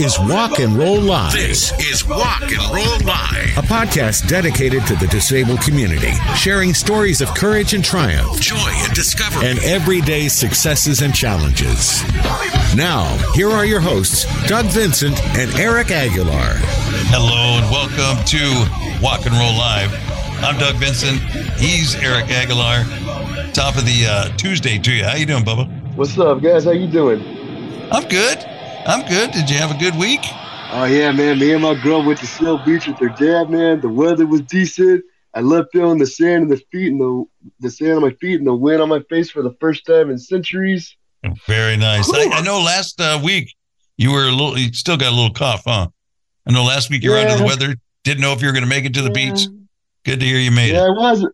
is 0.00 0.18
Walk 0.18 0.58
and 0.58 0.76
Roll 0.76 1.00
Live, 1.00 1.32
This 1.32 1.72
is 1.78 2.06
Walk 2.06 2.42
and 2.42 2.52
Roll 2.74 2.98
Live. 3.06 3.56
a 3.58 3.62
podcast 3.62 4.26
dedicated 4.28 4.86
to 4.86 4.94
the 4.96 5.06
disabled 5.08 5.60
community, 5.60 6.12
sharing 6.34 6.72
stories 6.74 7.20
of 7.20 7.28
courage 7.34 7.74
and 7.74 7.84
triumph 7.84 8.40
Joy 8.40 8.56
and 8.56 8.92
discovery. 8.94 9.46
and 9.48 9.58
everyday 9.60 10.28
successes 10.28 11.02
and 11.02 11.14
challenges. 11.14 12.02
Now, 12.74 13.04
here 13.34 13.50
are 13.50 13.64
your 13.66 13.80
hosts, 13.80 14.24
Doug 14.48 14.66
Vincent 14.66 15.22
and 15.36 15.52
Eric 15.58 15.90
Aguilar. 15.90 16.54
Hello 17.12 17.58
and 17.60 17.70
welcome 17.70 18.24
to 18.24 19.02
Walk 19.04 19.26
and 19.26 19.34
Roll 19.34 19.52
Live. 19.56 19.92
I'm 20.42 20.58
Doug 20.58 20.76
Vincent. 20.76 21.20
He's 21.58 21.94
Eric 21.96 22.30
Aguilar. 22.30 22.84
Top 23.52 23.76
of 23.76 23.84
the 23.84 24.06
uh, 24.08 24.36
Tuesday 24.36 24.78
to 24.78 24.92
you. 24.92 25.04
How 25.04 25.16
you 25.16 25.26
doing, 25.26 25.44
Bubba? 25.44 25.68
What's 25.96 26.18
up, 26.18 26.40
guys? 26.40 26.64
How 26.64 26.70
you 26.70 26.86
doing? 26.86 27.20
I'm 27.92 28.08
good. 28.08 28.38
I'm 28.86 29.06
good. 29.08 29.30
Did 29.32 29.50
you 29.50 29.56
have 29.56 29.70
a 29.70 29.78
good 29.78 29.96
week? 29.96 30.20
Oh 30.72 30.84
yeah, 30.84 31.12
man. 31.12 31.38
Me 31.38 31.52
and 31.52 31.62
my 31.62 31.74
girl 31.74 32.04
went 32.04 32.18
to 32.20 32.26
Seal 32.26 32.58
Beach 32.64 32.86
with 32.86 32.98
her 32.98 33.08
dad, 33.08 33.50
man. 33.50 33.80
The 33.80 33.88
weather 33.88 34.26
was 34.26 34.40
decent. 34.42 35.04
I 35.34 35.40
love 35.40 35.66
feeling 35.72 35.98
the 35.98 36.06
sand 36.06 36.44
in 36.44 36.48
the 36.48 36.56
feet 36.72 36.92
and 36.92 37.00
the 37.00 37.24
the 37.60 37.70
sand 37.70 37.92
on 37.92 38.02
my 38.02 38.10
feet 38.10 38.38
and 38.38 38.46
the 38.46 38.54
wind 38.54 38.80
on 38.80 38.88
my 38.88 39.00
face 39.08 39.30
for 39.30 39.42
the 39.42 39.54
first 39.60 39.86
time 39.86 40.10
in 40.10 40.18
centuries. 40.18 40.96
Very 41.46 41.76
nice. 41.76 42.12
I, 42.12 42.28
I 42.32 42.42
know 42.42 42.60
last 42.60 43.00
uh, 43.00 43.20
week 43.22 43.54
you 43.96 44.12
were 44.12 44.26
a 44.28 44.30
little. 44.30 44.58
You 44.58 44.72
still 44.72 44.96
got 44.96 45.12
a 45.12 45.14
little 45.14 45.32
cough, 45.32 45.62
huh? 45.66 45.88
I 46.46 46.52
know 46.52 46.64
last 46.64 46.90
week 46.90 47.02
you 47.02 47.10
were 47.10 47.18
under 47.18 47.36
the 47.36 47.44
weather. 47.44 47.74
Didn't 48.04 48.22
know 48.22 48.32
if 48.32 48.40
you 48.40 48.48
were 48.48 48.52
going 48.52 48.64
to 48.64 48.68
make 48.68 48.84
it 48.84 48.94
to 48.94 49.02
the 49.02 49.08
Yeah. 49.08 49.32
beach. 49.32 49.46
Good 50.04 50.20
to 50.20 50.26
hear 50.26 50.38
you 50.38 50.50
made 50.50 50.70
it. 50.70 50.74
Yeah, 50.74 50.84
I 50.86 50.90
was. 50.90 51.26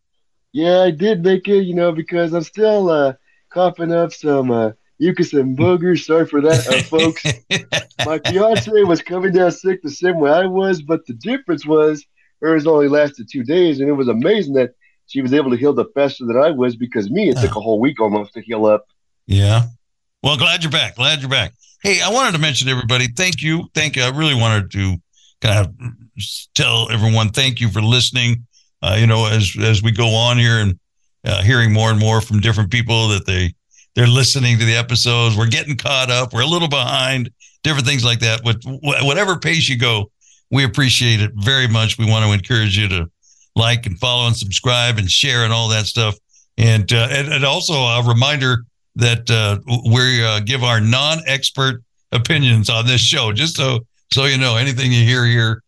Yeah, 0.53 0.81
I 0.81 0.91
did 0.91 1.23
make 1.23 1.47
it, 1.49 1.65
you 1.65 1.75
know, 1.75 1.93
because 1.93 2.33
I'm 2.33 2.43
still 2.43 2.89
uh, 2.89 3.13
coughing 3.51 3.93
up 3.93 4.13
some 4.13 4.51
uh, 4.51 4.71
mucus 4.99 5.33
and 5.33 5.57
boogers. 5.57 6.05
Sorry 6.05 6.27
for 6.27 6.41
that, 6.41 6.67
uh, 6.67 6.83
folks. 6.83 7.23
My 8.07 8.19
fiance 8.19 8.83
was 8.83 9.03
coming 9.03 9.33
down 9.33 9.53
sick 9.53 9.83
the 9.83 9.91
same 9.91 10.19
way 10.19 10.31
I 10.31 10.47
was, 10.47 10.83
but 10.83 11.07
the 11.07 11.15
difference 11.15 11.67
was 11.67 12.05
hers 12.41 12.67
only 12.67 12.89
lasted 12.89 13.29
two 13.31 13.45
days, 13.45 13.81
and 13.81 13.89
it 13.89 13.93
was 13.93 14.09
amazing 14.09 14.55
that 14.55 14.75
she 15.07 15.23
was 15.23 15.33
able 15.33 15.51
to 15.51 15.57
heal 15.57 15.73
the 15.73 15.87
faster 15.95 16.27
than 16.27 16.37
I 16.37 16.51
was 16.51 16.77
because 16.77 17.11
me, 17.11 17.29
it 17.29 17.39
took 17.39 17.57
a 17.57 17.61
whole 17.61 17.81
week 17.81 18.01
almost 18.01 18.35
to 18.35 18.41
heal 18.41 18.67
up. 18.67 18.87
Yeah. 19.27 19.63
Well, 20.23 20.37
glad 20.37 20.63
you're 20.63 20.73
back. 20.73 20.97
Glad 20.97 21.21
you're 21.21 21.31
back. 21.31 21.53
Hey, 21.83 22.01
I 22.03 22.11
wanted 22.11 22.33
to 22.33 22.39
mention 22.39 22.69
everybody, 22.69 23.07
thank 23.09 23.43
you. 23.43 23.69
Thank 23.75 23.97
you. 23.97 24.03
I 24.03 24.09
really 24.09 24.35
wanted 24.35 24.71
to 24.73 24.97
kind 25.41 25.67
of 25.67 25.75
tell 26.55 26.91
everyone 26.91 27.31
thank 27.31 27.61
you 27.61 27.69
for 27.69 27.81
listening. 27.81 28.47
Uh, 28.83 28.97
you 28.99 29.07
know, 29.07 29.27
as 29.27 29.55
as 29.61 29.83
we 29.83 29.91
go 29.91 30.09
on 30.09 30.39
here 30.39 30.59
and 30.59 30.79
uh, 31.25 31.43
hearing 31.43 31.73
more 31.73 31.91
and 31.91 31.99
more 31.99 32.21
from 32.21 32.41
different 32.41 32.71
people 32.71 33.09
that 33.09 33.27
they 33.27 33.55
they're 33.97 34.07
listening 34.07 34.59
to 34.59 34.65
the 34.65 34.77
episodes. 34.77 35.37
We're 35.37 35.49
getting 35.49 35.75
caught 35.75 36.11
up. 36.11 36.33
We're 36.35 36.43
a 36.43 36.47
little 36.47 36.69
behind. 36.69 37.31
Different 37.63 37.87
things 37.87 38.05
like 38.05 38.21
that. 38.21 38.45
With 38.45 38.63
whatever 38.83 39.39
pace 39.39 39.69
you 39.69 39.79
go, 39.79 40.11
we 40.51 40.65
appreciate 40.65 41.21
it 41.21 41.33
very 41.35 41.67
much. 41.67 41.99
We 41.99 42.05
want 42.05 42.25
to 42.27 42.33
encourage 42.33 42.79
you 42.79 42.89
to 42.89 43.11
like 43.57 43.87
and 43.87 43.99
follow 43.99 44.27
and 44.27 44.37
subscribe 44.37 44.99
and 44.99 45.11
share 45.11 45.45
and 45.45 45.53
all 45.53 45.69
that 45.71 45.87
stuff. 45.87 46.15
And 46.59 46.93
uh, 46.93 47.09
and, 47.11 47.33
and 47.33 47.45
also 47.45 47.73
a 47.73 48.07
reminder 48.07 48.65
that 48.97 49.31
uh, 49.31 49.59
we 49.91 50.23
uh, 50.23 50.41
give 50.41 50.63
our 50.63 50.81
non-expert 50.81 51.83
opinions 52.13 52.71
on 52.71 52.87
this 52.87 53.01
show, 53.01 53.33
just 53.33 53.57
so 53.57 53.81
so 54.13 54.27
you 54.27 54.37
know. 54.39 54.57
Anything 54.57 54.93
you 54.93 55.05
hear 55.05 55.25
here, 55.25 55.63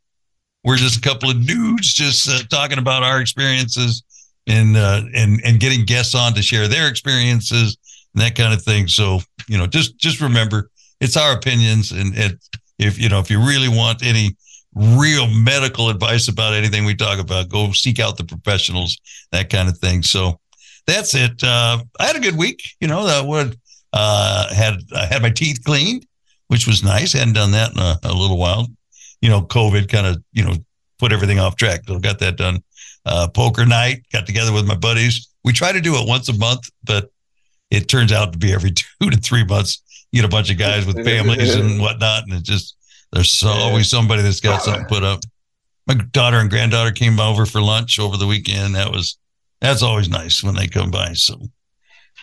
we're 0.65 0.77
just 0.77 0.99
a 0.99 1.01
couple 1.01 1.31
of 1.31 1.47
dudes 1.47 1.93
just 1.95 2.29
uh, 2.29 2.39
talking 2.51 2.79
about 2.79 3.03
our 3.03 3.21
experiences 3.21 4.03
and 4.47 4.77
uh, 4.77 5.03
and 5.15 5.41
and 5.45 5.61
getting 5.61 5.87
guests 5.87 6.15
on 6.15 6.35
to 6.35 6.43
share 6.43 6.69
their 6.69 6.89
experiences 6.89 7.79
and 8.19 8.27
that 8.27 8.37
kind 8.37 8.53
of 8.53 8.63
thing. 8.63 8.89
So 8.89 9.21
you 9.49 9.57
know, 9.57 9.67
just 9.67 9.97
just 9.99 10.21
remember, 10.21 10.71
it's 11.01 11.17
our 11.17 11.33
opinions, 11.33 11.93
and 11.93 12.13
if 12.79 12.99
you 12.99 13.09
know 13.09 13.21
if 13.21 13.31
you 13.31 13.39
really 13.39 13.69
want 13.69 14.05
any 14.05 14.37
real 14.75 15.27
medical 15.29 15.89
advice 15.89 16.29
about 16.29 16.55
anything 16.55 16.85
we 16.85 16.95
talk 16.95 17.19
about, 17.19 17.49
go 17.49 17.73
seek 17.73 18.01
out 18.01 18.17
the 18.17 18.25
professionals, 18.25 18.99
that 19.33 19.51
kind 19.51 19.69
of 19.69 19.79
thing. 19.79 20.03
So 20.03 20.39
that's 20.87 21.15
it. 21.15 21.43
Uh, 21.43 21.79
I 21.99 22.07
had 22.07 22.17
a 22.17 22.21
good 22.21 22.37
week. 22.37 22.61
You 22.81 22.89
know, 22.89 23.07
that 23.07 23.25
would 23.25 23.57
uh, 23.93 24.53
had 24.53 24.81
I 24.95 25.07
had 25.07 25.23
my 25.23 25.31
teeth 25.31 25.63
cleaned, 25.65 26.05
which 26.49 26.67
was 26.67 26.83
nice. 26.83 27.13
hadn't 27.13 27.35
done 27.35 27.53
that 27.53 27.73
in 27.73 27.79
a, 27.79 27.99
a 28.03 28.13
little 28.13 28.39
while. 28.39 28.67
You 29.21 29.29
know, 29.29 29.43
COVID 29.43 29.89
kind 29.89 30.07
of 30.09 30.23
you 30.33 30.45
know 30.45 30.55
put 30.99 31.13
everything 31.13 31.39
off 31.39 31.55
track. 31.55 31.83
So 31.87 31.99
got 32.01 32.19
that 32.19 32.37
done. 32.37 32.63
Uh, 33.07 33.29
poker 33.29 33.65
night. 33.65 34.03
Got 34.13 34.27
together 34.27 34.53
with 34.53 34.67
my 34.67 34.77
buddies. 34.77 35.29
We 35.45 35.53
try 35.53 35.71
to 35.71 35.81
do 35.81 35.95
it 35.95 36.07
once 36.07 36.29
a 36.29 36.37
month, 36.37 36.69
but 36.85 37.11
it 37.71 37.89
turns 37.89 38.13
out 38.13 38.33
to 38.33 38.39
be 38.39 38.53
every 38.53 38.71
two 39.01 39.11
to 39.11 39.17
three 39.17 39.45
months. 39.45 39.83
You 40.13 40.23
get 40.23 40.29
a 40.29 40.31
bunch 40.31 40.51
of 40.51 40.59
guys 40.59 40.87
with 40.87 41.05
families 41.05 41.55
and 41.55 41.81
whatnot, 41.81 42.25
and 42.25 42.33
it 42.33 42.43
just 42.43 42.77
there's 43.13 43.33
so, 43.33 43.49
always 43.49 43.89
somebody 43.89 44.23
that's 44.23 44.41
got 44.41 44.63
something 44.63 44.87
put 44.87 45.03
up. 45.03 45.21
My 45.87 45.95
daughter 45.95 46.39
and 46.39 46.51
granddaughter 46.51 46.93
came 46.93 47.19
over 47.19 47.47
for 47.47 47.61
lunch 47.61 47.99
over 47.99 48.17
the 48.17 48.27
weekend. 48.27 48.75
That 48.75 48.91
was 48.91 49.19
that's 49.61 49.83
always 49.83 50.09
nice 50.09 50.43
when 50.43 50.55
they 50.55 50.67
come 50.67 50.91
by. 50.91 51.13
So, 51.15 51.41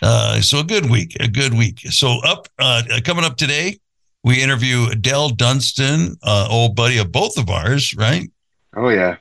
uh, 0.02 0.42
so 0.42 0.60
a 0.60 0.64
good 0.64 0.90
week, 0.90 1.18
a 1.20 1.28
good 1.28 1.54
week. 1.54 1.80
So 1.90 2.20
up 2.24 2.48
uh, 2.60 2.84
coming 3.04 3.26
up 3.26 3.38
today, 3.38 3.80
we 4.24 4.42
interview 4.42 4.94
Del 4.96 5.30
Dunston, 5.30 6.16
uh, 6.24 6.48
old 6.50 6.76
buddy 6.76 6.98
of 6.98 7.12
both 7.12 7.38
of 7.38 7.50
ours, 7.50 7.94
right? 7.96 8.30
Oh 8.76 8.90
yeah, 8.90 9.18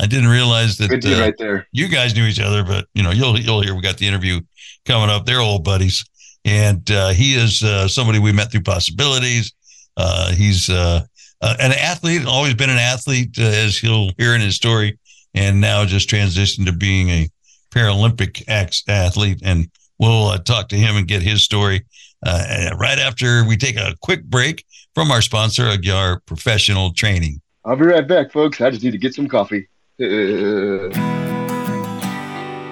I 0.00 0.06
didn't 0.06 0.30
realize 0.30 0.78
that 0.78 0.88
good 0.88 1.04
uh, 1.06 1.20
right 1.20 1.34
there. 1.38 1.66
you 1.72 1.88
guys 1.88 2.14
knew 2.14 2.24
each 2.24 2.40
other, 2.40 2.64
but 2.64 2.86
you 2.94 3.02
know, 3.02 3.10
you'll 3.10 3.38
you'll 3.38 3.62
hear 3.62 3.74
we 3.74 3.82
got 3.82 3.98
the 3.98 4.06
interview 4.06 4.40
coming 4.84 5.10
up. 5.10 5.26
They're 5.26 5.40
old 5.40 5.64
buddies, 5.64 6.04
and 6.44 6.88
uh, 6.90 7.10
he 7.10 7.34
is 7.34 7.62
uh, 7.62 7.88
somebody 7.88 8.18
we 8.18 8.32
met 8.32 8.50
through 8.50 8.62
possibilities. 8.62 9.52
Uh, 9.96 10.32
he's 10.32 10.70
uh, 10.70 11.02
uh, 11.40 11.56
an 11.60 11.72
athlete, 11.72 12.26
always 12.26 12.54
been 12.54 12.70
an 12.70 12.78
athlete, 12.78 13.36
uh, 13.38 13.42
as 13.42 13.76
he'll 13.76 14.10
hear 14.16 14.34
in 14.34 14.40
his 14.40 14.56
story, 14.56 14.98
and 15.34 15.60
now 15.60 15.84
just 15.84 16.08
transitioned 16.08 16.66
to 16.66 16.72
being 16.72 17.08
a 17.10 17.28
Paralympic 17.70 18.44
ex- 18.48 18.84
athlete. 18.88 19.40
And 19.44 19.68
we'll 19.98 20.28
uh, 20.28 20.38
talk 20.38 20.68
to 20.68 20.76
him 20.76 20.96
and 20.96 21.06
get 21.06 21.22
his 21.22 21.44
story 21.44 21.84
uh, 22.24 22.70
right 22.78 22.98
after 22.98 23.44
we 23.44 23.56
take 23.56 23.76
a 23.76 23.94
quick 24.00 24.24
break 24.24 24.64
from 24.94 25.10
our 25.10 25.22
sponsor, 25.22 25.64
Aguiar 25.64 26.24
Professional 26.26 26.92
Training. 26.92 27.40
I'll 27.64 27.76
be 27.76 27.86
right 27.86 28.06
back, 28.06 28.32
folks. 28.32 28.60
I 28.60 28.70
just 28.70 28.82
need 28.82 28.90
to 28.90 28.98
get 28.98 29.14
some 29.14 29.28
coffee. 29.28 29.68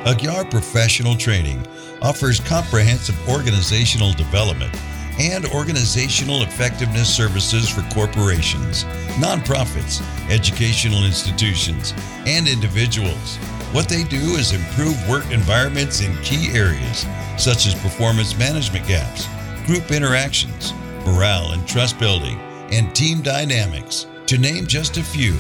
Aguiar 0.04 0.50
Professional 0.50 1.14
Training 1.14 1.64
offers 2.02 2.40
comprehensive 2.40 3.16
organizational 3.28 4.12
development 4.14 4.74
and 5.20 5.46
organizational 5.46 6.42
effectiveness 6.42 7.14
services 7.14 7.68
for 7.68 7.82
corporations, 7.94 8.84
nonprofits, 9.20 10.02
educational 10.30 11.04
institutions, 11.04 11.94
and 12.26 12.48
individuals. 12.48 13.36
What 13.72 13.88
they 13.88 14.02
do 14.04 14.16
is 14.16 14.52
improve 14.52 15.08
work 15.08 15.30
environments 15.30 16.00
in 16.00 16.16
key 16.22 16.50
areas 16.52 17.06
such 17.38 17.66
as 17.66 17.74
performance 17.76 18.36
management 18.36 18.88
gaps, 18.88 19.28
group 19.66 19.92
interactions, 19.92 20.72
morale 21.06 21.52
and 21.52 21.68
trust 21.68 21.98
building, 21.98 22.40
and 22.72 22.92
team 22.94 23.22
dynamics, 23.22 24.06
to 24.26 24.36
name 24.38 24.66
just 24.66 24.96
a 24.96 25.02
few. 25.04 25.36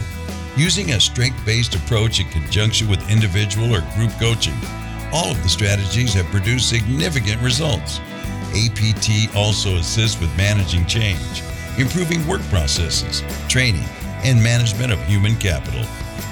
Using 0.56 0.92
a 0.92 1.00
strength 1.00 1.44
based 1.46 1.74
approach 1.74 2.20
in 2.20 2.28
conjunction 2.28 2.88
with 2.88 3.10
individual 3.10 3.74
or 3.74 3.80
group 3.96 4.12
coaching, 4.18 4.54
all 5.12 5.30
of 5.30 5.42
the 5.42 5.48
strategies 5.48 6.14
have 6.14 6.26
produced 6.26 6.68
significant 6.68 7.42
results. 7.42 7.98
APT 8.54 9.34
also 9.36 9.76
assists 9.76 10.20
with 10.20 10.36
managing 10.36 10.84
change, 10.86 11.42
improving 11.78 12.26
work 12.26 12.42
processes, 12.50 13.22
training, 13.48 13.86
and 14.24 14.42
management 14.42 14.92
of 14.92 15.00
human 15.04 15.36
capital. 15.36 15.84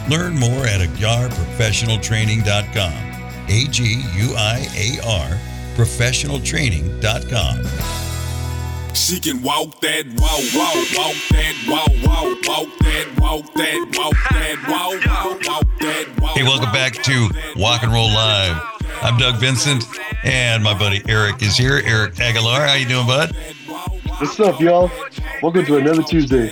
Learn 0.09 0.37
more 0.39 0.67
at 0.67 0.81
aguiarprofessionaltraining.com. 0.81 3.05
A 3.51 3.65
G 3.69 4.03
U 4.15 4.35
I 4.37 4.67
A 4.77 4.99
R 5.07 5.39
professionaltraining.com. 5.79 8.08
She 8.99 9.21
can 9.21 9.43
walk 9.43 9.81
that 9.81 10.07
walk, 10.19 10.43
walk, 10.55 10.75
walk 10.97 11.17
that 11.31 11.55
walk, 11.69 11.89
walk, 12.05 12.47
walk 12.47 12.79
that 12.81 13.21
walk, 13.21 13.55
that 13.55 13.97
walk, 13.97 14.15
that 14.31 14.67
walk, 14.69 15.07
walk, 15.07 15.47
walk 15.47 15.79
that 15.79 16.21
walk. 16.21 16.37
Hey, 16.37 16.43
welcome 16.43 16.73
back 16.73 16.95
to 17.05 17.31
Walk 17.57 17.85
and 17.85 17.93
Roll 17.93 18.09
Live. 18.09 18.61
I'm 19.01 19.17
Doug 19.17 19.37
Vincent, 19.37 19.85
and 20.25 20.65
my 20.65 20.77
buddy 20.77 21.01
Eric 21.09 21.41
is 21.43 21.57
here. 21.57 21.81
Eric 21.85 22.19
Aguilar, 22.19 22.67
how 22.67 22.75
you 22.75 22.87
doing, 22.87 23.07
bud? 23.07 23.37
What's 24.19 24.39
up, 24.41 24.61
y'all? 24.61 24.91
Welcome 25.43 25.65
to 25.67 25.77
another 25.77 26.03
Tuesday. 26.03 26.51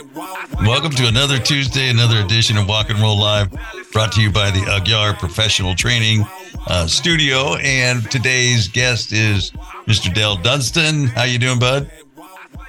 Welcome 0.64 0.92
to 0.92 1.08
another 1.08 1.38
Tuesday, 1.40 1.90
another 1.90 2.20
edition 2.20 2.56
of 2.56 2.69
Walk 2.69 2.90
and 2.90 3.00
Roll 3.00 3.19
Live, 3.19 3.50
brought 3.92 4.12
to 4.12 4.22
you 4.22 4.31
by 4.31 4.52
the 4.52 4.60
Aguiar 4.60 5.19
Professional 5.19 5.75
Training 5.75 6.25
uh, 6.69 6.87
Studio. 6.87 7.56
And 7.56 8.08
today's 8.08 8.69
guest 8.69 9.12
is 9.12 9.50
Mr. 9.87 10.14
Del 10.14 10.37
Dunston. 10.37 11.08
How 11.08 11.25
you 11.25 11.40
doing, 11.40 11.58
bud? 11.58 11.90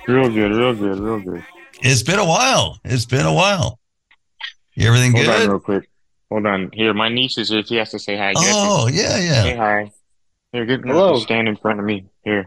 Real 0.07 0.29
good, 0.29 0.51
real 0.51 0.73
good, 0.73 0.99
real 0.99 1.19
good. 1.19 1.43
It's 1.81 2.01
been 2.03 2.19
a 2.19 2.25
while. 2.25 2.79
It's 2.85 3.05
been 3.05 3.25
a 3.25 3.33
while. 3.33 3.79
Everything 4.77 5.11
Hold 5.13 5.27
on 5.27 5.49
real 5.49 5.59
quick. 5.59 5.89
Hold 6.29 6.45
on. 6.45 6.71
Here, 6.73 6.93
my 6.93 7.09
niece 7.09 7.37
is 7.37 7.49
here. 7.49 7.63
She 7.63 7.75
has 7.75 7.91
to 7.91 7.99
say 7.99 8.17
hi. 8.17 8.33
Get 8.33 8.43
Oh, 8.45 8.87
yeah, 8.87 9.17
yeah. 9.17 9.43
Say 9.43 9.49
yeah. 9.51 9.57
hi. 9.57 9.91
Here, 10.53 10.65
get 10.65 10.81
Hello. 10.81 11.19
stand 11.19 11.47
in 11.47 11.57
front 11.57 11.79
of 11.79 11.85
me. 11.85 12.05
Here. 12.23 12.45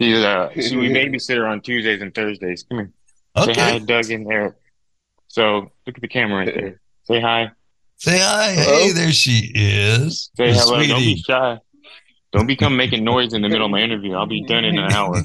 She's 0.00 0.18
uh 0.18 0.50
she 0.54 0.76
we 0.76 0.88
babysit 0.88 1.36
her 1.36 1.46
on 1.46 1.60
Tuesdays 1.60 2.02
and 2.02 2.14
Thursdays. 2.14 2.64
Come 2.64 2.78
here. 2.78 2.92
Say 3.44 3.54
hi, 3.54 3.76
Okay. 3.76 3.84
Doug 3.84 4.10
and 4.10 4.30
Eric. 4.32 4.54
So 5.28 5.70
look 5.86 5.96
at 5.96 6.00
the 6.00 6.08
camera 6.08 6.38
right 6.44 6.54
there. 6.54 6.80
Say 7.04 7.20
hi. 7.20 7.52
Say 7.98 8.18
hi. 8.18 8.52
Hey, 8.52 8.92
there 8.92 9.12
she 9.12 9.52
is. 9.54 10.30
Say 10.36 10.52
hello. 10.52 10.84
Don't 10.86 10.98
be 10.98 11.16
shy. 11.18 11.58
Don't 12.32 12.46
become 12.46 12.76
making 12.76 13.02
noise 13.12 13.32
in 13.32 13.42
the 13.42 13.48
middle 13.48 13.64
of 13.66 13.70
my 13.72 13.80
interview. 13.80 14.14
I'll 14.14 14.26
be 14.26 14.44
done 14.44 14.64
in 14.64 14.78
an 14.78 14.92
hour. 14.92 15.16
So 15.16 15.24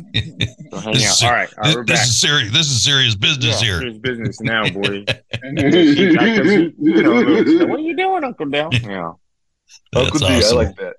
hang 0.80 0.94
This 0.94 1.06
out. 1.06 1.12
is- 1.14 1.24
All 1.24 1.32
right. 1.32 1.50
All 1.58 1.64
right, 1.64 1.66
This, 1.66 1.76
we're 1.76 1.84
this 1.86 2.02
is 2.08 2.22
serious. 2.22 2.52
This 2.54 2.68
is 2.72 2.84
serious 2.84 3.16
business 3.16 3.62
Yeah, 3.62 3.68
here. 3.68 3.80
serious 3.80 3.98
business 4.00 4.42
now, 4.42 4.70
boy. 4.70 5.06
You 5.44 7.02
know, 7.02 7.66
what 7.68 7.80
are 7.80 7.84
you 7.84 7.96
doing, 7.96 8.24
Uncle 8.24 8.46
Dale? 8.48 8.70
Yeah. 8.74 9.12
Uncle 9.96 10.20
That's 10.20 10.20
D, 10.20 10.26
I 10.28 10.38
awesome. 10.38 10.58
like 10.58 10.76
that. 10.78 10.96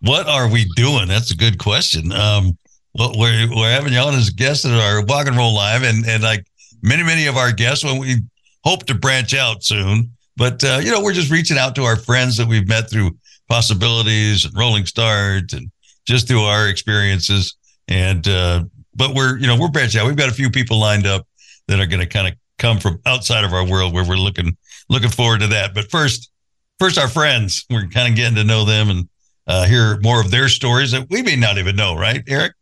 What 0.00 0.26
are 0.28 0.48
we 0.50 0.64
doing? 0.76 1.08
That's 1.08 1.30
a 1.30 1.36
good 1.36 1.58
question. 1.58 2.12
Um, 2.12 2.56
well, 2.98 3.12
we're 3.16 3.48
we're 3.54 3.70
having 3.70 3.92
you 3.92 3.98
on 3.98 4.14
as 4.14 4.30
guests 4.30 4.64
at 4.64 4.72
our 4.72 5.04
Walk 5.04 5.26
and 5.26 5.36
Roll 5.36 5.54
Live, 5.54 5.82
and 5.82 6.04
and 6.06 6.22
like 6.22 6.46
many 6.82 7.02
many 7.02 7.26
of 7.26 7.36
our 7.36 7.52
guests, 7.52 7.84
when 7.84 7.98
we 7.98 8.16
hope 8.64 8.84
to 8.86 8.94
branch 8.94 9.34
out 9.34 9.62
soon, 9.64 10.10
but 10.36 10.62
uh, 10.64 10.80
you 10.82 10.90
know 10.90 11.02
we're 11.02 11.12
just 11.12 11.30
reaching 11.30 11.56
out 11.58 11.74
to 11.76 11.82
our 11.84 11.96
friends 11.96 12.36
that 12.36 12.46
we've 12.46 12.68
met 12.68 12.90
through 12.90 13.16
possibilities 13.48 14.44
and 14.44 14.54
Rolling 14.56 14.86
Start, 14.86 15.52
and 15.52 15.70
just 16.06 16.28
through 16.28 16.42
our 16.42 16.68
experiences. 16.68 17.56
And 17.88 18.26
uh, 18.26 18.64
but 18.94 19.14
we're 19.14 19.38
you 19.38 19.46
know 19.46 19.58
we're 19.58 19.68
branching 19.68 20.00
out. 20.00 20.06
We've 20.06 20.16
got 20.16 20.28
a 20.28 20.34
few 20.34 20.50
people 20.50 20.78
lined 20.78 21.06
up 21.06 21.26
that 21.68 21.80
are 21.80 21.86
going 21.86 22.00
to 22.00 22.06
kind 22.06 22.28
of 22.28 22.34
come 22.58 22.78
from 22.78 23.00
outside 23.06 23.44
of 23.44 23.52
our 23.52 23.66
world, 23.66 23.92
where 23.92 24.04
we're 24.04 24.16
looking 24.16 24.56
looking 24.88 25.10
forward 25.10 25.40
to 25.40 25.46
that. 25.48 25.74
But 25.74 25.90
first, 25.90 26.30
first 26.78 26.98
our 26.98 27.08
friends, 27.08 27.64
we're 27.70 27.88
kind 27.88 28.08
of 28.08 28.16
getting 28.16 28.36
to 28.36 28.44
know 28.44 28.64
them 28.64 28.90
and 28.90 29.08
uh, 29.46 29.66
hear 29.66 29.98
more 30.00 30.20
of 30.20 30.30
their 30.30 30.48
stories 30.48 30.92
that 30.92 31.08
we 31.10 31.22
may 31.22 31.36
not 31.36 31.58
even 31.58 31.76
know, 31.76 31.94
right, 31.94 32.22
Eric? 32.28 32.52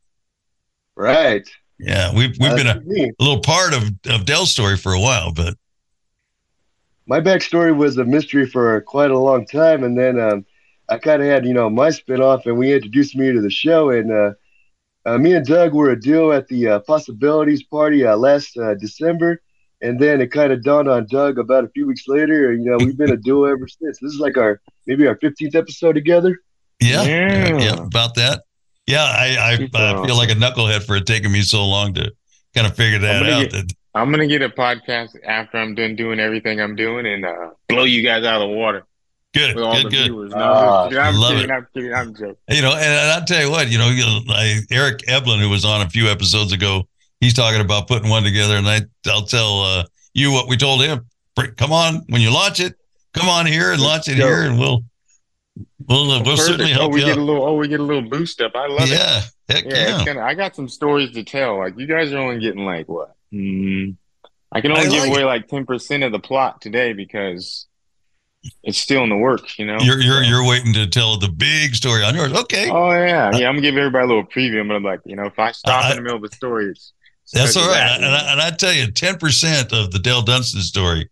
Right. 0.96 1.48
Yeah, 1.78 2.14
we've 2.14 2.36
we've 2.38 2.56
been 2.56 2.66
a, 2.66 2.80
me. 2.80 3.10
a 3.18 3.22
little 3.22 3.40
part 3.40 3.74
of 3.74 3.90
of 4.08 4.24
Del's 4.24 4.52
story 4.52 4.76
for 4.76 4.92
a 4.92 5.00
while, 5.00 5.32
but 5.32 5.54
my 7.06 7.20
backstory 7.20 7.76
was 7.76 7.98
a 7.98 8.04
mystery 8.04 8.46
for 8.46 8.80
quite 8.82 9.10
a 9.10 9.18
long 9.18 9.46
time, 9.46 9.82
and 9.82 9.98
then 9.98 10.20
um, 10.20 10.46
I 10.92 10.98
kind 10.98 11.22
of 11.22 11.28
had 11.28 11.46
you 11.46 11.54
know 11.54 11.70
my 11.70 11.88
spinoff, 11.88 12.44
and 12.46 12.58
we 12.58 12.72
introduced 12.72 13.16
me 13.16 13.32
to 13.32 13.40
the 13.40 13.50
show, 13.50 13.90
and 13.90 14.12
uh, 14.12 14.32
uh, 15.06 15.18
me 15.18 15.32
and 15.34 15.46
Doug 15.46 15.72
were 15.72 15.90
a 15.90 15.98
duo 16.00 16.32
at 16.32 16.48
the 16.48 16.68
uh, 16.68 16.78
Possibilities 16.80 17.62
Party 17.62 18.04
uh, 18.04 18.16
last 18.16 18.56
uh, 18.58 18.74
December, 18.74 19.40
and 19.80 19.98
then 19.98 20.20
it 20.20 20.30
kind 20.30 20.52
of 20.52 20.62
dawned 20.62 20.88
on 20.88 21.06
Doug 21.10 21.38
about 21.38 21.64
a 21.64 21.68
few 21.68 21.86
weeks 21.86 22.04
later, 22.06 22.50
and 22.50 22.62
you 22.64 22.70
know 22.70 22.76
we've 22.78 22.96
been 22.96 23.10
a 23.12 23.16
duo 23.16 23.44
ever 23.54 23.66
since. 23.68 23.98
This 24.00 24.12
is 24.12 24.20
like 24.20 24.36
our 24.36 24.60
maybe 24.86 25.06
our 25.06 25.16
fifteenth 25.16 25.54
episode 25.54 25.94
together. 25.94 26.36
yeah, 26.80 27.02
yeah, 27.02 27.48
Yeah. 27.48 27.58
yeah, 27.58 27.82
about 27.82 28.14
that. 28.16 28.42
Yeah, 28.86 29.04
I 29.04 29.36
I, 29.38 29.68
I 29.74 30.06
feel 30.06 30.16
like 30.16 30.30
a 30.30 30.34
knucklehead 30.34 30.82
for 30.84 30.96
it 30.96 31.06
taking 31.06 31.32
me 31.32 31.40
so 31.42 31.64
long 31.66 31.94
to 31.94 32.12
kind 32.54 32.66
of 32.66 32.74
figure 32.76 32.98
that 32.98 33.22
out. 33.24 33.42
get- 33.42 33.52
that, 33.52 33.72
I'm 33.94 34.10
gonna 34.10 34.26
get 34.26 34.42
a 34.42 34.48
podcast 34.48 35.10
after 35.26 35.58
I'm 35.58 35.74
done 35.74 35.96
doing 35.96 36.18
everything 36.18 36.60
I'm 36.60 36.74
doing 36.76 37.06
and 37.06 37.24
uh, 37.26 37.50
blow 37.68 37.84
you 37.84 38.02
guys 38.02 38.24
out 38.24 38.40
of 38.42 38.48
the 38.48 38.56
water 38.56 38.84
good, 39.34 39.54
with 39.56 39.64
all 39.64 39.74
good, 39.74 39.86
the 39.86 39.90
good. 39.90 40.04
viewers. 40.06 40.30
No, 40.32 40.38
Ah, 40.40 40.88
I'm 40.88 41.14
love 41.16 41.32
kidding. 41.32 41.50
it. 41.50 41.52
I'm 41.52 41.66
kidding. 41.74 41.94
I'm 41.94 42.14
joking. 42.14 42.36
You 42.50 42.62
know, 42.62 42.72
and, 42.72 42.82
and 42.84 43.10
I'll 43.10 43.24
tell 43.24 43.42
you 43.42 43.50
what, 43.50 43.70
you 43.70 43.78
know, 43.78 43.88
you 43.88 44.02
know, 44.04 44.20
I, 44.28 44.60
Eric 44.70 45.00
Eblin, 45.08 45.40
who 45.40 45.48
was 45.48 45.64
on 45.64 45.82
a 45.82 45.88
few 45.90 46.06
episodes 46.08 46.52
ago, 46.52 46.86
he's 47.20 47.34
talking 47.34 47.60
about 47.60 47.88
putting 47.88 48.10
one 48.10 48.22
together, 48.22 48.56
and 48.56 48.68
I 48.68 48.80
I'll 49.06 49.26
tell 49.26 49.62
uh, 49.62 49.84
you 50.14 50.32
what 50.32 50.48
we 50.48 50.56
told 50.56 50.82
him. 50.82 51.06
Come 51.56 51.72
on, 51.72 52.02
when 52.08 52.20
you 52.20 52.30
launch 52.32 52.60
it, 52.60 52.74
come 53.14 53.28
on 53.28 53.46
here 53.46 53.72
and 53.72 53.80
launch 53.80 54.08
it 54.08 54.18
go. 54.18 54.26
here, 54.26 54.42
and 54.42 54.58
we'll 54.58 54.84
we'll 55.88 56.10
uh, 56.10 56.16
we'll 56.22 56.36
Perfect. 56.36 56.42
certainly 56.46 56.72
oh, 56.72 56.80
help 56.80 56.92
we 56.92 57.00
you 57.00 57.06
get 57.06 57.16
a 57.16 57.22
little. 57.22 57.42
Oh, 57.44 57.54
we 57.54 57.68
get 57.68 57.80
a 57.80 57.84
little 57.84 58.02
boost 58.08 58.40
up. 58.42 58.52
I 58.54 58.66
love 58.66 58.82
it. 58.82 58.98
Yeah, 58.98 59.20
heck 59.48 59.64
Yeah, 59.64 59.70
yeah. 59.70 59.94
it's 59.96 60.04
gonna. 60.04 60.20
I 60.20 60.34
got 60.34 60.54
some 60.54 60.68
stories 60.68 61.12
to 61.12 61.24
tell. 61.24 61.58
Like 61.58 61.78
you 61.78 61.86
guys 61.86 62.12
are 62.12 62.18
only 62.18 62.38
getting 62.40 62.64
like 62.66 62.86
what? 62.88 63.14
Hmm. 63.32 63.90
I 64.54 64.60
can 64.60 64.72
only 64.72 64.86
I 64.86 64.90
give 64.90 65.00
like 65.04 65.10
away 65.12 65.24
like 65.24 65.48
ten 65.48 65.64
percent 65.64 66.02
of 66.02 66.12
the 66.12 66.18
plot 66.18 66.60
today 66.60 66.92
because 66.92 67.66
it's 68.62 68.78
still 68.78 69.02
in 69.04 69.08
the 69.10 69.16
works. 69.16 69.58
You 69.58 69.66
know. 69.66 69.76
You're 69.80 70.00
you're 70.00 70.22
you're 70.22 70.46
waiting 70.46 70.72
to 70.74 70.86
tell 70.86 71.18
the 71.18 71.28
big 71.28 71.74
story 71.74 72.02
on 72.04 72.14
yours. 72.14 72.32
Okay, 72.32 72.70
Oh 72.70 72.90
yeah, 72.90 73.30
yeah. 73.36 73.48
I'm 73.48 73.54
gonna 73.54 73.60
give 73.62 73.76
everybody 73.76 74.04
a 74.04 74.08
little 74.08 74.24
preview, 74.26 74.66
but 74.66 74.74
I'm 74.74 74.82
like, 74.84 75.00
you 75.04 75.16
know, 75.16 75.24
if 75.26 75.38
I 75.38 75.52
stop 75.52 75.84
I- 75.84 75.90
in 75.90 75.96
the 75.96 76.02
middle 76.02 76.18
of 76.18 76.24
a 76.24 76.34
story, 76.34 76.66
it's 76.70 76.92
that's 77.32 77.56
all 77.56 77.66
right. 77.68 77.96
and. 77.96 78.04
I, 78.04 78.32
and 78.32 78.40
I 78.40 78.50
tell 78.50 78.72
you, 78.72 78.90
ten 78.90 79.16
percent 79.18 79.72
of 79.72 79.90
the 79.92 79.98
Dale 79.98 80.22
Dunston 80.22 80.60
story 80.62 81.08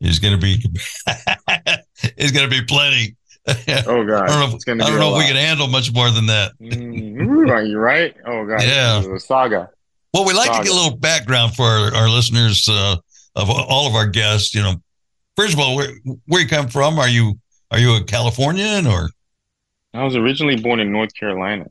is 0.00 0.18
going 0.18 0.34
to 0.34 0.40
be 0.40 0.62
is 2.16 2.32
to 2.32 2.48
be 2.48 2.62
plenty. 2.64 3.16
Oh 3.46 4.04
god, 4.06 4.24
I 4.24 4.26
don't 4.26 4.38
know 4.40 4.46
if- 4.48 4.54
it's 4.54 4.64
gonna 4.64 4.84
I 4.84 4.90
don't 4.90 4.98
know 4.98 5.12
if 5.16 5.18
we 5.18 5.26
can 5.26 5.36
handle 5.36 5.66
much 5.68 5.92
more 5.92 6.10
than 6.10 6.26
that. 6.26 6.52
Mm, 6.60 7.50
are 7.50 7.62
you 7.62 7.78
right? 7.78 8.14
Oh 8.26 8.46
god, 8.46 8.62
Yeah. 8.62 9.02
a 9.14 9.18
saga. 9.20 9.70
Well, 10.12 10.24
we 10.24 10.32
like 10.32 10.50
to 10.52 10.62
get 10.62 10.70
a 10.72 10.74
little 10.74 10.96
background 10.96 11.54
for 11.56 11.64
our, 11.64 11.94
our 11.94 12.08
listeners 12.08 12.68
uh, 12.70 12.96
of 13.34 13.50
all 13.50 13.86
of 13.88 13.94
our 13.94 14.06
guests. 14.06 14.54
You 14.54 14.62
know, 14.62 14.74
first 15.36 15.52
of 15.54 15.58
all, 15.60 15.76
where 15.76 15.88
where 16.26 16.40
you 16.42 16.48
come 16.48 16.68
from? 16.68 16.98
Are 16.98 17.08
you 17.08 17.38
are 17.70 17.78
you 17.78 17.96
a 17.96 18.04
Californian 18.04 18.86
or? 18.86 19.10
I 19.92 20.02
was 20.04 20.16
originally 20.16 20.56
born 20.56 20.80
in 20.80 20.90
North 20.90 21.14
Carolina 21.14 21.66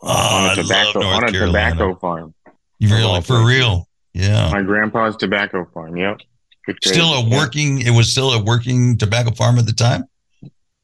Oh, 0.00 0.08
on 0.46 0.50
a 0.58 0.62
tobacco 0.62 1.00
love 1.00 1.04
North 1.10 1.16
on 1.16 1.24
a 1.28 1.32
Carolina. 1.32 1.70
tobacco 1.74 1.98
farm. 1.98 2.34
You 2.78 2.88
really 2.94 3.20
for 3.22 3.44
real? 3.44 3.88
Yeah. 4.12 4.50
My 4.52 4.62
grandpa's 4.62 5.16
tobacco 5.16 5.64
farm. 5.74 5.96
Yep. 5.96 6.20
Still 6.84 7.06
a. 7.14 7.24
Yeah. 7.24 7.38
working. 7.38 7.80
It 7.80 7.90
was 7.90 8.10
still 8.12 8.30
a 8.32 8.42
working 8.42 8.96
tobacco 8.96 9.32
farm 9.32 9.58
at 9.58 9.66
the 9.66 9.72
time. 9.72 10.04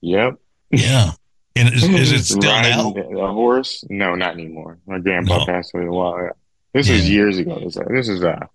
Yep. 0.02 0.34
Yeah. 0.70 1.12
And 1.56 1.72
is, 1.74 1.82
is 1.84 2.12
it 2.12 2.24
still 2.24 2.40
now? 2.62 2.90
A 2.94 3.32
horse? 3.32 3.84
No, 3.90 4.14
not 4.14 4.34
anymore. 4.34 4.78
My 4.86 4.98
grandpa 4.98 5.38
No. 5.38 5.46
passed 5.46 5.72
away 5.74 5.86
a 5.86 5.90
while 5.90 6.14
ago. 6.14 6.30
This 6.74 6.88
is 6.88 7.08
years 7.10 7.38
ago. 7.38 7.58
This, 7.60 7.76
this 7.88 8.08
is 8.08 8.22
uh, 8.22 8.46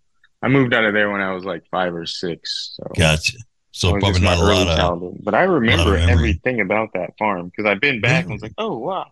I 0.41 0.47
moved 0.47 0.73
out 0.73 0.85
of 0.85 0.93
there 0.93 1.09
when 1.11 1.21
I 1.21 1.33
was 1.33 1.43
like 1.45 1.63
five 1.71 1.93
or 1.93 2.05
six. 2.05 2.75
So 2.77 2.91
Gotcha. 2.97 3.37
So 3.77 3.91
was 3.93 4.01
probably 4.03 4.21
not 4.21 4.37
my 4.37 4.41
a 4.41 4.45
early 4.45 4.59
lot 4.59 4.67
of. 4.69 4.77
childhood. 4.77 5.17
But 5.21 5.35
I 5.35 5.43
remember 5.43 5.97
everything 5.97 6.61
about 6.61 6.93
that 6.93 7.17
farm 7.17 7.47
because 7.49 7.65
I've 7.65 7.81
been 7.81 7.99
back 7.99 8.23
and 8.23 8.31
was 8.33 8.41
like, 8.41 8.53
oh 8.57 8.77
wow, 8.77 9.11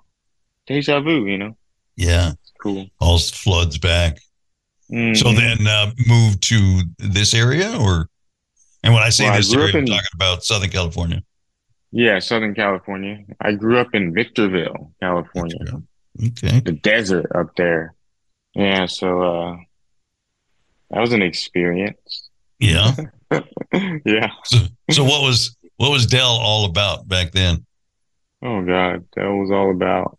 deja 0.68 1.02
vu. 1.02 1.26
You 1.26 1.38
know, 1.38 1.58
Yeah. 1.98 2.32
cool. 2.62 2.88
All 3.00 3.20
floods 3.20 3.78
back. 3.78 4.20
So 4.90 4.96
Mhm. 4.96 5.36
then 5.36 5.68
uh, 5.68 5.92
moved 6.08 6.42
to 6.44 6.84
this 6.98 7.34
area, 7.34 7.76
or 7.78 8.08
and 8.84 8.94
when 8.94 9.04
I 9.04 9.10
say 9.10 9.26
Well, 9.26 9.36
this 9.38 9.54
grew 9.54 9.64
area, 9.64 9.74
up 9.74 9.80
I'm 9.80 9.86
talking 9.88 10.08
about 10.16 10.44
Southern 10.46 10.70
California. 10.70 11.24
yeah, 11.92 12.20
Southern 12.20 12.56
California. 12.56 13.24
I 13.42 13.54
grew 13.54 13.78
up 13.80 13.94
in 13.94 14.14
Victorville, 14.14 14.94
California. 15.02 15.58
Okay. 16.28 16.60
the 16.62 16.72
desert 16.72 17.30
up 17.36 17.56
there. 17.58 17.96
Yeah, 18.56 18.86
so 18.86 19.22
uh 19.22 19.58
that 20.92 21.02
was 21.02 21.12
an 21.12 21.22
experience. 21.22 22.30
Yeah. 22.64 22.96
yeah. 24.06 24.30
So, 24.46 24.58
so 24.92 25.04
what 25.04 25.22
was 25.22 25.58
what 25.78 25.92
was 25.92 26.06
Del 26.06 26.26
all 26.26 26.66
about 26.66 27.08
back 27.08 27.32
then? 27.32 27.66
Oh 28.42 28.64
God, 28.64 29.06
that 29.16 29.26
was 29.26 29.52
all 29.52 29.72
about 29.72 30.18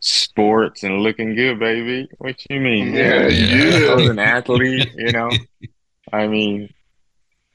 sports 0.00 0.82
and 0.82 1.00
looking 1.00 1.34
good, 1.34 1.58
baby. 1.58 2.08
What 2.18 2.36
you 2.48 2.60
mean? 2.60 2.92
Yeah, 2.92 3.28
yeah. 3.28 3.90
I 3.90 3.94
was 3.94 4.08
an 4.08 4.18
athlete, 4.36 4.92
you 4.96 5.12
know. 5.12 5.30
I 6.12 6.26
mean, 6.26 6.72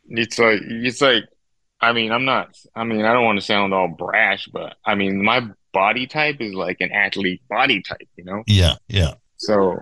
it's 0.08 0.40
like 0.40 0.60
it's 0.64 1.02
like 1.02 1.26
I 1.82 1.94
mean, 1.94 2.12
I'm 2.12 2.26
not 2.26 2.58
I 2.76 2.84
mean, 2.84 3.06
I 3.06 3.14
don't 3.14 3.26
want 3.26 3.40
to 3.40 3.46
sound 3.46 3.74
all 3.74 3.88
brash, 3.88 4.48
but 4.52 4.76
I 4.86 4.96
mean, 4.96 5.24
my 5.24 5.48
body 5.72 6.08
type 6.08 6.38
is 6.40 6.54
like 6.54 6.78
an 6.80 6.92
athlete 6.92 7.42
body 7.50 7.82
type, 7.82 8.08
you 8.16 8.24
know? 8.24 8.44
Yeah, 8.48 8.76
yeah, 8.88 9.14
So 9.38 9.78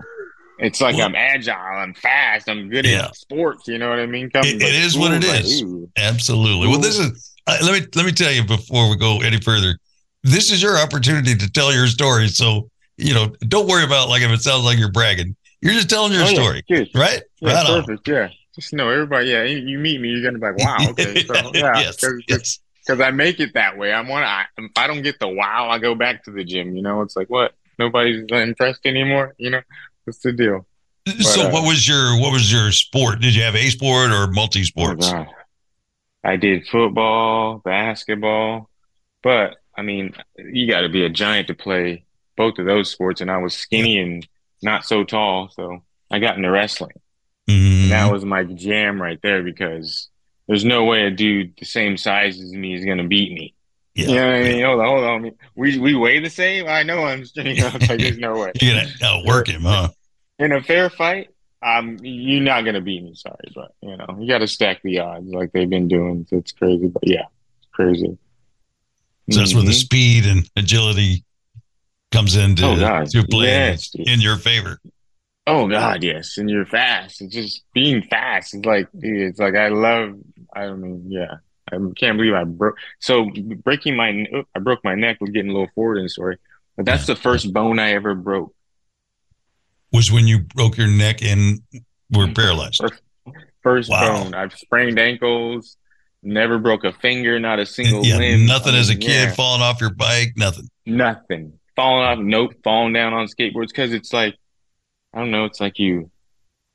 it's 0.58 0.80
like 0.80 0.96
Well- 0.96 1.06
I'm 1.06 1.14
agile, 1.14 1.54
I'm 1.54 1.94
fast, 1.94 2.48
I'm 2.48 2.68
good 2.68 2.84
Yeah. 2.86 3.06
at 3.06 3.16
sports. 3.16 3.68
You 3.68 3.78
know 3.78 3.88
what 3.90 3.98
I 3.98 4.06
mean? 4.06 4.30
It- 4.34 4.42
to 4.42 4.48
it 4.48 4.62
is 4.74 4.96
what 4.98 5.12
it 5.12 5.26
like, 5.26 5.40
is. 5.44 5.62
ooh. 5.62 5.90
absolutely. 5.96 6.68
Well, 6.68 6.78
this 6.80 6.98
is 6.98 7.34
uh, 7.46 7.56
let 7.62 7.80
me 7.80 7.86
let 7.94 8.04
me 8.04 8.12
tell 8.12 8.30
you 8.32 8.44
before 8.44 8.90
we 8.90 8.96
go 8.96 9.20
any 9.20 9.40
further. 9.40 9.78
This 10.22 10.52
is 10.52 10.62
your 10.62 10.76
opportunity 10.78 11.34
to 11.36 11.50
tell 11.50 11.72
your 11.72 11.86
story. 11.86 12.28
So 12.28 12.70
you 12.96 13.14
know, 13.14 13.28
don't 13.46 13.68
worry 13.68 13.84
about 13.84 14.08
like 14.08 14.22
if 14.22 14.30
it 14.30 14.42
sounds 14.42 14.64
like 14.64 14.78
you're 14.78 14.90
bragging. 14.92 15.36
You're 15.60 15.72
just 15.74 15.88
telling 15.90 16.12
your 16.12 16.22
Oh, 16.22 16.26
story, 16.26 16.62
good. 16.68 16.88
right? 16.94 17.20
Yeah, 17.40 17.52
right 17.54 17.66
on. 17.66 17.84
perfect. 17.84 18.06
Yeah, 18.06 18.28
just 18.54 18.72
know 18.72 18.90
everybody. 18.90 19.28
Yeah, 19.30 19.42
you, 19.44 19.58
you 19.58 19.78
meet 19.78 20.00
me, 20.00 20.08
you're 20.10 20.22
gonna 20.22 20.38
be 20.38 20.46
like, 20.46 20.58
wow, 20.58 20.90
okay. 20.90 21.24
So 21.24 21.34
yeah, 21.54 21.78
yes, 21.80 21.96
because 21.96 22.22
yes. 22.28 23.00
I 23.00 23.10
make 23.10 23.40
it 23.40 23.54
that 23.54 23.76
way. 23.78 23.92
I 23.92 24.00
want 24.02 24.24
to. 24.24 24.64
If 24.64 24.70
I 24.76 24.86
don't 24.86 25.02
get 25.02 25.18
the 25.20 25.28
wow, 25.28 25.68
I 25.70 25.78
go 25.78 25.94
back 25.94 26.24
to 26.24 26.30
the 26.30 26.44
gym. 26.44 26.76
You 26.76 26.82
know, 26.82 27.02
it's 27.02 27.16
like 27.16 27.28
what 27.28 27.54
nobody's 27.78 28.24
impressed 28.30 28.84
anymore. 28.84 29.34
You 29.38 29.50
know, 29.50 29.60
what's 30.08 30.18
the 30.18 30.32
deal? 30.32 30.66
So, 31.20 31.48
uh, 31.48 31.50
what 31.50 31.66
was 31.66 31.86
your 31.88 32.18
what 32.20 32.32
was 32.32 32.52
your 32.52 32.70
sport? 32.72 33.20
Did 33.20 33.34
you 33.34 33.42
have 33.42 33.54
a 33.54 33.68
sport 33.70 34.10
or 34.10 34.26
multi 34.26 34.60
Oh, 34.60 34.64
sports? 34.64 35.10
God. 35.10 35.26
I 36.24 36.36
did 36.36 36.66
football, 36.66 37.58
basketball, 37.64 38.68
but 39.22 39.56
I 39.76 39.82
mean, 39.82 40.14
you 40.36 40.66
got 40.68 40.80
to 40.82 40.88
be 40.88 41.04
a 41.04 41.08
giant 41.08 41.46
to 41.48 41.54
play 41.54 42.04
both 42.36 42.58
of 42.58 42.66
those 42.66 42.90
sports. 42.90 43.20
And 43.20 43.30
I 43.30 43.38
was 43.38 43.54
skinny 43.54 43.98
and 44.00 44.26
not 44.62 44.84
so 44.84 45.04
tall, 45.04 45.48
so 45.54 45.82
I 46.10 46.18
got 46.18 46.36
into 46.36 46.50
wrestling. 46.50 46.92
Mhm. 47.48 47.88
That 47.90 48.12
was 48.12 48.24
my 48.24 48.44
jam 48.44 49.00
right 49.00 49.18
there 49.22 49.42
because 49.42 50.08
there's 50.48 50.64
no 50.64 50.84
way 50.84 51.06
a 51.06 51.10
dude 51.10 51.54
the 51.58 51.64
same 51.64 51.96
size 51.96 52.38
as 52.38 52.52
me 52.52 52.74
is 52.74 52.84
gonna 52.84 53.04
beat 53.06 53.32
me. 53.32 53.54
Yeah. 53.94 54.06
You 54.08 54.14
know 54.16 54.26
what 54.26 54.34
I 54.34 54.42
mean? 54.42 54.64
Hold 54.64 54.80
on, 54.80 54.86
hold 54.86 55.04
on. 55.04 55.30
We 55.56 55.78
we 55.78 55.94
weigh 55.94 56.18
the 56.20 56.30
same. 56.30 56.66
I 56.68 56.82
know 56.82 57.04
I'm. 57.04 57.24
You 57.34 57.54
know, 57.54 57.70
like, 57.88 57.98
there's 57.98 58.18
no 58.18 58.38
way. 58.40 58.52
You're 58.60 58.74
gonna 58.74 58.90
outwork 59.02 59.48
him, 59.48 59.62
huh? 59.62 59.88
In 60.38 60.52
a 60.52 60.62
fair 60.62 60.88
fight, 60.90 61.30
um, 61.62 61.98
you're 62.02 62.40
not 62.42 62.64
gonna 62.64 62.80
beat 62.80 63.02
me. 63.02 63.14
Sorry, 63.14 63.36
but 63.54 63.74
you 63.82 63.96
know, 63.96 64.16
you 64.20 64.28
got 64.28 64.38
to 64.38 64.46
stack 64.46 64.80
the 64.82 65.00
odds 65.00 65.26
like 65.28 65.50
they've 65.52 65.68
been 65.68 65.88
doing. 65.88 66.26
It's 66.30 66.52
crazy, 66.52 66.86
but 66.86 67.06
yeah, 67.06 67.24
it's 67.58 67.68
crazy. 67.72 68.16
So 69.30 69.40
that's 69.40 69.54
where 69.54 69.64
the 69.64 69.70
Mhm. 69.70 69.74
speed 69.74 70.26
and 70.26 70.48
agility 70.56 71.24
comes 72.12 72.36
into 72.36 72.64
Oh, 72.64 73.04
to 73.04 73.26
play 73.26 73.46
Yes. 73.46 73.94
in 73.94 74.20
your 74.20 74.36
favor. 74.36 74.78
Oh 75.46 75.66
God, 75.66 76.04
yes, 76.04 76.38
and 76.38 76.48
you're 76.48 76.66
fast. 76.66 77.20
It's 77.20 77.34
just 77.34 77.64
being 77.74 78.02
fast. 78.02 78.54
It's 78.54 78.64
like, 78.66 78.88
it's 78.94 79.38
like 79.40 79.54
I 79.56 79.68
love. 79.68 80.14
I 80.54 80.70
mean, 80.72 81.10
yeah, 81.10 81.36
I 81.72 81.76
can't 81.96 82.16
believe 82.16 82.34
I 82.34 82.44
broke. 82.44 82.76
So 83.00 83.30
breaking 83.64 83.96
my, 83.96 84.26
I 84.54 84.58
broke 84.60 84.84
my 84.84 84.94
neck. 84.94 85.20
Was 85.20 85.30
getting 85.30 85.50
a 85.50 85.54
little 85.54 85.70
forward 85.74 85.96
in 85.96 86.04
the 86.04 86.08
story, 86.10 86.36
but 86.76 86.86
that's 86.86 87.06
the 87.06 87.16
first 87.16 87.52
bone 87.52 87.78
I 87.78 87.92
ever 87.92 88.14
broke. 88.14 88.54
Was 89.92 90.12
when 90.12 90.26
you 90.26 90.40
broke 90.40 90.76
your 90.76 90.86
neck 90.88 91.22
and 91.22 91.60
were 92.10 92.24
mm-hmm. 92.24 92.32
paralyzed. 92.34 92.80
First, 92.80 93.02
first 93.62 93.90
Wow. 93.90 94.24
bone. 94.24 94.34
I've 94.34 94.52
sprained 94.52 94.98
ankles. 94.98 95.76
Never 96.22 96.58
broke 96.58 96.84
a 96.84 96.92
finger. 96.92 97.38
Not 97.38 97.58
a 97.58 97.66
single 97.66 98.04
Yeah, 98.04 98.18
limb. 98.18 98.46
nothing 98.46 98.74
as 98.74 98.90
a 98.90 98.96
kid, 98.96 99.28
yeah. 99.28 99.32
falling 99.32 99.62
off 99.62 99.80
your 99.80 99.94
bike, 99.94 100.32
nothing. 100.36 100.68
Nothing. 100.84 101.52
Falling 101.76 102.04
off, 102.04 102.18
nope. 102.18 102.54
Falling 102.64 102.92
down 102.92 103.14
on 103.14 103.26
skateboards 103.28 103.68
because 103.68 103.92
it's 103.92 104.12
like, 104.12 104.34
I 105.14 105.20
don't 105.20 105.30
know. 105.30 105.44
It's 105.44 105.60
like 105.60 105.78
you, 105.78 106.10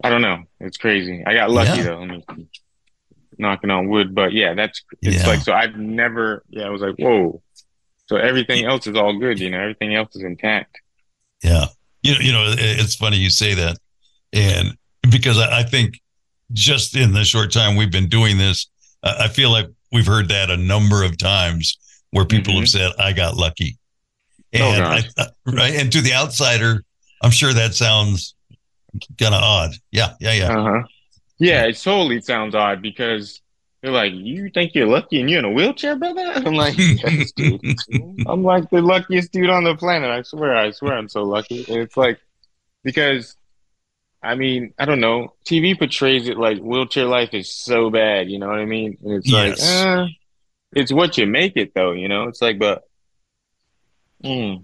I 0.04 0.10
don't 0.10 0.22
know. 0.22 0.44
It's 0.60 0.78
crazy. 0.78 1.24
I 1.26 1.34
got 1.34 1.52
lucky 1.52 1.80
Yeah. 1.80 1.84
though. 1.84 2.02
I 2.02 2.06
mean, 2.06 2.24
knocking 3.38 3.70
on 3.70 3.90
wood, 3.90 4.16
but 4.16 4.32
yeah, 4.34 4.54
that's 4.54 4.82
it's 5.02 5.28
like 5.28 5.42
so. 5.42 5.54
I've 5.54 5.76
never. 5.76 6.44
Yeah, 6.50 6.66
I 6.66 6.70
was 6.70 6.82
like, 6.82 6.96
whoa. 6.98 7.42
So 8.08 8.16
everything 8.18 8.66
else 8.66 8.88
is 8.88 8.96
all 8.96 9.18
good. 9.20 9.40
You 9.40 9.50
know, 9.50 9.60
everything 9.60 9.96
else 9.96 10.16
is 10.16 10.24
intact. 10.24 10.80
Yeah. 11.44 11.68
You 12.04 12.14
know, 12.14 12.20
you 12.20 12.32
know, 12.32 12.54
it's 12.58 12.96
funny 12.96 13.18
you 13.18 13.30
say 13.30 13.54
that. 13.56 13.78
And 14.34 14.78
because 15.10 15.40
I, 15.40 15.60
I 15.60 15.64
think 15.64 16.00
just 16.52 16.96
in 16.96 17.14
the 17.14 17.24
short 17.24 17.52
time 17.52 17.76
we've 17.76 17.92
been 17.92 18.10
doing 18.10 18.38
this, 18.38 18.68
I 19.04 19.26
I 19.26 19.28
feel 19.28 19.50
like 19.52 19.68
we've 19.92 20.06
heard 20.06 20.30
that 20.30 20.50
a 20.50 20.58
number 20.58 21.04
of 21.04 21.18
times 21.18 21.78
where 22.12 22.26
people 22.26 22.54
have 22.60 22.70
said, 22.70 22.92
I 23.00 23.14
got 23.14 23.36
lucky. 23.36 23.78
Mm-hmm. 24.54 24.64
Oh, 24.64 24.72
And 24.74 24.84
I, 24.84 25.02
gosh. 25.02 25.28
right. 25.48 25.74
And 25.76 25.92
to 25.92 26.02
the 26.02 26.14
outsider, 26.14 26.84
I'm 27.24 27.32
sure 27.32 27.54
that 27.54 27.74
sounds 27.74 28.36
kind 29.20 29.34
of 29.34 29.42
odd. 29.42 29.72
Yeah. 29.92 30.14
Yeah. 30.20 30.34
Yeah. 30.34 30.58
Uh 30.58 30.64
huh. 30.64 30.84
Yeah, 31.40 31.66
it 31.66 31.82
totally 31.82 32.22
sounds 32.22 32.54
odd 32.54 32.82
because 32.82 33.42
they're 33.84 33.92
like, 33.92 34.14
"You 34.16 34.50
think 34.50 34.74
you're 34.74 34.88
lucky 34.88 35.20
and 35.22 35.30
you're 35.30 35.40
in 35.40 35.46
a 35.46 35.52
wheelchair, 35.52 35.96
brother?" 35.98 36.22
I'm 36.36 36.56
like, 36.56 36.76
"Yes, 36.78 37.32
dude. 37.34 37.62
I'm 38.26 38.42
like 38.44 38.70
the 38.72 38.82
luckiest 38.82 39.32
dude 39.32 39.50
on 39.52 39.66
the 39.66 39.76
planet. 39.76 40.10
I 40.10 40.24
swear. 40.24 40.56
I 40.56 40.72
swear, 40.72 40.94
I'm 40.94 41.10
so 41.10 41.24
lucky." 41.24 41.66
And 41.68 41.78
it's 41.78 41.98
like 41.98 42.20
because, 42.84 43.36
I 44.24 44.36
mean, 44.36 44.74
I 44.80 44.86
don't 44.86 45.02
know. 45.02 45.34
TV 45.46 45.78
portrays 45.78 46.28
it 46.30 46.38
like 46.38 46.60
wheelchair 46.60 47.06
life 47.06 47.34
is 47.34 47.52
so 47.54 47.90
bad. 47.90 48.30
You 48.32 48.40
know 48.40 48.48
what 48.48 48.60
I 48.60 48.66
mean? 48.66 48.98
And 49.04 49.14
it's 49.16 49.30
like, 49.30 49.58
Yes. 49.58 49.70
uh, 49.84 50.08
it's 50.72 50.92
what 50.94 51.18
you 51.18 51.28
make 51.28 51.58
it, 51.58 51.74
though. 51.76 51.92
You 51.92 52.08
know, 52.08 52.24
it's 52.30 52.42
like, 52.42 52.58
but. 52.58 52.84
Mm, 54.24 54.64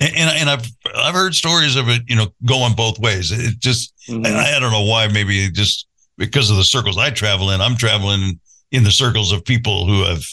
And, 0.00 0.16
and, 0.16 0.30
and 0.40 0.50
I've, 0.50 0.66
I've 0.94 1.14
heard 1.14 1.34
stories 1.34 1.76
of 1.76 1.88
it, 1.88 2.02
you 2.06 2.16
know, 2.16 2.26
going 2.44 2.74
both 2.74 2.98
ways. 2.98 3.32
It 3.32 3.58
just, 3.58 3.94
mhm. 4.08 4.26
I, 4.26 4.56
I 4.56 4.60
don't 4.60 4.70
know 4.72 4.84
why. 4.84 5.08
Maybe 5.08 5.44
it 5.44 5.54
just 5.54 5.86
because 6.18 6.50
of 6.50 6.56
the 6.58 6.64
circles 6.64 6.98
I 6.98 7.08
travel 7.10 7.50
in. 7.50 7.60
I'm 7.62 7.76
traveling 7.76 8.38
in 8.72 8.84
the 8.84 8.90
circles 8.90 9.32
of 9.32 9.44
people 9.44 9.86
who 9.86 10.04
have, 10.04 10.24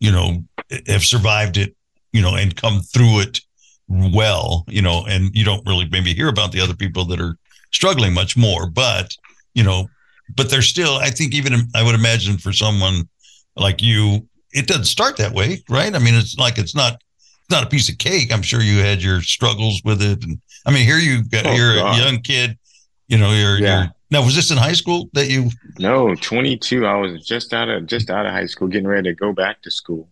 you 0.00 0.10
know, 0.10 0.44
have 0.86 1.04
survived 1.04 1.56
it, 1.56 1.74
you 2.12 2.20
know, 2.22 2.34
and 2.34 2.56
come 2.56 2.80
through 2.80 3.20
it 3.20 3.40
well, 3.88 4.64
you 4.68 4.82
know. 4.82 5.04
And 5.08 5.34
you 5.34 5.44
don't 5.44 5.66
really 5.66 5.88
maybe 5.90 6.14
hear 6.14 6.28
about 6.28 6.52
the 6.52 6.60
other 6.60 6.74
people 6.74 7.04
that 7.06 7.20
are 7.20 7.36
struggling 7.72 8.12
much 8.14 8.36
more, 8.36 8.68
but 8.68 9.16
you 9.54 9.62
know, 9.62 9.88
but 10.36 10.50
they're 10.50 10.62
still. 10.62 10.94
I 10.96 11.10
think 11.10 11.34
even 11.34 11.54
I 11.74 11.82
would 11.82 11.94
imagine 11.94 12.38
for 12.38 12.52
someone 12.52 13.08
like 13.56 13.82
you, 13.82 14.26
it 14.52 14.66
doesn't 14.66 14.84
start 14.86 15.16
that 15.18 15.32
way, 15.32 15.62
right? 15.68 15.94
I 15.94 15.98
mean, 15.98 16.14
it's 16.14 16.36
like 16.38 16.58
it's 16.58 16.74
not. 16.74 16.94
It's 16.94 17.50
not 17.50 17.62
a 17.64 17.68
piece 17.68 17.90
of 17.90 17.98
cake. 17.98 18.32
I'm 18.32 18.40
sure 18.40 18.62
you 18.62 18.78
had 18.78 19.02
your 19.02 19.20
struggles 19.20 19.82
with 19.84 20.00
it, 20.00 20.24
and 20.24 20.40
I 20.64 20.70
mean, 20.72 20.86
here 20.86 20.96
you 20.96 21.22
got 21.24 21.44
Oh, 21.46 21.52
you're 21.52 21.76
God. 21.76 22.00
a 22.00 22.02
young 22.02 22.20
kid. 22.22 22.58
You 23.06 23.18
know, 23.18 23.32
you're, 23.32 23.58
Yeah. 23.58 23.82
you're 23.82 23.92
now. 24.14 24.24
Was 24.24 24.34
this 24.34 24.50
in 24.50 24.56
high 24.56 24.72
school 24.72 25.10
that 25.12 25.28
you? 25.28 25.50
No, 25.78 26.14
22. 26.14 26.86
I 26.86 26.96
was 26.96 27.26
just 27.26 27.52
out 27.52 27.68
of 27.68 27.86
just 27.86 28.10
out 28.10 28.26
of 28.26 28.32
high 28.32 28.46
school, 28.46 28.68
getting 28.68 28.88
ready 28.88 29.10
to 29.10 29.14
go 29.14 29.32
back 29.32 29.62
to 29.62 29.70
school. 29.70 30.08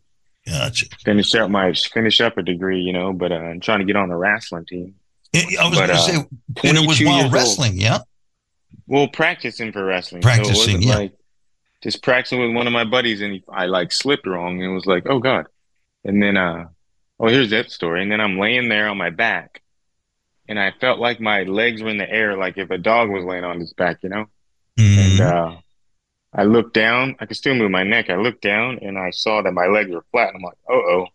Gotcha. 0.47 0.87
finish 1.05 1.35
up 1.37 1.51
my 1.51 1.73
finish 1.73 2.21
up 2.21 2.37
a 2.37 2.43
degree, 2.43 2.81
you 2.81 2.93
know, 2.93 3.13
but 3.13 3.31
uh, 3.31 3.37
I'm 3.37 3.61
trying 3.61 3.79
to 3.79 3.85
get 3.85 3.97
on 3.97 4.09
the 4.09 4.17
wrestling 4.17 4.67
team. 4.67 4.97
I 5.35 5.69
was 5.69 5.79
going 5.79 5.89
to 5.89 5.95
uh, 5.95 5.99
say, 5.99 6.17
and 6.65 6.77
it 6.77 6.87
was 6.87 7.01
while 7.01 7.15
years 7.15 7.25
old. 7.25 7.33
wrestling. 7.33 7.73
Yeah. 7.77 8.01
Well, 8.87 9.09
practicing 9.09 9.73
for 9.73 9.85
wrestling. 9.85 10.21
Practicing, 10.21 10.55
so 10.55 10.61
it 10.61 10.75
wasn't 10.75 10.85
yeah. 10.85 10.97
like 10.97 11.13
just 11.83 12.03
practicing 12.03 12.41
with 12.41 12.55
one 12.55 12.67
of 12.67 12.73
my 12.73 12.85
buddies, 12.85 13.21
and 13.21 13.35
he, 13.35 13.45
I 13.49 13.67
like 13.67 13.93
slipped 13.93 14.27
wrong, 14.27 14.61
and 14.61 14.71
it 14.71 14.75
was 14.75 14.87
like, 14.87 15.07
oh 15.09 15.21
god. 15.21 15.47
And 16.05 16.21
then, 16.21 16.37
uh, 16.37 16.67
oh, 17.21 17.29
here's 17.29 17.51
that 17.51 17.71
story. 17.71 18.03
And 18.03 18.11
then 18.11 18.21
I'm 18.21 18.39
laying 18.39 18.69
there 18.69 18.89
on 18.89 18.99
my 18.99 19.11
back, 19.11 19.62
and 20.53 20.61
I 20.61 20.71
felt 20.79 20.99
like 20.99 21.19
my 21.19 21.45
legs 21.45 21.83
were 21.83 21.89
in 21.89 21.97
the 21.97 22.09
air, 22.09 22.37
like 22.37 22.59
if 22.59 22.71
a 22.71 22.77
dog 22.77 23.09
was 23.09 23.25
laying 23.25 23.43
on 23.43 23.59
his 23.59 23.73
back, 23.73 24.03
you 24.03 24.11
know. 24.11 24.27
Mhm. 24.79 24.99
And 24.99 25.21
uh, 25.21 25.57
I 26.35 26.43
looked 26.45 26.75
down. 26.75 27.17
I 27.21 27.25
could 27.25 27.39
still 27.39 27.55
move 27.55 27.71
my 27.71 27.85
neck. 27.85 28.11
I 28.11 28.17
looked 28.17 28.43
down, 28.43 28.79
and 28.83 28.99
I 28.99 29.13
saw 29.13 29.41
that 29.41 29.53
my 29.53 29.65
legs 29.67 29.91
were 29.91 30.05
flat. 30.11 30.35
I'm 30.35 30.43
like, 30.43 30.59
oh, 30.69 30.75
oh, 30.75 31.07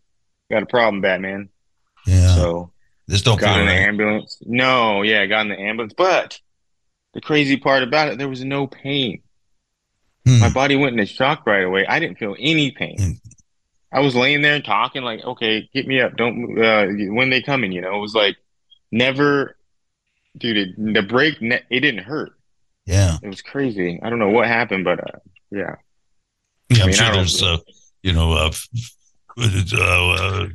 got 0.49 0.63
a 0.63 0.65
problem, 0.65 1.01
Batman. 1.01 1.49
yeah. 2.07 2.33
So. 2.33 2.71
this 3.07 3.21
don't 3.21 3.39
got 3.39 3.59
in 3.59 3.67
the 3.67 3.73
ambulance. 3.73 4.39
No, 4.43 5.03
yeah, 5.03 5.21
I 5.21 5.27
got 5.27 5.41
in 5.41 5.49
the 5.49 5.59
ambulance. 5.59 5.93
But 5.95 6.41
the 7.13 7.21
crazy 7.21 7.57
part 7.57 7.83
about 7.83 8.07
it, 8.07 8.17
there 8.17 8.27
was 8.27 8.43
no 8.43 8.65
pain. 8.65 9.21
Hmm. 10.25 10.39
My 10.39 10.49
body 10.49 10.75
went 10.75 10.99
into 10.99 11.05
shock 11.05 11.45
right 11.45 11.63
away. 11.63 11.85
I 11.85 11.99
didn't 11.99 12.17
feel 12.17 12.35
any 12.39 12.71
pain. 12.71 12.97
Hmm. 12.99 13.11
I 13.91 13.99
was 13.99 14.15
laying 14.15 14.41
there 14.41 14.59
talking 14.61 15.03
like, 15.03 15.23
okay, 15.23 15.69
get 15.75 15.85
me 15.85 16.01
up. 16.01 16.17
Don't 16.17 16.59
uh, 16.59 16.87
when 17.13 17.29
they 17.29 17.43
coming, 17.43 17.71
you 17.71 17.81
know. 17.81 17.95
It 17.97 18.01
was 18.01 18.15
like 18.15 18.35
never, 18.91 19.57
dude. 20.37 20.57
It, 20.57 20.93
the 20.93 21.01
break, 21.01 21.41
ne- 21.41 21.63
it 21.69 21.81
didn't 21.81 22.03
hurt. 22.03 22.31
Yeah. 22.85 23.17
It 23.21 23.27
was 23.27 23.41
crazy. 23.41 23.99
I 24.01 24.09
don't 24.09 24.19
know 24.19 24.29
what 24.29 24.47
happened, 24.47 24.85
but 24.85 24.99
uh, 24.99 25.19
yeah. 25.51 25.75
Yeah. 26.69 26.83
I'm 26.83 26.87
mean, 26.87 26.95
sure 26.95 27.11
there's, 27.11 27.43
uh, 27.43 27.57
you 28.01 28.13
know, 28.13 28.33
uh, 28.33 28.51
uh, 29.37 30.13
uh, 30.13 30.47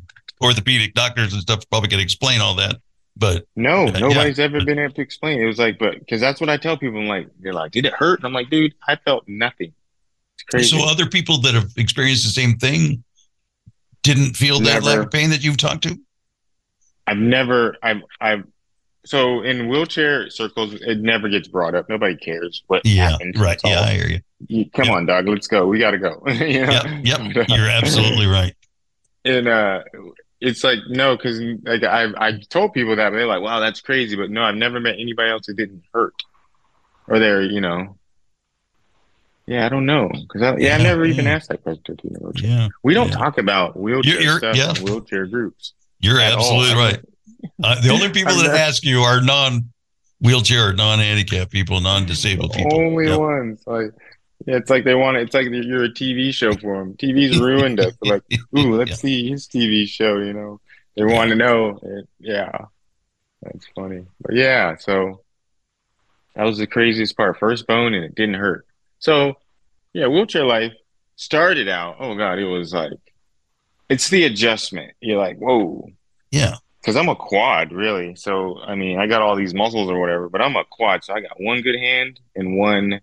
orthopedic 0.43 0.95
doctors 0.95 1.33
and 1.33 1.43
stuff 1.43 1.69
probably 1.71 1.89
can 1.89 2.01
explain 2.01 2.41
all 2.41 2.55
that. 2.57 2.77
But 3.17 3.47
No, 3.57 3.85
Yeah, 3.85 3.99
nobody's 3.99 4.39
ever 4.39 4.65
been 4.65 4.79
able 4.79 4.95
to 4.95 5.03
explain. 5.03 5.41
It 5.41 5.47
was 5.47 5.59
like, 5.59 5.79
but 5.79 5.99
because 5.99 6.21
that's 6.21 6.41
what 6.41 6.49
I 6.49 6.57
tell 6.57 6.79
people. 6.79 6.99
I'm 6.99 7.07
like, 7.07 7.29
they're 7.41 7.53
like, 7.53 7.73
did 7.73 7.85
it 7.85 7.93
hurt? 7.93 8.21
And 8.21 8.27
I'm 8.27 8.33
like, 8.33 8.49
dude, 8.49 8.75
I 8.89 8.97
felt 8.97 9.25
nothing. 9.29 9.73
It's 10.35 10.43
crazy. 10.45 10.79
so 10.79 10.89
other 10.89 11.07
people 11.07 11.39
that 11.43 11.55
have 11.55 11.71
experienced 11.77 12.25
the 12.25 12.31
same 12.31 12.57
thing 12.57 13.05
didn't 14.03 14.35
feel 14.35 14.59
that 14.61 14.83
lack 14.83 14.99
of 14.99 15.11
pain 15.11 15.31
that 15.31 15.45
you've 15.45 15.59
talked 15.59 15.83
to. 15.85 15.99
I've 17.07 17.19
never, 17.19 17.77
I've, 17.83 18.03
I've, 18.21 18.45
so 19.05 19.43
in 19.43 19.69
wheelchair 19.69 20.31
circles, 20.31 20.75
it 20.75 20.99
never 21.01 21.29
gets 21.29 21.49
brought 21.49 21.75
up. 21.75 21.89
Nobody 21.89 22.17
cares 22.17 22.63
what 22.69 22.83
Yeah. 22.87 23.11
happened. 23.11 23.39
Right. 23.39 23.55
It's 23.55 23.65
all- 23.65 23.71
Yeah. 23.73 23.81
I 23.81 23.93
hear 23.95 24.09
you. 24.09 24.21
you- 24.49 24.71
come 24.71 24.87
Yep. 24.87 24.95
on, 24.95 25.07
dog. 25.07 25.29
Let's 25.29 25.49
go. 25.49 25.67
We 25.67 25.79
got 25.81 25.91
to 25.93 25.99
go. 25.99 26.23
you 26.29 26.65
know? 26.67 26.73
Yep. 27.03 27.03
Yep. 27.35 27.47
You're 27.49 27.69
absolutely 27.69 28.27
right. 28.27 28.55
And 29.25 29.47
uh, 29.49 29.83
it's 30.41 30.65
like 30.65 30.81
no, 30.89 31.17
because 31.17 31.41
like 31.65 31.85
I 31.85 32.07
I 32.17 32.41
told 32.51 32.73
people 32.73 32.97
that, 32.97 33.11
but 33.11 33.17
they're 33.17 33.27
like, 33.29 33.41
"Wow, 33.43 33.61
that's 33.61 33.81
crazy." 33.81 34.17
But 34.17 34.31
no, 34.31 34.43
I've 34.43 34.57
never 34.57 34.81
met 34.81 34.97
anybody 34.99 35.31
else 35.31 35.47
who 35.47 35.55
didn't 35.55 35.85
hurt, 35.95 36.15
or 37.07 37.21
they're 37.21 37.41
you 37.43 37.61
know. 37.61 37.97
Yeah, 39.47 39.65
I 39.67 39.69
don't 39.69 39.87
know 39.87 40.09
because 40.13 40.43
I, 40.43 40.57
yeah, 40.57 40.75
I 40.75 40.79
Yeah, 40.79 40.83
never 40.83 41.05
even 41.05 41.29
asked 41.29 41.51
that 41.51 41.63
question. 41.63 41.99
You. 42.03 42.33
Yeah. 42.37 42.69
We 42.83 42.95
don't 42.95 43.11
Yeah. 43.11 43.15
talk 43.17 43.39
about 43.39 43.79
wheelchair 43.79 44.13
You're- 44.15 44.25
you're- 44.25 44.39
stuff 44.39 44.57
yeah. 44.57 44.71
in 44.77 44.85
wheelchair 44.85 45.27
groups. 45.27 45.73
You're 46.03 46.21
absolutely 46.21 46.73
I'm 46.73 46.79
right. 46.79 47.01
Uh, 47.63 47.81
the 47.81 47.91
only 47.91 48.09
people 48.13 48.35
that 48.37 48.55
ask 48.55 48.85
you 48.85 49.01
are 49.01 49.21
non 49.21 49.71
wheelchair 50.21 50.73
non 50.75 50.99
handicapped 50.99 51.51
people, 51.51 51.81
non 51.81 52.05
disabled 52.07 52.53
people. 52.53 52.75
Only 52.79 53.07
Yep. 53.09 53.19
ones 53.19 53.63
like 53.67 53.91
yeah, 54.47 54.57
it's 54.57 54.71
like 54.71 54.83
they 54.85 54.97
want 54.97 55.17
it. 55.17 55.23
it's 55.23 55.35
like 55.35 55.47
you're 55.51 55.85
a 55.85 55.89
TV 55.89 56.33
show 56.35 56.57
for 56.57 56.79
them. 56.79 56.95
TV's 56.95 57.39
ruined 57.39 57.79
us. 57.79 57.95
Like, 58.03 58.23
ooh, 58.59 58.75
let's 58.75 58.91
Yeah. 58.91 58.97
see 58.97 59.31
his 59.31 59.47
TV 59.47 59.87
show. 59.87 60.19
You 60.19 60.33
know, 60.33 60.61
they 60.97 61.05
want 61.05 61.31
to 61.31 61.37
know. 61.37 61.79
It, 61.81 62.09
yeah, 62.19 62.51
that's 63.41 63.65
funny. 63.77 64.05
But 64.21 64.35
yeah, 64.35 64.75
so 64.77 65.21
that 66.35 66.43
was 66.45 66.59
the 66.59 66.67
craziest 66.67 67.17
part. 67.17 67.39
First 67.39 67.69
bone, 67.69 67.95
and 67.95 68.05
it 68.05 68.17
didn't 68.17 68.35
hurt. 68.35 68.67
So 68.99 69.35
yeah, 69.93 70.09
wheelchair 70.09 70.45
life 70.45 70.73
started 71.15 71.69
out. 71.69 71.97
Oh 72.01 72.17
god, 72.17 72.41
it 72.41 72.45
was 72.47 72.75
like 72.75 72.99
it's 73.93 74.09
the 74.09 74.25
adjustment. 74.25 74.93
You're 75.01 75.19
like, 75.19 75.39
whoa, 75.39 75.89
Yeah. 76.31 76.57
because 76.81 76.97
I'm 76.97 77.09
a 77.09 77.17
quad, 77.17 77.73
really. 77.73 78.15
So 78.17 78.59
I 78.61 78.75
mean, 78.75 78.99
I 78.99 79.07
got 79.07 79.23
all 79.23 79.37
these 79.37 79.55
muscles 79.55 79.91
or 79.91 80.01
whatever, 80.01 80.29
but 80.29 80.41
I'm 80.41 80.57
a 80.57 80.65
quad. 80.65 81.05
So 81.05 81.15
I 81.15 81.21
got 81.21 81.41
one 81.41 81.61
good 81.63 81.77
hand 81.79 82.21
and 82.37 82.57
one 82.57 83.01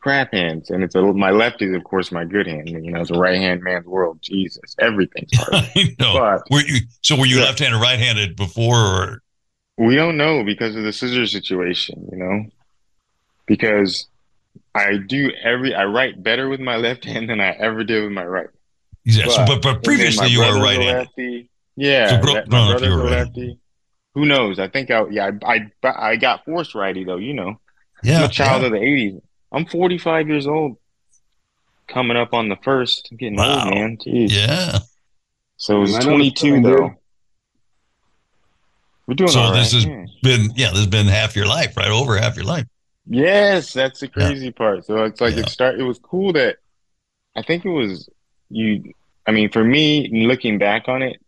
crap 0.00 0.32
hands, 0.32 0.70
and 0.70 0.82
it's 0.82 0.94
a 0.94 1.02
my 1.02 1.30
left 1.30 1.60
is 1.60 1.74
of 1.74 1.84
course 1.84 2.10
my 2.10 2.24
good 2.24 2.46
hand. 2.46 2.68
You 2.70 2.90
know, 2.92 3.00
it's 3.02 3.10
a 3.10 3.18
right 3.18 3.38
hand 3.38 3.62
man's 3.62 3.86
world. 3.86 4.18
Jesus, 4.22 4.74
everything's 4.78 5.30
hard. 5.36 5.68
Know. 6.00 6.14
But- 6.14 6.50
were 6.50 6.62
you, 6.62 6.80
so 7.02 7.16
were 7.16 7.26
you 7.26 7.36
Yeah. 7.38 7.44
left-handed, 7.44 7.78
right-handed 7.78 8.34
before, 8.36 8.76
or 8.78 9.22
We 9.76 9.96
don't 9.96 10.16
know 10.16 10.42
because 10.44 10.74
of 10.76 10.82
the 10.84 10.92
scissors 10.92 11.32
situation, 11.32 12.08
you 12.10 12.18
know, 12.18 12.44
because 13.46 14.06
I 14.74 14.96
do 14.96 15.30
every 15.42 15.74
I 15.74 15.84
write 15.84 16.22
better 16.22 16.48
with 16.48 16.60
my 16.60 16.76
left 16.76 17.04
hand 17.04 17.28
than 17.28 17.40
I 17.40 17.50
ever 17.50 17.84
did 17.84 18.02
with 18.04 18.12
my 18.12 18.24
right. 18.24 18.48
Yeah, 19.16 19.28
so, 19.28 19.44
But- 19.46 19.46
but 19.46 19.62
but 19.62 19.68
And 19.68 19.76
then 19.76 19.82
previously 19.82 20.28
you 20.28 20.38
were 20.38 20.44
brother's 20.44 20.60
a 20.60 20.64
right-handed. 20.64 20.96
lefty. 20.98 21.50
Yeah, 21.76 22.08
So 22.08 22.20
grow- 22.20 22.34
that- 22.34 22.48
my 22.48 22.58
up, 22.58 22.66
you 22.66 22.78
brother's 22.78 22.94
a 22.94 22.98
right-handed. 22.98 23.36
lefty. 23.36 23.58
Who 24.14 24.26
knows? 24.26 24.58
I 24.58 24.68
think 24.68 24.90
I 24.90 25.04
yeah 25.10 25.30
I 25.44 25.70
I, 25.84 26.10
I 26.10 26.16
got 26.16 26.44
forced 26.44 26.74
righty 26.74 27.04
though. 27.04 27.16
You 27.16 27.32
know, 27.34 27.60
Yeah, 28.02 28.18
I'm 28.18 28.24
a 28.24 28.28
child 28.28 28.62
yeah. 28.62 28.66
of 28.66 28.72
the 28.72 28.78
'80s. 28.78 29.20
I'm 29.52 29.66
45 29.66 30.28
years 30.28 30.46
old, 30.46 30.76
coming 31.88 32.16
up 32.16 32.34
on 32.34 32.48
the 32.48 32.56
first. 32.56 33.08
I'm 33.10 33.16
getting 33.18 33.36
Wow. 33.36 33.64
old, 33.66 33.74
man. 33.74 33.96
Jeez. 33.98 34.30
yeah. 34.32 34.78
So 35.56 35.76
it 35.76 35.80
was 35.80 35.94
I 35.94 35.98
know 36.00 36.18
it's 36.20 36.40
22 36.40 36.60
though. 36.62 36.94
We're 39.06 39.14
doing 39.14 39.30
So 39.30 39.40
all 39.40 39.52
right. 39.52 39.58
this 39.60 39.72
has 39.72 39.84
yeah. 39.84 40.04
been 40.22 40.50
yeah, 40.56 40.70
this 40.70 40.78
has 40.78 40.86
been 40.86 41.06
half 41.06 41.34
your 41.36 41.46
life, 41.46 41.76
right? 41.76 41.88
Over 41.90 42.16
half 42.18 42.36
your 42.36 42.44
life. 42.44 42.66
Yes, 43.06 43.72
that's 43.72 44.00
the 44.00 44.08
crazy 44.08 44.52
part. 44.52 44.84
So 44.86 45.04
it's 45.04 45.20
like 45.20 45.34
Yeah. 45.34 45.40
it 45.40 45.48
start. 45.48 45.78
It 45.80 45.82
was 45.84 45.98
cool 45.98 46.32
that 46.34 46.56
I 47.36 47.42
think 47.42 47.64
it 47.64 47.70
was 47.70 48.08
you. 48.50 48.92
I 49.30 49.32
mean, 49.32 49.48
for 49.48 49.62
me, 49.62 50.08
looking 50.26 50.58
back 50.58 50.88
on 50.88 51.02
it, 51.02 51.22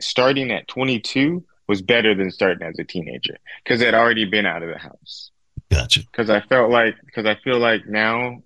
starting 0.00 0.50
at 0.50 0.66
22 0.66 1.44
was 1.68 1.82
better 1.82 2.12
than 2.12 2.32
starting 2.32 2.66
as 2.66 2.76
a 2.80 2.84
teenager 2.84 3.38
because 3.62 3.80
I'd 3.80 3.94
already 3.94 4.24
been 4.24 4.44
out 4.44 4.64
of 4.64 4.70
the 4.70 4.78
house. 4.78 5.30
Gotcha. 5.70 6.00
Because 6.00 6.30
I 6.30 6.40
felt 6.40 6.72
like, 6.72 6.96
because 7.06 7.26
I 7.26 7.36
feel 7.36 7.60
like 7.60 7.86
now, 7.86 8.42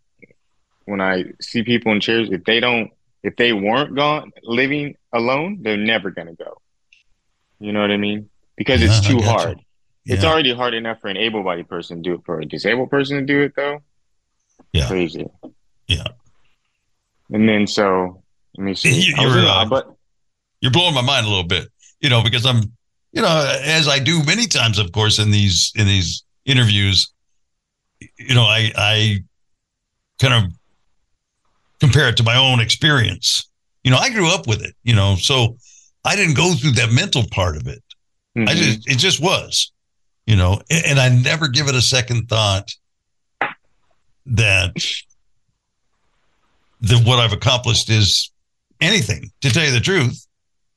when 0.85 1.01
I 1.01 1.25
see 1.41 1.63
people 1.63 1.91
in 1.93 2.03
chairs, 2.03 2.29
if 2.31 2.45
they 2.45 2.61
don't, 2.61 2.91
if 3.23 3.35
they 3.37 3.55
weren't 3.55 3.95
gone 3.97 4.31
living 4.43 4.95
alone, 5.11 5.61
they're 5.63 5.79
never 5.79 6.11
gonna 6.11 6.35
go. 6.35 6.61
You 7.61 7.73
know 7.73 7.81
what 7.81 7.91
I 7.91 7.97
mean? 7.97 8.29
Because 8.59 8.83
it's 8.83 9.09
Yeah, 9.09 9.17
I 9.17 9.21
too 9.21 9.25
hard. 9.25 9.61
It's 10.05 10.25
already 10.25 10.53
hard 10.55 10.75
enough 10.75 11.01
for 11.01 11.09
an 11.09 11.17
able-bodied 11.17 11.67
person 11.67 11.97
to 11.97 12.03
do 12.03 12.15
it. 12.17 12.27
For 12.27 12.41
a 12.41 12.45
disabled 12.45 12.91
person 12.91 13.17
to 13.17 13.25
do 13.25 13.41
it, 13.41 13.55
though, 13.57 13.81
Yeah. 14.75 14.87
crazy. 14.87 15.29
Yeah. 15.87 16.09
And 17.31 17.49
then 17.49 17.67
so 17.67 18.23
let 18.57 18.65
me 18.65 18.75
see. 18.77 18.93
You, 19.03 19.15
you're, 19.19 19.47
uh, 19.47 19.65
but 19.67 19.95
You're 20.61 20.73
blowing 20.73 20.95
my 20.95 21.03
mind 21.03 21.27
a 21.27 21.29
little 21.29 21.45
bit, 21.45 21.69
you 22.01 22.09
know, 22.11 22.23
because 22.23 22.45
I'm, 22.47 22.63
you 23.13 23.23
know, 23.23 23.55
as 23.65 23.89
I 23.89 23.99
do 23.99 24.23
many 24.25 24.47
times, 24.47 24.79
of 24.79 24.93
course, 24.93 25.19
in 25.19 25.31
these 25.31 25.73
in 25.75 25.87
these 25.87 26.23
interviews, 26.45 27.13
you 28.17 28.35
know, 28.35 28.43
I 28.45 28.73
I 28.77 29.19
kind 30.21 30.35
of 30.45 30.53
compare 31.81 32.09
it 32.09 32.17
to 32.19 32.23
my 32.25 32.37
own 32.37 32.61
experience. 32.61 33.49
You 33.85 33.91
know, 33.93 33.99
I 33.99 34.11
grew 34.11 34.29
up 34.29 34.47
with 34.47 34.63
it, 34.63 34.75
you 34.83 34.95
know, 34.95 35.15
so 35.17 35.57
I 36.05 36.17
didn't 36.17 36.35
go 36.37 36.55
through 36.55 36.73
that 36.73 36.93
mental 36.93 37.25
part 37.31 37.57
of 37.57 37.67
it. 37.69 37.83
I 38.37 38.41
Mhm. 38.41 38.57
just 38.57 38.89
it 38.91 38.99
just 38.99 39.21
was, 39.21 39.73
you 40.27 40.37
know, 40.37 40.61
and, 40.71 40.85
and 40.87 40.99
I 41.01 41.09
never 41.09 41.49
give 41.49 41.69
it 41.69 41.75
a 41.75 41.81
second 41.83 42.29
thought 42.29 42.69
that 44.27 44.75
that 46.81 47.05
what 47.07 47.19
I've 47.19 47.33
accomplished 47.33 47.89
is 47.91 48.31
anything. 48.81 49.31
To 49.43 49.51
tell 49.51 49.65
you 49.65 49.73
the 49.73 49.81
truth, 49.81 50.27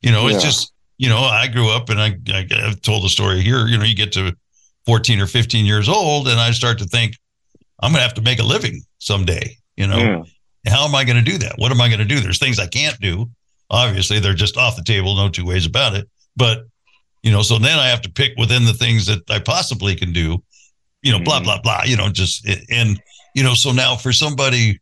you 0.02 0.12
know, 0.12 0.28
it's 0.28 0.44
just 0.44 0.72
you 0.98 1.10
know 1.10 1.18
I 1.20 1.48
grew 1.48 1.70
up 1.70 1.90
and 1.90 2.00
I, 2.00 2.18
I 2.30 2.48
I've 2.68 2.82
told 2.82 3.04
the 3.04 3.10
story 3.10 3.42
here. 3.42 3.68
You 3.68 3.78
know, 3.78 3.84
you 3.84 3.96
get 3.96 4.12
to 4.14 4.36
fourteen 4.86 5.20
or 5.20 5.28
fifteen 5.28 5.66
years 5.66 5.88
old, 5.90 6.28
and 6.28 6.40
I 6.40 6.52
start 6.52 6.78
to 6.80 6.86
think 6.86 7.16
I'm 7.82 7.92
going 7.92 8.00
to 8.00 8.04
have 8.04 8.14
to 8.16 8.22
make 8.22 8.40
a 8.40 8.44
living 8.44 8.82
someday. 9.00 9.58
You 9.78 9.88
know, 9.88 9.98
Yeah. 9.98 10.72
how 10.72 10.86
am 10.86 10.94
I 10.96 11.04
going 11.04 11.24
to 11.24 11.32
do 11.32 11.38
that? 11.40 11.54
What 11.58 11.72
am 11.72 11.82
I 11.82 11.88
going 11.88 12.00
to 12.00 12.06
do? 12.06 12.20
There's 12.20 12.38
things 12.40 12.60
I 12.60 12.68
can't 12.68 13.00
do. 13.00 13.30
Obviously, 13.70 14.20
they're 14.20 14.34
just 14.34 14.58
off 14.58 14.76
the 14.76 14.84
table, 14.84 15.16
no 15.16 15.30
two 15.30 15.46
ways 15.46 15.66
about 15.66 15.96
it. 15.96 16.08
But, 16.36 16.66
you 17.24 17.32
know, 17.32 17.42
so 17.42 17.58
then 17.58 17.80
I 17.80 17.88
have 17.88 18.02
to 18.02 18.12
pick 18.12 18.34
within 18.38 18.66
the 18.66 18.74
things 18.74 19.06
that 19.08 19.22
I 19.32 19.40
possibly 19.40 19.96
can 19.96 20.12
do, 20.12 20.44
you 21.02 21.12
know, 21.12 21.20
blah, 21.20 21.40
Mhm. 21.40 21.44
blah, 21.46 21.62
blah, 21.62 21.84
you 21.86 21.96
know, 21.96 22.10
just, 22.10 22.46
and, 22.70 23.02
you 23.34 23.44
know, 23.44 23.54
so 23.54 23.72
now 23.72 23.96
for 23.96 24.12
somebody, 24.12 24.80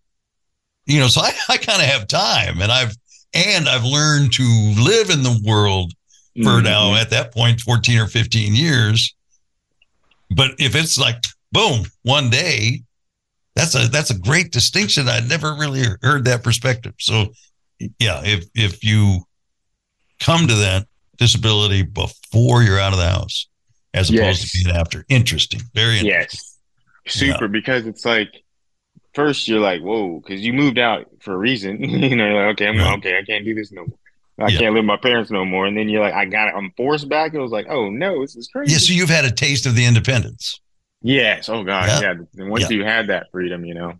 you 0.87 0.99
know, 0.99 1.07
so 1.07 1.21
I, 1.21 1.31
I 1.49 1.57
kind 1.57 1.81
of 1.81 1.87
have 1.87 2.07
time 2.07 2.61
and 2.61 2.71
I've, 2.71 2.95
and 3.33 3.67
I've 3.69 3.83
learned 3.85 4.33
to 4.33 4.43
live 4.77 5.09
in 5.09 5.23
the 5.23 5.39
world 5.45 5.93
for 6.43 6.59
Mhm. 6.59 6.63
now 6.63 6.95
at 6.95 7.09
that 7.11 7.31
point 7.33 7.59
14 7.61 7.99
or 7.99 8.07
15 8.07 8.55
years 8.55 9.13
but 10.35 10.51
if 10.59 10.75
it's 10.75 10.97
like 10.97 11.23
boom 11.51 11.85
one 12.03 12.29
day 12.29 12.81
that's 13.55 13.75
a 13.75 13.87
that's 13.89 14.11
a 14.11 14.17
great 14.17 14.51
distinction 14.51 15.09
i 15.09 15.19
never 15.21 15.55
really 15.55 15.83
heard 16.01 16.23
that 16.25 16.43
perspective 16.43 16.93
so 16.99 17.33
yeah 17.99 18.21
if 18.23 18.45
if 18.55 18.83
you 18.83 19.21
come 20.19 20.47
to 20.47 20.55
that 20.55 20.85
disability 21.17 21.81
before 21.81 22.61
you're 22.63 22.79
out 22.79 22.93
of 22.93 22.99
the 22.99 23.09
house 23.09 23.47
as 23.95 24.09
opposed 24.09 24.41
Yes. 24.43 24.51
to 24.51 24.63
being 24.63 24.75
after 24.75 25.05
interesting 25.09 25.61
very 25.73 25.99
interesting. 25.99 26.29
Yes. 26.29 26.55
Super, 27.07 27.47
because 27.47 27.87
it's 27.87 28.05
like 28.05 28.43
first 29.13 29.47
you're 29.47 29.59
like, 29.59 29.81
whoa, 29.81 30.19
because 30.19 30.41
you 30.41 30.53
moved 30.53 30.77
out 30.79 31.07
for 31.21 31.33
a 31.33 31.37
reason. 31.37 31.83
you 31.83 32.15
know, 32.15 32.25
you're 32.27 32.45
like, 32.45 32.53
okay, 32.53 32.67
I'm 32.67 32.77
Right. 32.77 32.97
okay, 32.99 33.17
I 33.17 33.23
can't 33.23 33.45
do 33.45 33.53
this 33.55 33.71
no 33.71 33.85
more. 33.85 33.97
I 34.47 34.51
Yeah. 34.51 34.59
can't 34.59 34.73
live 34.75 34.83
with 34.83 34.87
my 34.87 34.97
parents 34.97 35.31
no 35.31 35.43
more. 35.45 35.65
And 35.65 35.77
then 35.77 35.89
you're 35.89 36.01
like, 36.01 36.13
I 36.13 36.25
got 36.25 36.47
it, 36.49 36.53
I'm 36.55 36.71
forced 36.77 37.09
back. 37.09 37.33
It 37.33 37.39
was 37.39 37.51
like, 37.51 37.67
oh 37.69 37.89
no, 37.89 38.21
this 38.21 38.35
is 38.35 38.47
crazy. 38.47 38.71
yeah 38.73 38.77
so 38.79 38.93
you've 38.93 39.09
had 39.09 39.25
a 39.25 39.31
taste 39.31 39.65
of 39.65 39.75
the 39.75 39.85
independence 39.85 40.59
yes. 41.01 41.47
Oh 41.49 41.63
God. 41.63 41.87
Yeah. 41.87 42.01
Yeah. 42.01 42.41
And 42.43 42.49
once 42.51 42.69
Yeah. 42.69 42.77
you 42.77 42.83
had 42.85 43.07
that 43.07 43.27
freedom, 43.31 43.63
you 43.65 43.73
know, 43.73 43.93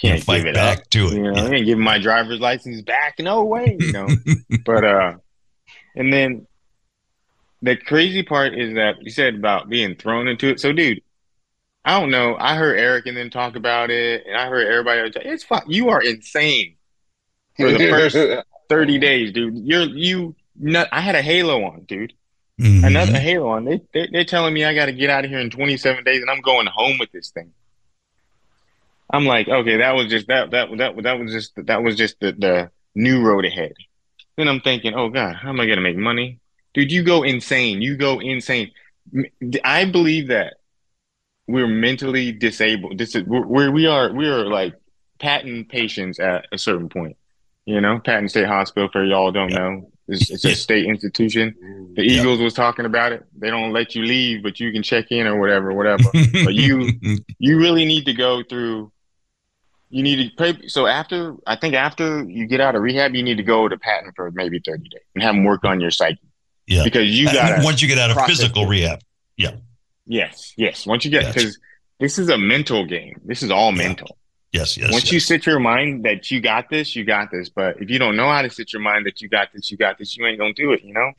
can't 0.00 0.22
fight 0.24 0.38
give 0.38 0.46
it 0.48 0.54
back 0.54 0.78
up. 0.80 0.90
to 0.90 1.06
it 1.06 1.12
You 1.14 1.22
know, 1.22 1.32
Yeah. 1.34 1.44
I 1.44 1.48
can't 1.50 1.66
give 1.66 1.78
my 1.78 1.98
driver's 1.98 2.40
license 2.40 2.80
back. 2.82 3.16
No 3.20 3.44
way. 3.44 3.76
You 3.78 3.92
know. 3.92 4.08
but 4.64 4.84
uh 4.84 5.14
and 5.96 6.12
then 6.12 6.46
the 7.62 7.76
crazy 7.76 8.22
part 8.22 8.54
is 8.58 8.74
that 8.74 8.96
you 9.02 9.10
said 9.10 9.34
about 9.36 9.68
being 9.70 9.94
thrown 9.96 10.28
into 10.28 10.48
it. 10.48 10.60
So 10.60 10.72
dude, 10.72 11.00
I 11.84 12.00
don't 12.00 12.10
know. 12.10 12.36
I 12.38 12.56
heard 12.56 12.78
Eric 12.78 13.06
and 13.06 13.16
then 13.16 13.30
talk 13.30 13.56
about 13.56 13.90
it, 13.90 14.24
and 14.26 14.36
I 14.36 14.48
heard 14.48 14.66
everybody 14.66 15.00
else. 15.00 15.12
It's 15.16 15.44
fine. 15.44 15.62
You 15.68 15.90
are 15.90 16.02
insane 16.02 16.76
for 17.56 17.70
the 17.70 17.78
first 17.90 18.16
30 18.68 18.98
days, 18.98 19.32
dude. 19.32 19.58
You're 19.58 19.82
you 19.82 20.34
nut 20.58 20.88
I 20.92 21.00
had 21.00 21.14
a 21.14 21.22
halo 21.22 21.64
on, 21.64 21.84
dude. 21.84 22.14
Mhm. 22.60 22.86
Another 22.86 23.18
halo 23.18 23.48
on. 23.50 23.64
They, 23.64 23.80
they 23.92 24.08
they're 24.10 24.24
telling 24.24 24.54
me 24.54 24.64
I 24.64 24.74
gotta 24.74 24.92
get 24.92 25.10
out 25.10 25.24
of 25.24 25.30
here 25.30 25.40
in 25.40 25.50
27 25.50 26.04
days 26.04 26.22
and 26.22 26.30
I'm 26.30 26.40
going 26.40 26.66
home 26.66 26.98
with 26.98 27.12
this 27.12 27.30
thing. 27.30 27.52
I'm 29.12 29.26
like, 29.26 29.48
okay, 29.48 29.76
that 29.78 29.94
was 29.94 30.08
just 30.08 30.28
that 30.28 30.50
that 30.52 30.76
that 30.78 31.02
that 31.02 31.18
was 31.18 31.32
just 31.32 31.52
that 31.66 31.82
was 31.82 31.96
just 31.96 32.18
the, 32.20 32.32
the 32.32 32.70
new 32.94 33.22
road 33.22 33.44
ahead. 33.44 33.74
Then 34.36 34.48
I'm 34.48 34.60
thinking, 34.60 34.94
oh 34.94 35.10
God, 35.10 35.36
how 35.36 35.50
am 35.50 35.60
I 35.60 35.66
gonna 35.66 35.80
make 35.80 35.96
money? 35.96 36.38
Dude, 36.72 36.90
you 36.90 37.02
go 37.04 37.22
insane. 37.22 37.82
You 37.82 37.96
go 37.96 38.20
insane. 38.20 38.70
I 39.62 39.84
believe 39.84 40.28
that 40.28 40.54
we're 41.46 41.66
mentally 41.68 42.32
disabled. 42.32 42.98
This 42.98 43.14
is 43.14 43.22
where 43.26 43.70
we 43.70 43.86
are. 43.86 44.12
We 44.12 44.26
are 44.28 44.44
like 44.46 44.74
patent 45.18 45.68
patients 45.68 46.18
at 46.18 46.46
a 46.52 46.58
certain 46.58 46.88
point. 46.88 47.16
You 47.66 47.80
know, 47.80 47.98
Patton 47.98 48.28
State 48.28 48.46
Hospital. 48.46 48.88
For 48.92 49.04
y'all 49.04 49.32
don't 49.32 49.52
know, 49.52 49.90
it's, 50.08 50.30
it's 50.30 50.44
Yeah. 50.44 50.50
a 50.52 50.54
state 50.54 50.84
institution. 50.86 51.54
The 51.96 52.04
Yeah. 52.04 52.20
Eagles 52.20 52.40
was 52.40 52.52
talking 52.54 52.84
about 52.84 53.12
it. 53.12 53.24
They 53.36 53.48
don't 53.50 53.72
let 53.72 53.94
you 53.94 54.02
leave, 54.04 54.42
but 54.42 54.60
you 54.60 54.70
can 54.72 54.82
check 54.82 55.06
in 55.10 55.26
or 55.26 55.38
whatever, 55.40 55.72
whatever. 55.72 56.04
But 56.44 56.54
you- 56.54 56.90
you 57.38 57.58
really 57.58 57.84
need 57.86 58.04
to 58.06 58.12
go 58.14 58.42
through. 58.42 58.90
You 59.90 60.02
need 60.02 60.30
to 60.30 60.36
pay. 60.36 60.66
So 60.68 60.86
after, 60.86 61.36
I 61.46 61.56
think 61.56 61.74
after 61.74 62.24
you 62.24 62.46
get 62.46 62.60
out 62.60 62.74
of 62.74 62.82
rehab, 62.82 63.14
you 63.14 63.22
need 63.22 63.36
to 63.36 63.42
go 63.44 63.68
to 63.68 63.78
Patton 63.78 64.12
for 64.16 64.30
maybe 64.32 64.58
thirty 64.64 64.88
days 64.88 65.02
and 65.14 65.22
have 65.22 65.34
them 65.34 65.44
work 65.44 65.64
on 65.64 65.80
your 65.80 65.90
psyche 65.92 66.18
yeah 66.66 66.82
because 66.82 67.06
you 67.16 67.28
uh, 67.28 67.32
got 67.32 67.62
once 67.64 67.80
you 67.82 67.86
get 67.88 67.98
out 67.98 68.10
of 68.10 68.16
physical 68.26 68.64
it. 68.64 68.68
rehab 68.68 69.00
Yes, 70.06 70.52
yes. 70.56 70.86
Once 70.86 71.04
you 71.04 71.10
get 71.10 71.34
because 71.34 71.58
this 72.00 72.18
is 72.18 72.28
a 72.28 72.38
mental 72.38 72.84
game. 72.86 73.20
This 73.24 73.42
is 73.42 73.50
all 73.50 73.70
Yeah. 73.72 73.78
mental. 73.88 74.18
yes 74.52 74.76
yes 74.76 74.92
Once 74.92 75.04
yes. 75.04 75.12
you 75.12 75.20
sit 75.20 75.46
your 75.46 75.58
mind 75.60 76.04
that 76.04 76.30
you 76.30 76.40
got 76.40 76.68
this, 76.70 76.94
you 76.94 77.04
got 77.04 77.30
this. 77.30 77.48
But 77.48 77.80
if 77.80 77.90
you 77.90 77.98
don't 77.98 78.16
know 78.16 78.28
how 78.28 78.42
to 78.42 78.50
sit 78.50 78.72
your 78.72 78.82
mind 78.82 79.06
that 79.06 79.20
you 79.20 79.28
got 79.28 79.48
this, 79.54 79.70
you 79.70 79.76
got 79.76 79.98
this, 79.98 80.16
you 80.16 80.26
ain't 80.26 80.38
gonna 80.38 80.52
do 80.54 80.72
it. 80.72 80.82
You 80.84 80.92
know. 80.94 81.12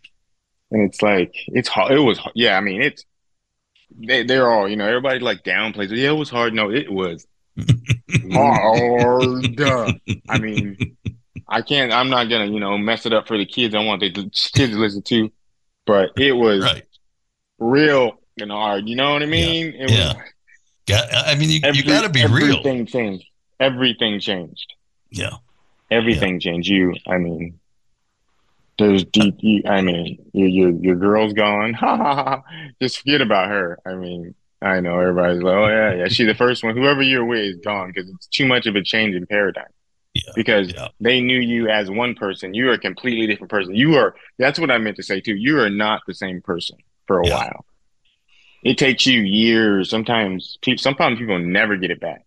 And 0.71 0.89
it's 0.89 1.01
like 1.01 1.33
it's 1.47 1.67
hard. 1.69 1.91
It 1.91 1.99
was 1.99 2.19
yeah. 2.35 2.57
I 2.57 2.61
mean 2.61 2.81
it's 2.81 3.03
they 4.07 4.23
they're 4.23 4.49
all 4.51 4.67
you 4.67 4.75
know 4.75 4.87
everybody 4.87 5.19
like 5.19 5.43
downplays. 5.43 5.91
it. 5.91 5.97
Yeah, 5.97 6.09
it 6.09 6.13
was 6.17 6.29
hard. 6.29 6.53
No, 6.53 6.69
it 6.71 6.91
was 6.91 7.25
hard. 8.33 10.01
I 10.29 10.39
mean, 10.39 10.97
I 11.47 11.61
can't. 11.61 11.91
I'm 11.93 12.09
not 12.09 12.25
gonna 12.25 12.45
you 12.47 12.59
know 12.59 12.77
mess 12.77 13.05
it 13.05 13.13
up 13.13 13.27
for 13.27 13.37
the 13.37 13.45
kids. 13.45 13.75
I 13.75 13.79
want 13.83 14.01
the 14.01 14.11
kids 14.11 14.51
to 14.51 14.67
listen 14.67 15.01
to, 15.03 15.31
but 15.85 16.11
it 16.17 16.33
was 16.33 16.63
right 16.63 16.83
real 17.57 18.19
and 18.39 18.51
hard. 18.51 18.87
You 18.87 18.95
know 18.95 19.13
what 19.13 19.23
I 19.23 19.27
mean? 19.27 19.73
It 19.75 19.91
Yeah. 19.91 20.13
Got, 20.87 21.07
I 21.13 21.35
mean, 21.35 21.49
you, 21.49 21.59
you 21.73 21.83
got 21.83 22.03
to 22.03 22.09
be 22.09 22.23
real. 22.25 22.57
Everything 22.57 22.85
changed. 22.85 23.25
Everything 23.59 24.19
changed. 24.19 24.73
Yeah. 25.09 25.37
Everything 25.89 26.39
changed. 26.39 26.67
You, 26.67 26.93
I 27.07 27.17
mean, 27.17 27.59
there's 28.77 29.03
deep. 29.05 29.65
I 29.67 29.81
mean, 29.81 30.29
your 30.33 30.47
your 30.47 30.69
your 30.71 30.95
girl's 30.95 31.33
gone. 31.33 31.73
Ha 31.79 31.97
ha 31.97 32.15
ha. 32.15 32.43
Just 32.81 32.99
forget 32.99 33.21
about 33.21 33.47
her. 33.49 33.79
I 33.85 33.93
mean, 33.95 34.35
I 34.61 34.79
know 34.79 34.99
everybody's 34.99 35.41
like, 35.41 35.55
oh 35.55 35.67
yeah, 35.67 35.93
yeah. 35.93 36.07
She 36.07 36.25
the 36.25 36.35
first 36.35 36.63
one. 36.63 36.75
Whoever 36.75 37.01
you're 37.01 37.25
with 37.25 37.39
is 37.39 37.57
gone 37.63 37.91
because 37.93 38.09
it's 38.09 38.27
too 38.27 38.45
much 38.45 38.67
of 38.67 38.75
a 38.75 38.83
change 38.83 39.15
in 39.15 39.25
paradigm. 39.25 39.65
Yeah, 40.13 40.31
because 40.35 40.71
yeah. 40.73 40.89
they 40.99 41.19
knew 41.21 41.39
you 41.39 41.69
as 41.69 41.89
one 41.89 42.15
person. 42.15 42.53
You 42.53 42.69
are 42.69 42.73
a 42.73 42.79
completely 42.79 43.27
different 43.27 43.49
person. 43.49 43.75
You 43.75 43.95
are. 43.95 44.15
That's 44.37 44.59
what 44.59 44.69
I 44.71 44.77
meant 44.77 44.97
to 44.97 45.03
say 45.03 45.19
too. 45.21 45.35
You 45.35 45.59
are 45.59 45.69
not 45.69 46.01
the 46.05 46.13
same 46.13 46.41
person 46.41 46.77
for 47.07 47.21
a 47.21 47.27
Yeah. 47.27 47.35
while. 47.35 47.65
It 48.65 48.77
takes 48.79 49.05
you 49.05 49.21
years. 49.21 49.91
Sometimes, 49.91 50.57
sometimes 50.77 51.19
people 51.19 51.37
never 51.39 51.77
get 51.77 51.91
it 51.91 52.01
back. 52.01 52.25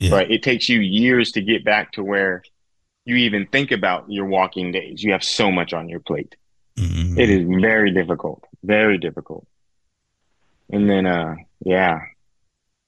Yeah. 0.00 0.10
But 0.10 0.30
it 0.30 0.42
takes 0.42 0.68
you 0.68 0.80
years 0.80 1.32
to 1.32 1.40
get 1.40 1.64
back 1.64 1.92
to 1.92 2.02
where 2.02 2.42
you 3.04 3.14
even 3.14 3.46
think 3.46 3.70
about 3.70 4.10
your 4.10 4.26
walking 4.26 4.72
days. 4.72 5.02
You 5.02 5.12
have 5.12 5.22
so 5.22 5.50
much 5.50 5.72
on 5.72 5.88
your 5.88 6.00
plate. 6.00 6.34
Mhm. 6.76 7.18
It 7.18 7.30
is 7.30 7.46
very 7.62 7.92
difficult. 7.92 8.44
Very 8.64 8.98
difficult. 8.98 9.46
And 10.70 10.90
then, 10.90 11.06
uh, 11.06 11.36
yeah, 11.64 12.00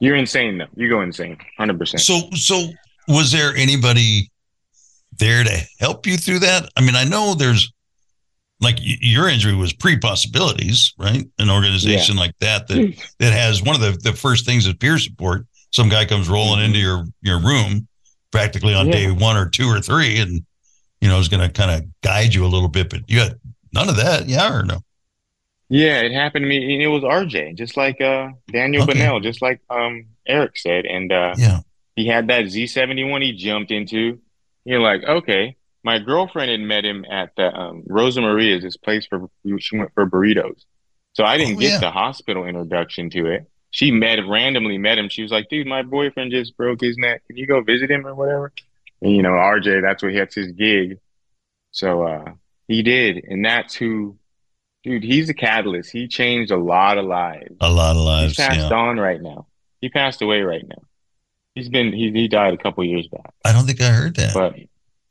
you're 0.01 0.17
insane 0.17 0.59
though. 0.59 0.67
You 0.75 0.89
go 0.89 1.01
insane, 1.01 1.39
hundred 1.57 1.79
percent. 1.79 2.03
So, 2.03 2.29
so 2.33 2.69
was 3.07 3.31
there 3.31 3.55
anybody 3.55 4.31
there 5.17 5.45
to 5.45 5.57
help 5.79 6.05
you 6.05 6.17
through 6.17 6.41
that? 6.41 6.69
I 6.77 6.81
mean, 6.81 6.97
I 6.97 7.05
know 7.05 7.35
there's 7.35 7.73
like 8.61 8.79
your 8.81 9.29
injury 9.29 9.55
was 9.55 9.73
pre 9.73 9.99
possibilities, 9.99 10.93
right? 10.99 11.25
An 11.39 11.51
organization 11.51 12.17
like 12.17 12.35
that 12.41 12.67
that 12.69 12.95
that 13.21 13.33
has 13.33 13.63
one 13.63 13.75
of 13.77 13.81
the 13.81 13.99
the 14.03 14.17
first 14.17 14.45
things 14.47 14.67
is 14.67 14.75
peer 14.75 14.99
support. 14.99 15.47
Some 15.73 15.89
guy 15.89 16.05
comes 16.07 16.29
rolling 16.29 16.65
into 16.65 16.79
your 16.79 17.05
your 17.23 17.41
room 17.41 17.87
practically 18.33 18.75
on 18.75 18.87
Yeah. 18.87 18.93
day 18.93 19.11
one 19.11 19.37
or 19.37 19.49
two 19.49 19.69
or 19.69 19.81
three, 19.81 20.19
and 20.19 20.45
you 21.01 21.09
know 21.09 21.19
is 21.19 21.29
going 21.29 21.47
to 21.47 21.53
kind 21.53 21.71
of 21.71 21.89
guide 22.03 22.35
you 22.35 22.45
a 22.45 22.49
little 22.49 22.69
bit. 22.69 22.91
But 22.91 23.03
you 23.09 23.21
had 23.21 23.39
none 23.73 23.89
of 23.89 23.97
that, 23.97 24.29
yeah, 24.29 24.53
or 24.53 24.65
no? 24.65 24.81
Yeah, 25.69 26.01
it 26.01 26.13
happened 26.13 26.45
to 26.45 26.49
me. 26.49 26.75
And 26.75 26.83
it 26.83 26.87
was 26.89 27.03
RJ, 27.05 27.55
just 27.55 27.77
like 27.77 28.01
uh, 28.01 28.31
Daniel 28.51 28.85
Okay. 28.85 28.95
Bennell, 28.95 29.21
just 29.21 29.43
like 29.43 29.61
um, 29.69 30.07
Eric 30.27 30.57
said. 30.57 30.87
And 30.87 31.13
uh, 31.13 31.35
Yeah, 31.37 31.61
he 31.95 32.07
had 32.07 32.29
that 32.29 32.49
Z71 32.49 33.23
he 33.23 33.33
jumped 33.33 33.71
into. 33.71 34.21
You're 34.65 34.81
like, 34.81 35.03
okay. 35.05 35.57
My 35.85 35.99
girlfriend 35.99 36.51
had 36.51 36.61
met 36.61 36.85
him 36.85 37.05
at 37.11 37.35
the 37.37 37.55
um, 37.55 37.83
Rosa 37.87 38.21
Maria's, 38.21 38.63
this 38.63 38.77
place 38.77 39.07
for 39.07 39.29
she 39.59 39.77
went 39.79 39.93
for 39.95 40.09
burritos. 40.09 40.65
So 41.15 41.25
I 41.25 41.37
didn't 41.39 41.57
Oh, 41.57 41.61
get 41.61 41.73
yeah. 41.73 41.79
the 41.81 41.91
hospital 41.91 42.45
introduction 42.47 43.11
to 43.11 43.27
it. 43.27 43.51
She 43.71 43.91
met 43.91 44.19
randomly 44.27 44.79
met 44.79 44.99
him. 44.99 45.09
She 45.09 45.23
was 45.23 45.31
like, 45.31 45.49
dude, 45.49 45.67
my 45.67 45.83
boyfriend 45.83 46.31
just 46.33 46.57
broke 46.57 46.81
his 46.81 46.97
neck. 46.97 47.23
Can 47.27 47.37
you 47.37 47.47
go 47.47 47.61
visit 47.61 47.91
him 47.91 48.07
or 48.07 48.15
whatever? 48.15 48.53
And 49.03 49.15
you 49.15 49.23
know, 49.23 49.31
RJ, 49.31 49.83
that's 49.83 50.03
what 50.03 50.13
he 50.13 50.19
that's 50.19 50.35
his 50.35 50.53
gig. 50.53 50.99
So 51.71 52.03
uh 52.03 52.33
he 52.67 52.83
did. 52.83 53.25
And 53.25 53.45
that's 53.45 53.75
who 53.75 54.17
dude, 54.85 55.03
he's 55.05 55.29
a 55.29 55.35
catalyst. 55.35 55.91
He 55.91 56.09
changed 56.09 56.51
a 56.51 56.57
lot 56.57 56.99
of 56.99 57.05
lives. 57.05 57.57
a 57.61 57.71
lot 57.71 57.97
of 57.97 58.03
lives. 58.03 58.37
He's 58.37 58.47
passed 58.47 58.59
Yeah, 58.71 58.77
on 58.77 58.99
right 58.99 59.21
now. 59.21 59.47
He 59.81 59.89
passed 59.91 60.23
away 60.23 60.41
right 60.43 60.67
now. 60.67 60.83
He's 61.55 61.69
been 61.69 61.93
he 61.93 62.11
he 62.13 62.29
died 62.29 62.55
a 62.55 62.59
couple 62.59 62.85
years 62.85 63.07
back. 63.09 63.33
I 63.45 63.53
don't 63.53 63.67
think 63.67 63.81
I 63.81 63.91
heard 63.91 64.17
that. 64.17 64.35
But 64.35 64.55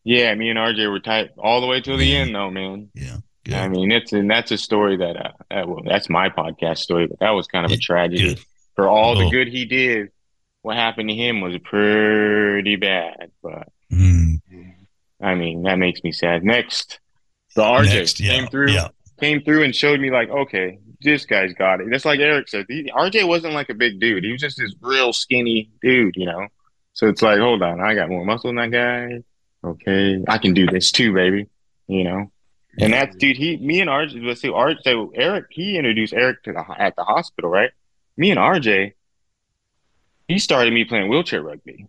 yeah, 0.07 0.33
me 0.35 0.49
and 0.49 0.57
RJ 0.57 0.89
were 0.89 1.01
tight 1.01 1.31
all 1.37 1.59
the 1.59 1.67
way 1.67 1.81
till 1.81 1.97
the 1.97 2.15
end 2.15 2.33
though, 2.33 2.49
man. 2.49 2.89
yeah, 2.93 3.17
good. 3.43 3.55
I 3.55 3.67
mean, 3.67 3.91
it's 3.91 4.13
and 4.13 4.29
that's 4.31 4.51
a 4.51 4.57
story 4.57 4.95
that 4.97 5.17
uh, 5.17 5.31
that 5.49 5.67
well, 5.67 5.83
that's 5.85 6.09
my 6.09 6.29
podcast 6.29 6.77
story, 6.77 7.07
but 7.07 7.19
that 7.19 7.31
was 7.31 7.47
kind 7.47 7.65
of 7.65 7.71
a 7.73 7.77
tragedy 7.77 8.35
good. 8.35 8.39
for 8.75 8.87
all 8.87 9.17
the 9.17 9.29
good 9.29 9.49
he 9.49 9.65
did. 9.65 10.09
What 10.61 10.77
happened 10.77 11.09
to 11.09 11.15
him 11.15 11.41
was 11.41 11.57
pretty 11.63 12.75
bad, 12.77 13.31
but 13.43 13.67
Mm, 13.91 14.41
I 15.21 15.35
mean 15.35 15.63
that 15.63 15.77
makes 15.77 16.03
me 16.03 16.11
sad. 16.11 16.43
Next, 16.43 16.99
the 17.55 17.61
RJ 17.63 17.85
next, 17.95 18.19
yeah, 18.19 18.31
came 18.33 18.47
through, 18.47 18.71
Yeah, 18.71 18.89
came 19.19 19.41
through 19.41 19.63
and 19.63 19.75
showed 19.75 19.99
me 19.99 20.11
like, 20.11 20.29
okay, 20.29 20.79
this 21.01 21.25
guy's 21.25 21.53
got 21.53 21.79
it. 21.81 21.89
Just 21.91 22.05
like 22.05 22.19
Eric 22.19 22.47
said, 22.49 22.65
he, 22.69 22.89
RJ 22.93 23.27
wasn't 23.27 23.53
like 23.53 23.69
a 23.69 23.73
big 23.73 23.99
dude. 23.99 24.23
He 24.23 24.31
was 24.31 24.41
just 24.41 24.57
this 24.57 24.73
real 24.81 25.11
skinny 25.13 25.69
dude, 25.81 26.15
you 26.17 26.25
know. 26.25 26.47
So 26.93 27.07
it's 27.07 27.21
like, 27.21 27.39
hold 27.39 27.61
on, 27.61 27.79
I 27.79 27.93
got 27.93 28.09
more 28.09 28.25
muscle 28.25 28.49
than 28.53 28.71
that 28.71 28.71
guy. 28.71 29.23
Okay, 29.67 30.23
I 30.27 30.37
can 30.37 30.53
do 30.53 30.65
this 30.65 30.91
too, 30.91 31.13
baby. 31.13 31.47
You 31.87 32.03
know. 32.03 32.31
And 32.79 32.93
that's 32.93 33.15
dude. 33.15 33.37
He, 33.37 33.57
me 33.57 33.81
and 33.81 33.89
RJ. 33.89 34.23
Let's 34.23 34.41
see, 34.41 34.49
RJ. 34.49 34.83
So 34.83 35.11
Eric, 35.15 35.47
he 35.49 35.77
introduced 35.77 36.13
Eric 36.13 36.43
to 36.43 36.53
the 36.53 36.63
at 36.77 36.95
the 36.95 37.03
hospital, 37.03 37.49
right? 37.49 37.71
Me 38.17 38.29
and 38.29 38.39
RJ. 38.39 38.93
He 40.27 40.39
started 40.39 40.73
me 40.73 40.83
playing 40.83 41.09
wheelchair 41.09 41.41
rugby. 41.41 41.87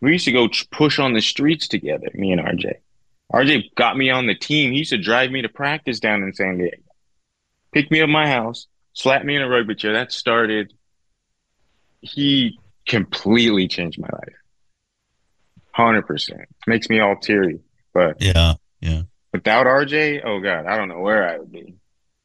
We 0.00 0.12
used 0.12 0.26
to 0.26 0.32
go 0.32 0.48
push 0.70 0.98
on 0.98 1.14
the 1.14 1.22
streets 1.22 1.68
together. 1.68 2.08
Me 2.14 2.32
and 2.32 2.40
RJ. 2.40 2.74
RJ 3.32 3.74
got 3.74 3.96
me 3.96 4.10
on 4.10 4.26
the 4.26 4.34
team. 4.34 4.72
He 4.72 4.78
used 4.78 4.90
to 4.90 4.98
drive 4.98 5.30
me 5.30 5.42
to 5.42 5.48
practice 5.48 6.00
down 6.00 6.22
in 6.22 6.32
San 6.32 6.58
Diego, 6.58 6.76
pick 7.72 7.90
me 7.90 8.00
up 8.00 8.08
my 8.08 8.28
house, 8.28 8.66
slap 8.92 9.24
me 9.24 9.36
in 9.36 9.42
a 9.42 9.48
rugby 9.48 9.74
chair. 9.74 9.92
That 9.92 10.12
started. 10.12 10.72
He 12.02 12.58
completely 12.86 13.66
changed 13.66 13.98
my 13.98 14.08
life. 14.12 14.36
Hundred 15.76 16.06
percent 16.06 16.40
makes 16.66 16.88
me 16.88 17.00
all 17.00 17.16
teary, 17.16 17.60
but 17.92 18.16
yeah, 18.22 18.54
yeah. 18.80 19.02
without 19.34 19.66
RJ, 19.66 20.22
oh 20.24 20.40
god, 20.40 20.64
I 20.64 20.74
don't 20.78 20.88
know 20.88 21.00
where 21.00 21.28
I 21.28 21.38
would 21.38 21.52
be, 21.52 21.74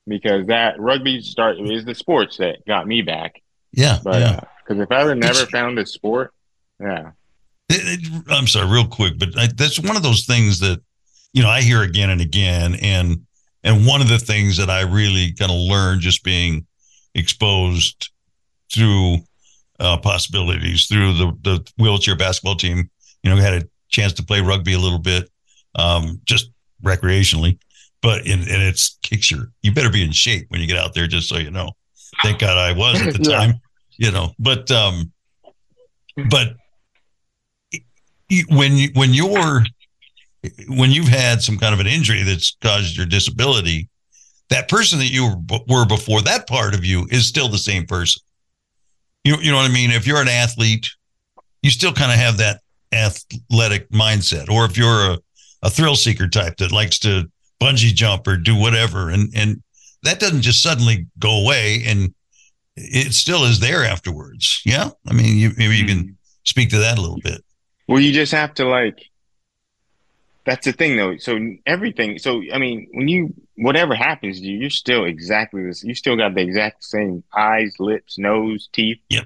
because 0.08 0.48
that 0.48 0.80
rugby 0.80 1.22
start 1.22 1.60
is 1.60 1.84
the 1.84 1.94
sports 1.94 2.38
that 2.38 2.66
got 2.66 2.88
me 2.88 3.02
back. 3.02 3.42
Yeah, 3.74 4.00
But 4.04 4.22
yeah. 4.22 4.40
because 4.64 4.82
if 4.82 4.90
I 4.90 5.04
would 5.04 5.18
never 5.18 5.34
It's- 5.42 5.50
found 5.50 5.78
a 5.80 5.86
sport, 5.86 6.34
yeah, 6.80 7.12
It- 7.68 8.00
it- 8.06 8.24
I'm 8.32 8.48
sorry, 8.48 8.72
real 8.72 8.88
quick, 8.88 9.20
but 9.20 9.38
I, 9.38 9.48
that's 9.48 9.80
one 9.82 9.98
of 9.98 10.04
those 10.04 10.26
things 10.26 10.60
that 10.62 10.80
you 11.34 11.44
know 11.44 11.50
I 11.50 11.62
hear 11.62 11.82
again 11.82 12.10
and 12.10 12.22
again, 12.22 12.76
and 12.76 13.26
and 13.66 13.86
one 13.86 14.00
of 14.00 14.08
the 14.08 14.18
things 14.20 14.56
that 14.58 14.70
I 14.70 14.82
really 14.84 15.34
kind 15.34 15.52
of 15.52 15.58
learned 15.58 16.00
just 16.02 16.24
being 16.24 16.66
exposed 17.16 18.12
through 18.74 19.18
uh, 19.80 19.98
possibilities 19.98 20.88
through 20.88 21.14
the 21.16 21.32
the 21.42 21.72
wheelchair 21.78 22.16
basketball 22.16 22.56
team. 22.56 22.90
You 23.24 23.30
know, 23.30 23.38
had 23.38 23.54
a 23.64 23.68
chance 23.90 24.14
to 24.14 24.24
play 24.24 24.42
rugby 24.42 24.74
a 24.74 24.80
little 24.80 25.00
bit, 25.00 25.30
um, 25.76 26.20
just 26.26 26.50
recreationally, 26.84 27.60
but 28.02 28.26
in, 28.26 28.40
and 28.40 28.62
it's 28.64 28.98
kicks 29.04 29.30
your 29.30 29.52
you 29.62 29.72
better 29.74 29.90
be 29.92 30.04
in 30.04 30.12
shape 30.12 30.46
when 30.50 30.60
you 30.62 30.68
get 30.68 30.78
out 30.78 30.94
there. 30.94 31.08
Just 31.08 31.30
so 31.30 31.38
you 31.38 31.52
know, 31.52 31.70
thank 32.24 32.40
God 32.40 32.58
I 32.58 32.72
was 32.74 33.02
at 33.06 33.14
the 33.14 33.20
Yeah. 33.30 33.38
time. 33.38 33.62
You 33.98 34.12
know, 34.12 34.34
but 34.40 34.72
um, 34.72 35.12
but 36.30 36.56
when 38.50 38.76
you 38.78 38.90
when 38.94 39.14
you're 39.14 39.64
when 40.70 40.90
you've 40.92 41.08
had 41.08 41.42
some 41.42 41.58
kind 41.58 41.74
of 41.74 41.80
an 41.80 41.88
injury 41.88 42.24
that's 42.24 42.56
caused 42.62 42.98
your 42.98 43.06
disability, 43.06 43.90
that 44.50 44.68
person 44.70 44.98
that 45.00 45.12
you 45.12 45.36
were- 45.50 45.60
were 45.68 45.86
before 45.86 46.22
that 46.24 46.48
part 46.48 46.74
of 46.74 46.84
you 46.84 47.08
is 47.12 47.28
still 47.28 47.48
the 47.50 47.58
same 47.60 47.86
person. 47.86 48.22
You 49.24 49.38
you 49.42 49.52
know 49.52 49.58
what 49.58 49.70
I 49.70 49.74
mean? 49.74 49.92
If 49.92 50.08
you're 50.08 50.22
an 50.22 50.28
athlete, 50.28 50.88
you 51.62 51.70
still 51.70 51.94
kind 51.94 52.12
of 52.12 52.18
have 52.18 52.38
that 52.38 52.61
athletic 52.93 53.89
mindset, 53.89 54.49
or 54.49 54.65
if 54.65 54.77
you're 54.77 55.12
a, 55.12 55.17
a 55.63 55.69
thrill 55.69 55.95
seeker 55.95 56.27
type 56.27 56.58
that 56.58 56.71
likes 56.71 56.99
to 56.99 57.30
bungee 57.62 57.93
jump 57.93 58.27
or 58.27 58.38
do 58.38 58.56
whatever, 58.56 59.10
and 59.10 59.32
and 59.36 59.62
that 60.04 60.19
doesn't 60.19 60.41
just 60.41 60.63
suddenly 60.63 61.08
go 61.19 61.43
away, 61.43 61.84
and 61.86 62.13
it 62.75 63.13
still 63.13 63.45
is 63.45 63.60
there 63.60 63.84
afterwards. 63.84 64.62
Yeah, 64.65 64.89
I 65.08 65.13
mean, 65.13 65.38
you, 65.38 65.51
maybe 65.58 65.75
you 65.75 65.86
can 65.86 65.99
hmm. 65.99 66.12
speak 66.43 66.69
to 66.71 66.80
that 66.80 66.97
a 66.97 67.01
little 67.01 67.19
bit. 67.23 67.43
Well, 67.88 67.99
you 67.99 68.12
just 68.12 68.32
have 68.32 68.54
to 68.56 68.65
like. 68.65 69.08
That's 70.43 70.65
the 70.65 70.71
thing, 70.71 70.97
though. 70.97 71.17
So 71.17 71.39
everything. 71.67 72.17
So 72.17 72.41
I 72.54 72.58
mean, 72.58 72.88
when 72.93 73.08
you 73.08 73.34
whatever 73.58 73.93
happens 73.93 74.39
to 74.39 74.45
you, 74.45 74.58
you're 74.58 74.69
still 74.69 75.06
exactly 75.06 75.63
this. 75.63 75.84
You 75.84 75.93
still 75.93 76.15
got 76.15 76.34
the 76.34 76.41
exact 76.41 76.84
same 76.84 77.23
eyes, 77.36 77.75
lips, 77.80 78.17
nose, 78.17 78.67
teeth. 78.73 78.97
Yep. 79.10 79.25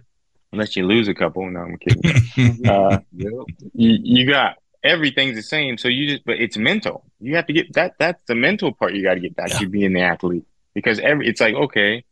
Unless 0.56 0.76
you 0.78 0.86
lose 0.88 1.10
a 1.10 1.14
couple. 1.14 1.50
No, 1.50 1.60
I'm 1.60 1.78
kidding. 1.78 2.70
uh, 2.70 3.00
you, 3.12 3.36
you 3.74 4.26
got 4.26 4.56
everything's 4.86 5.36
the 5.36 5.42
same. 5.42 5.78
So 5.78 5.88
you 5.90 6.08
just, 6.14 6.26
but 6.26 6.38
it's 6.40 6.56
mental. 6.56 7.04
You 7.20 7.36
have 7.36 7.46
to 7.48 7.54
get 7.54 7.74
that. 7.74 7.96
That's 8.00 8.22
the 8.28 8.36
mental 8.36 8.74
part. 8.74 8.94
You 8.94 9.04
got 9.04 9.16
to 9.16 9.20
get 9.20 9.36
back 9.36 9.50
Yeah. 9.50 9.60
to 9.60 9.68
being 9.68 9.94
the 9.94 10.02
athlete 10.02 10.46
because 10.74 11.00
every 11.00 11.28
it's 11.28 11.42
like 11.42 11.56
okay, 11.56 12.06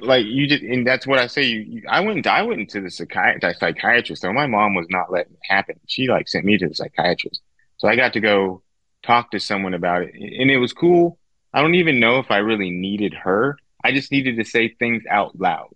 like 0.00 0.26
you 0.26 0.46
just, 0.48 0.62
and 0.62 0.86
that's 0.86 1.06
what 1.06 1.18
I 1.18 1.26
say. 1.28 1.42
You, 1.44 1.60
you 1.60 1.82
I 1.88 2.00
went, 2.00 2.26
I 2.26 2.42
went 2.42 2.60
into 2.60 2.80
the 2.80 2.90
psychiatrist. 2.90 3.60
Psychiatrist. 3.60 4.22
So 4.22 4.32
my 4.32 4.46
mom 4.46 4.74
was 4.74 4.86
not 4.90 5.12
letting 5.12 5.34
it 5.34 5.38
happen. 5.42 5.78
She 5.86 6.08
like 6.08 6.28
sent 6.28 6.44
me 6.44 6.58
to 6.58 6.68
the 6.68 6.74
psychiatrist. 6.74 7.40
So 7.76 7.86
I 7.88 7.96
got 7.96 8.12
to 8.14 8.20
go 8.20 8.62
talk 9.02 9.30
to 9.30 9.38
someone 9.38 9.74
about 9.74 10.02
it, 10.02 10.14
and 10.14 10.50
it 10.50 10.58
was 10.58 10.72
cool. 10.72 11.18
I 11.54 11.62
don't 11.62 11.76
even 11.76 12.00
know 12.00 12.18
if 12.18 12.30
I 12.30 12.38
really 12.38 12.70
needed 12.70 13.14
her. 13.14 13.56
I 13.84 13.92
just 13.92 14.10
needed 14.10 14.36
to 14.36 14.44
say 14.44 14.68
things 14.68 15.04
out 15.08 15.38
loud. 15.38 15.74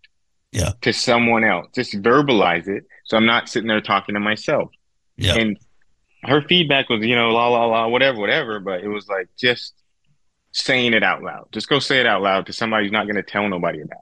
Yeah. 0.53 0.73
To 0.83 0.93
someone 0.93 1.45
else, 1.45 1.69
just 1.75 1.95
verbalize 2.03 2.69
it. 2.69 2.85
So 3.05 3.17
I'm 3.17 3.27
not 3.27 3.49
sitting 3.49 3.69
there 3.69 3.81
talking 3.81 4.15
to 4.15 4.21
myself. 4.21 4.71
Yeah. 5.17 5.37
And 5.37 5.59
her 6.25 6.43
feedback 6.43 6.89
was, 6.89 7.03
you 7.05 7.17
know, 7.17 7.31
la 7.31 7.49
la 7.49 7.65
la, 7.67 7.89
whatever, 7.89 8.19
whatever. 8.21 8.61
But 8.61 8.83
it 8.85 8.89
was 8.89 9.09
like 9.09 9.29
just 9.39 9.75
saying 10.53 10.93
it 10.93 11.03
out 11.03 11.23
loud. 11.23 11.49
Just 11.53 11.69
go 11.69 11.79
say 11.79 12.01
it 12.01 12.07
out 12.07 12.21
loud 12.23 12.47
to 12.47 12.53
somebody 12.53 12.85
who's 12.85 12.93
not 12.93 13.05
going 13.07 13.17
to 13.17 13.23
tell 13.23 13.49
nobody 13.49 13.81
about. 13.81 14.01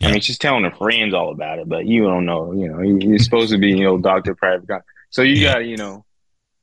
It. 0.00 0.06
I 0.06 0.12
mean, 0.12 0.20
she's 0.20 0.36
telling 0.38 0.64
her 0.64 0.70
friends 0.76 1.14
all 1.14 1.30
about 1.30 1.58
it, 1.60 1.68
but 1.68 1.86
you 1.86 2.02
don't 2.04 2.26
know. 2.26 2.52
You 2.52 2.68
know, 2.68 2.80
you- 2.82 2.98
you're 3.00 3.18
supposed 3.18 3.50
to 3.52 3.58
be, 3.58 3.68
you 3.70 3.84
know, 3.84 3.96
doctor 3.96 4.34
private. 4.34 4.66
guy. 4.66 4.80
So 5.08 5.22
you 5.22 5.36
Yeah. 5.36 5.54
got, 5.54 5.64
you 5.66 5.78
know, 5.78 6.04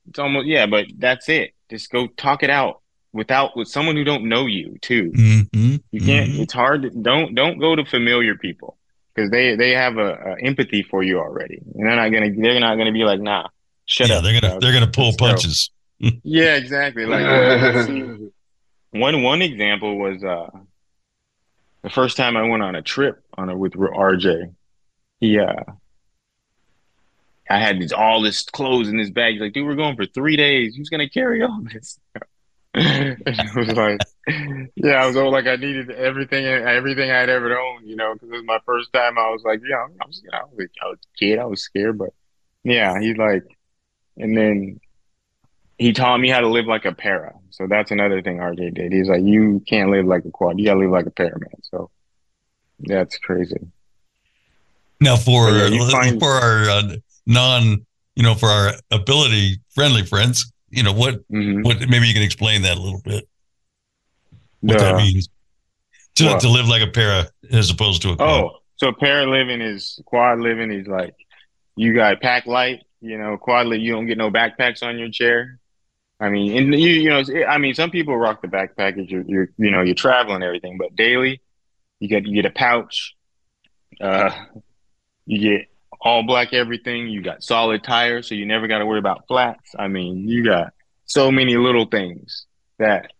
it's 0.08 0.18
almost 0.20 0.46
yeah. 0.46 0.66
But 0.66 0.86
that's 0.96 1.28
it. 1.28 1.52
Just 1.70 1.90
go 1.90 2.06
talk 2.06 2.42
it 2.44 2.50
out 2.50 2.82
without 3.12 3.56
with 3.56 3.66
someone 3.68 3.96
who 3.96 4.04
don't 4.04 4.28
know 4.28 4.46
you 4.46 4.78
too. 4.80 5.10
Mhm. 5.12 5.82
You 5.90 6.00
can't. 6.00 6.30
Mhm. 6.30 6.38
It's 6.40 6.52
hard. 6.52 6.82
To, 6.82 6.90
don't 6.90 7.34
don't 7.34 7.58
go 7.58 7.74
to 7.74 7.84
familiar 7.84 8.36
people. 8.36 8.78
Because 9.14 9.30
they 9.30 9.56
they 9.56 9.70
have 9.70 9.98
a, 9.98 10.14
a 10.14 10.36
empathy 10.42 10.82
for 10.82 11.02
you 11.02 11.18
already, 11.18 11.60
and 11.74 11.86
they're 11.86 11.96
not 11.96 12.08
gonna 12.08 12.30
they're 12.36 12.60
not 12.60 12.76
gonna 12.76 12.92
be 12.92 13.04
like, 13.04 13.20
nah, 13.20 13.48
shut 13.86 14.08
yeah, 14.08 14.16
up. 14.16 14.24
they're 14.24 14.40
gonna 14.40 14.60
they're 14.60 14.72
gonna 14.72 14.90
pull 14.90 15.06
Let's 15.06 15.16
go." 15.16 15.26
punches. 15.26 15.70
Yeah, 16.24 16.56
exactly. 16.56 17.06
Like 17.06 17.86
see, 17.86 18.30
one 18.90 19.22
one 19.22 19.40
example 19.40 19.98
was 19.98 20.24
uh 20.24 20.50
the 21.82 21.90
first 21.90 22.16
time 22.16 22.36
I 22.36 22.42
went 22.42 22.62
on 22.62 22.74
a 22.74 22.82
trip 22.82 23.22
on 23.38 23.48
a 23.48 23.56
with 23.56 23.74
RJ. 23.74 24.52
He 25.20 25.38
uh 25.38 25.62
I 27.48 27.58
had 27.58 27.80
these 27.80 27.92
all 27.92 28.20
this 28.20 28.42
clothes 28.42 28.88
in 28.88 28.96
this 28.96 29.10
bag. 29.10 29.34
He's 29.34 29.42
like, 29.42 29.52
dude, 29.52 29.64
we're 29.64 29.76
going 29.76 29.94
for 29.94 30.06
three 30.06 30.36
days. 30.36 30.74
Who's 30.74 30.88
gonna 30.88 31.08
carry 31.08 31.40
all 31.42 31.62
this? 31.72 32.00
And 32.74 33.22
I 33.26 33.58
was 33.58 33.72
like, 33.72 34.00
yeah, 34.76 35.02
I 35.02 35.06
was 35.06 35.16
all 35.16 35.30
like, 35.30 35.46
I 35.46 35.56
needed 35.56 35.90
everything, 35.90 36.46
everything 36.46 37.10
I'd 37.10 37.28
ever 37.28 37.58
owned, 37.58 37.86
you 37.86 37.96
know, 37.96 38.14
because 38.14 38.30
it 38.30 38.36
was 38.36 38.44
my 38.44 38.60
first 38.64 38.92
time. 38.92 39.18
I 39.18 39.30
was 39.30 39.42
like, 39.44 39.60
yeah, 39.68 39.86
I 40.00 40.06
was, 40.06 40.22
you 40.24 40.30
know, 40.32 40.38
I 40.38 40.44
was, 40.44 40.68
I 40.82 40.88
was 40.88 40.98
a 40.98 41.18
kid, 41.18 41.38
I 41.38 41.44
was 41.44 41.62
scared, 41.62 41.98
but 41.98 42.10
yeah, 42.64 42.98
he's 42.98 43.16
like, 43.18 43.44
and 44.16 44.36
then 44.36 44.80
he 45.78 45.92
taught 45.92 46.18
me 46.18 46.30
how 46.30 46.40
to 46.40 46.48
live 46.48 46.66
like 46.66 46.84
a 46.84 46.92
para. 46.92 47.34
So 47.50 47.66
that's 47.66 47.90
another 47.90 48.22
thing 48.22 48.38
RJ 48.38 48.74
did. 48.74 48.92
He's 48.92 49.08
like, 49.08 49.22
you 49.22 49.62
can't 49.68 49.90
live 49.90 50.06
like 50.06 50.24
a 50.24 50.30
quad. 50.30 50.58
You 50.58 50.66
gotta 50.66 50.80
live 50.80 50.90
like 50.90 51.06
a 51.06 51.10
para, 51.10 51.38
man. 51.38 51.62
So 51.62 51.90
that's 52.80 53.18
crazy. 53.18 53.58
Now 55.00 55.16
for 55.16 55.50
yeah, 55.50 55.90
find- 55.90 56.20
for 56.20 56.30
our 56.30 56.70
uh, 56.70 56.96
non, 57.26 57.84
you 58.14 58.22
know, 58.22 58.34
for 58.34 58.46
our 58.46 58.74
ability 58.90 59.60
friendly 59.74 60.04
friends, 60.04 60.52
you 60.72 60.82
know 60.82 60.92
what 60.92 61.20
hmm 61.30 61.62
what 61.62 61.78
maybe 61.88 62.08
you 62.08 62.14
can 62.14 62.22
explain 62.22 62.62
that 62.62 62.76
a 62.76 62.80
little 62.80 63.02
bit 63.04 63.28
what 64.60 64.78
that 64.78 64.96
means 64.96 65.28
to 66.14 66.26
what? 66.26 66.40
to 66.40 66.48
live 66.48 66.68
like 66.68 66.82
a 66.82 66.86
para 66.86 67.28
as 67.50 67.70
opposed 67.70 68.02
to 68.02 68.10
a 68.10 68.16
quad. 68.16 68.44
Oh, 68.44 68.58
so 68.76 68.92
para 68.92 69.26
living 69.26 69.60
is 69.60 70.00
quad 70.04 70.40
living 70.40 70.72
is 70.72 70.86
like 70.86 71.14
you 71.76 71.94
got 71.94 72.20
pack 72.20 72.46
light, 72.46 72.80
you 73.00 73.18
know, 73.18 73.36
quad 73.36 73.68
you 73.68 73.92
don't 73.92 74.06
get 74.06 74.18
no 74.18 74.30
backpacks 74.30 74.82
on 74.82 74.98
your 74.98 75.10
chair. 75.10 75.58
I 76.20 76.28
mean, 76.28 76.56
and 76.56 76.74
you 76.80 76.90
you 76.90 77.10
know, 77.10 77.22
I 77.48 77.58
mean, 77.58 77.74
some 77.74 77.90
people 77.90 78.16
rock 78.16 78.42
the 78.42 78.48
backpack 78.48 79.02
if 79.02 79.10
you're 79.10 79.22
you're 79.22 79.48
you 79.56 79.70
know 79.70 79.82
you're 79.82 79.94
traveling 79.94 80.42
everything, 80.42 80.78
but 80.78 80.94
daily 80.94 81.40
you 81.98 82.08
get 82.08 82.26
you 82.26 82.34
get 82.34 82.46
a 82.46 82.54
pouch, 82.54 83.14
uh, 84.00 84.30
you 85.26 85.40
get 85.40 85.68
all 86.04 86.24
black 86.24 86.52
everything. 86.52 87.06
You 87.08 87.22
got 87.22 87.42
solid 87.44 87.84
tires, 87.84 88.28
so 88.28 88.34
you 88.34 88.44
never 88.44 88.66
got 88.66 88.78
to 88.78 88.86
worry 88.86 88.98
about 88.98 89.26
flats. 89.28 89.74
I 89.78 89.88
mean, 89.88 90.28
you 90.28 90.44
got 90.44 90.72
so 91.04 91.30
many 91.30 91.56
little 91.56 91.86
things 91.86 92.46
that 92.78 93.12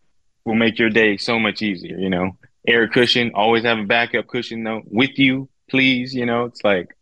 will 0.45 0.57
make 0.57 0.79
your 0.79 0.90
day 0.90 1.16
so 1.16 1.38
much 1.38 1.62
easier. 1.62 1.97
You 1.97 2.11
know, 2.11 2.37
air 2.66 2.88
cushion, 2.88 3.31
always 3.35 3.62
have 3.64 3.79
a 3.79 3.85
backup 3.85 4.27
cushion 4.27 4.64
though 4.64 4.83
with 4.85 5.18
you, 5.18 5.49
please. 5.71 6.12
You 6.12 6.27
know, 6.27 6.45
it's 6.47 6.64
like 6.64 6.97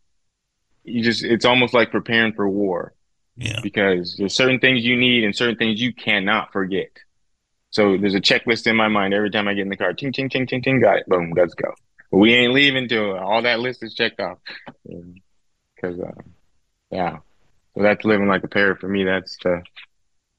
you 0.83 1.03
just 1.03 1.23
it's 1.23 1.45
almost 1.45 1.73
like 1.73 1.91
preparing 1.91 2.33
for 2.33 2.47
war 2.49 2.93
Yeah. 3.37 3.59
because 3.63 4.15
there's 4.17 4.33
certain 4.35 4.59
things 4.59 4.83
you 4.83 4.95
need 4.97 5.23
and 5.23 5.35
certain 5.35 5.57
things 5.57 5.81
you 5.81 5.93
cannot 5.93 6.51
forget. 6.53 6.89
So 7.71 7.97
there's 7.97 8.15
a 8.15 8.19
checklist 8.21 8.67
in 8.67 8.75
my 8.75 8.89
mind 8.89 9.13
every 9.13 9.31
time 9.31 9.47
I 9.47 9.53
get 9.53 9.61
in 9.61 9.69
the 9.69 9.77
car. 9.77 9.93
Ting, 9.93 10.11
ting, 10.11 10.29
ting, 10.29 10.45
ting, 10.45 10.61
ting. 10.61 10.79
Got 10.81 10.97
it. 10.97 11.07
Boom. 11.07 11.33
Let's 11.35 11.53
go. 11.53 11.71
But 12.11 12.17
we 12.17 12.33
ain't 12.33 12.53
leaving 12.53 12.89
till 12.89 13.17
all 13.17 13.41
that 13.43 13.59
list 13.61 13.81
is 13.81 13.93
checked 13.95 14.19
off. 14.19 14.39
Because, 15.81 15.99
uh, 15.99 16.11
yeah. 16.91 17.17
So 17.75 17.83
that's 17.83 18.03
living 18.05 18.27
like 18.27 18.43
a 18.43 18.47
para 18.47 18.75
for 18.77 18.87
me. 18.87 19.03
That's 19.03 19.37
the, 19.43 19.63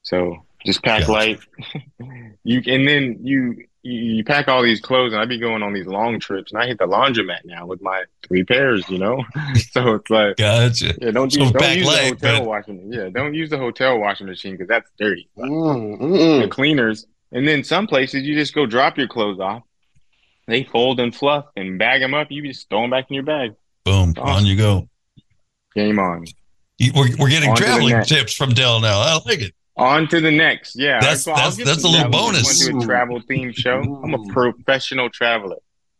so 0.03 0.45
just 0.65 0.83
pack 0.83 1.01
Gotcha. 1.01 1.11
light. 1.11 1.39
you, 2.43 2.61
and 2.67 2.87
then 2.87 3.17
you, 3.23 3.65
you, 3.81 3.99
you 4.15 4.23
pack 4.23 4.47
all 4.47 4.61
these 4.63 4.79
clothes 4.79 5.11
and 5.13 5.21
I 5.21 5.25
be 5.25 5.39
going 5.39 5.63
on 5.63 5.73
these 5.73 5.87
long 5.87 6.19
trips 6.19 6.51
and 6.53 6.61
I 6.61 6.67
hit 6.67 6.77
the 6.77 6.85
laundromat 6.85 7.43
now 7.43 7.65
with 7.65 7.81
my 7.81 8.03
three 8.27 8.43
pairs, 8.43 8.87
you 8.89 8.97
know? 8.99 9.23
so 9.71 9.95
it's 9.95 10.09
like, 10.09 10.37
Gotcha. 10.37 10.93
yeah, 11.01 11.11
don't 11.11 11.31
So 11.33 11.41
use, 11.41 11.51
don't 11.51 11.59
back 11.59 11.77
use 11.77 11.87
light, 11.87 12.19
the 12.19 12.27
hotel 12.27 12.39
but- 12.41 12.47
washing. 12.47 12.93
Yeah, 12.93 13.09
don't 13.09 13.33
use 13.33 13.49
the 13.49 13.57
hotel 13.57 13.97
washing 13.99 14.27
machine 14.27 14.53
because 14.53 14.67
that's 14.69 14.89
dirty. 14.97 15.27
Mm, 15.37 16.43
The 16.43 16.47
cleaners, 16.47 17.05
and 17.31 17.47
then 17.47 17.63
some 17.63 17.87
places 17.87 18.23
you 18.23 18.35
just 18.35 18.53
go 18.53 18.65
drop 18.67 18.97
your 18.97 19.07
clothes 19.07 19.39
off. 19.39 19.63
They 20.45 20.63
fold 20.65 20.99
and 20.99 21.15
fluff 21.15 21.45
and 21.55 21.79
bag 21.79 22.01
them 22.01 22.13
up. 22.13 22.27
You 22.29 22.43
just 22.45 22.69
throw 22.69 22.81
them 22.81 22.89
back 22.91 23.05
in 23.09 23.15
your 23.15 23.23
bag. 23.23 23.55
Boom. 23.85 24.13
Awesome. 24.17 24.35
On 24.35 24.45
you 24.45 24.55
go. 24.57 24.87
Game 25.75 25.99
on. 25.99 26.25
We're, 26.95 27.15
we're 27.17 27.29
getting 27.29 27.49
On 27.51 27.55
traveling 27.55 28.03
tips 28.03 28.33
from 28.33 28.49
Del 28.51 28.79
now. 28.81 28.99
I 28.99 29.19
like 29.25 29.41
it. 29.41 29.53
On 29.77 30.07
to 30.09 30.19
the 30.21 30.29
next. 30.31 30.75
Yeah, 30.75 30.99
That's- 30.99 31.27
I'll 31.27 31.35
that's- 31.35 31.57
that's 31.57 31.83
a 31.83 31.87
little 31.87 32.01
that. 32.03 32.07
We 32.07 32.11
bonus. 32.11 32.67
Went 32.69 32.79
to 32.81 32.85
a 32.85 32.87
travel 32.87 33.21
themed 33.21 33.55
show. 33.55 33.79
I'm 34.03 34.13
a 34.13 34.23
professional 34.31 35.09
traveler. 35.09 35.55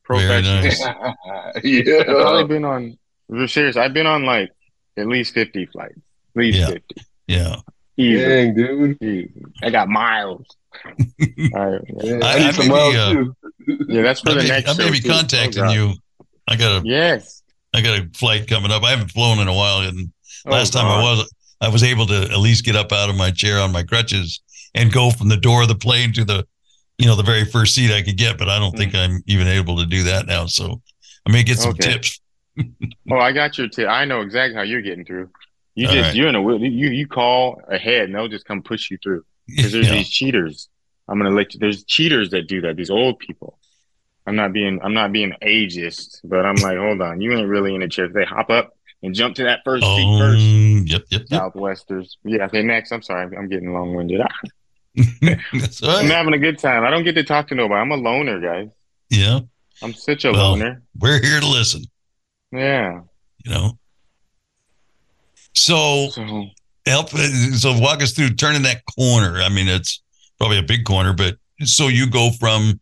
Very 0.08 0.44
Professional. 0.44 0.64
nice. 0.64 0.82
I've 1.56 2.06
probably 2.06 2.44
been 2.46 2.66
on. 2.66 2.98
We're 3.30 3.48
serious. 3.48 3.78
I've 3.78 3.94
been 3.94 4.06
on 4.06 4.26
like 4.26 4.52
at 4.98 5.08
least 5.08 5.34
50 5.34 5.66
flights. 5.68 5.96
At 5.98 6.40
least 6.40 6.60
Yeah. 6.60 6.68
50. 6.68 6.96
Yeah. 7.28 7.56
Easy. 7.98 8.26
Dang, 8.26 8.54
dude. 8.56 9.02
Easy. 9.02 9.32
I 9.64 9.70
got 9.70 9.88
miles. 9.88 10.46
All 10.86 11.72
right. 11.72 11.82
Yeah, 12.04 12.20
I- 12.24 12.34
I, 12.34 12.40
need 12.40 12.48
I 12.48 12.52
some 12.52 12.58
may 12.58 12.64
be, 12.64 12.70
miles 12.70 12.96
uh, 12.96 13.14
too. 13.14 13.36
Yeah, 13.88 14.02
that's 14.02 14.20
for 14.22 14.32
I 14.32 14.34
the 14.34 14.40
may, 14.42 14.48
next 14.50 14.70
I 14.70 14.78
may 14.78 14.86
show, 14.88 14.92
be 14.92 15.10
contacting 15.10 15.64
Oh, 15.64 15.72
you. 15.72 15.94
I 16.48 16.56
got 16.58 16.84
a 16.84 16.88
Yes. 16.88 17.43
I 17.74 17.82
got 17.82 18.00
a 18.00 18.08
flight 18.16 18.48
coming 18.48 18.72
up. 18.72 18.84
I 18.84 18.92
haven't 18.92 19.12
flown 19.12 19.40
in 19.40 19.48
a 19.48 19.54
while, 19.54 19.80
and 19.82 20.12
Oh, 20.46 20.52
last 20.52 20.74
time 20.74 20.86
I 20.86 21.02
was, 21.02 21.32
I 21.62 21.70
was 21.70 21.84
able 21.84 22.06
to 22.08 22.24
at 22.24 22.38
least 22.40 22.66
get 22.66 22.76
up 22.76 22.92
out 22.92 23.10
of 23.10 23.16
my 23.16 23.32
chair 23.32 23.60
on 23.60 23.72
my 23.72 23.84
crutches 23.84 24.42
and 24.76 24.92
go 24.92 25.10
from 25.10 25.30
the 25.30 25.38
door 25.38 25.62
of 25.62 25.70
the 25.70 25.76
plane 25.76 26.12
to 26.14 26.26
the, 26.26 26.46
you 26.98 27.06
know, 27.06 27.16
the 27.16 27.24
very 27.24 27.46
first 27.46 27.74
seat 27.76 27.92
I 27.94 28.02
could 28.02 28.18
get. 28.18 28.38
But 28.38 28.50
I 28.50 28.60
don't 28.60 28.76
think 28.76 28.94
I'm 28.94 29.22
even 29.28 29.48
able 29.48 29.78
to 29.78 29.86
do 29.86 30.04
that 30.04 30.26
now. 30.28 30.46
So 30.48 30.82
I 31.26 31.32
may 31.32 31.44
get 31.44 31.60
some 31.60 31.74
Mm. 31.74 31.80
Okay. 31.82 31.94
tips. 31.94 32.20
Oh, 33.12 33.18
I 33.18 33.32
got 33.32 33.58
your 33.58 33.68
tip. 33.70 33.88
I 33.88 34.06
know 34.06 34.22
exactly 34.22 34.56
how 34.56 34.62
you're 34.64 34.82
getting 34.82 35.06
through. 35.06 35.30
You 35.76 35.88
All 35.88 35.94
just 35.94 36.08
right. 36.08 36.16
you're 36.16 36.28
in 36.28 36.36
a 36.36 36.42
wheel- 36.42 36.60
you 36.62 36.90
you 36.90 37.08
call 37.08 37.60
ahead 37.70 38.04
and 38.04 38.14
they'll 38.16 38.28
just 38.28 38.46
come 38.46 38.62
push 38.62 38.92
you 38.92 38.98
through 39.02 39.24
because 39.48 39.72
there's 39.72 39.88
Yeah. 39.90 39.94
these 39.96 40.10
cheaters. 40.10 40.70
I'm 41.08 41.18
gonna 41.18 41.34
let 41.36 41.54
you. 41.54 41.60
There's 41.60 41.84
cheaters 41.86 42.30
that 42.32 42.48
do 42.48 42.62
that. 42.62 42.76
These 42.76 42.90
old 42.92 43.18
people. 43.20 43.58
I'm 44.26 44.36
not 44.36 44.54
being 44.54 44.80
I'm 44.82 44.94
not 44.94 45.12
being 45.12 45.34
ageist, 45.42 46.20
but 46.24 46.46
I'm 46.46 46.56
like, 46.56 46.78
hold 46.78 47.02
on, 47.02 47.20
you 47.22 47.34
ain't 47.34 47.48
really 47.50 47.76
in 47.76 47.82
a 47.82 47.90
chair. 47.90 48.08
They 48.08 48.24
hop 48.26 48.50
up 48.50 48.76
and 49.02 49.14
jump 49.14 49.36
to 49.36 49.44
that 49.44 49.60
first 49.66 49.84
seat 49.84 50.06
Oh, 50.08 50.18
first. 50.20 50.40
yep, 50.42 51.04
yep, 51.10 51.22
yep. 51.30 51.40
Southwesters. 51.42 52.18
Yeah. 52.24 52.46
Okay. 52.46 52.64
Next. 52.64 52.92
I'm 52.92 53.02
sorry. 53.02 53.36
I'm 53.36 53.50
getting 53.50 53.74
long 53.74 53.94
winded. 53.96 54.22
All 55.02 55.90
I'm 55.90 56.06
having 56.08 56.34
a 56.34 56.38
good 56.38 56.58
time. 56.60 56.84
I 56.84 56.90
don't 56.90 57.04
get 57.04 57.16
to 57.16 57.24
talk 57.24 57.48
to 57.50 57.56
nobody. 57.56 57.82
I'm 57.82 57.92
a 57.92 57.96
loner, 57.98 58.40
guys. 58.40 58.70
Yeah, 59.10 59.42
I'm 59.82 59.94
such 59.94 60.24
a 60.26 60.32
Well- 60.32 60.52
loner. 60.52 60.82
we're 61.00 61.22
here 61.22 61.40
to 61.40 61.48
listen. 61.48 61.84
Yeah. 62.52 63.02
You 63.44 63.52
know. 63.52 63.78
So 65.56 66.10
So 66.10 66.46
help. 66.86 67.10
So 67.10 67.78
walk 67.80 68.02
us 68.02 68.14
through 68.14 68.32
turning 68.36 68.64
that 68.64 68.84
corner. 68.98 69.42
I 69.42 69.50
mean, 69.50 69.68
it's 69.68 70.02
probably 70.40 70.58
a 70.60 70.64
big 70.64 70.86
corner, 70.86 71.14
but 71.14 71.36
so 71.64 71.88
you 71.88 72.10
go 72.10 72.32
from 72.40 72.80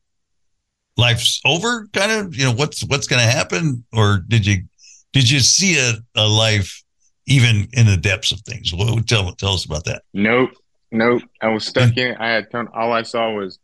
life's 0.98 1.42
over, 1.46 1.88
kind 1.94 2.12
of. 2.12 2.36
You 2.36 2.46
know 2.46 2.54
what's 2.54 2.84
what's 2.86 3.08
going 3.08 3.22
to 3.22 3.32
happen, 3.32 3.84
or 3.94 4.24
did 4.28 4.46
you 4.46 4.64
did 5.14 5.30
you 5.30 5.40
see 5.40 5.80
a, 5.80 5.94
a 6.16 6.28
life 6.28 6.84
even 7.28 7.68
in 7.74 7.86
the 7.86 7.98
depths 7.98 8.32
of 8.32 8.42
things? 8.42 8.74
Well, 8.74 9.00
tell 9.02 9.32
tell 9.34 9.54
us 9.54 9.66
about 9.66 9.86
that. 9.86 10.04
Nope, 10.14 10.52
nope. 10.92 11.24
I 11.42 11.50
was 11.50 11.66
stuck 11.66 11.98
in 11.98 12.12
it. 12.12 12.18
I 12.20 12.30
had 12.30 12.52
ton, 12.52 12.68
all 12.74 12.92
I 12.92 13.04
saw 13.04 13.32
was 13.34 13.60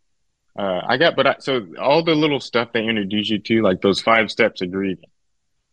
uh, 0.58 0.82
I 0.88 0.98
got, 0.98 1.16
but 1.16 1.28
I, 1.28 1.36
so 1.40 1.68
all 1.80 2.04
the 2.04 2.16
little 2.16 2.40
stuff 2.40 2.70
they 2.74 2.84
introduce 2.84 3.30
you 3.30 3.40
to, 3.40 3.62
like 3.62 3.82
those 3.82 4.02
five 4.02 4.32
steps 4.32 4.62
of 4.62 4.72
grieving, 4.72 5.06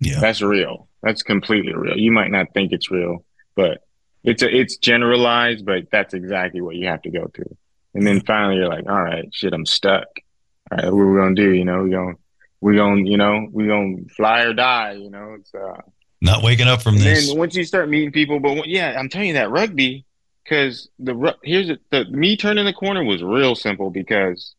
Yeah, 0.00 0.20
that's 0.20 0.42
real. 0.42 0.88
That's 1.02 1.22
completely 1.22 1.74
real. 1.74 1.96
You 1.96 2.12
might 2.12 2.30
not 2.30 2.52
think 2.52 2.72
it's 2.72 2.90
real, 2.90 3.24
but 3.56 3.78
it's 4.24 4.42
a, 4.42 4.54
it's 4.54 4.76
generalized, 4.76 5.64
but 5.64 5.90
that's 5.90 6.12
exactly 6.12 6.60
what 6.60 6.76
you 6.76 6.86
have 6.88 7.02
to 7.02 7.10
go 7.10 7.30
through. 7.34 7.56
And 7.94 8.06
then 8.06 8.20
finally, 8.20 8.56
you're 8.56 8.68
like, 8.68 8.86
all 8.88 9.02
right, 9.02 9.26
shit, 9.32 9.54
I'm 9.54 9.66
stuck. 9.66 10.06
All 10.70 10.78
right, 10.78 10.92
what 10.92 11.00
are 11.00 11.12
we 11.12 11.18
gonna 11.20 11.34
do? 11.34 11.52
You 11.52 11.64
know, 11.64 11.82
we 11.82 11.90
gonna 11.90 12.14
we 12.60 12.76
gonna, 12.76 13.02
you 13.02 13.16
know, 13.16 13.48
we 13.52 13.66
gonna 13.66 13.96
fly 14.16 14.42
or 14.42 14.54
die. 14.54 14.92
You 14.92 15.10
know, 15.10 15.36
it's 15.38 15.54
uh. 15.54 15.80
not 16.20 16.42
waking 16.42 16.68
up 16.68 16.82
from 16.82 16.98
this. 16.98 17.28
then 17.28 17.38
once 17.38 17.54
you 17.54 17.64
start 17.64 17.88
meeting 17.88 18.12
people, 18.12 18.40
but 18.40 18.52
when- 18.54 18.68
yeah, 18.68 18.96
I'm 18.98 19.08
telling 19.08 19.28
you 19.28 19.34
that 19.34 19.50
rugby, 19.50 20.04
because 20.42 20.88
the 20.98 21.36
here's 21.42 21.68
the, 21.68 21.78
the 21.90 22.04
me 22.06 22.36
turning 22.36 22.64
the 22.64 22.72
corner 22.72 23.04
was 23.04 23.22
real 23.22 23.54
simple 23.54 23.90
because 23.90 24.54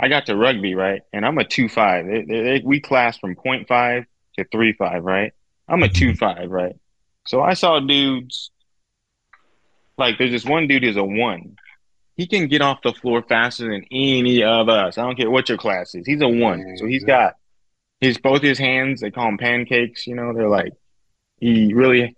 I 0.00 0.08
got 0.08 0.26
to 0.26 0.36
rugby 0.36 0.74
right, 0.74 1.02
and 1.12 1.26
I'm 1.26 1.38
a 1.38 1.44
two 1.44 1.68
five. 1.68 2.06
They, 2.06 2.22
they- 2.24 2.62
we 2.64 2.80
class 2.80 3.18
from 3.18 3.34
point 3.34 3.68
five 3.68 4.06
to 4.38 4.44
three 4.50 4.72
five, 4.72 5.04
right? 5.04 5.32
I'm 5.68 5.82
a 5.82 5.88
two 5.88 6.14
five, 6.14 6.50
right? 6.50 6.76
So 7.26 7.42
I 7.42 7.54
saw 7.54 7.80
dudes 7.80 8.50
like 9.96 10.18
there's 10.18 10.30
this 10.32 10.44
one 10.44 10.66
dude 10.66 10.82
who's 10.82 10.96
a 10.96 11.04
one. 11.04 11.56
He 12.16 12.26
can 12.26 12.46
get 12.46 12.62
off 12.62 12.82
the 12.82 12.92
floor 12.92 13.22
faster 13.22 13.68
than 13.70 13.84
any 13.90 14.42
of 14.42 14.68
us. 14.68 14.98
I 14.98 15.02
don't 15.02 15.16
care 15.16 15.30
what 15.30 15.48
your 15.48 15.58
class 15.58 15.94
is. 15.94 16.06
He's 16.06 16.20
a 16.20 16.28
one, 16.28 16.76
so 16.76 16.86
he's 16.86 17.04
got 17.04 17.34
his 18.00 18.18
both 18.18 18.42
his 18.42 18.58
hands. 18.58 19.00
They 19.00 19.10
call 19.10 19.26
them 19.26 19.38
pancakes. 19.38 20.06
You 20.06 20.14
know, 20.14 20.32
they're 20.32 20.48
like 20.48 20.72
he 21.40 21.74
really 21.74 22.16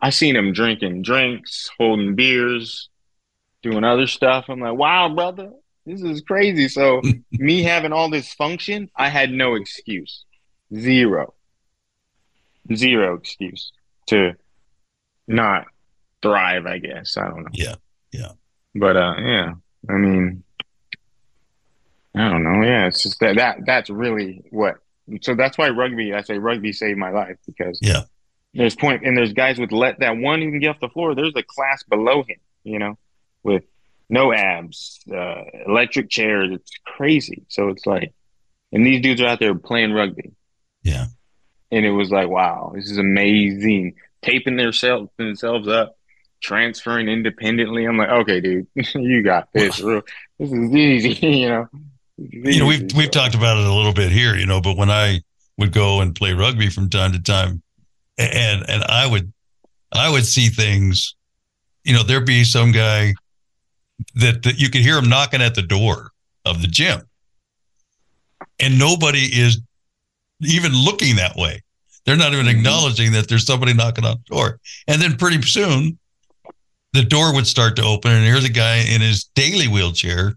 I 0.00 0.10
seen 0.10 0.36
him 0.36 0.52
drinking 0.52 1.02
drinks, 1.02 1.70
holding 1.78 2.14
beers, 2.14 2.88
doing 3.62 3.84
other 3.84 4.06
stuff. 4.06 4.46
I'm 4.48 4.60
like, 4.60 4.76
wow, 4.76 5.14
brother, 5.14 5.52
this 5.84 6.02
is 6.02 6.22
crazy. 6.22 6.68
So 6.68 7.02
me 7.32 7.62
having 7.62 7.92
all 7.92 8.10
this 8.10 8.32
function, 8.32 8.90
I 8.96 9.08
had 9.08 9.30
no 9.30 9.54
excuse. 9.54 10.24
Zero. 10.74 11.34
zero 12.72 13.14
excuse 13.14 13.72
to 14.06 14.34
not 15.26 15.66
thrive. 16.22 16.66
I 16.66 16.78
guess 16.78 17.16
I 17.16 17.28
don't 17.28 17.42
know. 17.42 17.50
Yeah, 17.52 17.74
yeah. 18.12 18.32
But 18.74 18.96
uh, 18.96 19.14
yeah. 19.18 19.52
I 19.88 19.92
mean, 19.94 20.42
I 22.14 22.28
don't 22.28 22.42
know. 22.42 22.62
Yeah, 22.62 22.86
it's 22.86 23.02
just 23.02 23.20
that 23.20 23.36
that 23.36 23.58
that's 23.66 23.90
really 23.90 24.42
what. 24.50 24.76
So 25.22 25.34
that's 25.34 25.56
why 25.58 25.70
rugby. 25.70 26.12
I 26.14 26.22
say 26.22 26.38
rugby 26.38 26.72
saved 26.72 26.98
my 26.98 27.10
life 27.10 27.36
because 27.46 27.78
Yeah. 27.82 28.02
there's 28.54 28.76
point 28.76 29.04
and 29.04 29.16
there's 29.16 29.32
guys 29.32 29.58
with 29.58 29.72
let 29.72 30.00
that 30.00 30.16
one 30.16 30.42
even 30.42 30.60
get 30.60 30.68
off 30.70 30.80
the 30.80 30.88
floor. 30.88 31.14
There's 31.14 31.34
a 31.36 31.42
class 31.42 31.82
below 31.84 32.22
him, 32.22 32.36
you 32.62 32.78
know, 32.78 32.96
with 33.42 33.64
no 34.08 34.32
abs, 34.32 35.00
uh, 35.12 35.42
electric 35.66 36.10
chairs. 36.10 36.50
It's 36.52 36.70
crazy. 36.84 37.42
So 37.48 37.68
it's 37.68 37.86
like, 37.86 38.12
and 38.72 38.86
these 38.86 39.00
dudes 39.00 39.20
are 39.20 39.26
out 39.26 39.40
there 39.40 39.54
playing 39.54 39.92
rugby. 39.92 40.32
Yeah. 40.82 41.06
And 41.72 41.84
it 41.86 41.90
was 41.92 42.10
like, 42.10 42.28
wow, 42.28 42.72
this 42.74 42.90
is 42.90 42.98
amazing. 42.98 43.94
Taping 44.22 44.56
themselves 44.56 45.10
themselves 45.16 45.66
up, 45.68 45.96
transferring 46.40 47.08
independently. 47.08 47.84
I'm 47.84 47.96
like, 47.96 48.08
okay, 48.08 48.40
dude, 48.40 48.66
you 48.94 49.22
got 49.22 49.48
this. 49.52 49.80
Real, 49.80 50.02
this 50.38 50.50
is 50.50 50.74
easy, 50.74 51.26
you 51.26 51.48
know. 51.48 51.68
you 52.16 52.58
know 52.58 52.66
we've 52.66 52.90
we've 52.94 53.10
talked 53.10 53.34
about 53.34 53.58
it 53.58 53.66
a 53.66 53.72
little 53.72 53.94
bit 53.94 54.12
here 54.12 54.36
you 54.36 54.44
know 54.44 54.60
but 54.60 54.76
when 54.76 54.90
i 54.90 55.18
would 55.56 55.72
go 55.72 56.02
and 56.02 56.14
play 56.14 56.34
rugby 56.34 56.68
from 56.68 56.90
time 56.90 57.12
to 57.12 57.22
time 57.22 57.62
and 58.18 58.68
and 58.68 58.84
i 58.84 59.06
would 59.06 59.32
i 59.92 60.10
would 60.10 60.26
see 60.26 60.48
things 60.48 61.14
you 61.84 61.94
know 61.94 62.02
there'd 62.02 62.26
be 62.26 62.44
some 62.44 62.72
guy 62.72 63.14
that, 64.14 64.42
that 64.42 64.58
you 64.58 64.68
could 64.70 64.82
hear 64.82 64.98
him 64.98 65.08
knocking 65.08 65.40
at 65.40 65.54
the 65.54 65.62
door 65.62 66.10
of 66.44 66.60
the 66.60 66.68
gym 66.68 67.00
and 68.58 68.78
nobody 68.78 69.24
is 69.32 69.60
even 70.42 70.72
looking 70.72 71.16
that 71.16 71.36
way 71.36 71.62
they're 72.04 72.16
not 72.16 72.32
even 72.32 72.46
mm-hmm. 72.46 72.58
acknowledging 72.58 73.12
that 73.12 73.28
there's 73.28 73.46
somebody 73.46 73.72
knocking 73.72 74.04
on 74.04 74.16
the 74.16 74.34
door 74.34 74.58
and 74.88 75.00
then 75.00 75.16
pretty 75.16 75.40
soon 75.42 75.98
the 76.92 77.02
door 77.04 77.32
would 77.34 77.46
start 77.46 77.76
to 77.76 77.82
open 77.82 78.10
and 78.12 78.24
here's 78.24 78.44
a 78.44 78.48
guy 78.50 78.76
in 78.78 79.00
his 79.00 79.24
daily 79.34 79.68
wheelchair 79.68 80.34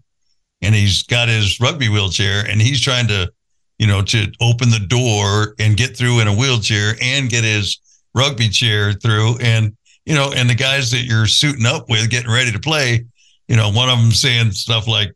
and 0.62 0.74
he's 0.74 1.02
got 1.02 1.28
his 1.28 1.60
rugby 1.60 1.88
wheelchair 1.88 2.44
and 2.48 2.60
he's 2.60 2.80
trying 2.80 3.06
to 3.08 3.30
you 3.78 3.86
know 3.86 4.02
to 4.02 4.30
open 4.40 4.70
the 4.70 4.84
door 4.88 5.54
and 5.58 5.76
get 5.76 5.96
through 5.96 6.20
in 6.20 6.28
a 6.28 6.34
wheelchair 6.34 6.94
and 7.02 7.28
get 7.30 7.44
his 7.44 7.78
rugby 8.14 8.48
chair 8.48 8.92
through 8.92 9.36
and 9.40 9.76
you 10.06 10.14
know 10.14 10.32
and 10.34 10.48
the 10.48 10.54
guys 10.54 10.90
that 10.90 11.02
you're 11.04 11.26
suiting 11.26 11.66
up 11.66 11.88
with 11.88 12.08
getting 12.10 12.30
ready 12.30 12.52
to 12.52 12.60
play 12.60 13.04
you 13.48 13.56
know 13.56 13.70
one 13.70 13.88
of 13.90 13.98
them 13.98 14.10
saying 14.12 14.52
stuff 14.52 14.86
like 14.86 15.12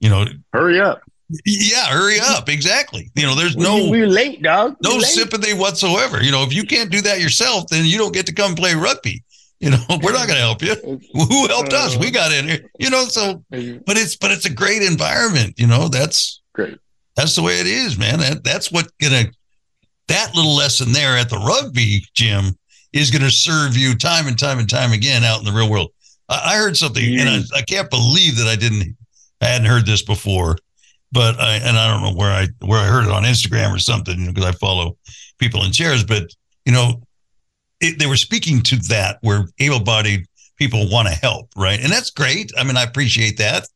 you 0.00 0.08
know 0.10 0.24
Hurry 0.52 0.80
up. 0.80 1.02
yeah 1.46 1.86
hurry 1.86 2.18
up 2.20 2.48
exactly 2.48 3.10
you 3.14 3.22
know 3.22 3.34
there's 3.36 3.56
no 3.56 3.88
we're 3.88 4.06
late, 4.08 4.42
dog. 4.42 4.76
no 4.82 4.90
We're 4.90 4.96
late. 4.98 5.06
sympathy 5.06 5.54
whatsoever 5.54 6.22
you 6.22 6.32
know 6.32 6.42
if 6.42 6.52
you 6.52 6.64
can't 6.64 6.90
do 6.90 7.00
that 7.02 7.20
yourself 7.20 7.68
then 7.70 7.86
you 7.86 7.96
don't 7.96 8.12
get 8.12 8.26
to 8.26 8.34
come 8.34 8.54
play 8.56 8.74
rugby 8.74 9.22
you 9.64 9.70
know 9.70 9.82
we're 10.02 10.12
not 10.12 10.28
going 10.28 10.38
to 10.38 10.44
help 10.44 10.62
you. 10.62 10.74
Who 11.14 11.46
helped 11.48 11.72
us? 11.72 11.96
We 11.96 12.08
uh, 12.08 12.10
got 12.10 12.32
in 12.32 12.46
here 12.46 12.70
you 12.78 12.90
know 12.90 13.04
so 13.04 13.42
but 13.50 13.96
it's 13.96 14.16
but 14.16 14.30
it's 14.30 14.44
a 14.44 14.52
great 14.52 14.82
environment 14.82 15.54
you 15.56 15.66
know 15.66 15.88
that's 15.88 16.42
Great. 16.52 16.78
that's 17.16 17.34
the 17.34 17.42
way 17.42 17.60
it 17.60 17.66
is 17.66 17.98
man. 17.98 18.20
That, 18.20 18.44
that's 18.44 18.70
what 18.70 18.86
gonna 19.00 19.24
that 20.08 20.34
little 20.34 20.54
lesson 20.54 20.92
there 20.92 21.16
at 21.16 21.30
the 21.30 21.38
rugby 21.38 22.04
gym 22.12 22.56
is 22.92 23.10
gonna 23.10 23.30
serve 23.30 23.76
you 23.76 23.94
time 23.94 24.26
and 24.26 24.38
time 24.38 24.58
and 24.58 24.68
time 24.68 24.92
again 24.92 25.24
out 25.24 25.38
in 25.38 25.46
the 25.46 25.52
real 25.52 25.70
world. 25.70 25.90
I, 26.28 26.54
I 26.54 26.56
heard 26.56 26.76
something 26.76 27.02
and 27.18 27.28
I, 27.28 27.38
mm. 27.38 27.54
I 27.54 27.62
can't 27.62 27.90
believe 27.90 28.36
that 28.36 28.48
i 28.48 28.56
didn't 28.56 28.96
i 29.40 29.46
hadn't 29.46 29.66
heard 29.66 29.86
this 29.86 30.02
before 30.02 30.56
but 31.12 31.38
i 31.38 31.56
and 31.56 31.76
i 31.76 31.88
don't 31.88 32.02
know 32.02 32.18
where 32.18 32.30
i 32.30 32.48
where 32.64 32.80
i 32.80 32.86
heard 32.86 33.04
it 33.04 33.10
on 33.10 33.24
instagram 33.24 33.74
or 33.74 33.78
something 33.78 34.26
because 34.26 34.44
i 34.44 34.52
follow 34.52 34.96
people 35.38 35.64
in 35.64 35.72
chairs 35.72 36.04
but 36.04 36.30
you 36.64 36.72
know 36.72 37.02
it, 37.84 37.98
they 37.98 38.06
were 38.06 38.16
speaking 38.16 38.62
to 38.62 38.76
that 38.88 39.18
where 39.20 39.46
able-bodied 39.58 40.26
people 40.56 40.88
want 40.90 41.08
to 41.08 41.14
help 41.14 41.50
right? 41.56 41.80
And 41.82 41.92
that's 41.92 42.10
great. 42.10 42.50
I 42.56 42.64
mean 42.64 42.76
i 42.76 42.82
appreciate 42.82 43.38
that. 43.38 43.68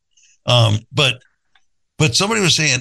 Um, 0.45 0.79
but 0.91 1.21
but 1.97 2.15
somebody 2.15 2.41
was 2.41 2.55
saying 2.55 2.79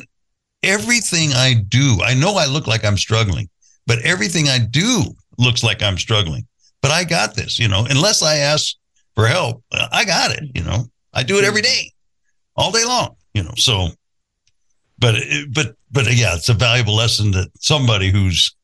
everything 0.62 1.32
i 1.34 1.54
do 1.68 1.98
i 2.04 2.14
know 2.14 2.34
i 2.36 2.46
look 2.46 2.66
like 2.66 2.84
i'm 2.84 2.96
struggling 2.96 3.48
but 3.86 4.00
everything 4.00 4.48
i 4.48 4.58
do 4.58 5.04
looks 5.38 5.62
like 5.62 5.82
i'm 5.82 5.98
struggling. 5.98 6.44
But 6.82 6.90
i 6.90 7.04
got 7.04 7.34
this 7.34 7.58
you 7.58 7.68
know? 7.68 7.86
Unless 7.88 8.22
i 8.22 8.36
ask 8.36 8.76
for 9.14 9.26
help 9.26 9.62
i 9.72 10.04
got 10.04 10.30
it 10.32 10.44
you 10.54 10.64
know? 10.64 10.86
I 11.12 11.22
do 11.22 11.38
it 11.38 11.44
every 11.44 11.62
day 11.62 11.92
all 12.56 12.72
day 12.72 12.84
long 12.84 13.16
you 13.34 13.42
know? 13.42 13.54
So 13.56 13.88
but 14.98 15.16
but 15.52 15.74
but 15.90 16.04
yeah 16.14 16.34
it's 16.34 16.48
a 16.48 16.54
valuable 16.54 16.94
lesson 16.94 17.32
that 17.32 17.50
somebody 17.60 18.10
who's 18.10 18.54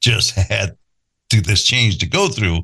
just 0.00 0.30
had 0.32 0.76
to 1.30 1.40
this 1.40 1.62
change 1.64 1.98
to 1.98 2.06
go 2.06 2.28
through 2.28 2.60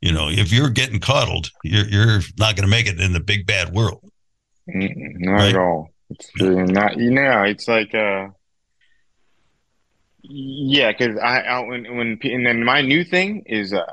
you 0.00 0.12
know 0.12 0.28
if 0.28 0.52
you're 0.52 0.70
getting 0.70 1.00
coddled 1.00 1.50
you're 1.62 1.86
you're 1.88 2.20
not 2.38 2.54
going 2.56 2.64
to 2.64 2.70
make 2.70 2.86
it 2.86 3.00
in 3.00 3.12
the 3.12 3.20
big 3.20 3.46
bad 3.46 3.72
world 3.74 4.00
not 4.66 5.32
Right. 5.32 5.54
at 5.54 5.56
all. 5.60 5.90
It's 6.10 6.30
not 6.38 6.96
you 6.96 7.10
know. 7.10 7.42
It's 7.42 7.66
like 7.68 7.94
uh, 7.94 8.28
yeah, 10.22 10.92
because 10.92 11.18
I, 11.18 11.40
I 11.40 11.60
when 11.60 11.96
when 11.96 12.18
and 12.22 12.46
then 12.46 12.64
my 12.64 12.80
new 12.80 13.04
thing 13.04 13.42
is 13.46 13.72
uh, 13.74 13.84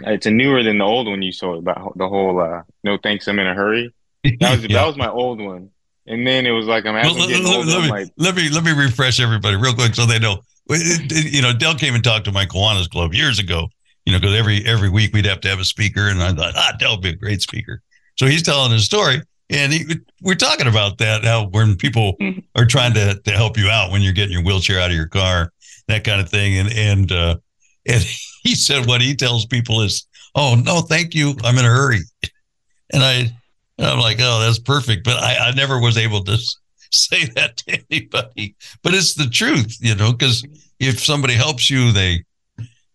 it's 0.00 0.26
a 0.26 0.30
newer 0.30 0.62
than 0.62 0.78
the 0.78 0.84
old 0.84 1.06
one 1.06 1.22
you 1.22 1.32
saw 1.32 1.54
about 1.56 1.96
the 1.96 2.08
whole 2.08 2.40
uh, 2.40 2.62
no 2.82 2.98
thanks 3.02 3.26
I'm 3.28 3.38
in 3.38 3.46
a 3.46 3.54
hurry. 3.54 3.94
That 4.40 4.50
was 4.56 4.62
Yeah. 4.64 4.78
that 4.78 4.86
was 4.86 4.96
my 4.96 5.08
old 5.08 5.40
one, 5.40 5.70
and 6.06 6.26
then 6.26 6.44
it 6.46 6.50
was 6.50 6.66
like 6.66 6.84
I'm 6.86 6.94
Well, 6.94 7.14
let, 7.14 7.28
let- 7.30 7.56
older, 7.56 7.66
let 7.68 7.82
I'm 7.84 7.88
like 7.88 8.08
let 8.18 8.34
me 8.34 8.48
let 8.50 8.64
me 8.64 8.72
refresh 8.72 9.20
everybody 9.20 9.56
real 9.56 9.74
quick 9.74 9.94
so 9.94 10.06
they 10.06 10.18
know. 10.18 10.40
You 10.68 11.42
know, 11.42 11.52
Del 11.52 11.74
came 11.74 11.94
and 11.94 12.02
talked 12.02 12.24
to 12.24 12.32
my 12.32 12.46
Kiwanis 12.46 12.88
Club 12.88 13.14
years 13.14 13.38
ago. 13.38 13.68
You 14.06 14.12
know, 14.12 14.20
because 14.20 14.34
every 14.34 14.64
every 14.66 14.90
week 14.90 15.14
we'd 15.14 15.24
have 15.24 15.40
to 15.42 15.48
have 15.48 15.60
a 15.60 15.64
speaker, 15.64 16.08
and 16.08 16.22
I 16.22 16.32
thought, 16.32 16.54
ah, 16.56 16.74
Del 16.78 16.92
would 16.92 17.02
be 17.02 17.10
a 17.10 17.16
great 17.16 17.40
speaker. 17.40 17.82
So 18.16 18.26
he's 18.26 18.42
telling 18.42 18.70
his 18.70 18.84
story, 18.84 19.22
and 19.50 19.72
he, 19.72 19.84
we're 20.20 20.34
talking 20.34 20.66
about 20.66 20.98
that 20.98 21.24
how 21.24 21.48
when 21.48 21.76
people 21.76 22.16
are 22.54 22.66
trying 22.66 22.92
to 22.94 23.20
to 23.24 23.30
help 23.30 23.56
you 23.56 23.68
out 23.68 23.90
when 23.90 24.02
you're 24.02 24.12
getting 24.12 24.32
your 24.32 24.44
wheelchair 24.44 24.78
out 24.78 24.90
of 24.90 24.96
your 24.96 25.08
car, 25.08 25.52
that 25.88 26.04
kind 26.04 26.20
of 26.20 26.28
thing, 26.28 26.58
and 26.58 26.70
and 26.72 27.12
uh, 27.12 27.36
and 27.86 28.02
he 28.42 28.54
said 28.54 28.86
what 28.86 29.00
he 29.00 29.14
tells 29.14 29.46
people 29.46 29.80
is, 29.80 30.06
oh 30.34 30.54
no, 30.54 30.80
thank 30.80 31.14
you, 31.14 31.34
I'm 31.42 31.56
in 31.58 31.64
a 31.64 31.68
hurry, 31.68 32.00
and 32.92 33.02
I. 33.02 33.30
And 33.76 33.88
I'm 33.88 33.98
like, 33.98 34.18
oh, 34.20 34.38
that's 34.38 34.60
perfect. 34.60 35.02
But 35.02 35.16
I, 35.16 35.48
I 35.48 35.50
never 35.50 35.80
was 35.80 35.98
able 35.98 36.22
to 36.22 36.38
say 36.90 37.24
that 37.34 37.56
to 37.58 37.82
anybody. 37.90 38.54
But 38.82 38.94
it's 38.94 39.14
the 39.14 39.26
truth, 39.28 39.76
you 39.80 39.94
know, 39.94 40.12
because 40.12 40.44
if 40.80 41.00
somebody 41.02 41.34
helps 41.34 41.70
you, 41.70 41.92
they, 41.92 42.24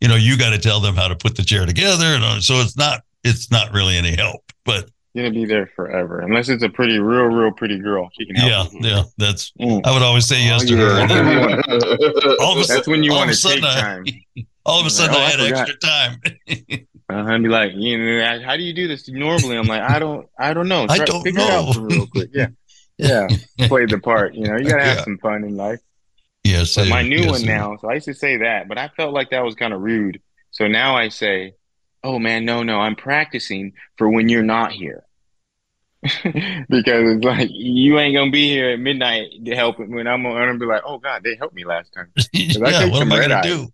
you 0.01 0.07
know, 0.07 0.15
you 0.15 0.37
got 0.37 0.51
to 0.51 0.57
tell 0.59 0.79
them 0.79 0.95
how 0.95 1.07
to 1.07 1.15
put 1.15 1.35
the 1.35 1.43
chair 1.43 1.65
together. 1.65 2.05
And 2.05 2.43
so 2.43 2.55
it's 2.55 2.77
not, 2.77 3.01
it's 3.23 3.51
not 3.51 3.73
really 3.73 3.97
any 3.97 4.15
help. 4.15 4.41
But 4.65 4.89
gonna 5.15 5.31
be 5.31 5.43
there 5.43 5.65
forever 5.75 6.19
unless 6.21 6.47
it's 6.47 6.63
a 6.63 6.69
pretty 6.69 6.97
real 6.99 7.25
real 7.25 7.51
pretty 7.51 7.77
girl. 7.79 8.09
She 8.17 8.25
can 8.27 8.35
help. 8.35 8.71
yeah, 8.73 8.79
you. 8.79 8.95
yeah, 8.95 9.03
that's, 9.17 9.51
Mm. 9.59 9.81
I 9.85 9.91
would 9.91 10.03
always 10.03 10.25
say 10.27 10.41
yes 10.43 10.63
to 10.65 10.77
her. 10.77 11.01
And 11.01 11.09
then 11.09 11.61
all 12.39 12.57
of 12.57 12.63
a 12.63 12.67
That's 12.67 12.87
when 12.87 13.03
you 13.03 13.11
want 13.11 13.31
to 13.31 13.35
take 13.35 13.61
sudden, 13.61 13.63
I- 13.65 13.81
time. 13.81 14.05
all 14.65 14.79
of 14.79 14.85
a 14.85 14.89
sudden 14.89 15.15
Oh, 15.15 15.19
I 15.19 15.23
I 15.23 15.29
had 15.31 15.39
forgot. 15.39 15.69
extra 15.69 15.79
time. 15.79 16.85
Uh, 17.11 17.25
and 17.33 17.43
be 17.43 17.49
like, 17.49 17.71
you 17.73 17.97
know, 17.97 18.39
how 18.45 18.55
do 18.55 18.61
you 18.61 18.71
do 18.71 18.87
this 18.87 19.09
normally? 19.09 19.57
I'm 19.57 19.65
like, 19.65 19.81
I 19.81 19.97
don't, 19.97 20.29
I 20.37 20.53
don't 20.53 20.67
know. 20.67 20.85
I 20.87 20.99
don't 20.99 21.23
figure 21.23 21.41
it 21.41 21.49
out 21.49 21.75
know. 21.75 21.81
real 21.81 22.07
quick. 22.07 22.29
Yeah, 22.31 22.47
yeah. 22.99 23.27
Play 23.67 23.85
the 23.85 23.99
part. 23.99 24.33
You 24.35 24.47
know, 24.47 24.57
you 24.57 24.69
gotta 24.69 24.83
have 24.83 24.97
Yeah. 24.97 25.03
some 25.03 25.17
fun 25.17 25.43
in 25.43 25.55
life. 25.57 25.79
yes. 26.43 26.75
But 26.75 26.87
my 26.87 27.01
new 27.01 27.21
yes, 27.21 27.31
one 27.31 27.45
now. 27.45 27.77
So 27.81 27.89
I 27.89 27.95
used 27.95 28.05
to 28.05 28.13
say 28.13 28.37
that, 28.37 28.67
but 28.67 28.77
I 28.77 28.89
felt 28.89 29.13
like 29.13 29.29
that 29.31 29.43
was 29.43 29.55
kind 29.55 29.73
of 29.73 29.81
rude. 29.81 30.21
So 30.51 30.67
now 30.67 30.95
I 30.95 31.09
say, 31.09 31.53
oh 32.03 32.19
man, 32.19 32.45
no, 32.45 32.63
no, 32.63 32.79
I'm 32.79 32.95
practicing 32.95 33.73
for 33.97 34.09
when 34.09 34.29
you're 34.29 34.43
not 34.43 34.71
here. 34.71 35.03
because 36.23 37.15
it's 37.17 37.25
like 37.25 37.49
you 37.51 37.99
ain't 37.99 38.15
gonna 38.15 38.31
be 38.31 38.47
here 38.49 38.69
at 38.71 38.79
midnight 38.79 39.31
to 39.45 39.53
help 39.55 39.79
when 39.79 40.07
I'm 40.07 40.23
gonna, 40.23 40.57
be 40.57 40.65
like, 40.65 40.81
oh 40.85 40.97
god, 40.97 41.23
they 41.23 41.35
helped 41.35 41.55
me 41.55 41.65
last 41.65 41.93
time. 41.93 42.11
Yeah, 42.33 42.85
what 42.89 43.01
am 43.01 43.11
I 43.11 43.19
gonna 43.19 43.35
eye. 43.35 43.41
do? 43.41 43.67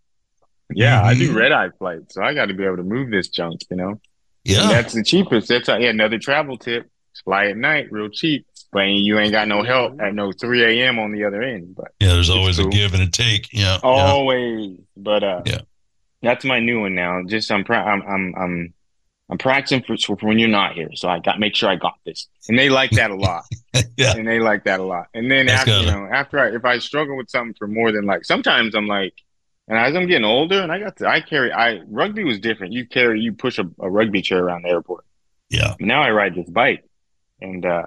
Yeah, 0.74 1.04
I 1.04 1.14
do 1.14 1.32
Mhm. 1.32 1.36
red 1.36 1.52
eye 1.52 1.70
flights, 1.78 2.16
so 2.16 2.24
I 2.24 2.34
got 2.34 2.48
to 2.48 2.56
be 2.56 2.66
able 2.66 2.78
to 2.78 2.84
move 2.84 3.12
this 3.12 3.28
junk, 3.30 3.62
you 3.70 3.78
know. 3.78 3.90
And 3.90 4.02
Yeah. 4.44 4.68
that's 4.70 4.94
the 4.94 5.04
cheapest. 5.04 5.48
That's 5.50 5.68
yeah, 5.68 5.76
another 5.90 6.18
travel 6.18 6.58
tip. 6.58 6.90
Fly 7.24 7.48
at 7.48 7.58
night, 7.58 7.92
real 7.92 8.10
cheap. 8.10 8.48
But 8.76 8.88
you 8.90 9.18
ain't 9.20 9.32
got 9.32 9.48
no 9.48 9.64
help 9.64 10.02
at 10.02 10.14
no 10.14 10.34
3 10.34 10.82
a.m. 10.82 11.00
on 11.00 11.14
the 11.14 11.24
other 11.24 11.42
end. 11.42 11.76
But 11.76 11.94
Yeah. 12.02 12.10
There's 12.14 12.30
always 12.30 12.58
cool. 12.58 12.68
a 12.68 12.72
give 12.72 12.94
and 12.94 13.04
a 13.04 13.08
take. 13.10 13.54
Yeah. 13.54 13.80
yeah. 13.82 13.90
always. 13.90 14.78
But 14.98 15.24
uh, 15.24 15.42
Yeah. 15.46 15.62
that's 16.22 16.44
my 16.44 16.60
new 16.60 16.82
one 16.82 16.94
now. 16.94 17.24
Just 17.26 17.50
I'm 17.52 17.64
I'm 17.70 18.02
I'm 18.02 18.34
I'm 18.36 18.74
I'm 19.30 19.38
practicing 19.38 19.82
for, 19.82 19.96
for 19.98 20.18
when 20.28 20.40
you're 20.40 20.50
not 20.50 20.74
here. 20.74 20.90
So 20.94 21.08
I 21.08 21.20
got 21.20 21.40
make 21.40 21.56
sure 21.56 21.70
I 21.70 21.78
got 21.78 21.96
this, 22.06 22.28
and 22.50 22.60
they 22.60 22.70
like 22.70 22.92
that 22.92 23.12
a 23.12 23.16
lot. 23.16 23.44
Yeah. 23.98 24.14
and 24.18 24.28
they 24.28 24.40
like 24.40 24.66
that 24.66 24.80
a 24.82 24.84
lot. 24.84 25.08
And 25.14 25.32
then 25.32 25.46
That's 25.48 25.62
after 25.70 25.80
you 25.80 25.86
know, 25.92 26.06
after 26.12 26.38
I, 26.40 26.48
if 26.56 26.66
I 26.66 26.80
struggle 26.80 27.16
with 27.18 27.30
something 27.30 27.56
for 27.58 27.68
more 27.68 27.92
than 27.94 28.06
like, 28.06 28.24
sometimes 28.26 28.76
I'm 28.76 28.88
like, 28.88 29.14
and 29.70 29.78
as 29.78 29.96
I'm 29.96 30.08
getting 30.08 30.26
older, 30.26 30.62
and 30.62 30.70
I 30.72 30.80
got 30.80 30.98
to, 30.98 31.08
I 31.10 31.22
carry, 31.22 31.52
I 31.52 31.80
rugby 31.88 32.24
was 32.26 32.40
different. 32.40 32.74
You 32.74 32.86
carry, 32.86 33.20
you 33.22 33.32
push 33.34 33.58
a, 33.58 33.66
a 33.80 33.90
rugby 33.90 34.22
chair 34.22 34.44
around 34.44 34.64
the 34.64 34.70
airport. 34.70 35.06
Yeah. 35.50 35.76
Now 35.80 36.04
I 36.04 36.12
ride 36.12 36.36
this 36.36 36.50
bike, 36.50 36.84
and 37.42 37.66
uh 37.66 37.84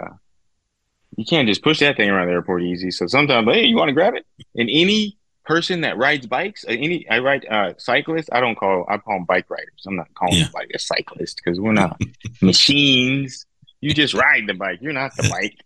you 1.19 1.25
can't 1.25 1.49
just 1.49 1.63
push 1.63 1.81
that 1.81 1.97
thing 1.97 2.09
around 2.09 2.29
the 2.29 2.33
airport 2.33 2.63
easy. 2.63 2.91
So 2.93 3.07
sometimes, 3.09 3.49
hey, 3.53 3.65
you 3.65 3.77
want 3.77 3.89
to 3.89 3.93
grab 3.93 4.15
it? 4.15 4.25
And 4.55 4.69
any 4.73 5.19
person 5.45 5.81
that 5.81 5.99
rides 5.99 6.27
bikes. 6.27 6.65
uh, 6.65 6.71
Any 6.71 7.09
I 7.09 7.19
ride 7.19 7.45
uh, 7.51 7.73
cyclists. 7.77 8.29
I 8.31 8.41
don't 8.41 8.55
call 8.55 8.85
I 8.89 8.99
call 8.99 9.15
them 9.17 9.25
bike 9.25 9.47
riders. 9.51 9.83
I'm 9.87 9.97
not 9.97 10.13
calling 10.15 10.37
Yeah. 10.39 10.45
them 10.45 10.53
like 10.55 10.71
a 10.75 10.79
cyclist 10.79 11.41
because 11.43 11.59
we're 11.59 11.73
not 11.73 12.01
machines. 12.43 13.47
You 13.81 13.95
just 13.95 14.15
ride 14.15 14.45
the 14.47 14.55
bike. 14.55 14.79
You're 14.81 14.93
not 14.93 15.17
the 15.17 15.29
bike. 15.29 15.57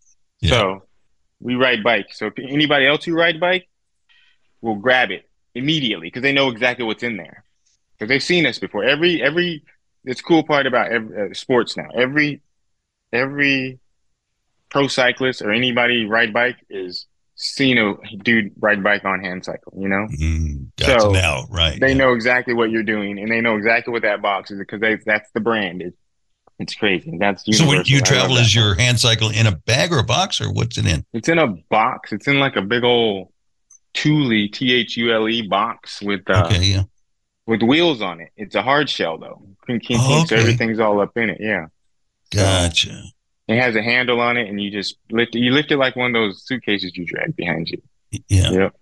Yeah. 0.40 0.50
So 0.50 0.82
we 1.40 1.54
ride 1.56 1.82
bikes. 1.84 2.18
So 2.18 2.26
if 2.28 2.34
anybody 2.38 2.86
else 2.86 3.04
who 3.04 3.12
ride 3.14 3.38
bike 3.40 3.68
will 4.62 4.76
grab 4.76 5.10
it 5.10 5.28
immediately 5.54 6.06
because 6.06 6.22
they 6.22 6.32
know 6.32 6.48
exactly 6.48 6.84
what's 6.86 7.02
in 7.02 7.16
there 7.16 7.44
because 7.98 8.08
they've 8.08 8.22
seen 8.22 8.46
us 8.46 8.58
before. 8.58 8.84
Every 8.84 9.20
every 9.22 9.64
it's 10.04 10.22
cool 10.22 10.44
part 10.44 10.66
about 10.66 10.90
every, 10.92 11.30
uh, 11.30 11.34
sports 11.34 11.76
now. 11.76 11.88
Every 11.94 12.40
every 13.12 13.80
pro 14.72 14.88
cyclist 14.88 15.42
or 15.42 15.52
anybody 15.52 16.06
ride 16.06 16.32
bike 16.32 16.56
is 16.70 17.06
seen 17.36 17.78
a 17.78 17.94
dude 18.24 18.52
ride 18.58 18.82
bike 18.82 19.04
on 19.04 19.20
hand 19.20 19.44
cycle. 19.44 19.72
You 19.76 19.88
know, 19.88 20.06
Mm, 20.20 20.70
So, 20.80 21.10
now, 21.12 21.44
right? 21.50 21.78
they 21.80 21.88
yeah. 21.88 21.94
know 21.94 22.12
exactly 22.14 22.54
what 22.54 22.70
you're 22.70 22.82
doing 22.82 23.18
and 23.18 23.30
they 23.30 23.40
know 23.40 23.56
exactly 23.56 23.92
what 23.92 24.02
that 24.02 24.22
box 24.22 24.50
is 24.50 24.58
because 24.58 24.80
they 24.80 24.96
that's 25.06 25.30
the 25.32 25.40
brand. 25.40 25.82
It, 25.82 25.94
it's 26.58 26.74
crazy. 26.74 27.16
That's 27.18 27.44
So 27.56 27.66
when 27.66 27.82
you 27.86 28.00
travel, 28.00 28.36
is 28.36 28.54
your 28.54 28.74
hand 28.76 29.00
cycle 29.00 29.30
in 29.30 29.46
a 29.46 29.52
bag 29.56 29.92
or 29.92 29.98
a 29.98 30.04
box, 30.04 30.40
or 30.40 30.52
what's 30.52 30.78
it 30.78 30.86
in? 30.86 31.04
It's 31.12 31.28
in 31.28 31.38
a 31.38 31.48
box. 31.48 32.12
It's 32.12 32.28
in 32.28 32.38
like 32.38 32.56
a 32.56 32.62
big 32.62 32.84
old 32.84 33.32
Thule 33.94 34.48
T 34.52 34.72
H 34.72 34.96
U 34.96 35.12
L 35.12 35.28
E 35.28 35.42
box 35.42 36.00
with 36.00 36.20
uh, 36.30 36.44
okay, 36.46 36.62
yeah. 36.64 36.82
with 37.46 37.62
wheels 37.62 38.00
on 38.00 38.20
it. 38.20 38.28
It's 38.36 38.54
a 38.54 38.62
hard 38.62 38.88
shell 38.88 39.18
though. 39.18 39.42
King, 39.66 39.80
king, 39.80 39.96
Oh, 40.00 40.08
king, 40.18 40.26
So 40.26 40.36
everything's 40.36 40.78
all 40.78 41.00
up 41.00 41.16
in 41.16 41.30
it. 41.30 41.38
Yeah. 41.40 41.66
Gotcha. 42.30 43.02
It 43.52 43.60
has 43.62 43.76
a 43.76 43.82
handle 43.82 44.20
on 44.20 44.36
it, 44.36 44.48
and 44.48 44.60
you 44.60 44.70
just 44.70 44.96
lift 45.10 45.34
it. 45.34 45.40
You 45.40 45.52
lift 45.52 45.70
it 45.70 45.76
like 45.76 45.96
one 45.96 46.14
of 46.14 46.14
those 46.14 46.42
suitcases 46.46 46.96
you 46.96 47.04
drag 47.06 47.36
behind 47.36 47.68
you. 47.68 47.82
Yeah. 48.28 48.50
Yep. 48.50 48.76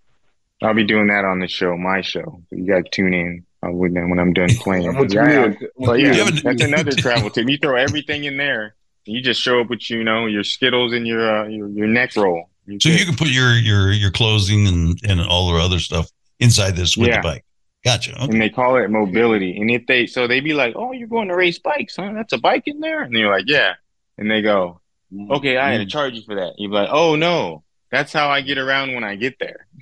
I'll 0.62 0.74
be 0.74 0.84
doing 0.84 1.06
that 1.08 1.24
on 1.24 1.40
the 1.40 1.48
show, 1.48 1.76
my 1.76 2.02
show. 2.02 2.42
So 2.50 2.56
you 2.56 2.66
got 2.66 2.84
to 2.84 2.90
tune 2.90 3.14
in 3.14 3.46
uh, 3.62 3.70
when 3.70 3.94
when 4.10 4.18
I'm 4.18 4.32
done 4.32 4.50
playing. 4.56 4.88
I'm 4.88 4.94
Yeah, 4.94 5.06
tune 5.08 5.30
yeah. 5.30 5.44
in. 5.44 5.52
I'm 5.52 5.58
But 5.86 5.92
yeah, 6.00 6.04
tune 6.04 6.04
You 6.04 6.10
in. 6.10 6.14
haven't- 6.26 6.44
that's 6.44 6.62
another 6.62 6.92
travel 6.96 7.30
tip. 7.30 7.48
You 7.48 7.56
throw 7.58 7.76
everything 7.76 8.24
in 8.24 8.36
there. 8.36 8.74
You 9.06 9.22
just 9.22 9.40
show 9.40 9.60
up 9.60 9.70
with 9.70 9.88
you 9.90 10.04
know 10.04 10.26
your 10.26 10.44
Skittles 10.44 10.92
and 10.92 11.06
your 11.06 11.28
uh, 11.44 11.48
your, 11.48 11.68
your 11.68 11.86
neck 11.86 12.14
roll. 12.16 12.50
So 12.80 12.88
you 12.90 13.04
can 13.06 13.16
put 13.16 13.28
your 13.28 13.52
your 13.54 13.90
your 13.90 14.10
clothing 14.10 14.68
and 14.68 15.00
and 15.08 15.20
all 15.20 15.52
the 15.52 15.58
other 15.60 15.78
stuff 15.80 16.08
inside 16.38 16.76
this 16.76 16.96
with 16.96 17.08
Yeah. 17.08 17.16
the 17.16 17.22
bike. 17.28 17.44
Gotcha. 17.82 18.12
Okay. 18.12 18.24
and 18.32 18.40
they 18.42 18.50
call 18.50 18.76
it 18.76 18.90
mobility. 18.90 19.56
And 19.58 19.70
if 19.70 19.86
they 19.86 20.06
so 20.06 20.28
they 20.28 20.40
be 20.40 20.52
like, 20.52 20.74
"Oh, 20.76 20.92
you're 20.92 21.08
going 21.08 21.28
to 21.28 21.34
race 21.34 21.58
bikes, 21.58 21.96
huh? 21.96 22.12
That's 22.14 22.34
a 22.34 22.38
bike 22.38 22.64
in 22.66 22.80
there." 22.80 23.00
And 23.02 23.14
you're 23.14 23.30
like, 23.34 23.46
"Yeah," 23.48 23.72
and 24.20 24.30
they 24.30 24.42
go, 24.42 24.80
mm-hmm. 25.12 25.32
"Okay, 25.32 25.56
I 25.56 25.72
had 25.72 25.78
to 25.78 25.84
mm-hmm. 25.84 25.88
charge 25.88 26.14
you 26.14 26.22
for 26.22 26.36
that." 26.36 26.54
You're 26.58 26.70
like, 26.70 26.90
"Oh 26.92 27.16
no, 27.16 27.64
that's 27.90 28.12
how 28.12 28.28
I 28.28 28.42
get 28.42 28.58
around 28.58 28.94
when 28.94 29.02
I 29.02 29.16
get 29.16 29.38
there." 29.40 29.66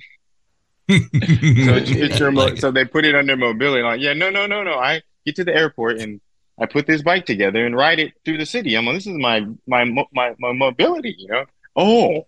So 0.89 1.75
it's, 1.75 1.91
it's 1.91 2.19
your 2.19 2.31
mo- 2.31 2.55
so 2.55 2.71
they 2.71 2.83
put 2.83 3.05
it 3.05 3.13
under 3.13 3.37
mobility. 3.37 3.83
Like, 3.83 4.01
yeah, 4.01 4.13
no, 4.13 4.31
no, 4.31 4.47
no, 4.47 4.63
no. 4.63 4.73
I 4.73 5.03
get 5.23 5.35
to 5.35 5.43
the 5.43 5.53
airport 5.53 5.99
and 5.99 6.19
I 6.59 6.65
put 6.65 6.87
this 6.87 7.03
bike 7.03 7.27
together 7.27 7.63
and 7.63 7.75
ride 7.75 7.99
it 7.99 8.13
through 8.25 8.39
the 8.39 8.45
city. 8.45 8.75
I'm 8.75 8.85
like, 8.85 8.95
this 8.95 9.05
is 9.05 9.13
my 9.13 9.45
my 9.67 9.85
my 9.85 10.33
my 10.39 10.51
mobility, 10.51 11.15
you 11.17 11.27
know. 11.27 11.45
Oh, 11.75 12.25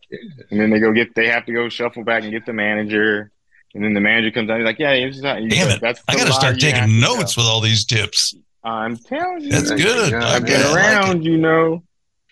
and 0.51 0.59
then 0.59 0.69
they 0.69 0.79
go 0.79 0.91
get 0.91 1.15
they 1.15 1.27
have 1.27 1.45
to 1.47 1.53
go 1.53 1.69
shuffle 1.69 2.03
back 2.03 2.23
and 2.23 2.31
get 2.31 2.45
the 2.45 2.53
manager, 2.53 3.31
and 3.73 3.83
then 3.83 3.93
the 3.93 3.99
manager 3.99 4.31
comes 4.31 4.49
out. 4.49 4.59
And 4.59 4.61
he's 4.61 4.67
like, 4.67 4.79
yeah, 4.79 4.93
this 5.07 5.17
is 5.17 5.23
not, 5.23 5.37
Damn 5.49 5.71
it! 5.71 5.81
That's 5.81 6.01
I 6.07 6.15
got 6.15 6.27
to 6.27 6.33
start 6.33 6.59
taking 6.59 6.99
notes 6.99 7.35
with 7.35 7.47
all 7.47 7.61
these 7.61 7.83
tips. 7.83 8.35
I'm 8.63 8.95
telling 8.95 9.41
you, 9.41 9.51
That's 9.51 9.71
good. 9.71 10.13
I've 10.13 10.45
Get 10.45 10.65
I 10.65 10.71
like 10.71 10.75
around, 10.75 11.25
you 11.25 11.37
know. 11.37 11.83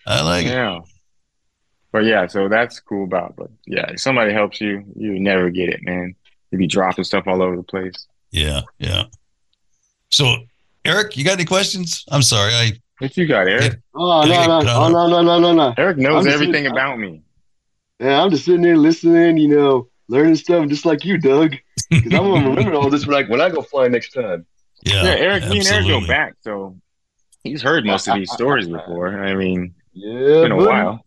I 0.10 0.22
like 0.24 0.46
it. 0.46 0.50
Yeah. 0.50 0.80
But 1.92 2.04
yeah, 2.06 2.28
so 2.28 2.50
that's 2.50 2.80
cool 2.80 3.04
about. 3.04 3.36
But 3.36 3.50
yeah, 3.66 3.92
if 3.92 4.00
somebody 4.02 4.34
helps 4.34 4.60
you, 4.62 4.84
you 4.96 5.20
never 5.20 5.50
get 5.50 5.70
it, 5.70 5.80
man. 5.84 6.16
You 6.52 6.58
be 6.58 6.68
dropping 6.68 7.04
stuff 7.04 7.26
all 7.28 7.42
over 7.42 7.56
the 7.56 7.64
place. 7.64 8.08
Yeah, 8.32 8.62
yeah. 8.78 9.06
So, 10.12 10.36
Eric, 10.86 11.18
you 11.18 11.24
got 11.24 11.34
any 11.34 11.46
questions? 11.46 12.04
I'm 12.12 12.22
sorry. 12.22 12.54
I 12.54 12.72
What 13.00 13.16
you 13.18 13.28
got, 13.28 13.48
Eric? 13.48 13.80
Oh 13.96 14.26
Yeah, 14.26 14.46
no, 14.46 14.60
no, 14.62 14.66
no, 14.66 14.76
oh, 14.76 14.90
no, 14.90 15.08
no, 15.08 15.22
no, 15.22 15.40
no, 15.40 15.54
no. 15.54 15.74
Eric 15.78 15.98
knows 15.98 16.26
everything 16.28 16.54
sitting- 16.66 16.72
about 16.72 17.00
me. 17.00 17.22
Yeah, 18.00 18.22
I'm 18.24 18.30
just 18.32 18.46
sitting 18.46 18.62
there 18.62 18.78
listening, 18.78 19.38
you 19.38 19.50
know, 19.50 19.90
learning 20.08 20.36
stuff, 20.36 20.68
just 20.70 20.86
like 20.86 21.04
you, 21.06 21.18
Doug. 21.18 21.56
Because 21.90 22.14
I'm 22.14 22.24
gonna 22.24 22.50
remember 22.50 22.76
all 22.76 22.90
this 22.90 23.06
when 23.08 23.24
I 23.26 23.28
when 23.30 23.42
I 23.42 23.50
go 23.50 23.62
fly 23.62 23.88
next 23.88 24.12
time. 24.12 24.46
yeah, 24.84 25.04
Yeah, 25.04 25.10
Eric, 25.16 25.48
me 25.50 25.60
and 25.60 25.68
Eric 25.68 25.88
go 25.88 26.06
back, 26.08 26.36
so 26.42 26.78
he's 27.44 27.62
heard 27.62 27.86
most 27.86 28.08
of 28.08 28.16
these 28.16 28.32
stories 28.32 28.68
before. 28.78 29.24
I 29.24 29.34
mean, 29.36 29.74
Yeah, 30.00 30.20
it's 30.20 30.42
been 30.44 30.52
a 30.54 30.56
while. 30.56 31.06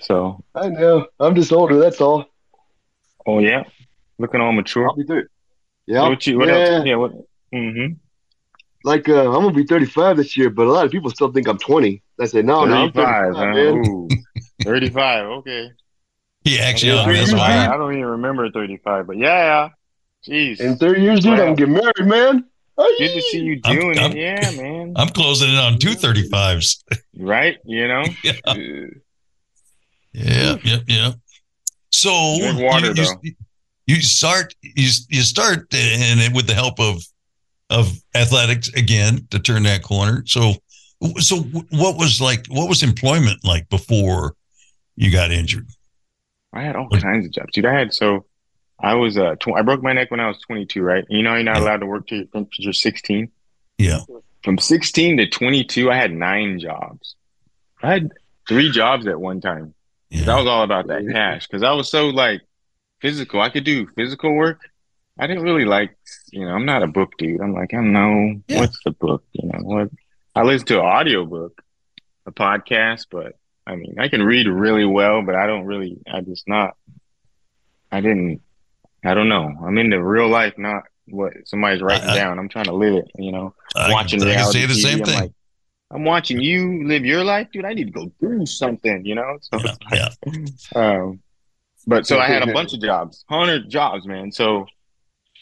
So, 0.00 0.42
I 0.54 0.68
know. 0.68 1.06
I'm 1.20 1.34
just 1.34 1.52
older. 1.52 1.78
That's 1.78 2.00
all. 2.00 2.26
oh 3.26 3.38
yeah, 3.38 3.64
looking 4.18 4.40
all 4.40 4.52
mature. 4.52 4.88
I'll 4.88 4.96
be 4.96 5.04
thirty. 5.04 5.28
Yeah, 5.86 6.08
What 6.08 6.26
you? 6.26 6.38
What 6.38 6.48
yeah. 6.48 6.54
else? 6.54 6.86
Yeah. 6.86 6.96
What? 6.96 7.12
Mm-hmm. 7.54 7.94
Like 8.84 9.08
uh, 9.08 9.26
I'm 9.26 9.42
gonna 9.42 9.52
be 9.52 9.64
35 9.64 10.16
this 10.16 10.36
year, 10.36 10.50
but 10.50 10.66
a 10.66 10.70
lot 10.70 10.86
of 10.86 10.92
people 10.92 11.10
still 11.10 11.32
think 11.32 11.48
I'm 11.48 11.58
20. 11.58 12.02
I 12.20 12.26
say 12.26 12.42
no, 12.42 12.64
no, 12.64 12.74
I'm 12.84 12.92
35, 12.92 13.34
35, 13.34 13.36
huh? 13.36 13.54
man. 13.54 13.86
Ooh, 13.86 14.08
35. 14.62 15.26
Okay. 15.26 15.70
He 16.44 16.58
actually 16.60 16.92
Yeah, 16.92 17.02
on 17.02 17.12
this 17.12 17.34
I 17.34 17.76
don't 17.76 17.92
even 17.92 18.04
remember 18.04 18.50
35, 18.50 19.06
but 19.06 19.18
yeah, 19.18 19.70
Jeez. 20.26 20.60
In 20.60 20.76
30 20.76 21.00
years, 21.00 21.20
dude, 21.20 21.32
I'm 21.34 21.38
gonna 21.38 21.56
get 21.56 21.68
married, 21.68 22.06
man. 22.06 22.44
Oh, 22.80 22.94
Good 22.98 23.12
to 23.14 23.20
see 23.22 23.40
you 23.40 23.60
I'm- 23.64 23.76
doing 23.76 23.98
I'm- 23.98 24.12
it. 24.12 24.16
Yeah, 24.18 24.50
man. 24.62 24.92
I'm 24.96 25.08
closing 25.08 25.50
in 25.50 25.56
on 25.56 25.78
two 25.78 25.94
thirty 25.94 26.28
fives. 26.28 26.84
Right? 27.18 27.56
You 27.64 27.88
know? 27.88 28.04
Uh, 28.46 28.54
yeah. 28.54 28.86
Yeah, 30.12 30.56
yep, 30.64 30.82
yep. 30.86 31.14
So 31.90 32.10
water, 32.10 32.92
you, 32.92 33.04
you, 33.22 33.32
you 33.86 33.96
start 34.00 34.54
you 34.62 34.88
you 35.08 35.22
start 35.22 35.58
and 35.74 36.20
it- 36.20 36.32
with 36.34 36.46
the 36.46 36.54
help 36.54 36.78
of 36.80 37.02
of 37.70 37.92
athletics 38.14 38.68
again 38.74 39.26
to 39.30 39.38
turn 39.38 39.64
that 39.64 39.82
corner. 39.82 40.22
So 40.26 40.54
so 41.18 41.36
what 41.70 41.96
was 41.98 42.20
like 42.20 42.46
what 42.48 42.68
was 42.68 42.82
employment 42.82 43.44
like 43.44 43.68
before 43.68 44.34
you 44.96 45.10
got 45.10 45.30
injured? 45.30 45.68
I 46.52 46.62
had 46.62 46.76
all 46.76 46.88
kinds 46.88 47.26
of 47.26 47.32
jobs, 47.32 47.50
dude. 47.52 47.66
I 47.66 47.78
had 47.78 47.92
so 47.92 48.24
I 48.80 48.94
was 48.94 49.16
uh 49.18 49.34
tw- 49.36 49.54
I 49.56 49.62
broke 49.62 49.82
my 49.82 49.92
neck 49.92 50.10
when 50.10 50.20
I 50.20 50.28
was 50.28 50.38
22, 50.46 50.82
right? 50.82 51.04
You 51.08 51.22
know 51.22 51.34
you're 51.34 51.42
not 51.42 51.56
allowed 51.58 51.78
to 51.80 51.86
work 51.86 52.06
till 52.06 52.24
you're, 52.32 52.46
you're 52.58 52.72
16. 52.72 53.30
Yeah. 53.78 54.00
From 54.44 54.58
16 54.58 55.16
to 55.18 55.28
22, 55.28 55.90
I 55.90 55.96
had 55.96 56.12
nine 56.12 56.58
jobs. 56.60 57.16
I 57.82 57.92
had 57.92 58.12
three 58.48 58.70
jobs 58.70 59.06
at 59.06 59.20
one 59.20 59.40
time. 59.40 59.74
That 60.10 60.36
was 60.36 60.46
all 60.46 60.62
about 60.62 60.86
that 60.86 61.06
cash 61.10 61.46
because 61.46 61.62
I 61.62 61.72
was 61.72 61.88
so 61.90 62.08
like 62.08 62.40
physical. 63.00 63.40
I 63.40 63.50
could 63.50 63.64
do 63.64 63.86
physical 63.88 64.32
work. 64.34 64.60
I 65.18 65.26
didn't 65.26 65.42
really 65.42 65.64
like, 65.64 65.96
you 66.30 66.44
know, 66.44 66.52
I'm 66.52 66.64
not 66.64 66.82
a 66.84 66.86
book 66.86 67.12
dude. 67.18 67.40
I'm 67.40 67.52
like, 67.52 67.74
I 67.74 67.78
don't 67.78 67.92
know 67.92 68.40
Yeah. 68.46 68.60
what's 68.60 68.82
the 68.84 68.92
book, 68.92 69.24
you 69.32 69.48
know, 69.48 69.58
what 69.60 69.90
I 70.36 70.42
listen 70.42 70.66
to 70.68 70.78
an 70.80 70.86
audiobook, 70.86 71.60
a 72.26 72.30
podcast, 72.32 73.06
but 73.10 73.34
I 73.66 73.74
mean, 73.74 73.96
I 73.98 74.06
can 74.08 74.22
read 74.22 74.46
really 74.46 74.84
well, 74.84 75.22
but 75.22 75.34
I 75.34 75.46
don't 75.48 75.64
really, 75.66 75.98
I 76.10 76.20
just 76.20 76.46
not, 76.48 76.76
I 77.90 78.00
didn't, 78.00 78.40
I 79.04 79.14
don't 79.14 79.28
know. 79.28 79.52
I'm 79.64 79.78
into 79.78 80.02
real 80.02 80.28
life, 80.28 80.54
not 80.58 80.82
what 81.06 81.32
somebody's 81.46 81.82
writing 81.82 82.08
I- 82.08 82.16
down. 82.16 82.38
I'm 82.38 82.48
trying 82.48 82.66
to 82.66 82.74
live 82.74 82.94
it, 82.94 83.10
you 83.16 83.32
know, 83.32 83.54
I, 83.76 83.92
watching 83.92 84.20
I 84.20 84.24
can 84.26 84.28
reality 84.34 84.60
say 84.60 84.66
the 84.66 84.74
TV, 84.74 84.82
same 84.82 84.98
I'm 85.00 85.04
thing. 85.04 85.20
like, 85.20 85.32
I'm 85.90 86.04
watching 86.04 86.40
you 86.40 86.86
live 86.86 87.04
your 87.06 87.24
life, 87.24 87.48
dude. 87.52 87.64
I 87.64 87.72
need 87.72 87.86
to 87.86 87.90
go 87.92 88.12
do 88.20 88.44
something, 88.44 89.04
you 89.06 89.14
know? 89.14 89.38
So 89.40 89.58
yeah, 89.92 90.08
yeah. 90.26 90.40
um, 90.74 91.20
but 91.86 92.06
so 92.06 92.18
I 92.18 92.26
had 92.26 92.46
a 92.46 92.52
bunch 92.52 92.74
of 92.74 92.80
jobs, 92.82 93.24
hundred 93.28 93.70
jobs, 93.70 94.04
man. 94.06 94.30
So, 94.30 94.66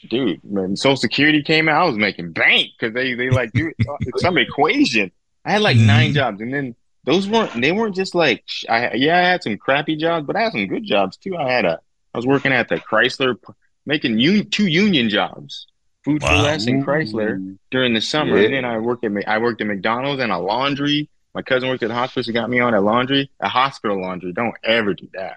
dude, 0.08 0.38
when 0.44 0.76
Social 0.76 0.96
Security 0.96 1.42
came 1.42 1.68
out, 1.68 1.82
I 1.82 1.86
was 1.86 1.96
making 1.96 2.32
bank 2.32 2.68
because 2.78 2.94
they 2.94 3.14
they 3.14 3.30
like 3.30 3.50
do 3.52 3.72
some 4.18 4.38
equation. 4.38 5.10
I 5.44 5.52
had 5.52 5.62
like 5.62 5.76
nine 5.76 6.10
Mhm. 6.10 6.14
jobs, 6.14 6.40
and 6.40 6.54
then 6.54 6.76
those 7.04 7.28
weren't 7.28 7.60
they 7.60 7.72
weren't 7.72 7.96
just 7.96 8.14
like 8.14 8.44
I 8.68 8.92
yeah 8.94 9.18
I 9.18 9.22
had 9.22 9.42
some 9.42 9.56
crappy 9.58 9.96
jobs, 9.96 10.26
but 10.26 10.36
I 10.36 10.42
had 10.42 10.52
some 10.52 10.66
good 10.68 10.84
jobs 10.84 11.16
too. 11.16 11.36
I 11.36 11.50
had 11.50 11.64
a 11.64 11.80
I 12.16 12.18
was 12.18 12.26
working 12.26 12.52
at 12.52 12.70
the 12.70 12.76
Chrysler, 12.76 13.36
making 13.84 14.18
un, 14.18 14.48
two 14.48 14.66
union 14.68 15.10
jobs, 15.10 15.66
Food 16.02 16.22
4 16.22 16.30
Less 16.36 16.66
and 16.66 16.82
Chrysler 16.82 17.58
during 17.70 17.92
the 17.92 18.00
summer. 18.00 18.38
Yeah. 18.38 18.44
And 18.46 18.54
then 18.54 18.64
I 18.64 18.78
worked 18.78 19.04
at 19.04 19.12
I 19.28 19.36
worked 19.36 19.60
at 19.60 19.66
McDonald's 19.66 20.22
and 20.22 20.32
a 20.32 20.38
laundry. 20.38 21.10
My 21.34 21.42
cousin 21.42 21.68
worked 21.68 21.82
at 21.82 21.90
the 21.90 21.94
hospital. 21.94 22.22
She 22.22 22.32
got 22.32 22.48
me 22.48 22.58
on 22.60 22.72
a 22.72 22.80
laundry, 22.80 23.30
a 23.40 23.48
hospital 23.50 24.00
laundry. 24.00 24.32
Don't 24.32 24.54
ever 24.64 24.94
do 24.94 25.06
that. 25.12 25.36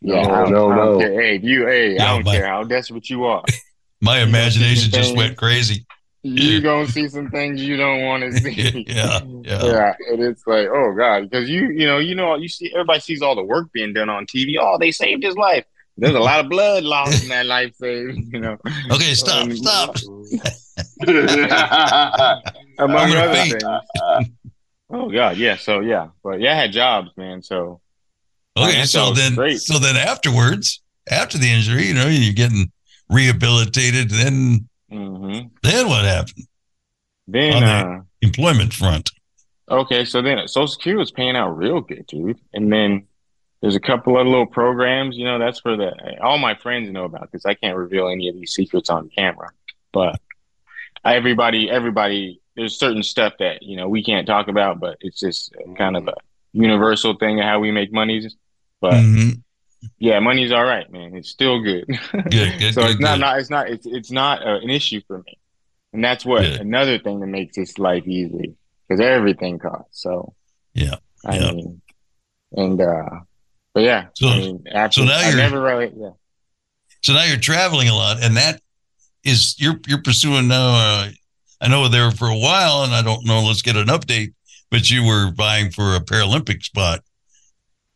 No, 0.00 0.14
I 0.20 0.48
no, 0.48 0.72
no. 0.72 0.98
Hey, 1.00 1.40
you, 1.42 1.66
hey, 1.66 1.94
Yeah, 1.96 2.04
I 2.04 2.14
don't 2.14 2.24
but- 2.24 2.34
care 2.36 2.46
how 2.46 2.62
desperate 2.62 3.10
you 3.10 3.24
are. 3.24 3.42
My 4.00 4.20
imagination 4.20 4.92
just 4.92 5.08
things. 5.08 5.16
went 5.16 5.36
crazy. 5.36 5.86
You 6.22 6.60
gonna 6.60 6.86
see 6.88 7.08
some 7.08 7.30
things 7.30 7.62
you 7.62 7.76
don't 7.76 8.02
want 8.04 8.22
to 8.24 8.32
see. 8.40 8.84
Yeah, 8.86 9.20
yeah. 9.24 9.64
yeah. 9.64 9.94
And 10.10 10.22
it's 10.22 10.46
like, 10.46 10.68
oh 10.68 10.92
god, 10.96 11.30
because 11.30 11.48
you, 11.48 11.70
you 11.70 11.86
know, 11.86 11.98
you 11.98 12.14
know, 12.14 12.34
you 12.36 12.48
see, 12.48 12.70
everybody 12.72 13.00
sees 13.00 13.22
all 13.22 13.34
the 13.34 13.42
work 13.44 13.72
being 13.72 13.92
done 13.92 14.08
on 14.08 14.26
TV. 14.26 14.56
Oh, 14.60 14.76
they 14.78 14.90
saved 14.92 15.22
his 15.24 15.34
life. 15.36 15.64
There's 15.98 16.14
a 16.14 16.20
lot 16.20 16.40
of 16.40 16.48
blood 16.50 16.84
lost 16.84 17.22
in 17.22 17.28
that 17.34 17.46
life 17.46 17.74
saved. 17.80 18.18
You 18.32 18.40
know, 18.40 18.56
Okay, 18.92 19.14
stop, 19.14 19.44
Um, 19.44 19.56
stop. 19.56 19.96
among 22.78 23.12
other 23.14 23.32
things. 23.34 23.64
Oh 24.88 25.10
god, 25.10 25.36
yeah. 25.36 25.56
So 25.56 25.80
yeah, 25.80 26.08
but 26.22 26.40
yeah, 26.40 26.52
I 26.52 26.56
had 26.56 26.72
jobs, 26.72 27.10
man. 27.16 27.42
So 27.42 27.80
Okay, 28.58 28.84
so 28.84 29.12
then 29.12 29.34
great. 29.34 29.58
so 29.60 29.78
then 29.78 29.96
afterwards, 29.96 30.80
after 31.10 31.38
the 31.38 31.50
injury, 31.50 31.86
you 31.86 31.94
know, 31.94 32.06
you're 32.06 32.32
getting 32.32 32.70
rehabilitated. 33.10 34.10
Then, 34.10 34.68
hmm 34.90 35.40
then 35.62 35.88
what 35.88 36.04
happened? 36.04 36.46
Then, 37.26 37.52
On 37.54 37.62
the- 37.62 37.96
uh, 37.98 38.00
Employment 38.22 38.72
front. 38.72 39.10
okay, 39.70 40.04
so 40.04 40.22
then 40.22 40.46
Social 40.48 40.68
Security 40.68 40.98
was 40.98 41.10
paying 41.10 41.36
out 41.36 41.50
real 41.56 41.80
good, 41.80 42.06
dude. 42.06 42.38
And 42.54 42.72
then 42.72 43.06
there's 43.66 43.74
a 43.74 43.80
couple 43.80 44.16
of 44.16 44.24
little 44.28 44.46
programs, 44.46 45.16
you 45.16 45.24
know, 45.24 45.40
that's 45.40 45.58
for 45.58 45.76
the 45.76 45.90
all 46.22 46.38
my 46.38 46.54
friends 46.54 46.88
know 46.88 47.02
about 47.02 47.32
this. 47.32 47.44
I 47.44 47.54
can't 47.54 47.76
reveal 47.76 48.08
any 48.08 48.28
of 48.28 48.36
these 48.36 48.52
secrets 48.52 48.88
on 48.90 49.08
camera, 49.08 49.50
but 49.92 50.20
everybody, 51.04 51.68
everybody, 51.68 52.40
there's 52.54 52.78
certain 52.78 53.02
stuff 53.02 53.32
that 53.40 53.64
you 53.64 53.76
know 53.76 53.88
we 53.88 54.04
can't 54.04 54.24
talk 54.24 54.46
about, 54.46 54.78
but 54.78 54.98
it's 55.00 55.18
just 55.18 55.52
kind 55.76 55.96
of 55.96 56.06
a 56.06 56.14
universal 56.52 57.16
thing 57.16 57.40
of 57.40 57.44
how 57.44 57.58
we 57.58 57.72
make 57.72 57.92
monies. 57.92 58.36
But 58.80 59.02
Mhm. 59.02 59.42
yeah, 59.98 60.20
money's 60.20 60.52
all 60.52 60.64
right, 60.64 60.88
man. 60.92 61.16
It's 61.16 61.30
still 61.30 61.60
good. 61.60 61.86
Good, 62.12 62.58
good, 62.60 62.72
so 62.72 62.82
good, 62.82 62.90
it's 62.92 63.00
not, 63.00 63.18
not 63.18 63.38
it's 63.40 63.50
not 63.50 63.68
it's 63.68 63.86
it's 63.86 64.12
not 64.12 64.46
uh, 64.46 64.60
an 64.60 64.70
issue 64.70 65.00
for 65.08 65.18
me, 65.26 65.38
and 65.92 66.04
that's 66.04 66.24
what 66.24 66.42
Good. 66.42 66.60
another 66.60 67.00
thing 67.00 67.18
that 67.18 67.26
makes 67.26 67.56
this 67.56 67.80
life 67.80 68.06
easy 68.06 68.54
because 68.86 69.00
everything 69.00 69.58
costs. 69.58 70.02
So 70.02 70.34
Yeah, 70.72 70.98
I 71.24 71.38
yeah. 71.40 71.50
mean, 71.50 71.82
and 72.52 72.80
uh, 72.80 73.10
but 73.76 73.82
yeah, 73.84 74.06
So- 74.14 74.28
I 74.30 74.38
mean, 74.38 74.64
absolutely, 74.72 75.14
now 75.14 75.20
I 75.20 75.28
you're- 75.28 75.36
never 75.42 75.60
really 75.60 75.92
yeah. 75.94 76.10
So 77.02 77.12
now 77.12 77.24
you're 77.24 77.36
traveling 77.36 77.88
a 77.88 77.94
lot, 77.94 78.22
and 78.24 78.34
that 78.38 78.62
is 79.22 79.54
you're 79.58 79.78
you're 79.86 80.00
pursuing 80.02 80.48
now. 80.48 80.68
Uh, 80.74 81.08
I 81.60 81.68
know 81.68 81.86
there 81.88 82.10
for 82.10 82.26
a 82.28 82.36
while, 82.36 82.84
and 82.84 82.94
I 82.94 83.02
don't 83.02 83.24
know. 83.26 83.42
Let's 83.42 83.60
get 83.62 83.76
an 83.76 83.88
update. 83.88 84.32
But 84.70 84.90
you 84.90 85.04
were 85.04 85.30
vying 85.30 85.70
for 85.70 85.94
a 85.94 86.00
Paralympic 86.00 86.64
spot 86.64 87.00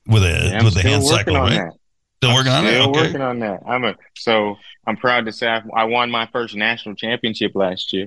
with 0.07 0.22
a 0.22 0.51
Yeah, 0.53 0.62
with 0.62 0.76
a 0.76 0.83
hand 0.83 1.03
cycle, 1.05 1.35
right? 1.35 1.55
that. 1.55 1.72
Still 2.18 2.35
working 2.35 2.53
on 2.53 2.66
it. 2.66 2.70
Still 2.72 2.91
Okay. 2.91 3.01
working 3.01 3.20
on 3.22 3.39
that. 3.41 3.61
I'm 3.66 3.85
a 3.85 3.95
so 4.16 4.57
I'm 4.87 4.97
proud 4.99 5.24
to 5.26 5.33
say 5.33 5.49
I, 5.49 5.62
I 5.74 5.85
won 5.85 6.11
my 6.11 6.26
first 6.26 6.55
national 6.55 6.95
championship 6.95 7.53
last 7.55 7.93
year. 7.95 8.07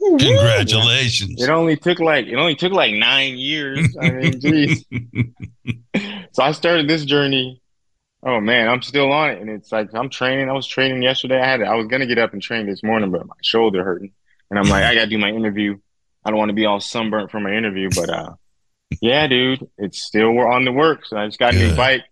Congratulations. 0.00 1.42
It 1.42 1.50
only 1.50 1.76
took 1.76 1.98
like 1.98 2.26
it 2.26 2.36
only 2.36 2.54
took 2.54 2.72
like 2.72 2.94
nine 2.94 3.36
years. 3.36 3.96
I 4.00 4.10
mean, 4.10 4.40
geez. 4.40 4.84
so 6.32 6.42
I 6.42 6.52
started 6.52 6.88
this 6.88 7.04
journey. 7.04 7.60
Oh 8.22 8.40
man, 8.40 8.68
I'm 8.68 8.82
still 8.82 9.12
on 9.12 9.30
it, 9.30 9.40
and 9.40 9.50
it's 9.50 9.70
like 9.72 9.94
I'm 9.94 10.08
training. 10.08 10.48
I 10.48 10.52
was 10.52 10.66
training 10.66 11.02
yesterday. 11.02 11.40
I 11.40 11.46
had 11.46 11.62
I 11.62 11.74
was 11.74 11.86
gonna 11.86 12.06
get 12.06 12.18
up 12.18 12.32
and 12.32 12.40
train 12.40 12.66
this 12.66 12.82
morning, 12.82 13.10
but 13.10 13.26
my 13.26 13.34
shoulder 13.42 13.84
hurting, 13.84 14.12
and 14.50 14.58
I'm 14.58 14.68
like, 14.68 14.84
I 14.84 14.94
gotta 14.94 15.06
do 15.06 15.18
my 15.18 15.30
interview. 15.30 15.78
I 16.24 16.30
don't 16.30 16.38
want 16.38 16.50
to 16.50 16.54
be 16.54 16.66
all 16.66 16.80
sunburnt 16.80 17.30
for 17.30 17.40
my 17.40 17.52
interview, 17.52 17.88
but 17.94 18.10
uh, 18.10 18.34
yeah, 19.00 19.26
dude, 19.26 19.68
it's 19.78 20.02
still 20.02 20.32
we're 20.32 20.50
on 20.50 20.64
the 20.64 20.72
work. 20.72 21.06
So 21.06 21.16
I 21.16 21.26
just 21.26 21.38
got 21.38 21.54
a 21.54 21.58
new 21.58 21.74
bike. 21.74 22.04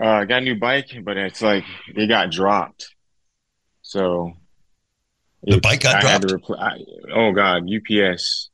Uh, 0.00 0.06
I 0.06 0.24
got 0.24 0.42
a 0.42 0.44
new 0.44 0.56
bike, 0.56 0.90
but 1.02 1.16
it's 1.16 1.42
like 1.42 1.64
it 1.88 2.06
got 2.06 2.30
dropped. 2.30 2.94
So 3.82 4.34
The 5.42 5.60
bike 5.60 5.80
got 5.80 6.04
I 6.04 6.08
had 6.08 6.22
to 6.22 6.28
dropped? 6.28 6.48
repl- 6.48 6.60
I, 6.60 6.78
oh 7.14 7.32
God, 7.32 7.64
UPS. 7.64 8.50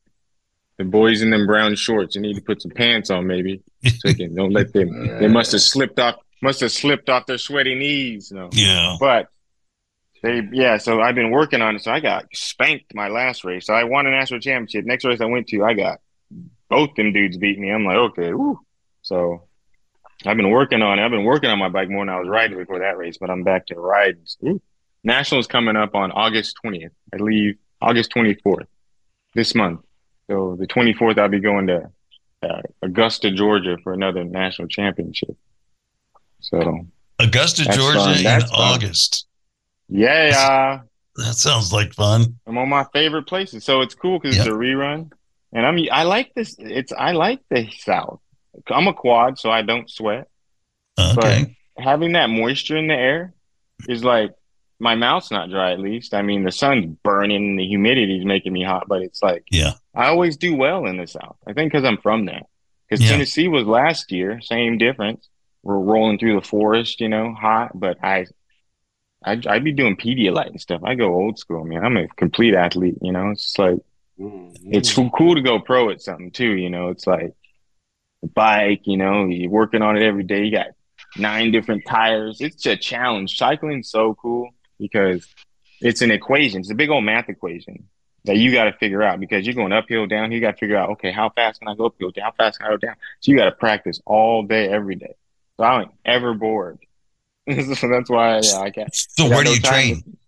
The 0.77 0.85
boys 0.85 1.23
in 1.23 1.31
them 1.31 1.47
brown 1.47 1.77
shorts. 1.77 2.17
You 2.17 2.23
need 2.23 2.35
to 2.35 2.43
put 2.43 2.61
some 2.61 2.73
pants 2.73 3.11
on, 3.11 3.27
maybe. 3.27 3.63
So 3.85 4.09
they 4.09 4.15
can, 4.15 4.35
don't 4.35 4.53
let 4.53 4.73
them. 4.73 5.19
They 5.19 5.29
must 5.29 5.53
have 5.53 5.61
slipped 5.61 5.99
off. 5.99 6.17
Must 6.43 6.61
have 6.61 6.73
slipped 6.73 7.09
off 7.09 7.27
their 7.27 7.39
sweaty 7.39 7.75
knees. 7.75 8.33
No, 8.33 8.49
yeah. 8.53 8.97
but 8.99 9.29
they, 10.23 10.43
yeah. 10.53 10.79
So 10.79 11.01
I've 11.01 11.15
been 11.15 11.31
working 11.31 11.61
on 11.61 11.77
it. 11.77 11.83
So 11.83 11.93
I 11.93 12.01
got 12.01 12.25
spanked 12.33 12.95
my 12.95 13.09
last 13.09 13.45
race. 13.45 13.67
So 13.67 13.75
I 13.75 13.85
won 13.85 14.07
a 14.07 14.11
national 14.11 14.41
championship. 14.41 14.87
Next 14.87 15.05
race 15.05 15.21
I 15.21 15.27
went 15.27 15.49
to, 15.49 15.63
I 15.63 15.75
got 15.75 16.01
both 16.71 16.95
them 16.97 17.13
dudes 17.13 17.37
beat 17.37 17.59
me. 17.59 17.71
I'm 17.71 17.85
like, 17.85 17.97
okay, 17.97 18.33
woo. 18.33 18.59
So 19.03 19.45
I've 20.25 20.37
been 20.37 20.51
working 20.51 20.81
on 20.83 20.99
it. 20.99 21.05
I've 21.05 21.11
been 21.11 21.25
working 21.25 21.51
on 21.51 21.59
my 21.59 21.69
bike 21.69 21.91
more 21.91 22.05
than 22.05 22.15
I 22.15 22.19
was 22.19 22.29
riding 22.29 22.57
before 22.57 22.79
that 22.79 22.97
race. 22.97 23.19
But 23.19 23.31
I'm 23.31 23.45
back 23.45 23.67
to 23.67 23.75
riding. 23.75 24.25
Ooh. 24.47 24.63
Nationals 25.05 25.47
coming 25.47 25.77
up 25.77 25.95
on 25.95 26.11
August 26.13 26.57
20th. 26.65 26.91
I 27.13 27.17
leave 27.19 27.57
August 27.81 28.13
24th 28.15 28.67
this 29.35 29.55
month. 29.55 29.81
So 30.31 30.57
the 30.59 30.67
24th, 30.67 31.19
I'll 31.19 31.29
be 31.29 31.41
going 31.41 31.67
to 31.67 31.91
uh, 32.43 32.63
Augusta, 32.83 33.31
Georgia 33.31 33.77
for 33.83 33.93
another 33.93 34.25
national 34.25 34.69
championship. 34.69 35.37
So 36.41 36.87
Augusta, 37.19 37.65
Georgia 37.65 37.99
fun. 37.99 38.17
in 38.19 38.25
That's 38.25 38.51
fun. 38.51 38.61
August. 38.61 39.27
yeah, 39.89 40.81
That 41.17 41.35
sounds 41.35 41.73
like 41.73 41.93
fun. 41.95 42.39
I'm 42.47 42.57
on 42.59 42.69
my 42.69 42.85
favorite 42.93 43.27
places. 43.27 43.65
So 43.65 43.81
it's 43.83 43.95
cool 43.95 44.19
because 44.19 44.37
Yep. 44.37 44.47
it's 44.47 44.55
a 44.55 44.59
rerun. 44.59 45.11
And 45.53 45.65
I'm, 45.67 45.79
I 45.93 46.03
like 46.03 46.35
this. 46.35 46.57
It's, 46.59 46.93
I 46.93 47.13
like 47.13 47.41
the 47.51 47.69
South. 47.79 48.21
I'm 48.69 48.89
a 48.89 48.95
quad, 48.95 49.39
so 49.39 49.51
I 49.51 49.63
don't 49.63 49.89
sweat. 49.91 50.29
Okay. 50.99 51.57
having 51.77 52.13
that 52.13 52.29
moisture 52.31 52.77
in 52.77 52.87
the 52.87 52.95
air 52.95 53.35
is 53.89 54.05
like 54.05 54.33
my 54.85 54.95
mouth's 54.95 55.31
not 55.31 55.51
dry 55.51 55.73
at 55.73 55.81
least. 55.81 56.13
I 56.15 56.23
mean, 56.23 56.45
the 56.45 56.53
sun's 56.53 56.87
burning 57.03 57.37
and 57.51 57.59
the 57.59 57.67
humidity's 57.67 58.25
making 58.25 58.53
me 58.53 58.63
hot, 58.63 58.85
but 58.87 59.01
it's 59.03 59.23
like 59.23 59.45
Yeah. 59.51 59.73
I 59.95 60.09
always 60.09 60.37
do 60.37 60.55
well 60.55 60.85
in 60.87 60.97
the 60.99 61.07
South. 61.07 61.37
I 61.47 61.55
think 61.55 61.73
because 61.73 61.85
I'm 61.85 61.99
from 61.99 62.27
there. 62.27 62.43
Because 62.89 63.03
Yeah. 63.03 63.13
Tennessee 63.13 63.49
was 63.49 63.65
last 63.67 64.13
year, 64.13 64.41
same 64.43 64.77
difference. 64.79 65.29
We're 65.63 65.79
rolling 65.79 66.19
through 66.19 66.35
the 66.39 66.47
forest, 66.47 67.01
you 67.01 67.09
know, 67.09 67.33
hot, 67.33 67.71
but 67.75 67.97
I, 68.05 68.27
I, 69.25 69.41
I'd 69.47 69.65
be 69.65 69.73
doing 69.73 69.97
Pedialyte 69.97 70.51
and 70.51 70.61
stuff. 70.61 70.83
I 70.85 70.95
go 70.95 71.15
old 71.15 71.39
school, 71.39 71.65
man. 71.65 71.83
I'm 71.85 71.97
a 71.97 72.07
complete 72.09 72.55
athlete, 72.55 72.99
you 73.01 73.13
know. 73.13 73.31
It's 73.31 73.59
like 73.59 73.79
it's 74.19 74.93
Mm-hmm. 74.93 75.07
f- 75.07 75.13
cool 75.17 75.35
to 75.35 75.41
go 75.41 75.59
pro 75.59 75.91
at 75.91 76.01
something 76.03 76.31
too, 76.31 76.53
you 76.53 76.69
know. 76.71 76.91
It's 76.91 77.07
like 77.07 77.33
a 78.23 78.27
bike, 78.29 78.83
you 78.85 78.97
know, 78.97 79.25
you're 79.27 79.51
working 79.51 79.83
on 79.83 79.97
it 79.97 80.03
every 80.05 80.23
day. 80.25 80.45
You 80.45 80.53
got 80.53 80.69
nine 81.17 81.51
different 81.51 81.83
tires. 81.87 82.41
It's 82.41 82.65
a 82.67 82.77
challenge. 82.77 83.37
Cycling's 83.37 83.91
so 83.91 84.15
cool 84.15 84.51
because 84.79 85.27
it's 85.81 86.03
an 86.03 86.11
equation. 86.11 86.61
It's 86.61 86.71
a 86.71 86.75
big 86.75 86.91
old 86.91 87.05
math 87.05 87.29
equation 87.29 87.89
that 88.25 88.37
you 88.37 88.53
got 88.53 88.65
to 88.65 88.73
figure 88.73 89.03
out 89.03 89.21
because 89.21 89.45
you're 89.47 89.55
going 89.55 89.73
uphill, 89.73 90.07
down. 90.07 90.33
You 90.33 90.41
got 90.41 90.53
to 90.53 90.57
figure 90.57 90.77
out, 90.77 90.91
okay, 90.91 91.13
how 91.13 91.31
fast 91.31 91.61
can 91.61 91.69
I 91.69 91.75
go 91.75 91.87
uphill? 91.87 92.11
How 92.21 92.33
fast 92.33 92.59
can 92.59 92.69
I 92.69 92.71
go 92.71 92.77
down? 92.79 92.95
So 93.21 93.33
you 93.33 93.39
got 93.39 93.47
to 93.47 93.53
practice 93.53 94.01
all 94.07 94.43
day, 94.45 94.69
every 94.69 94.95
day. 94.95 95.15
So 95.57 95.65
I 95.65 95.83
ain't 95.83 95.91
ever 96.05 96.35
bored. 96.35 96.79
so 97.49 97.89
that's 97.89 98.09
why 98.09 98.41
yeah, 98.41 98.61
I 98.61 98.71
got. 98.71 98.95
So 98.95 99.27
I 99.27 99.29
got 99.29 99.35
where 99.35 99.45
do 99.45 99.51
you 99.51 99.61
train? 99.61 100.03
to- 100.03 100.19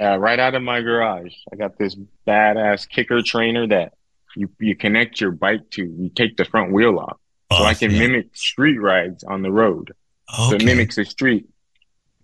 uh, 0.00 0.16
right 0.16 0.38
out 0.40 0.54
of 0.54 0.62
my 0.62 0.80
garage. 0.80 1.34
I 1.52 1.56
got 1.56 1.78
this 1.78 1.94
badass 2.26 2.88
Kickr 2.88 3.22
trainer 3.24 3.66
that 3.68 3.92
you 4.34 4.48
you 4.58 4.74
connect 4.74 5.20
your 5.20 5.30
bike 5.32 5.68
to. 5.72 5.82
You 5.82 6.08
take 6.08 6.38
the 6.38 6.46
front 6.46 6.72
wheel 6.72 6.98
off, 6.98 7.18
so 7.52 7.62
I 7.64 7.72
Oh, 7.72 7.74
can 7.74 7.90
yeah. 7.90 7.98
mimic 7.98 8.34
street 8.34 8.78
rides 8.78 9.22
on 9.22 9.42
the 9.42 9.52
road. 9.52 9.92
So 10.34 10.54
it 10.54 10.64
mimics 10.64 10.96
the 10.96 11.04
street. 11.04 11.46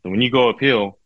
So 0.02 0.08
when 0.08 0.22
you 0.22 0.30
go 0.30 0.48
uphill, 0.48 0.97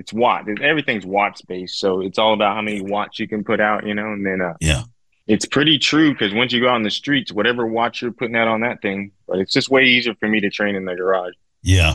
it's 0.00 0.12
watt. 0.12 0.46
Everything's 0.62 1.04
watts 1.06 1.42
based, 1.42 1.78
so 1.78 2.00
it's 2.00 2.18
all 2.18 2.32
about 2.34 2.54
how 2.56 2.62
many 2.62 2.80
watts 2.80 3.18
you 3.18 3.28
can 3.28 3.44
put 3.44 3.60
out, 3.60 3.86
you 3.86 3.94
know. 3.94 4.12
And 4.12 4.24
then 4.26 4.40
uh, 4.40 4.54
Yeah. 4.60 4.82
it's 5.26 5.46
pretty 5.46 5.78
true 5.78 6.12
because 6.12 6.32
once 6.34 6.52
you 6.52 6.60
go 6.60 6.68
out 6.68 6.74
on 6.76 6.82
the 6.82 6.90
streets, 6.90 7.30
whatever 7.32 7.66
watts 7.66 8.00
you're 8.02 8.12
putting 8.12 8.36
out 8.36 8.48
on 8.48 8.60
that 8.62 8.80
thing, 8.82 9.12
but 9.28 9.38
it's 9.38 9.52
just 9.52 9.68
way 9.70 9.84
easier 9.84 10.14
for 10.14 10.28
me 10.28 10.40
to 10.40 10.50
train 10.50 10.74
in 10.74 10.84
the 10.84 10.94
garage. 10.94 11.34
Yeah. 11.62 11.94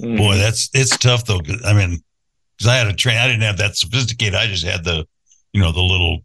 Mhm. 0.00 0.16
Boy, 0.16 0.36
that's 0.38 0.70
it's 0.74 0.96
tough 0.96 1.24
though. 1.26 1.40
'cause- 1.40 1.62
I 1.64 1.72
mean, 1.74 2.02
because 2.56 2.68
I 2.68 2.76
had 2.76 2.86
a 2.86 2.94
train, 2.94 3.16
I 3.18 3.26
didn't 3.26 3.42
have 3.42 3.58
that 3.58 3.76
sophisticated. 3.76 4.34
I 4.34 4.46
just 4.46 4.64
had 4.64 4.82
the, 4.84 5.06
you 5.52 5.60
know, 5.60 5.72
the 5.72 5.82
little 5.82 6.24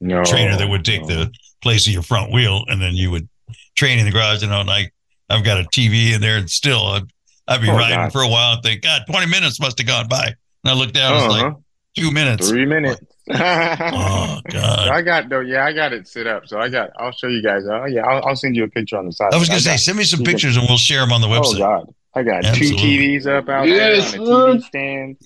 no 0.00 0.22
trainer 0.24 0.56
that 0.56 0.68
would 0.68 0.84
take 0.84 1.02
no. 1.02 1.08
the 1.08 1.32
place 1.62 1.86
of 1.86 1.92
your 1.92 2.02
front 2.02 2.32
wheel, 2.32 2.64
and 2.68 2.80
then 2.80 2.94
you 2.94 3.10
would 3.10 3.28
train 3.76 3.98
in 3.98 4.04
the 4.06 4.12
garage. 4.12 4.42
You 4.42 4.48
know, 4.48 4.60
and 4.60 4.70
I, 4.70 4.90
I've 5.28 5.44
got 5.44 5.58
a 5.60 5.64
TV 5.64 6.12
in 6.14 6.20
there, 6.20 6.36
and 6.36 6.48
still, 6.50 6.86
I'd, 6.86 7.02
I'd 7.50 7.60
be 7.60 7.68
Oh, 7.68 7.76
riding 7.76 7.96
God. 7.96 8.12
for 8.12 8.22
a 8.22 8.28
while 8.28 8.54
and 8.54 8.62
think, 8.62 8.80
God, 8.82 9.02
twenty 9.06 9.26
minutes 9.26 9.60
must 9.60 9.76
have 9.78 9.86
gone 9.86 10.08
by, 10.08 10.24
and 10.26 10.34
I 10.64 10.72
looked 10.72 10.94
down, 10.94 11.16
it's 11.16 11.26
like 11.34 11.44
Uh-huh. 11.44 11.54
two 11.96 12.10
minutes. 12.10 12.48
Three 12.48 12.64
minutes. 12.64 13.00
Oh 13.32 14.40
God! 14.50 14.88
I 14.88 15.02
got 15.02 15.28
though. 15.28 15.38
Yeah, 15.40 15.64
I 15.64 15.72
got 15.72 15.92
it 15.92 16.08
set 16.08 16.26
up. 16.26 16.48
So 16.48 16.58
I 16.58 16.68
got. 16.68 16.90
I'll 16.98 17.12
show 17.12 17.28
you 17.28 17.42
guys. 17.42 17.62
Oh 17.70 17.84
yeah, 17.86 18.02
I'll, 18.06 18.24
I'll 18.28 18.34
send 18.36 18.56
you 18.56 18.64
a 18.64 18.68
picture 18.68 18.96
on 18.96 19.06
the 19.06 19.12
side. 19.12 19.32
I 19.32 19.38
was 19.38 19.48
gonna 19.48 19.60
say, 19.60 19.72
got- 19.72 19.78
send 19.80 19.98
me 19.98 20.04
some 20.04 20.20
you 20.20 20.24
can- 20.26 20.32
pictures, 20.34 20.56
and 20.56 20.66
we'll 20.68 20.78
share 20.78 21.00
them 21.00 21.12
on 21.12 21.20
the 21.20 21.28
website. 21.28 21.56
Oh. 21.60 21.84
God, 21.84 21.94
I 22.16 22.22
got 22.24 22.44
Absolutely. 22.44 22.76
two 22.78 23.20
TVs 23.20 23.26
up 23.26 23.48
out 23.48 23.68
Yes, 23.68 24.12
there 24.12 24.20
on 24.22 24.26
a 24.26 24.54
TV 24.54 24.62
stand. 24.64 25.16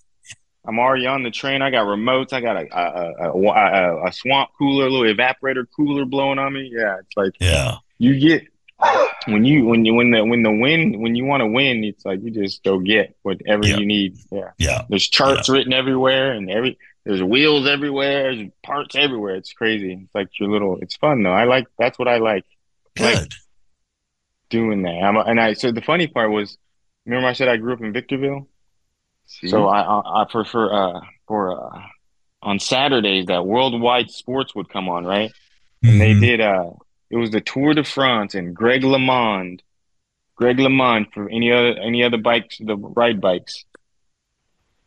I'm 0.66 0.78
already 0.78 1.06
on 1.06 1.22
the 1.22 1.30
train. 1.30 1.62
I 1.62 1.70
got 1.70 1.86
remotes. 1.86 2.32
I 2.34 2.40
got 2.42 2.56
a 2.56 2.66
a, 2.78 3.30
a, 3.30 3.48
a, 3.48 4.06
a 4.08 4.12
swamp 4.12 4.50
cooler, 4.58 4.86
a 4.86 4.90
little 4.90 5.14
evaporator 5.14 5.64
cooler 5.74 6.04
blowing 6.04 6.38
on 6.38 6.52
me. 6.52 6.70
Yeah, 6.74 6.96
it's 6.98 7.16
like 7.16 7.32
Yeah, 7.40 7.76
you 7.98 8.18
get 8.20 8.42
when 9.26 9.44
you 9.44 9.64
when 9.64 9.84
you 9.84 9.94
when 9.94 10.10
the 10.10 10.24
when 10.24 10.42
the 10.42 10.50
win 10.52 11.00
when 11.00 11.14
you 11.14 11.24
want 11.24 11.40
to 11.42 11.46
win, 11.46 11.82
it's 11.84 12.04
like 12.04 12.22
you 12.22 12.30
just 12.30 12.62
go 12.64 12.78
get 12.78 13.16
whatever 13.22 13.66
Yeah. 13.66 13.76
you 13.76 13.86
need. 13.86 14.16
Yeah. 14.30 14.50
yeah, 14.58 14.82
There's 14.88 15.08
charts 15.08 15.48
written 15.48 15.72
everywhere, 15.72 16.32
and 16.32 16.50
every 16.50 16.78
there's 17.04 17.22
wheels 17.22 17.66
everywhere, 17.66 18.34
there's 18.34 18.48
parts 18.62 18.94
everywhere. 18.96 19.34
It's 19.36 19.52
crazy. 19.52 19.92
It's 20.04 20.14
like 20.14 20.28
your 20.40 20.48
little. 20.50 20.78
It's 20.80 20.96
fun 20.96 21.22
though. 21.22 21.32
I 21.32 21.44
like. 21.44 21.66
That's 21.78 21.98
what 21.98 22.08
I 22.08 22.18
like 22.18 22.44
Like- 22.98 23.30
doing 24.50 24.82
that. 24.82 25.02
I'm, 25.02 25.16
and 25.16 25.40
I. 25.40 25.52
So 25.54 25.72
the 25.72 25.82
funny 25.82 26.06
part 26.06 26.30
was, 26.30 26.56
remember 27.06 27.28
I 27.28 27.32
said 27.32 27.48
I 27.48 27.56
grew 27.56 27.72
up 27.72 27.80
in 27.80 27.92
Victorville. 27.92 28.48
See? 29.26 29.48
So 29.48 29.66
I 29.68 29.80
I, 29.80 30.22
I 30.22 30.24
prefer 30.30 30.72
uh 30.72 31.00
for 31.26 31.52
uh 31.74 31.80
on 32.42 32.58
Saturdays 32.58 33.26
that 33.26 33.46
Worldwide 33.46 34.10
Sports 34.10 34.54
would 34.54 34.68
come 34.68 34.88
on 34.88 35.04
right, 35.06 35.32
and 35.82 36.00
they 36.00 36.12
Mhm. 36.14 36.20
did 36.20 36.40
uh 36.40 36.70
it 37.14 37.18
was 37.18 37.30
the 37.30 37.40
Tour 37.40 37.74
de 37.74 37.84
France 37.84 38.34
and 38.34 38.56
Greg 38.56 38.82
LeMond, 38.82 39.60
Greg 40.34 40.56
LeMond 40.56 41.12
for 41.14 41.28
any 41.30 41.52
other 41.52 41.78
any 41.78 42.02
other 42.02 42.18
bikes 42.18 42.58
the 42.58 42.76
ride 42.76 43.20
bikes. 43.20 43.64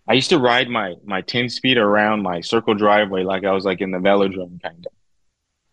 I 0.09 0.13
used 0.13 0.31
to 0.31 0.37
ride 0.37 0.67
my 0.67 0.95
my 1.05 1.21
10 1.21 1.47
speed 1.47 1.77
around 1.77 2.23
my 2.23 2.41
circle 2.41 2.73
driveway 2.73 3.23
like 3.23 3.45
I 3.45 3.53
was 3.53 3.63
like 3.63 3.79
in 3.79 3.91
the 3.91 3.99
velodrome 3.99 4.61
kind 4.61 4.85
of. 4.85 4.91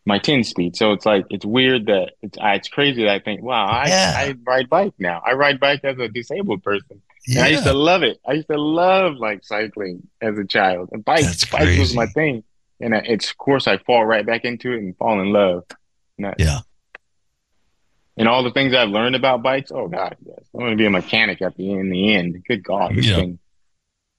My 0.07 0.19
10 0.21 0.45
speed. 0.45 0.77
So 0.77 0.93
it's 0.93 1.05
like 1.05 1.25
it's 1.29 1.45
weird 1.45 1.87
that 1.87 2.13
it's 2.23 2.39
it's 2.41 2.69
crazy 2.69 3.03
that 3.03 3.11
I 3.13 3.19
think, 3.19 3.43
wow, 3.43 3.67
I, 3.67 3.89
Yeah. 3.89 4.15
I 4.17 4.35
ride 4.47 4.71
bike 4.71 4.95
now. 4.97 5.21
I 5.27 5.33
ride 5.33 5.59
bike 5.59 5.81
as 5.83 5.99
a 5.99 6.07
disabled 6.09 6.63
person. 6.63 7.03
And 7.27 7.37
Yeah. 7.37 7.45
I 7.47 7.49
used 7.49 7.65
to 7.65 7.73
love 7.73 8.05
it. 8.05 8.21
I 8.25 8.35
used 8.35 8.49
to 8.49 8.61
love 8.61 9.17
like 9.17 9.43
cycling 9.43 10.07
as 10.21 10.39
a 10.39 10.45
child. 10.45 10.91
And 10.93 11.05
bike 11.05 11.25
That's 11.25 11.47
bikes 11.47 11.79
was 11.81 11.97
my 11.97 12.07
thing. 12.07 12.45
And 12.81 12.95
I, 12.95 12.99
it's 12.99 13.29
of 13.31 13.39
course 13.39 13.67
I 13.67 13.79
fall 13.79 14.05
right 14.07 14.25
back 14.25 14.45
into 14.45 14.73
it 14.73 14.79
and 14.79 14.97
fall 14.97 15.21
in 15.21 15.33
love. 15.33 15.65
Yeah. 16.19 16.61
And 18.17 18.29
all 18.29 18.45
the 18.45 18.53
things 18.53 18.75
I've 18.75 18.91
learned 18.91 19.17
about 19.17 19.43
bikes, 19.43 19.73
oh 19.75 19.89
god, 19.89 20.17
yes. 20.25 20.39
I 20.55 20.59
want 20.59 20.71
to 20.71 20.77
be 20.77 20.87
a 20.87 20.91
mechanic 20.91 21.43
at 21.43 21.57
the 21.57 21.71
in 21.73 21.91
the 21.91 22.15
end. 22.15 22.43
Good 22.47 22.63
God, 22.63 22.95
this 22.95 23.07
Yeah. 23.07 23.17
thing 23.17 23.39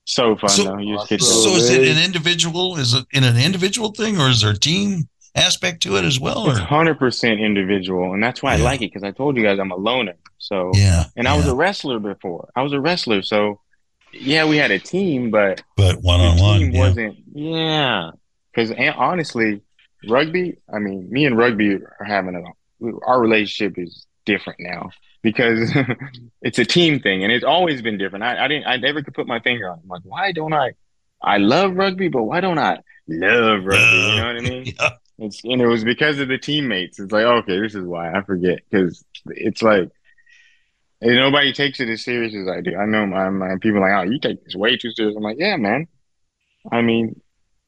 so 0.04 0.36
fun 0.36 0.50
So- 0.50 0.78
just 1.08 1.44
So 1.44 1.50
is 1.56 1.70
it 1.70 1.88
an 1.88 2.04
individual? 2.04 2.78
Is 2.78 2.94
it 2.94 3.06
in 3.14 3.24
an 3.24 3.38
individual 3.38 3.92
thing, 3.92 4.20
or 4.20 4.30
is 4.30 4.42
there 4.42 4.52
a 4.52 4.58
team 4.58 5.08
aspect 5.34 5.82
to 5.84 5.96
it 5.98 6.04
as 6.06 6.20
well? 6.20 6.50
It's 6.50 6.60
Or 6.60 6.64
hundred 6.64 7.00
percent 7.00 7.40
individual, 7.40 8.14
and 8.14 8.22
that's 8.22 8.44
why 8.44 8.54
I 8.54 8.58
like 8.58 8.82
it 8.82 8.92
because 8.94 9.04
I 9.04 9.12
told 9.12 9.38
you 9.38 9.44
guys 9.44 9.60
I'm 9.60 9.72
a 9.72 9.76
loner. 9.78 10.16
So, 10.38 10.72
yeah, 10.76 11.06
and 11.16 11.28
I 11.28 11.36
was 11.38 11.48
a 11.48 11.56
wrestler 11.56 12.00
before. 12.00 12.50
I 12.56 12.62
was 12.64 12.74
a 12.74 12.80
wrestler, 12.82 13.22
so 13.22 13.62
yeah, 14.14 14.46
we 14.46 14.58
had 14.58 14.72
a 14.72 14.80
team, 14.80 15.32
but 15.32 15.64
but 15.78 16.02
one 16.02 16.20
on 16.20 16.38
one 16.38 16.72
wasn't. 16.74 17.18
Yeah, 17.34 18.12
because 18.54 18.72
honestly, 18.98 19.62
rugby. 20.10 20.58
I 20.74 20.80
mean, 20.80 21.10
me 21.10 21.26
and 21.26 21.38
rugby 21.38 21.76
are 21.76 22.06
having 22.06 22.36
a 22.36 22.90
our 23.06 23.20
relationship 23.20 23.78
is 23.78 24.06
different 24.26 24.60
now 24.60 24.90
because 25.22 25.74
it's 26.42 26.60
a 26.60 26.66
team 26.66 27.00
thing, 27.00 27.24
and 27.24 27.32
it's 27.32 27.46
always 27.46 27.82
been 27.82 27.98
different. 27.98 28.24
I, 28.24 28.46
I 28.46 28.48
didn't. 28.48 28.68
I 28.68 28.78
never 28.78 29.02
could 29.02 29.14
put 29.14 29.28
my 29.28 29.40
finger 29.40 29.70
on. 29.70 29.80
it. 29.80 29.82
I'm 29.84 29.90
like, 29.90 30.02
why 30.04 30.32
don't 30.32 30.54
I? 30.54 30.72
I 31.22 31.38
love 31.38 31.76
rugby, 31.76 32.10
but 32.10 32.24
why 32.24 32.42
don't 32.42 32.60
I 32.60 32.80
love 33.08 33.64
rugby? 33.64 33.98
You 33.98 34.16
know 34.18 34.28
what 34.28 34.38
I 34.38 34.42
mean? 34.42 34.74
Yeah. 34.80 34.90
It's 35.18 35.46
and 35.46 35.62
it 35.62 35.66
was 35.66 35.86
because 35.86 36.20
of 36.20 36.28
the 36.28 36.38
teammates. 36.38 37.00
It's 37.00 37.14
like 37.14 37.24
okay, 37.24 37.58
this 37.62 37.74
is 37.74 37.86
why 37.86 38.12
I 38.12 38.22
forget 38.24 38.60
because 38.70 39.02
it's 39.28 39.62
like 39.62 39.90
and 41.02 41.16
nobody 41.16 41.54
takes 41.54 41.80
it 41.80 41.90
as 41.90 42.04
serious 42.04 42.34
as 42.36 42.48
I 42.48 42.62
do. 42.62 42.76
I 42.76 42.86
know 42.86 43.06
my, 43.06 43.30
my 43.30 43.56
people 43.62 43.78
are 43.78 43.82
like, 43.82 44.08
oh, 44.08 44.12
you 44.12 44.20
take 44.20 44.44
this 44.44 44.56
way 44.56 44.78
too 44.78 44.92
serious. 44.92 45.16
I'm 45.16 45.24
like, 45.24 45.38
yeah, 45.40 45.56
man. 45.58 45.88
I 46.72 46.82
mean, 46.82 47.22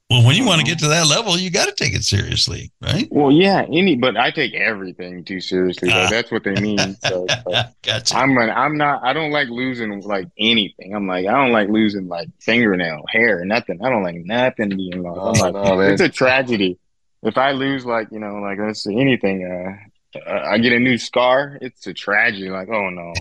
Well, 0.09 0.25
when 0.25 0.37
you 0.37 0.45
want 0.45 0.59
to 0.61 0.65
get 0.65 0.79
to 0.79 0.87
that 0.87 1.07
level, 1.07 1.37
you 1.37 1.51
got 1.51 1.65
to 1.65 1.73
take 1.73 1.93
it 1.93 2.03
seriously, 2.03 2.71
right? 2.81 3.09
well, 3.11 3.29
yeah, 3.29 3.65
any, 3.69 3.97
but 3.97 4.15
I 4.15 4.31
take 4.31 4.53
everything 4.53 5.25
too 5.25 5.41
seriously. 5.41 5.89
Ah. 5.91 6.03
Though. 6.03 6.15
That's 6.15 6.31
what 6.31 6.45
they 6.45 6.55
mean. 6.61 6.95
So 7.03 7.27
gotcha. 7.83 8.15
I'm 8.15 8.37
an, 8.37 8.49
I'm 8.49 8.77
not. 8.77 9.03
I 9.03 9.11
don't 9.11 9.31
like 9.31 9.49
losing 9.49 10.01
like 10.01 10.29
anything. 10.39 10.95
I'm 10.95 11.07
like, 11.07 11.27
I 11.27 11.31
don't 11.31 11.51
like 11.51 11.67
losing 11.67 12.07
like 12.07 12.29
fingernail, 12.39 13.03
hair, 13.09 13.43
nothing. 13.43 13.83
I 13.83 13.89
don't 13.89 14.03
like 14.03 14.15
nothing 14.15 14.69
being 14.69 15.03
lost. 15.03 15.41
Oh, 15.41 15.47
I'm 15.47 15.53
like, 15.53 15.65
no, 15.65 15.79
it's 15.81 16.01
a 16.01 16.07
tragedy. 16.07 16.79
If 17.23 17.37
I 17.37 17.51
lose, 17.51 17.85
like 17.85 18.07
you 18.09 18.19
know, 18.19 18.35
like 18.35 18.59
let's 18.59 18.83
say 18.83 18.95
anything, 18.95 19.43
uh, 19.45 20.19
uh, 20.25 20.43
I 20.51 20.57
get 20.59 20.71
a 20.71 20.79
new 20.79 20.97
scar. 20.97 21.57
It's 21.61 21.85
a 21.85 21.93
tragedy. 21.93 22.49
Like, 22.49 22.69
oh 22.69 22.89
no, 22.89 23.13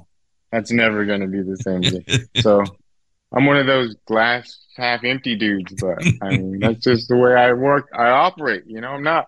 that's 0.52 0.70
never 0.70 1.04
gonna 1.04 1.26
be 1.26 1.42
the 1.42 1.56
same. 1.56 1.82
again. 1.82 2.28
so, 2.40 2.62
I'm 3.34 3.44
one 3.46 3.56
of 3.56 3.66
those 3.66 3.94
glass 4.06 4.58
half 4.76 5.04
empty 5.04 5.34
dudes. 5.36 5.72
But 5.80 5.98
I 6.22 6.30
mean, 6.36 6.58
that's 6.60 6.82
just 6.84 7.08
the 7.08 7.16
way 7.16 7.34
I 7.34 7.52
work. 7.52 7.88
I 7.94 8.08
operate. 8.08 8.64
You 8.66 8.80
know, 8.80 8.90
I'm 8.92 9.02
not. 9.02 9.26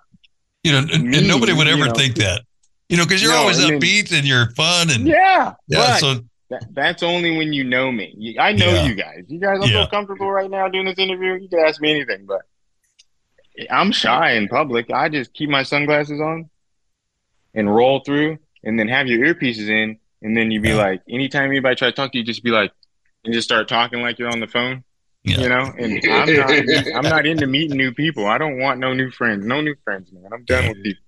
you 0.64 0.72
know, 0.72 0.78
and, 0.78 1.14
and 1.14 1.28
nobody 1.28 1.52
would 1.52 1.66
you 1.66 1.72
ever 1.74 1.86
know. 1.86 1.92
think 1.94 2.16
that, 2.16 2.42
you 2.88 2.96
know, 2.96 3.04
because 3.04 3.22
you're 3.22 3.32
No, 3.32 3.38
always 3.38 3.58
upbeat 3.58 4.16
and 4.16 4.26
you're 4.26 4.50
fun 4.50 4.90
and 4.90 5.06
Yeah, 5.06 5.54
yeah. 5.66 5.96
So 5.96 6.20
That, 6.50 6.64
that's 6.72 7.02
only 7.02 7.36
when 7.36 7.52
you 7.52 7.64
know 7.64 7.92
me. 7.92 8.14
You- 8.16 8.40
I 8.40 8.52
know 8.52 8.66
Yeah. 8.72 8.86
you 8.86 8.94
guys. 8.94 9.24
You 9.28 9.38
guys, 9.38 9.58
I 9.60 9.66
Yeah. 9.66 9.80
feel 9.82 9.86
comfortable 9.88 10.30
right 10.30 10.50
now 10.50 10.68
doing 10.68 10.86
this 10.86 10.98
interview. 10.98 11.34
You 11.34 11.48
can 11.48 11.58
ask 11.60 11.80
me 11.80 11.90
anything, 11.90 12.24
but 12.26 12.42
I'm 13.70 13.92
shy 13.92 14.32
in 14.32 14.48
public. 14.48 14.90
I 14.90 15.08
just 15.08 15.34
keep 15.34 15.50
my 15.50 15.62
sunglasses 15.64 16.20
on 16.20 16.48
and 17.54 17.74
roll 17.74 18.00
through, 18.00 18.38
and 18.64 18.78
then 18.78 18.88
have 18.88 19.06
your 19.08 19.26
earpieces 19.26 19.68
in, 19.68 19.98
and 20.22 20.36
then 20.36 20.50
you'd 20.50 20.62
be 20.62 20.70
Yeah. 20.70 20.76
like, 20.76 21.02
anytime 21.08 21.50
anybody 21.50 21.74
try 21.76 21.88
to 21.88 21.92
talk 21.92 22.12
to 22.12 22.18
you, 22.18 22.24
just 22.24 22.42
be 22.44 22.50
like, 22.50 22.72
and 23.28 23.34
just 23.34 23.46
start 23.46 23.68
talking 23.68 24.00
like 24.00 24.18
you're 24.18 24.30
on 24.30 24.40
the 24.40 24.46
phone. 24.46 24.82
Yeah. 25.22 25.40
You 25.40 25.48
know, 25.50 25.72
and 25.78 26.00
I'm 26.10 26.34
not. 26.34 26.86
I'm 26.94 27.02
not 27.02 27.26
into 27.26 27.46
meeting 27.46 27.76
new 27.76 27.92
people. 27.92 28.26
I 28.26 28.38
don't 28.38 28.58
want 28.58 28.80
no 28.80 28.94
new 28.94 29.10
friends. 29.10 29.44
No 29.44 29.60
new 29.60 29.74
friends, 29.84 30.10
man. 30.10 30.30
I'm 30.32 30.44
done 30.44 30.68
with 30.68 30.82
people. 30.82 31.02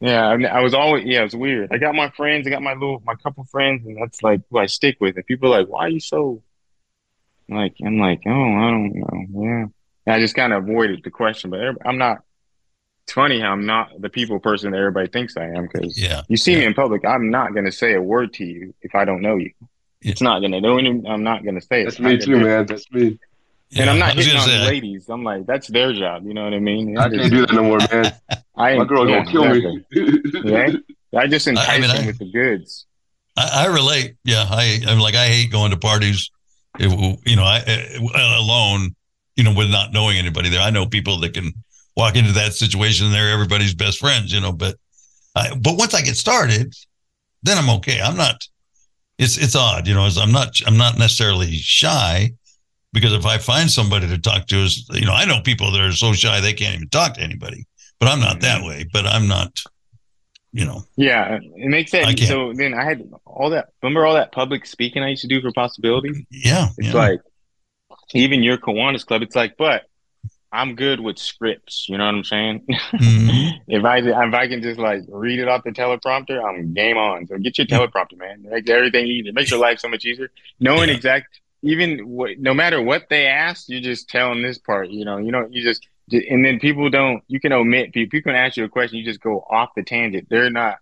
Yeah, 0.00 0.28
I, 0.28 0.58
I 0.58 0.60
was 0.60 0.74
always. 0.74 1.06
Yeah, 1.06 1.22
it's 1.22 1.34
weird. 1.34 1.72
I 1.72 1.78
got 1.78 1.94
my 1.94 2.10
friends. 2.10 2.46
I 2.46 2.50
got 2.50 2.60
my 2.60 2.74
little, 2.74 3.02
my 3.06 3.14
couple 3.14 3.44
friends, 3.44 3.86
and 3.86 3.96
that's 3.96 4.22
like 4.22 4.42
who 4.50 4.58
I 4.58 4.66
stick 4.66 4.98
with. 5.00 5.16
And 5.16 5.24
people 5.24 5.54
are 5.54 5.60
like, 5.60 5.68
"Why 5.68 5.86
are 5.86 5.88
you 5.88 6.00
so?" 6.00 6.42
Like, 7.48 7.76
I'm 7.84 7.98
like, 7.98 8.20
oh, 8.26 8.30
I 8.30 8.70
don't 8.70 8.94
know. 8.94 9.42
Yeah, 9.42 9.66
and 10.06 10.14
I 10.14 10.20
just 10.20 10.34
kind 10.34 10.52
of 10.52 10.64
avoided 10.64 11.02
the 11.02 11.10
question, 11.10 11.48
but 11.48 11.60
I'm 11.86 11.96
not. 11.96 12.18
It's 13.04 13.14
funny 13.14 13.40
how 13.40 13.52
I'm 13.52 13.64
not 13.64 13.88
the 13.98 14.10
people 14.10 14.38
person 14.38 14.72
that 14.72 14.76
everybody 14.76 15.08
thinks 15.08 15.36
I 15.36 15.46
am 15.46 15.66
because 15.72 15.98
yeah, 15.98 16.22
you 16.28 16.36
see 16.36 16.56
me 16.56 16.64
in 16.64 16.74
public. 16.74 17.06
I'm 17.06 17.30
not 17.30 17.54
gonna 17.54 17.72
say 17.72 17.94
a 17.94 18.02
word 18.02 18.34
to 18.34 18.44
you 18.44 18.74
if 18.82 18.94
I 18.94 19.06
don't 19.06 19.22
know 19.22 19.36
you. 19.36 19.52
Yeah. 20.02 20.12
It's 20.12 20.20
not 20.22 20.40
gonna. 20.40 20.60
Don't 20.60 20.80
even, 20.86 21.06
I'm 21.06 21.22
not 21.22 21.44
gonna 21.44 21.60
say 21.60 21.82
it. 21.82 21.84
That's 21.84 22.00
me 22.00 22.18
too, 22.18 22.38
man. 22.40 22.66
That's 22.66 22.90
me. 22.90 23.18
yeah. 23.68 23.82
And 23.82 23.90
I'm 23.90 23.98
not 23.98 24.14
hitting 24.14 24.34
on 24.36 24.46
the 24.48 24.58
say, 24.58 24.66
ladies. 24.66 25.08
I'm 25.08 25.22
like, 25.24 25.46
that's 25.46 25.68
their 25.68 25.92
job. 25.92 26.26
You 26.26 26.32
know 26.34 26.44
what 26.44 26.54
I 26.54 26.58
mean? 26.58 26.96
I 26.96 27.08
can't 27.10 27.30
do 27.30 27.46
that 27.46 27.52
no 27.52 27.62
more, 27.62 27.78
man. 27.92 28.12
I 28.56 28.76
My 28.76 28.84
girl 28.84 29.08
yeah, 29.08 29.24
gonna 29.24 29.30
kill 29.30 29.44
exactly. 29.44 30.42
me. 30.42 30.50
Right? 30.52 30.76
I 31.16 31.26
just 31.26 31.46
entice 31.46 31.68
I 31.68 31.78
mean, 31.78 31.88
them 31.88 32.04
I- 32.04 32.06
with 32.06 32.18
the 32.18 32.30
goods. 32.30 32.86
I, 33.36 33.64
I 33.64 33.66
relate. 33.66 34.16
Yeah, 34.24 34.44
I, 34.48 34.80
I'm 34.86 34.98
like 34.98 35.14
I 35.14 35.26
hate 35.26 35.52
going 35.52 35.70
to 35.70 35.76
parties. 35.76 36.30
It, 36.78 37.18
you 37.26 37.36
know, 37.36 37.44
I 37.44 37.58
uh, 37.60 38.40
alone. 38.40 38.94
You 39.36 39.44
know, 39.44 39.54
with 39.54 39.70
not 39.70 39.92
knowing 39.92 40.18
anybody 40.18 40.48
there. 40.50 40.60
I 40.60 40.70
know 40.70 40.86
people 40.86 41.18
that 41.20 41.32
can 41.34 41.52
walk 41.96 42.16
into 42.16 42.32
that 42.32 42.52
situation 42.54 43.06
and 43.06 43.14
they're 43.14 43.30
everybody's 43.32 43.74
best 43.74 43.98
friends. 43.98 44.32
You 44.32 44.40
know, 44.40 44.52
but 44.52 44.76
I, 45.36 45.54
but 45.54 45.78
once 45.78 45.94
I 45.94 46.02
get 46.02 46.16
started, 46.16 46.74
then 47.42 47.56
I'm 47.58 47.70
okay. 47.76 48.00
I'm 48.00 48.16
not. 48.16 48.46
It's 49.20 49.36
it's 49.36 49.54
odd, 49.54 49.86
you 49.86 49.92
know. 49.92 50.06
As 50.06 50.16
I'm 50.16 50.32
not 50.32 50.56
I'm 50.66 50.78
not 50.78 50.98
necessarily 50.98 51.52
shy 51.52 52.32
because 52.92 53.12
if 53.12 53.26
I 53.26 53.36
find 53.36 53.70
somebody 53.70 54.08
to 54.08 54.18
talk 54.18 54.46
to, 54.46 54.56
is 54.56 54.88
you 54.92 55.04
know 55.04 55.12
I 55.12 55.26
know 55.26 55.42
people 55.42 55.70
that 55.72 55.82
are 55.82 55.92
so 55.92 56.14
shy 56.14 56.40
they 56.40 56.54
can't 56.54 56.74
even 56.76 56.88
talk 56.88 57.14
to 57.14 57.20
anybody. 57.20 57.66
But 57.98 58.08
I'm 58.08 58.20
not 58.20 58.40
that 58.40 58.60
mm-hmm. 58.60 58.68
way. 58.68 58.86
But 58.90 59.04
I'm 59.06 59.28
not. 59.28 59.60
You 60.52 60.64
know. 60.64 60.82
Yeah, 60.96 61.38
it 61.38 61.68
makes 61.68 61.92
sense. 61.92 62.26
So 62.26 62.52
then 62.54 62.74
I 62.74 62.82
had 62.82 63.08
all 63.24 63.50
that. 63.50 63.68
Remember 63.82 64.06
all 64.06 64.14
that 64.14 64.32
public 64.32 64.66
speaking 64.66 65.02
I 65.02 65.10
used 65.10 65.22
to 65.22 65.28
do 65.28 65.40
for 65.40 65.52
Possibility? 65.52 66.26
Yeah. 66.30 66.68
It's 66.78 66.88
yeah. 66.88 66.94
like 66.94 67.20
even 68.14 68.42
your 68.42 68.56
Kiwanis 68.56 69.06
Club. 69.06 69.22
It's 69.22 69.36
like, 69.36 69.56
but 69.56 69.84
I'm 70.52 70.74
good 70.74 70.98
with 71.00 71.18
scripts. 71.18 71.86
You 71.88 71.96
know 71.98 72.06
what 72.06 72.14
I'm 72.14 72.24
saying? 72.24 72.64
Mhm. 72.68 73.60
if 73.68 73.84
I 73.84 73.98
if 73.98 74.34
I 74.34 74.48
can 74.48 74.62
just 74.62 74.80
like 74.80 75.02
read 75.08 75.38
it 75.38 75.48
off 75.48 75.62
the 75.64 75.70
teleprompter, 75.70 76.42
I'm 76.44 76.74
game 76.74 76.96
on. 76.96 77.26
So 77.28 77.38
get 77.38 77.56
your 77.58 77.66
teleprompter, 77.66 78.18
man. 78.18 78.44
It 78.44 78.50
makes 78.50 78.70
everything 78.70 79.06
easier. 79.06 79.30
It 79.30 79.34
makes 79.34 79.50
your 79.50 79.60
life 79.60 79.78
so 79.78 79.88
much 79.88 80.04
easier. 80.04 80.30
Knowing 80.58 80.88
Yeah. 80.88 80.96
exact, 80.96 81.40
even 81.62 82.08
what, 82.08 82.38
no 82.38 82.52
matter 82.54 82.82
what 82.82 83.08
they 83.10 83.26
ask, 83.26 83.68
you're 83.68 83.80
just 83.80 84.08
telling 84.08 84.42
this 84.42 84.58
part. 84.58 84.88
You 84.90 85.04
know, 85.04 85.18
you 85.18 85.30
know, 85.30 85.46
you 85.50 85.62
just 85.62 85.86
and 86.12 86.44
then 86.44 86.58
people 86.58 86.90
don't. 86.90 87.22
You 87.28 87.38
can 87.38 87.52
omit 87.52 87.92
people. 87.92 88.10
People 88.10 88.32
can 88.32 88.40
ask 88.40 88.56
you 88.56 88.64
a 88.64 88.68
question. 88.68 88.98
You 88.98 89.04
just 89.04 89.20
go 89.20 89.44
off 89.48 89.70
the 89.76 89.84
tangent. 89.84 90.26
They're 90.28 90.50
not. 90.50 90.78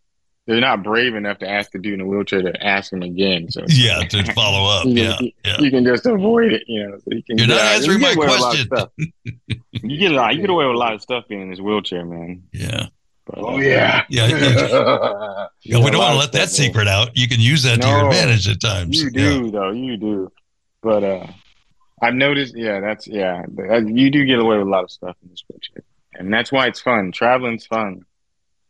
They're 0.48 0.60
not 0.60 0.82
brave 0.82 1.14
enough 1.14 1.38
to 1.38 1.48
ask 1.48 1.70
the 1.72 1.78
dude 1.78 1.94
in 1.94 2.00
a 2.00 2.06
wheelchair 2.06 2.42
to 2.42 2.66
ask 2.66 2.92
him 2.92 3.02
again. 3.02 3.48
So 3.50 3.62
Yeah, 3.68 3.98
to 4.00 4.32
follow 4.32 4.66
up. 4.68 4.86
You 4.86 4.92
Yeah, 4.94 5.16
can- 5.18 5.30
yeah. 5.44 5.56
you 5.60 5.70
can 5.70 5.84
just 5.84 6.06
avoid 6.06 6.52
it. 6.54 6.62
You 6.66 6.88
know, 6.88 6.96
so 6.98 7.04
you 7.14 7.22
can. 7.22 7.38
You're 7.38 7.46
get 7.46 7.52
not 7.54 7.60
out- 7.60 7.74
answering 7.76 7.98
you 7.98 8.02
my 8.02 8.14
get 8.14 8.16
away 8.16 8.26
with 8.26 8.38
a 8.38 8.42
lot 8.42 8.58
of 8.60 8.68
question. 8.68 9.12
stuff. 9.46 9.82
you 9.84 9.98
get 9.98 10.10
a 10.12 10.14
lot. 10.14 10.34
You 10.34 10.40
get 10.40 10.50
away 10.50 10.64
with 10.66 10.74
a 10.74 10.78
lot 10.78 10.94
of 10.94 11.02
stuff 11.02 11.28
being 11.28 11.42
in 11.42 11.50
this 11.50 11.60
wheelchair, 11.60 12.04
man. 12.04 12.42
Yeah. 12.52 12.86
But, 13.26 13.38
oh 13.40 13.56
uh, 13.56 13.56
yeah. 13.58 14.04
Yeah. 14.08 14.26
yeah. 14.26 14.36
Yeah, 14.38 15.46
Yeah, 15.62 15.84
we 15.84 15.90
don't 15.90 16.00
want 16.00 16.12
to 16.14 16.18
let 16.18 16.32
that 16.32 16.48
stuff, 16.48 16.60
man. 16.60 16.66
secret 16.72 16.88
out. 16.88 17.14
You 17.14 17.28
can 17.28 17.40
use 17.40 17.62
that 17.64 17.82
to 17.82 17.86
your 17.86 18.06
advantage 18.06 18.48
at 18.48 18.58
times. 18.60 18.96
You 19.02 19.10
Yeah. 19.12 19.28
do 19.30 19.50
though, 19.50 19.70
you 19.70 19.96
do. 19.98 20.32
But 20.82 21.04
uh 21.04 21.26
I've 22.00 22.14
noticed, 22.14 22.56
yeah, 22.56 22.80
that's 22.80 23.06
yeah, 23.06 23.42
you 23.84 24.10
do 24.10 24.24
get 24.24 24.38
away 24.38 24.56
with 24.56 24.66
a 24.66 24.70
lot 24.70 24.84
of 24.84 24.90
stuff 24.90 25.16
in 25.22 25.28
this 25.30 25.42
wheelchair, 25.50 25.82
and 26.14 26.32
that's 26.32 26.50
why 26.52 26.68
it's 26.68 26.80
fun. 26.80 27.10
Traveling's 27.12 27.66
fun, 27.66 28.04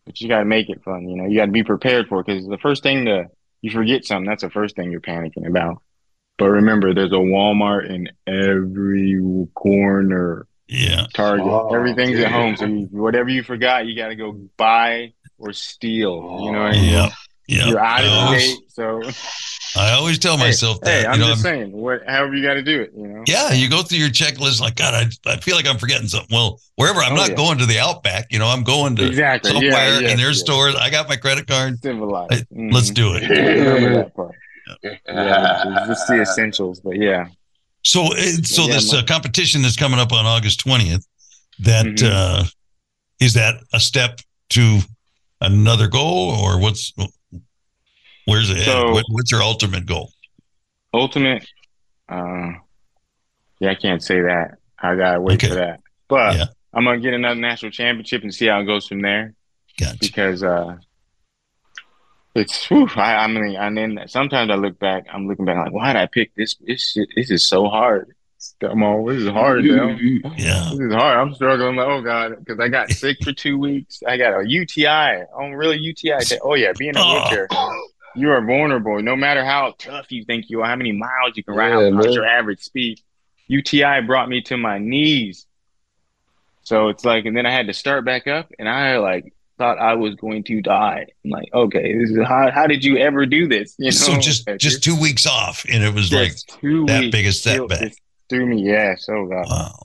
but 0.09 0.19
you 0.23 0.27
got 0.29 0.39
to 0.39 0.47
make 0.47 0.71
it 0.71 0.83
fun. 0.83 1.07
You 1.07 1.17
know, 1.17 1.27
you 1.27 1.37
got 1.37 1.47
to 1.47 1.53
be 1.53 1.65
prepared 1.65 2.09
for 2.09 2.21
it 2.21 2.27
because 2.27 2.47
the 2.47 2.57
first 2.57 2.83
thing 2.83 3.05
to 3.05 3.27
you 3.61 3.71
forget 3.71 4.07
something, 4.07 4.27
that's 4.27 4.43
the 4.43 4.49
first 4.49 4.75
thing 4.75 4.91
you're 4.91 5.03
panicking 5.03 5.47
about. 5.47 5.83
But 6.39 6.47
remember, 6.49 6.95
there's 6.95 7.13
a 7.13 7.17
Walmart 7.17 7.91
in 7.91 8.09
every 8.27 9.21
corner. 9.55 10.47
Yeah. 10.67 11.07
Target, 11.13 11.47
Oh, 11.47 11.75
everything's 11.75 12.19
yeah. 12.19 12.27
at 12.27 12.33
home. 12.33 12.57
So 12.57 12.65
you, 12.65 12.89
whatever 12.91 13.29
you 13.29 13.43
forgot, 13.43 13.87
you 13.87 13.95
got 13.95 14.09
to 14.09 14.17
go 14.17 14.33
buy 14.57 15.13
or 15.37 15.53
steal. 15.53 16.41
You 16.45 16.53
know 16.53 16.63
what 16.63 16.69
I 16.69 16.73
mean? 16.73 16.85
Yeah. 16.93 17.11
Yeah. 17.49 17.67
You're 17.69 17.79
out 17.81 18.01
I 18.01 18.05
of 18.05 18.13
always, 18.13 18.45
state, 18.53 18.71
so 18.73 19.03
I 19.81 19.93
always 19.93 20.19
tell 20.19 20.37
myself 20.37 20.79
hey, 20.85 21.03
that. 21.03 21.09
I'm 21.09 21.15
you 21.15 21.21
know, 21.27 21.33
just 21.33 21.47
I'm- 21.47 21.55
saying, 21.57 21.73
what, 21.73 22.03
however 22.07 22.35
you 22.37 22.47
got 22.47 22.55
to 22.55 22.63
do 22.63 22.81
it, 22.83 22.93
you 22.97 23.07
know. 23.09 23.25
yeah, 23.27 23.53
you 23.53 23.69
go 23.71 23.83
through 23.83 23.99
your 23.99 24.11
checklist 24.11 24.61
like, 24.61 24.77
God, 24.77 24.93
I, 24.95 25.33
I 25.33 25.37
feel 25.39 25.57
like 25.57 25.67
I'm 25.67 25.79
forgetting 25.79 26.09
something. 26.09 26.29
Well, 26.31 26.61
wherever 26.77 27.01
I'm 27.01 27.13
Oh, 27.15 27.17
not 27.17 27.31
yeah. 27.31 27.35
going 27.37 27.57
to 27.59 27.67
the 27.67 27.79
Outback, 27.79 28.27
you 28.31 28.39
know, 28.39 28.47
I'm 28.49 28.63
going 28.65 28.97
to 28.97 29.07
Exactly. 29.07 29.51
somewhere 29.51 29.71
yeah, 29.73 29.99
yeah, 30.01 30.09
and 30.11 30.21
there's 30.21 30.39
yeah. 30.39 30.45
stores. 30.45 30.75
I 30.77 30.91
got 30.91 31.09
my 31.09 31.17
credit 31.17 31.47
card. 31.47 31.81
civilized. 31.83 32.33
Hey, 32.33 32.45
Mhm. 32.55 32.73
Let's 32.73 32.91
do 32.91 33.15
it. 33.15 33.23
Remember 33.29 33.95
that 33.95 34.15
part. 34.15 34.35
Yeah, 34.83 35.85
just 35.87 36.07
the 36.09 36.21
essentials, 36.21 36.81
but 36.81 36.97
yeah. 36.97 37.29
So, 37.83 38.13
uh, 38.13 38.17
so 38.43 38.67
Yeah, 38.67 38.75
this 38.75 38.93
uh, 38.93 39.03
competition 39.05 39.63
that's 39.63 39.77
coming 39.77 39.99
up 39.99 40.13
on 40.13 40.27
August 40.27 40.61
twentieth, 40.61 41.07
that 41.61 41.87
Mhm. 41.87 42.11
uh, 42.11 42.45
is 43.21 43.33
that 43.35 43.63
a 43.73 43.81
step 43.81 44.21
to 44.51 44.81
another 45.41 45.87
goal, 45.89 46.31
or 46.31 46.59
what's 46.61 46.93
where's 48.29 48.51
it? 48.51 48.65
So- 48.65 48.93
what, 48.93 49.05
what's 49.09 49.31
your 49.33 49.43
ultimate 49.43 49.87
goal? 49.87 50.13
Ultimate, 50.95 51.47
uh, 52.09 52.53
yeah, 53.61 53.71
I 53.71 53.75
can't 53.75 54.03
say 54.03 54.21
that. 54.21 54.59
I 54.79 54.95
gotta 54.97 55.21
wait 55.21 55.35
Okay. 55.43 55.49
for 55.49 55.55
that. 55.57 55.81
But 56.09 56.37
Yeah. 56.37 56.45
I'm 56.73 56.85
gonna 56.85 57.01
get 57.01 57.13
another 57.15 57.41
national 57.41 57.73
championship 57.73 58.23
and 58.23 58.33
see 58.35 58.47
how 58.47 58.61
it 58.61 58.65
goes 58.65 58.87
from 58.87 59.03
there. 59.03 59.35
Gotcha. 59.79 59.97
because 60.01 60.43
uh, 60.43 60.77
it's 62.35 62.67
whew, 62.69 62.89
I, 62.97 63.15
I 63.17 63.27
mean, 63.27 63.57
and 63.57 63.77
then 63.77 64.01
sometimes 64.07 64.51
I 64.51 64.55
look 64.55 64.79
back, 64.79 65.07
I'm 65.13 65.27
looking 65.29 65.45
back 65.45 65.57
like, 65.57 65.73
why 65.73 65.93
did 65.93 66.01
I 66.03 66.07
pick 66.07 66.35
this? 66.35 66.57
This 66.57 66.93
shit, 66.93 67.09
this 67.17 67.31
is 67.31 67.47
so 67.47 67.67
hard. 67.69 68.15
Come 68.61 68.83
on, 68.85 69.07
this 69.07 69.23
is 69.23 69.29
hard, 69.29 69.65
yo. 69.65 69.89
Yeah. 70.37 70.69
This 70.71 70.81
is 70.81 70.93
hard. 70.95 71.19
I'm 71.19 71.35
struggling. 71.35 71.71
I'm 71.71 71.77
like, 71.77 71.87
oh 71.89 72.03
god, 72.03 72.37
because 72.39 72.61
I 72.61 72.69
got 72.69 72.91
sick 72.91 73.19
for 73.25 73.33
two 73.33 73.59
weeks. 73.59 74.01
I 74.07 74.17
got 74.17 74.41
a 74.41 74.49
UTI. 74.49 75.25
Oh, 75.35 75.49
really 75.51 75.79
UTI? 75.79 76.13
Oh 76.43 76.55
yeah, 76.55 76.73
being 76.79 76.91
in 76.91 76.97
a 76.97 77.01
Oh. 77.51 77.89
wheelchair, 78.19 78.29
you 78.29 78.33
are 78.33 78.47
vulnerable. 78.47 79.03
No 79.03 79.17
matter 79.17 79.45
how 79.45 79.75
tough 79.79 80.11
you 80.11 80.25
think 80.25 80.47
you 80.49 80.61
are, 80.63 80.67
how 80.69 80.77
many 80.77 80.93
miles 80.93 81.33
you 81.37 81.45
can 81.45 81.55
ride, 81.55 81.69
Yeah, 81.71 81.85
how 81.85 81.91
much 81.91 82.15
your 82.15 82.27
average 82.27 82.61
speed. 82.61 83.01
UTI 83.49 84.01
brought 84.07 84.29
me 84.29 84.43
to 84.43 84.57
my 84.57 84.79
knees. 84.79 85.47
So 86.63 86.89
it's 86.89 87.05
like, 87.05 87.25
and 87.25 87.37
then 87.37 87.47
I 87.47 87.51
had 87.53 87.67
to 87.69 87.73
start 87.73 88.05
back 88.05 88.27
up, 88.27 88.51
and 88.59 88.69
I 88.69 88.99
like 88.99 89.33
thought 89.57 89.79
I 89.79 89.95
was 89.95 90.15
going 90.17 90.45
to 90.45 90.61
die. 90.61 91.07
I'm 91.25 91.31
like, 91.31 91.49
okay, 91.55 91.97
this 91.99 92.11
is 92.11 92.19
how. 92.27 92.51
How 92.51 92.67
did 92.67 92.85
you 92.85 92.99
ever 92.99 93.25
do 93.27 93.49
this? 93.49 93.75
You 93.79 93.87
know, 93.87 93.91
So 93.93 94.19
just 94.19 94.47
Like, 94.47 94.59
just 94.59 94.85
two 94.85 94.95
weeks 95.01 95.27
off, 95.27 95.65
and 95.73 95.83
it 95.83 95.95
was 95.95 96.13
like, 96.13 96.35
two 96.61 96.85
that 96.87 97.01
weeks 97.01 97.13
big 97.17 97.27
a 97.27 97.33
setback. 97.33 97.81
just 97.81 98.01
threw 98.29 98.47
me. 98.47 98.63
Yeah, 98.63 98.97
so 98.99 99.27
god. 99.27 99.47
wow. 99.49 99.83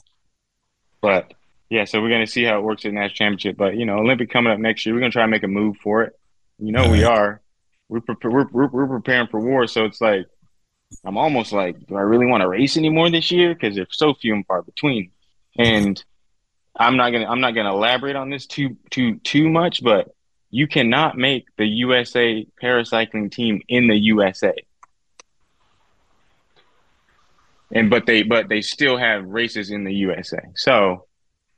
But 1.01 1.34
yeah, 1.69 1.86
so 1.86 2.01
we're 2.01 2.09
gonna 2.09 2.27
see 2.27 2.43
how 2.43 2.57
it 2.59 2.63
works 2.63 2.84
at 2.86 2.89
the 2.89 2.95
national 2.95 3.15
championship. 3.15 3.55
But 3.57 3.75
you 3.77 3.86
know, 3.86 3.97
Olympic 3.99 4.29
coming 4.29 4.51
up 4.51 4.59
next 4.59 4.86
year, 4.86 4.93
we're 4.93 5.01
gonna 5.01 5.11
try 5.11 5.23
and 5.23 5.31
make 5.31 5.43
a 5.43 5.47
move 5.47 5.77
for 5.77 6.03
it. 6.03 6.19
You 6.59 6.71
know, 6.73 6.89
we 6.91 7.03
Right. 7.03 7.17
are. 7.17 7.41
We're, 8.01 8.47
we're 8.51 8.67
we're 8.67 8.87
preparing 8.87 9.27
for 9.27 9.39
war, 9.39 9.67
so 9.67 9.85
it's 9.85 10.01
like 10.01 10.25
I'm 11.05 11.17
almost 11.17 11.51
like, 11.51 11.87
do 11.87 11.95
I 11.95 12.01
really 12.01 12.25
want 12.25 12.41
to 12.41 12.47
race 12.47 12.77
anymore 12.77 13.09
this 13.09 13.31
year? 13.31 13.53
Because 13.53 13.75
there's 13.75 13.87
so 13.91 14.13
few 14.13 14.33
and 14.33 14.45
far 14.45 14.61
between. 14.61 15.11
And 15.57 16.03
I'm 16.75 16.97
not 16.97 17.11
gonna 17.11 17.27
I'm 17.27 17.41
not 17.41 17.51
gonna 17.51 17.73
elaborate 17.73 18.15
on 18.15 18.29
this 18.29 18.45
too 18.45 18.77
too 18.89 19.17
too 19.19 19.49
much, 19.49 19.83
but 19.83 20.15
you 20.49 20.67
cannot 20.67 21.17
make 21.17 21.45
the 21.57 21.65
USA 21.65 22.45
paracycling 22.61 23.31
team 23.31 23.61
in 23.67 23.87
the 23.87 23.95
USA. 23.95 24.53
And 27.71 27.89
but 27.89 28.05
they 28.05 28.23
but 28.23 28.49
they 28.49 28.61
still 28.61 28.97
have 28.97 29.25
races 29.25 29.71
in 29.71 29.83
the 29.83 29.93
USA. 29.93 30.39
So 30.55 31.05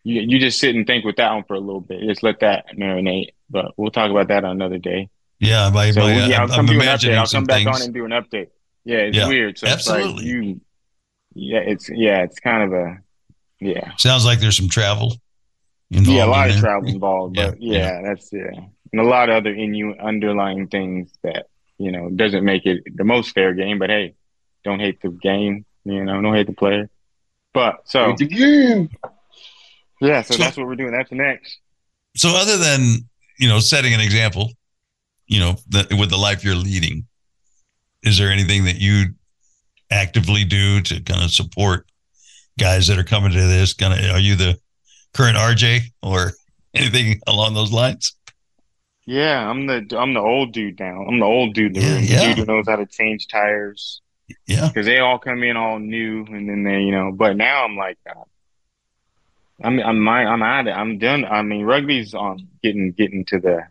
you 0.04 0.22
you 0.22 0.40
just 0.40 0.60
sit 0.60 0.76
and 0.76 0.86
think 0.86 1.06
with 1.06 1.18
that 1.18 1.34
one 1.34 1.44
for 1.44 1.56
a 1.56 1.60
little 1.60 1.82
bit. 1.82 2.02
Just 2.02 2.24
let 2.24 2.42
that 2.42 2.66
marinate. 2.78 3.30
But 3.50 3.72
we'll 3.78 3.92
talk 3.92 4.12
about 4.12 4.30
that 4.30 4.44
on 4.44 4.52
another 4.52 4.78
day. 4.78 5.10
Yeah, 5.40 5.70
by, 5.70 5.92
So 5.92 6.02
by, 6.02 6.12
yeah, 6.14 6.38
I'll 6.38 6.44
I'm, 6.44 6.50
come 6.50 6.60
I'm 6.62 6.66
do 6.68 6.72
an 6.74 6.80
update. 6.80 6.84
imagining 6.84 7.18
I'll 7.18 7.28
come 7.28 7.44
back 7.44 7.64
things. 7.64 7.76
on 7.76 7.82
and 7.84 7.94
do 7.94 8.06
an 8.06 8.12
update. 8.12 8.48
Yeah, 8.86 8.98
it's 8.98 9.18
Yeah, 9.18 9.28
weird. 9.28 9.58
So 9.58 9.68
it's 9.68 9.88
like 9.90 10.22
you 10.22 10.62
yeah, 11.34 11.60
it's 11.60 11.90
yeah, 11.90 12.24
it's 12.24 12.40
kind 12.40 12.64
of 12.64 12.74
a 12.74 12.98
yeah. 13.60 13.92
Sounds 13.98 14.26
like 14.26 14.40
there's 14.40 14.56
some 14.58 14.70
travel 14.70 15.16
involved. 15.92 16.18
Yeah, 16.18 16.26
a 16.26 16.28
lot 16.28 16.50
in 16.50 16.56
of 16.56 16.62
there. 16.62 16.72
travel 16.72 16.90
involved, 16.90 17.36
but 17.36 17.62
Yeah, 17.62 17.78
yeah, 17.78 18.02
that's 18.04 18.32
yeah, 18.32 18.52
and 18.92 19.02
a 19.02 19.04
lot 19.04 19.30
of 19.30 19.36
other 19.36 19.54
inu- 19.54 20.00
underlying 20.00 20.68
things 20.68 21.12
that 21.24 21.48
you 21.78 21.92
know 21.92 22.10
doesn't 22.10 22.46
make 22.46 22.66
it 22.66 22.84
the 22.96 23.04
most 23.04 23.32
fair 23.34 23.54
game. 23.54 23.80
But 23.80 23.90
hey, 23.90 24.16
don't 24.64 24.80
hate 24.80 25.02
the 25.02 25.10
game, 25.10 25.66
you 25.84 26.04
know, 26.06 26.22
don't 26.22 26.34
hate 26.34 26.48
the 26.48 26.54
player. 26.54 26.90
But 27.54 27.82
so 27.86 28.12
It's 28.12 28.22
a 28.22 28.26
game. 28.26 28.90
yeah, 30.02 30.22
so, 30.22 30.36
So- 30.36 30.44
that's 30.44 30.58
what 30.58 30.68
we're 30.68 30.76
doing. 30.76 30.92
That's 30.92 31.12
next. 31.12 31.58
So 32.16 32.30
other 32.30 32.58
than 32.58 33.10
you 33.40 33.50
know 33.50 33.60
setting 33.60 33.94
an 33.94 34.00
example, 34.00 34.52
you 35.28 35.40
know, 35.40 35.56
that 35.70 35.88
with 35.94 36.10
the 36.10 36.18
life 36.18 36.44
you're 36.44 36.56
leading, 36.56 37.06
is 38.04 38.18
there 38.18 38.32
anything 38.32 38.66
that 38.66 38.78
you 38.78 39.16
actively 39.92 40.44
do 40.46 40.82
to 40.82 41.02
kind 41.02 41.24
of 41.24 41.32
support 41.32 41.88
guys 42.60 42.88
that 42.88 43.00
are 43.00 43.04
coming 43.04 43.32
to 43.32 43.42
this? 43.48 43.74
Kind 43.74 43.94
of, 43.94 44.16
are 44.16 44.20
you 44.20 44.36
the 44.36 44.60
current 45.14 45.38
RJ 45.38 45.82
or 46.02 46.34
anything 46.76 47.22
along 47.28 47.54
those 47.56 47.72
lines? 47.72 48.16
Yeah, 49.06 49.48
I'm 49.50 49.68
the 49.68 49.86
I'm 49.98 50.14
the 50.14 50.20
old 50.20 50.52
dude 50.54 50.80
now. 50.80 51.06
I'm 51.06 51.20
the 51.20 51.26
old 51.26 51.54
dude 51.54 51.76
the 51.76 51.82
Yeah, 51.82 51.84
room. 51.84 52.08
The 52.08 52.16
dude 52.16 52.38
who 52.38 52.46
knows 52.46 52.68
how 52.68 52.78
to 52.78 52.86
change 52.88 53.28
tires 53.28 54.02
Yeah, 54.48 54.72
because 54.74 54.86
they 54.88 55.00
all 55.00 55.20
come 55.20 55.44
in 55.44 55.58
all 55.58 55.80
new, 55.80 56.26
and 56.26 56.50
then 56.50 56.64
they 56.64 56.82
you 56.82 56.92
know. 56.92 57.12
But 57.14 57.38
now 57.38 57.66
I'm 57.66 57.78
like. 57.78 58.00
Uh, 58.10 58.24
I'm 59.64 59.80
I'm 59.80 60.00
my 60.00 60.26
I'm 60.26 60.44
out. 60.44 60.68
I'm 60.68 60.98
done. 60.98 61.26
I 61.26 61.42
mean, 61.42 61.64
rugby's 61.66 62.14
on 62.14 62.48
getting 62.62 62.92
getting 62.92 63.26
to 63.26 63.40
the 63.40 63.68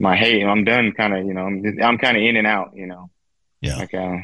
my 0.00 0.16
hate. 0.16 0.42
I'm 0.44 0.64
done. 0.64 0.92
Kind 0.92 1.14
of, 1.16 1.24
you 1.24 1.34
know. 1.34 1.46
I'm 1.46 1.64
I'm 1.82 1.98
kind 1.98 2.16
of 2.16 2.22
in 2.22 2.36
and 2.36 2.46
out. 2.46 2.72
You 2.74 2.86
know. 2.86 3.10
Yeah. 3.60 3.76
Like, 3.76 3.94
uh, 3.94 4.16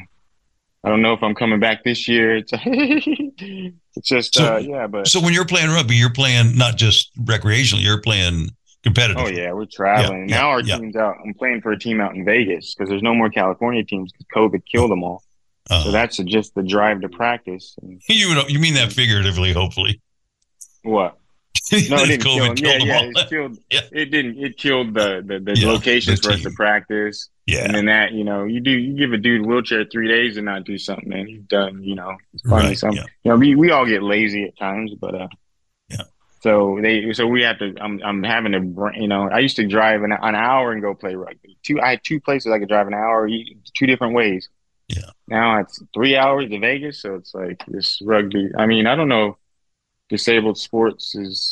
I 0.83 0.89
don't 0.89 1.01
know 1.01 1.13
if 1.13 1.21
I'm 1.23 1.35
coming 1.35 1.59
back 1.59 1.83
this 1.83 2.07
year. 2.07 2.37
It's 2.37 2.51
it's 3.95 4.07
just 4.07 4.33
So- 4.35 4.55
uh, 4.55 4.57
yeah, 4.57 4.87
but 4.87 5.07
So 5.07 5.19
when 5.21 5.33
you're 5.33 5.45
playing 5.45 5.69
rugby, 5.69 5.95
you're 5.95 6.11
playing 6.13 6.57
not 6.57 6.77
just 6.77 7.11
recreationally, 7.23 7.83
you're 7.83 8.01
playing 8.01 8.49
competitive. 8.83 9.21
oh 9.23 9.27
yeah, 9.27 9.51
we're 9.51 9.65
traveling. 9.65 10.29
Yeah, 10.29 10.37
now 10.37 10.49
our 10.49 10.61
yeah. 10.61 10.77
team's 10.77 10.95
out. 10.95 11.15
I'm 11.23 11.33
playing 11.33 11.61
for 11.61 11.71
a 11.71 11.79
team 11.79 11.99
out 12.01 12.15
in 12.15 12.23
Vegas 12.25 12.73
because 12.73 12.89
there's 12.89 13.01
no 13.03 13.13
more 13.13 13.29
California 13.29 13.83
teams 13.83 14.11
because 14.11 14.25
COVID 14.35 14.61
killed 14.71 14.91
them 14.91 15.03
all. 15.03 15.23
Uh, 15.69 15.83
So 15.83 15.91
that's 15.91 16.17
just 16.17 16.55
the 16.55 16.63
drive 16.63 17.01
to 17.01 17.09
practice. 17.09 17.75
And 17.81 18.01
you 18.09 18.41
you 18.47 18.59
mean 18.59 18.75
that 18.75 18.93
figuratively, 18.93 19.51
hopefully. 19.53 20.01
what? 20.83 21.17
No, 21.89 21.97
it 22.03 22.07
didn't 22.07 22.23
kill 22.23 22.55
killed 22.55 22.59
Yeah, 22.59 22.77
yeah, 22.77 23.01
it 23.01 23.29
killed. 23.29 23.57
Yeah. 23.71 23.81
It 23.91 24.05
didn't. 24.11 24.37
It 24.37 24.57
killed 24.57 24.93
the 24.93 25.23
the, 25.25 25.39
the 25.39 25.55
Yeah, 25.59 25.67
locations 25.67 26.21
the 26.21 26.27
for 26.27 26.33
us 26.33 26.41
to 26.43 26.51
practice. 26.51 27.29
yeah, 27.45 27.65
And 27.65 27.75
then 27.75 27.85
that, 27.85 28.11
you 28.13 28.23
know, 28.23 28.45
you 28.45 28.59
do 28.61 28.71
you 28.71 28.93
give 28.95 29.13
a 29.13 29.17
dude 29.17 29.41
a 29.43 29.47
wheelchair 29.47 29.85
three 29.85 30.07
days 30.07 30.37
and 30.37 30.45
not 30.45 30.63
do 30.63 30.77
something, 30.77 31.09
man. 31.09 31.27
He's 31.27 31.41
done, 31.43 31.83
you 31.83 31.95
know. 31.95 32.15
finally 32.47 32.69
right. 32.69 32.77
Some 32.77 32.93
Yeah. 32.93 33.05
you 33.23 33.31
know, 33.31 33.37
we, 33.37 33.55
we 33.55 33.71
all 33.71 33.85
get 33.85 34.03
lazy 34.03 34.43
at 34.45 34.57
times, 34.57 34.93
but 34.99 35.15
uh 35.15 35.27
Yeah. 35.89 36.03
So 36.41 36.79
they 36.81 37.11
so 37.13 37.27
we 37.27 37.41
have 37.43 37.59
to 37.59 37.73
I'm 37.81 38.01
I'm 38.03 38.23
having 38.23 38.51
to 38.53 38.91
you 38.99 39.07
know, 39.07 39.29
I 39.29 39.39
used 39.39 39.57
to 39.57 39.67
drive 39.67 40.03
an, 40.03 40.11
an 40.13 40.35
hour 40.35 40.71
and 40.71 40.81
go 40.81 40.93
play 40.95 41.15
rugby. 41.15 41.57
Two 41.63 41.81
I 41.81 41.89
had 41.91 42.01
two 42.03 42.19
places 42.21 42.51
I 42.51 42.59
could 42.59 42.69
drive 42.69 42.87
an 42.87 42.93
hour 42.93 43.27
two 43.75 43.85
different 43.87 44.13
ways. 44.13 44.47
Yeah. 44.87 45.09
Now 45.27 45.59
it's 45.59 45.83
3 45.93 46.15
hours 46.15 46.49
to 46.49 46.59
Vegas, 46.59 47.01
so 47.01 47.15
it's 47.15 47.33
like 47.35 47.61
this 47.67 47.99
rugby. 48.05 48.51
I 48.57 48.65
mean, 48.67 48.87
I 48.87 48.95
don't 48.95 49.09
know 49.09 49.37
disabled 50.09 50.57
sports 50.57 51.15
is 51.15 51.51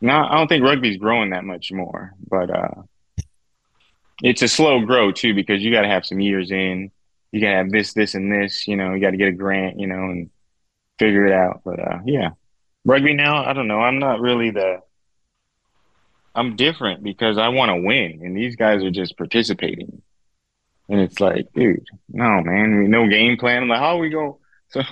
not 0.00 0.32
I 0.32 0.36
don't 0.36 0.48
think 0.48 0.64
rugby's 0.64 0.98
growing 0.98 1.30
that 1.30 1.44
much 1.44 1.72
more, 1.72 2.14
but 2.28 2.50
uh 2.50 2.82
it's 4.22 4.42
a 4.42 4.48
slow 4.48 4.80
grow 4.80 5.12
too 5.12 5.34
because 5.34 5.62
you 5.62 5.72
got 5.72 5.82
to 5.82 5.88
have 5.88 6.06
some 6.06 6.20
years 6.20 6.50
in. 6.50 6.90
You 7.32 7.40
got 7.40 7.50
to 7.50 7.56
have 7.56 7.70
this, 7.70 7.92
this, 7.92 8.14
and 8.14 8.30
this. 8.30 8.68
You 8.68 8.76
know, 8.76 8.94
you 8.94 9.00
got 9.00 9.10
to 9.10 9.16
get 9.16 9.28
a 9.28 9.32
grant. 9.32 9.80
You 9.80 9.88
know, 9.88 10.04
and 10.10 10.30
figure 10.98 11.26
it 11.26 11.32
out. 11.32 11.62
But 11.64 11.80
uh, 11.80 11.98
yeah, 12.04 12.30
rugby 12.84 13.14
now. 13.14 13.44
I 13.44 13.52
don't 13.52 13.68
know. 13.68 13.80
I'm 13.80 13.98
not 13.98 14.20
really 14.20 14.50
the. 14.50 14.80
I'm 16.34 16.56
different 16.56 17.02
because 17.02 17.36
I 17.36 17.48
want 17.48 17.70
to 17.70 17.86
win, 17.86 18.20
and 18.22 18.36
these 18.36 18.56
guys 18.56 18.82
are 18.82 18.90
just 18.90 19.18
participating. 19.18 20.00
And 20.88 21.00
it's 21.00 21.20
like, 21.20 21.52
dude, 21.54 21.86
no, 22.08 22.40
man, 22.42 22.90
no 22.90 23.08
game 23.08 23.36
plan. 23.36 23.62
I'm 23.62 23.68
like, 23.68 23.78
how 23.78 23.98
we 23.98 24.08
go? 24.08 24.38
So 24.68 24.82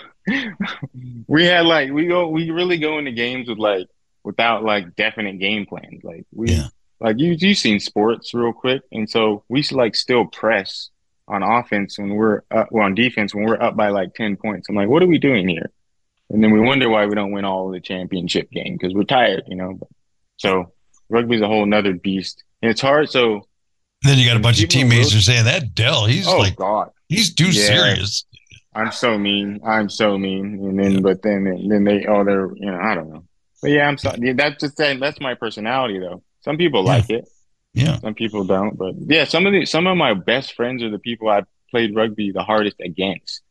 we 1.27 1.45
had 1.45 1.67
like 1.67 1.91
we 1.91 2.07
go, 2.07 2.29
we 2.29 2.51
really 2.51 2.79
go 2.79 2.99
into 2.99 3.13
games 3.13 3.49
with 3.49 3.59
like 3.59 3.87
without 4.25 4.65
like 4.65 4.97
definite 4.97 5.39
game 5.39 5.67
plans. 5.67 6.03
Like 6.03 6.27
we, 6.33 6.49
Yeah. 6.51 6.69
like 7.01 7.19
you, 7.19 7.37
you 7.39 7.55
seen 7.55 7.81
sports 7.81 8.35
real 8.35 8.53
quick, 8.53 8.83
and 8.93 9.09
so 9.09 9.45
we 9.49 9.63
like 9.73 9.95
still 9.95 10.27
press 10.27 10.91
on 11.29 11.43
offense 11.43 11.99
when 11.99 12.11
we're 12.11 12.43
up, 12.51 12.69
well 12.73 12.85
on 12.85 12.95
defense 12.95 13.35
when 13.35 13.45
we're 13.45 13.61
up 13.63 13.77
by 13.77 13.89
like 13.89 14.15
ten 14.15 14.37
points. 14.37 14.69
I'm 14.69 14.75
like, 14.77 14.89
what 14.89 15.03
are 15.03 15.07
we 15.07 15.19
doing 15.19 15.49
here? 15.49 15.71
And 16.29 16.43
then 16.43 16.51
we 16.53 16.61
wonder 16.61 16.89
why 16.89 17.07
we 17.07 17.15
don't 17.15 17.33
win 17.33 17.45
all 17.45 17.67
of 17.69 17.73
the 17.73 17.81
championship 17.81 18.51
game 18.51 18.75
because 18.79 18.95
we're 18.95 19.05
tired, 19.05 19.43
you 19.49 19.57
know. 19.57 19.79
So 20.37 20.73
rugby's 21.09 21.41
a 21.41 21.47
whole 21.47 21.67
nother 21.67 21.95
beast, 21.95 22.45
and 22.63 22.71
it's 22.71 22.81
hard. 22.81 23.11
So 23.11 23.47
Then 24.03 24.19
you 24.19 24.27
got 24.27 24.37
a 24.37 24.41
bunch 24.41 24.63
of 24.63 24.69
teammates 24.69 25.13
who 25.13 25.19
are 25.19 25.23
saying 25.23 25.45
that 25.45 25.75
Del, 25.75 26.07
he's 26.07 26.27
oh 26.29 26.39
like 26.39 26.57
god, 26.57 26.91
he's 27.09 27.35
too 27.35 27.51
Yeah. 27.51 27.65
serious. 27.67 28.25
I'm 28.75 28.93
so 28.93 29.19
mean. 29.19 29.61
I'm 29.65 29.89
so 29.89 30.17
mean. 30.17 30.55
And 30.63 30.79
then, 30.79 31.03
but 31.03 31.23
then, 31.23 31.45
then 31.69 31.85
they, 31.85 32.07
oh, 32.07 32.25
they're, 32.25 32.51
you 32.55 32.67
know, 32.71 32.79
I 32.79 32.95
don't 32.95 33.11
know. 33.11 33.25
But 33.61 33.73
yeah, 33.73 33.89
I'm 33.89 33.99
sorry. 33.99 34.33
That's 34.33 34.61
just 34.61 34.77
saying. 34.77 35.01
That's 35.01 35.21
my 35.21 35.35
personality, 35.35 35.99
though. 35.99 36.23
Some 36.43 36.57
people 36.57 36.83
Yeah. 36.85 36.89
like 36.91 37.11
it. 37.11 37.29
Yeah. 37.75 37.99
Some 37.99 38.15
people 38.15 38.45
don't. 38.45 38.77
But 38.79 38.95
yeah, 38.99 39.25
some 39.25 39.47
of 39.47 39.53
the 39.53 39.65
some 39.67 39.87
of 39.87 39.97
my 39.97 40.15
best 40.15 40.55
friends 40.55 40.83
are 40.83 40.91
the 40.91 40.99
people 40.99 41.29
I 41.29 41.43
played 41.71 41.95
rugby 41.95 42.33
the 42.33 42.43
hardest 42.43 42.77
against 42.81 43.43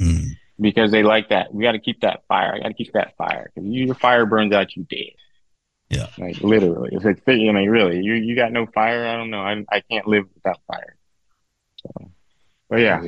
Mm. 0.00 0.30
because 0.60 0.90
they 0.90 1.02
like 1.02 1.28
that. 1.30 1.52
We 1.52 1.62
got 1.64 1.72
to 1.72 1.78
keep 1.80 2.00
that 2.00 2.20
fire. 2.28 2.54
I 2.54 2.60
got 2.60 2.68
to 2.68 2.74
keep 2.74 2.92
that 2.94 3.16
fire 3.16 3.50
because 3.54 3.68
your 3.68 3.94
fire 3.94 4.26
burns 4.26 4.52
out, 4.54 4.74
you 4.76 4.84
dead. 4.88 5.12
Yeah. 5.90 6.06
Like 6.18 6.40
literally, 6.40 6.90
it's 6.92 7.04
like 7.04 7.22
you 7.26 7.52
know, 7.52 7.64
really, 7.64 8.00
you 8.00 8.14
you 8.14 8.34
got 8.36 8.52
no 8.52 8.66
fire. 8.66 9.06
I 9.06 9.16
don't 9.16 9.30
know. 9.30 9.40
I 9.40 9.64
I 9.70 9.80
can't 9.90 10.06
live 10.06 10.24
without 10.34 10.58
fire. 10.66 10.96
So, 11.82 12.10
but 12.70 12.76
yeah. 12.80 13.02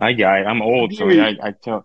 I 0.00 0.12
got 0.12 0.40
it. 0.40 0.46
I'm 0.46 0.62
old, 0.62 0.94
so 0.94 1.08
I, 1.08 1.36
I 1.42 1.50
tell. 1.52 1.84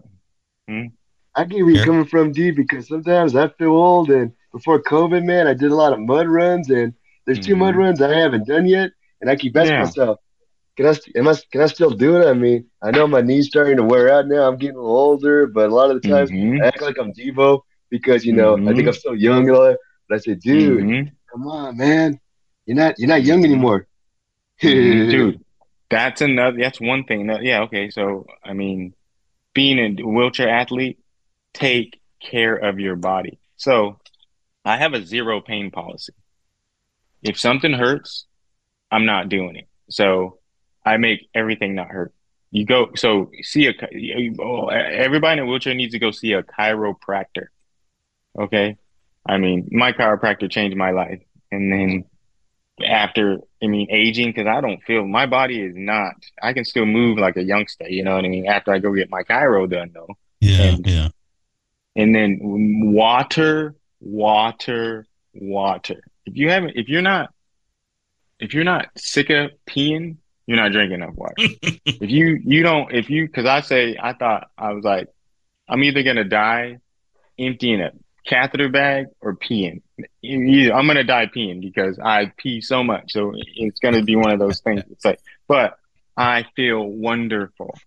I 1.35 1.45
get 1.45 1.63
where 1.63 1.73
you're 1.73 1.85
coming 1.85 2.05
from, 2.05 2.31
D, 2.31 2.51
because 2.51 2.87
sometimes 2.87 3.35
I 3.35 3.47
feel 3.49 3.69
old. 3.71 4.09
And 4.11 4.31
before 4.51 4.81
COVID, 4.81 5.23
man, 5.25 5.47
I 5.47 5.53
did 5.53 5.71
a 5.71 5.75
lot 5.75 5.93
of 5.93 5.99
mud 5.99 6.27
runs, 6.27 6.69
and 6.69 6.93
there's 7.25 7.39
two 7.39 7.55
mud 7.55 7.73
Mhm. 7.73 7.77
runs 7.77 8.01
I 8.01 8.13
haven't 8.15 8.47
done 8.47 8.67
yet, 8.67 8.91
and 9.21 9.29
I 9.29 9.35
keep 9.35 9.55
asking 9.57 9.75
Yeah. 9.75 9.83
myself, 9.83 10.19
can 10.77 10.87
I, 10.87 10.95
am 11.15 11.27
I, 11.27 11.35
can 11.51 11.61
I 11.61 11.67
still 11.67 11.91
do 11.91 12.17
it? 12.17 12.27
I 12.27 12.33
mean, 12.33 12.65
I 12.81 12.91
know 12.91 13.07
my 13.07 13.21
knees 13.21 13.47
starting 13.47 13.77
to 13.77 13.83
wear 13.83 14.09
out 14.13 14.27
now. 14.27 14.47
I'm 14.47 14.57
getting 14.57 14.75
a 14.75 14.81
little 14.81 14.95
older, 14.95 15.47
but 15.47 15.69
a 15.69 15.73
lot 15.73 15.89
of 15.91 16.01
the 16.01 16.07
times 16.07 16.31
Mhm. 16.31 16.61
I 16.61 16.67
act 16.67 16.81
like 16.81 16.97
I'm 16.99 17.13
Devo 17.13 17.61
because 17.89 18.25
you 18.25 18.33
know 18.33 18.53
I 18.57 18.73
think 18.73 18.85
Mhm. 18.85 18.87
I'm 18.87 18.93
still 18.93 19.15
young 19.15 19.47
and 19.47 19.57
all 19.57 19.65
that. 19.65 19.79
But 20.09 20.15
I 20.15 20.19
say, 20.19 20.35
dude, 20.35 20.83
Mhm. 20.83 21.11
come 21.31 21.47
on, 21.47 21.77
man, 21.77 22.19
you're 22.65 22.75
not 22.77 22.95
you're 22.99 23.07
not 23.09 23.23
young 23.23 23.43
anymore. 23.43 23.87
Dude 24.61 25.39
that's 25.93 26.21
another 26.21 26.57
that's 26.57 26.81
one 26.81 27.03
thing. 27.03 27.27
No, 27.27 27.39
yeah 27.39 27.61
okay 27.61 27.89
so 27.91 28.25
i 28.43 28.53
mean 28.53 28.93
being 29.53 29.77
a 29.77 30.03
wheelchair 30.03 30.49
athlete 30.49 30.97
take 31.53 32.01
care 32.19 32.55
of 32.55 32.79
your 32.79 32.95
body. 32.95 33.39
So 33.57 33.99
i 34.65 34.77
have 34.77 34.93
a 34.93 35.05
zero 35.05 35.39
pain 35.39 35.69
policy. 35.69 36.13
If 37.21 37.39
something 37.39 37.73
hurts 37.73 38.25
i'm 38.91 39.05
not 39.05 39.29
doing 39.29 39.55
it. 39.55 39.67
So 39.89 40.39
i 40.83 40.97
make 40.97 41.29
everything 41.35 41.75
not 41.75 41.89
hurt. 41.89 42.13
You 42.49 42.65
go 42.65 42.89
so 42.95 43.29
see 43.43 43.67
a 43.67 43.73
oh, 44.41 44.67
everybody 44.69 45.41
in 45.41 45.47
a 45.47 45.49
wheelchair 45.49 45.75
needs 45.75 45.93
to 45.93 45.99
go 45.99 46.09
see 46.09 46.33
a 46.33 46.41
chiropractor. 46.41 47.47
Okay? 48.39 48.77
I 49.27 49.37
mean 49.37 49.69
my 49.71 49.91
chiropractor 49.91 50.49
changed 50.49 50.75
my 50.75 50.89
life. 50.89 51.21
And 51.51 51.71
then 51.71 52.05
after 52.83 53.39
I 53.61 53.67
mean 53.67 53.87
aging 53.89 54.29
because 54.29 54.47
I 54.47 54.61
don't 54.61 54.81
feel 54.83 55.05
my 55.07 55.25
body 55.25 55.61
is 55.61 55.73
not 55.75 56.13
I 56.41 56.53
can 56.53 56.65
still 56.65 56.85
move 56.85 57.17
like 57.17 57.37
a 57.37 57.43
youngster, 57.43 57.87
you 57.89 58.03
know 58.03 58.15
what 58.15 58.25
I 58.25 58.29
mean? 58.29 58.47
After 58.47 58.71
I 58.73 58.79
go 58.79 58.93
get 58.93 59.09
my 59.09 59.23
chiro 59.23 59.69
done 59.69 59.91
though. 59.93 60.15
Yeah, 60.39 60.61
And- 60.63 60.87
yeah. 60.87 61.07
And 61.95 62.13
then 62.15 62.39
water, 62.91 63.75
water, 63.99 65.05
water. 65.33 66.01
If 66.25 66.35
you 66.37 66.49
haven't 66.49 66.73
if 66.75 66.89
you're 66.89 67.01
not 67.01 67.31
if 68.39 68.53
you're 68.53 68.63
not 68.63 68.87
sick 68.97 69.29
of 69.29 69.51
peeing, 69.67 70.17
you're 70.47 70.57
not 70.57 70.71
drinking 70.71 70.95
enough 71.01 71.13
water. 71.15 71.35
if 71.37 72.09
you 72.09 72.39
you 72.43 72.63
don't 72.63 72.91
if 72.93 73.09
you 73.09 73.27
because 73.27 73.45
I 73.45 73.61
say 73.61 73.97
I 74.01 74.13
thought 74.13 74.49
I 74.57 74.73
was 74.73 74.83
like 74.83 75.07
I'm 75.67 75.83
either 75.83 76.03
gonna 76.03 76.23
die 76.23 76.79
emptying 77.39 77.81
a 77.81 77.91
catheter 78.25 78.69
bag 78.69 79.07
or 79.21 79.35
peeing. 79.35 79.81
Either- 80.21 80.73
I'm 80.73 80.87
gonna 80.87 81.03
die 81.03 81.27
peeing 81.27 81.61
because 81.61 81.99
I 81.99 82.31
pee 82.37 82.61
so 82.61 82.83
much. 82.83 83.11
So 83.11 83.33
it's 83.55 83.79
gonna 83.79 84.03
be 84.03 84.15
one 84.15 84.31
of 84.31 84.39
those 84.39 84.59
things. 84.61 84.83
It's 84.91 85.05
like, 85.05 85.19
but 85.47 85.77
I 86.17 86.45
feel 86.55 86.83
wonderful. 86.85 87.77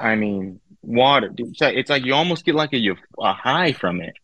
I 0.00 0.14
mean, 0.16 0.60
water. 0.82 1.32
It's 1.36 1.60
like, 1.60 1.76
it's 1.76 1.90
like 1.90 2.04
you 2.04 2.14
almost 2.14 2.44
get 2.44 2.54
like 2.54 2.72
a, 2.72 2.88
a 3.20 3.32
high 3.32 3.72
from 3.72 4.00
it 4.00 4.14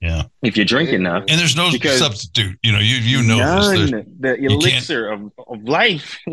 Yeah. 0.00 0.24
if 0.42 0.56
you 0.56 0.64
drink 0.64 0.90
enough. 0.90 1.24
And 1.28 1.38
there's 1.40 1.56
no 1.56 1.70
substitute. 1.70 2.58
You 2.62 2.72
know, 2.72 2.78
you 2.78 2.96
you 2.96 3.22
know. 3.22 3.38
None. 3.38 3.90
There's 4.20 4.38
the 4.40 4.44
elixir 4.44 5.08
of, 5.10 5.32
of 5.46 5.62
life. 5.64 6.18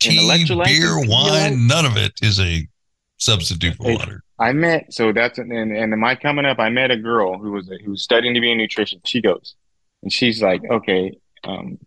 tea, 0.00 0.18
electrolytes 0.18 0.64
beer, 0.66 0.98
wine, 1.08 1.66
none 1.66 1.84
of 1.84 1.96
it 1.96 2.12
is 2.22 2.38
a 2.40 2.66
substitute 3.16 3.74
for 3.76 3.84
Hey, 3.84 3.96
water. 3.96 4.22
I 4.38 4.52
met 4.52 4.92
so 4.92 5.12
that's 5.12 5.38
and 5.38 5.52
and 5.52 5.72
in 5.92 5.98
my 5.98 6.14
coming 6.14 6.44
up, 6.44 6.58
I 6.58 6.68
met 6.68 6.90
a 6.90 6.96
girl 6.96 7.38
who 7.38 7.52
was 7.52 7.68
who 7.84 7.90
was 7.90 8.02
studying 8.02 8.34
to 8.34 8.40
be 8.40 8.52
a 8.52 8.54
nutrition. 8.54 9.00
She 9.04 9.20
goes, 9.20 9.54
and 10.02 10.12
she's 10.12 10.40
like, 10.42 10.62
okay, 10.70 11.18
um, 11.44 11.78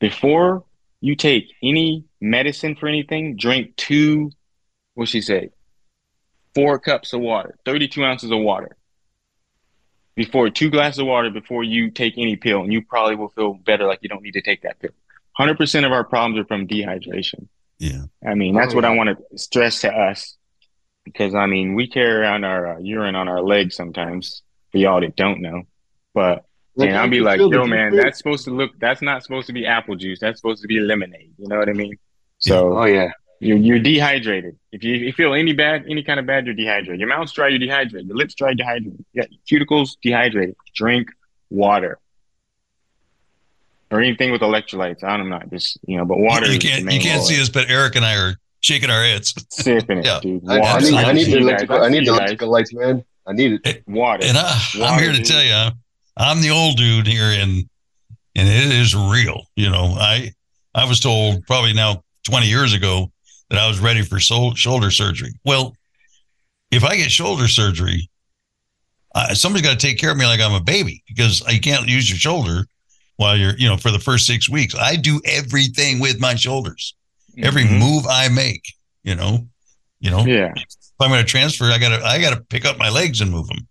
before 0.00 0.64
you 1.00 1.14
take 1.14 1.52
any 1.62 2.04
medicine 2.20 2.74
for 2.76 2.88
anything, 2.88 3.36
drink 3.36 3.76
two. 3.76 4.32
What 4.94 5.08
she 5.08 5.20
say? 5.20 5.50
Four 6.54 6.80
cups 6.80 7.12
of 7.12 7.20
water, 7.20 7.56
thirty-two 7.64 8.04
ounces 8.04 8.32
of 8.32 8.40
water. 8.40 8.76
Before 10.16 10.50
two 10.50 10.68
glasses 10.68 10.98
of 10.98 11.06
water 11.06 11.30
before 11.30 11.62
you 11.62 11.90
take 11.90 12.14
any 12.18 12.34
pill, 12.36 12.62
and 12.62 12.72
you 12.72 12.82
probably 12.82 13.14
will 13.14 13.28
feel 13.30 13.54
better, 13.54 13.86
like 13.86 14.00
you 14.02 14.08
don't 14.08 14.22
need 14.22 14.32
to 14.34 14.42
take 14.42 14.62
that 14.62 14.80
pill. 14.80 14.90
Hundred 15.32 15.56
percent 15.56 15.86
of 15.86 15.92
our 15.92 16.02
problems 16.04 16.40
are 16.40 16.44
from 16.44 16.66
dehydration. 16.66 17.46
Yeah. 17.78 18.02
I 18.26 18.34
mean, 18.34 18.54
that's 18.54 18.72
Oh, 18.72 18.76
what 18.76 18.84
I 18.84 18.94
want 18.94 19.16
to 19.16 19.38
stress 19.38 19.80
to 19.82 19.90
us 19.90 20.36
because 21.12 21.34
I 21.34 21.46
mean, 21.46 21.74
we 21.74 21.88
carry 21.88 22.12
around 22.12 22.44
our 22.44 22.74
uh, 22.74 22.78
urine 22.78 23.16
on 23.16 23.28
our 23.28 23.42
legs 23.42 23.74
sometimes 23.74 24.42
for 24.72 24.78
y'all 24.78 25.00
that 25.00 25.16
don't 25.16 25.40
know. 25.40 25.62
But 26.14 26.44
and 26.78 26.96
I 26.96 27.02
I'll 27.02 27.10
be 27.10 27.20
like, 27.20 27.38
feel 27.38 27.52
yo, 27.52 27.66
man, 27.66 27.90
difference. 27.90 28.04
that's 28.04 28.18
supposed 28.18 28.44
to 28.44 28.50
look, 28.50 28.70
that's 28.78 29.02
not 29.02 29.22
supposed 29.22 29.46
to 29.48 29.52
be 29.52 29.66
apple 29.66 29.96
juice. 29.96 30.20
That's 30.20 30.38
supposed 30.40 30.62
to 30.62 30.68
be 30.68 30.80
lemonade. 30.80 31.32
You 31.38 31.48
know 31.48 31.58
what 31.58 31.68
I 31.68 31.72
mean? 31.72 31.96
So 32.38 32.78
Oh 32.78 32.84
yeah. 32.84 33.10
you're, 33.40 33.58
you're 33.58 33.78
dehydrated. 33.78 34.56
If 34.72 34.84
you, 34.84 34.94
if 34.94 35.02
you 35.02 35.12
feel 35.12 35.34
any 35.34 35.52
bad, 35.52 35.84
any 35.88 36.02
kind 36.02 36.20
of 36.20 36.26
bad, 36.26 36.46
you're 36.46 36.54
dehydrated. 36.54 37.00
Your 37.00 37.08
mouth's 37.08 37.32
dry, 37.32 37.48
you're 37.48 37.58
dehydrated. 37.58 38.08
Your 38.08 38.16
lips 38.16 38.34
dry, 38.34 38.54
dehydrated. 38.54 39.04
You 39.12 39.22
got 39.22 39.30
cuticles 39.50 39.96
dehydrated. 40.02 40.56
Drink 40.74 41.08
water. 41.50 41.98
Or 43.90 44.00
anything 44.00 44.30
with 44.30 44.42
electrolytes. 44.42 45.02
I 45.02 45.16
don't 45.16 45.28
know, 45.28 45.40
just 45.50 45.78
you 45.82 45.96
know, 45.96 46.04
but 46.04 46.18
water. 46.18 46.46
You 46.46 46.52
is 46.52 46.58
the 46.60 46.68
can't 46.68 46.80
you 46.80 46.86
main 46.86 47.00
can't 47.00 47.24
see 47.24 47.40
us, 47.40 47.48
but 47.48 47.68
Eric 47.68 47.96
and 47.96 48.04
I 48.04 48.14
are 48.14 48.36
shaking 48.60 48.90
our 48.90 49.02
heads. 49.02 49.34
sipping 49.50 49.98
it, 49.98 50.04
Yeah. 50.04 50.20
dude. 50.20 50.42
I, 50.48 50.56
I 50.56 50.60
Water. 50.60 50.80
need 50.90 50.94
I 50.94 51.12
need 51.12 51.24
the 51.26 51.30
you 51.30 51.36
guys. 51.36 51.42
electrical 51.44 51.82
I 51.84 51.88
need 51.88 52.06
the 52.06 52.12
electrical 52.12 52.50
lights, 52.50 52.72
man. 52.74 53.04
I 53.26 53.32
need 53.32 53.60
it. 53.64 53.82
water. 53.86 54.24
And 54.26 54.36
I, 54.38 54.60
I'm 54.74 54.80
Water, 54.80 55.02
here 55.02 55.12
to 55.12 55.18
dude. 55.18 55.26
tell 55.26 55.42
you, 55.44 55.70
I'm 56.16 56.40
the 56.40 56.50
old 56.50 56.76
dude 56.76 57.06
here, 57.06 57.24
and 57.40 57.68
and 58.36 58.48
it 58.48 58.72
is 58.72 58.94
real. 58.94 59.42
You 59.56 59.70
know, 59.70 59.94
I 59.98 60.32
I 60.74 60.84
was 60.88 61.00
told 61.00 61.46
probably 61.46 61.72
now 61.72 62.02
20 62.24 62.46
years 62.46 62.72
ago 62.74 63.10
that 63.50 63.58
I 63.58 63.66
was 63.68 63.78
ready 63.80 64.02
for 64.02 64.20
sol- 64.20 64.54
shoulder 64.54 64.90
surgery. 64.90 65.32
Well, 65.44 65.76
if 66.70 66.84
I 66.84 66.96
get 66.96 67.10
shoulder 67.10 67.48
surgery, 67.48 68.08
uh, 69.14 69.34
somebody's 69.34 69.66
got 69.66 69.78
to 69.78 69.86
take 69.86 69.98
care 69.98 70.12
of 70.12 70.16
me 70.16 70.24
like 70.26 70.40
I'm 70.40 70.54
a 70.54 70.60
baby 70.60 71.02
because 71.08 71.42
you 71.52 71.60
can't 71.60 71.88
use 71.88 72.08
your 72.08 72.18
shoulder 72.18 72.64
while 73.16 73.36
you're, 73.36 73.56
you 73.58 73.68
know, 73.68 73.76
for 73.76 73.90
the 73.90 73.98
first 73.98 74.26
six 74.26 74.48
weeks. 74.48 74.74
I 74.76 74.94
do 74.96 75.20
everything 75.24 75.98
with 75.98 76.20
my 76.20 76.36
shoulders. 76.36 76.94
Every 77.38 77.64
Mhm. 77.64 77.78
move 77.78 78.06
I 78.06 78.28
make, 78.28 78.62
you 79.04 79.14
know, 79.14 79.48
you 80.00 80.10
know, 80.10 80.24
Yeah. 80.26 80.52
if 80.56 80.66
I'm 81.00 81.10
going 81.10 81.24
to 81.24 81.30
transfer, 81.30 81.64
I 81.66 81.78
got 81.78 81.98
to 81.98 82.04
I 82.04 82.20
got 82.20 82.34
to 82.34 82.40
pick 82.42 82.64
up 82.64 82.78
my 82.78 82.88
legs 82.90 83.20
and 83.20 83.30
move 83.30 83.46
them. 83.48 83.66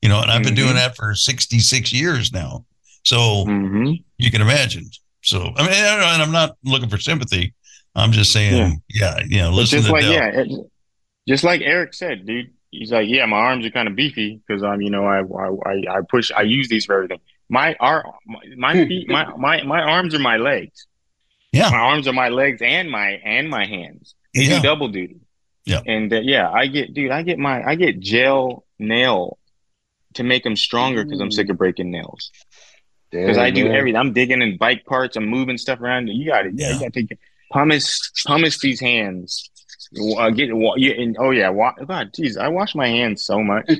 You 0.00 0.08
know, 0.08 0.20
and 0.20 0.30
I've 0.30 0.42
been 0.42 0.54
doing 0.54 0.72
Mhm. 0.72 0.76
that 0.76 0.96
for 0.96 1.14
66 1.14 1.92
years 1.92 2.32
now. 2.32 2.64
So 3.04 3.44
hmm 3.44 3.92
you 4.18 4.30
can 4.30 4.40
imagine. 4.40 4.84
So 5.22 5.52
I 5.56 5.62
mean, 5.62 5.72
and 5.72 6.22
I'm 6.22 6.32
not 6.32 6.56
looking 6.64 6.88
for 6.88 6.98
sympathy. 6.98 7.54
I'm 7.94 8.12
just 8.12 8.32
saying, 8.32 8.80
yeah, 8.88 9.20
you 9.28 9.38
know, 9.38 9.50
But 9.50 9.56
listen 9.56 9.78
just 9.78 9.86
to 9.88 9.92
like 9.92 10.02
Del. 10.02 10.12
yeah, 10.14 10.26
it, 10.40 10.48
just 11.28 11.44
like 11.44 11.60
Eric 11.60 11.94
said, 11.94 12.26
dude. 12.26 12.50
He's 12.70 12.90
like, 12.90 13.06
yeah, 13.06 13.26
my 13.26 13.36
arms 13.36 13.66
are 13.66 13.70
kind 13.70 13.86
of 13.86 13.94
beefy 13.94 14.40
because 14.46 14.62
I'm, 14.62 14.80
you 14.80 14.88
know, 14.88 15.04
I, 15.04 15.20
I 15.20 15.98
I 15.98 16.00
push, 16.08 16.30
I 16.34 16.40
use 16.40 16.68
these 16.68 16.86
for 16.86 16.94
everything. 16.94 17.18
My 17.50 17.76
our 17.80 18.02
my, 18.26 18.38
my 18.56 18.72
feet, 18.88 19.08
my 19.10 19.26
my 19.36 19.62
my 19.62 19.82
arms 19.82 20.14
are 20.14 20.18
my 20.18 20.38
legs. 20.38 20.86
Yeah. 21.52 21.70
my 21.70 21.78
arms 21.78 22.08
are 22.08 22.12
my 22.12 22.28
legs 22.30 22.60
and 22.62 22.90
my 22.90 23.10
and 23.24 23.48
my 23.50 23.66
hands. 23.66 24.14
They 24.34 24.44
Yeah. 24.44 24.56
do 24.56 24.62
double 24.62 24.88
duty. 24.88 25.16
Yeah. 25.64 25.80
and 25.86 26.12
uh, 26.12 26.20
yeah, 26.20 26.50
I 26.50 26.66
get, 26.66 26.92
dude, 26.92 27.12
I 27.12 27.22
get 27.22 27.38
my 27.38 27.62
I 27.62 27.76
get 27.76 28.00
gel 28.00 28.64
nail 28.80 29.38
to 30.14 30.22
make 30.24 30.42
them 30.44 30.56
stronger 30.56 31.04
because 31.04 31.20
I'm 31.20 31.30
sick 31.30 31.48
of 31.50 31.56
breaking 31.58 31.90
nails. 31.90 32.30
because 33.10 33.38
I 33.38 33.50
do 33.50 33.64
man. 33.66 33.74
everything. 33.74 33.96
I'm 34.00 34.12
digging 34.12 34.42
in 34.42 34.56
bike 34.56 34.84
parts. 34.86 35.16
I'm 35.16 35.26
moving 35.26 35.58
stuff 35.58 35.80
around. 35.80 36.08
You 36.08 36.26
got 36.30 36.46
it. 36.46 36.54
Yeah, 36.56 36.68
Yeah. 36.68 36.74
you 36.74 36.80
got 36.80 36.92
to 36.94 37.02
take 37.06 37.18
pumice, 37.52 38.10
pumice 38.26 38.58
these 38.60 38.80
hands. 38.80 39.48
Uh, 40.18 40.30
get 40.30 40.54
wa- 40.56 40.74
yeah, 40.76 40.94
and 40.94 41.16
oh 41.20 41.30
yeah, 41.30 41.50
wa- 41.50 41.74
God, 41.86 42.12
jeez, 42.14 42.36
I 42.38 42.48
wash 42.48 42.74
my 42.74 42.88
hands 42.88 43.24
so 43.24 43.42
much. 43.42 43.70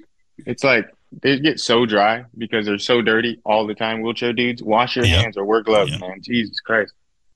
It's 0.46 0.62
like 0.62 0.86
they 1.22 1.38
get 1.40 1.58
so 1.58 1.86
dry 1.86 2.24
because 2.36 2.66
they're 2.66 2.78
so 2.78 3.00
dirty 3.02 3.40
all 3.44 3.66
the 3.66 3.74
time. 3.74 4.02
Wheelchair 4.02 4.32
dudes, 4.34 4.62
wash 4.62 4.96
your 4.96 5.04
Yeah. 5.06 5.22
hands 5.22 5.36
or 5.36 5.44
wear 5.44 5.62
gloves, 5.62 5.92
Yeah. 5.92 5.98
man. 5.98 6.20
Jesus 6.22 6.60
Christ, 6.60 6.92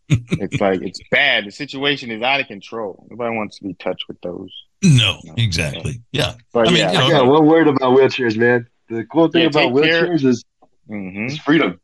it's 0.08 0.60
like 0.60 0.80
it's 0.82 1.00
bad. 1.10 1.46
The 1.46 1.50
situation 1.50 2.10
is 2.10 2.22
out 2.22 2.40
of 2.40 2.46
control. 2.46 3.06
Nobody 3.10 3.36
wants 3.36 3.58
to 3.58 3.64
be 3.64 3.74
touched 3.74 4.04
with 4.08 4.20
those. 4.20 4.52
No, 4.82 5.20
exactly. 5.36 6.00
Yeah. 6.12 6.34
But 6.52 6.68
I 6.68 6.70
mean, 6.70 6.78
yeah, 6.78 6.92
you 6.92 6.98
know, 6.98 7.08
Yeah, 7.08 7.22
one 7.22 7.46
word 7.46 7.68
about 7.68 7.96
wheelchairs, 7.96 8.36
man. 8.36 8.66
The 8.88 9.04
cool 9.04 9.28
thing 9.28 9.42
Yeah, 9.42 9.48
about 9.48 9.74
take 9.74 9.90
care. 9.90 10.06
wheelchairs 10.06 10.24
is, 10.24 10.44
hmm 10.86 11.26
is 11.26 11.38
freedom. 11.38 11.80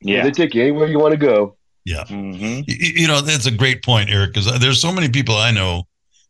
yeah, 0.00 0.24
They 0.24 0.30
take 0.30 0.54
you 0.54 0.62
anywhere 0.62 0.88
you 0.88 0.98
want 0.98 1.12
to 1.12 1.18
go. 1.18 1.56
Yeah, 1.84 2.04
Y- 2.08 2.64
y- 2.66 2.92
you 2.96 3.06
know 3.06 3.20
that's 3.20 3.44
a 3.44 3.50
great 3.50 3.84
point 3.84 4.08
eric 4.08 4.32
because 4.32 4.58
there's 4.58 4.80
so 4.80 4.90
many 4.90 5.10
people 5.10 5.36
i 5.36 5.50
know 5.50 5.84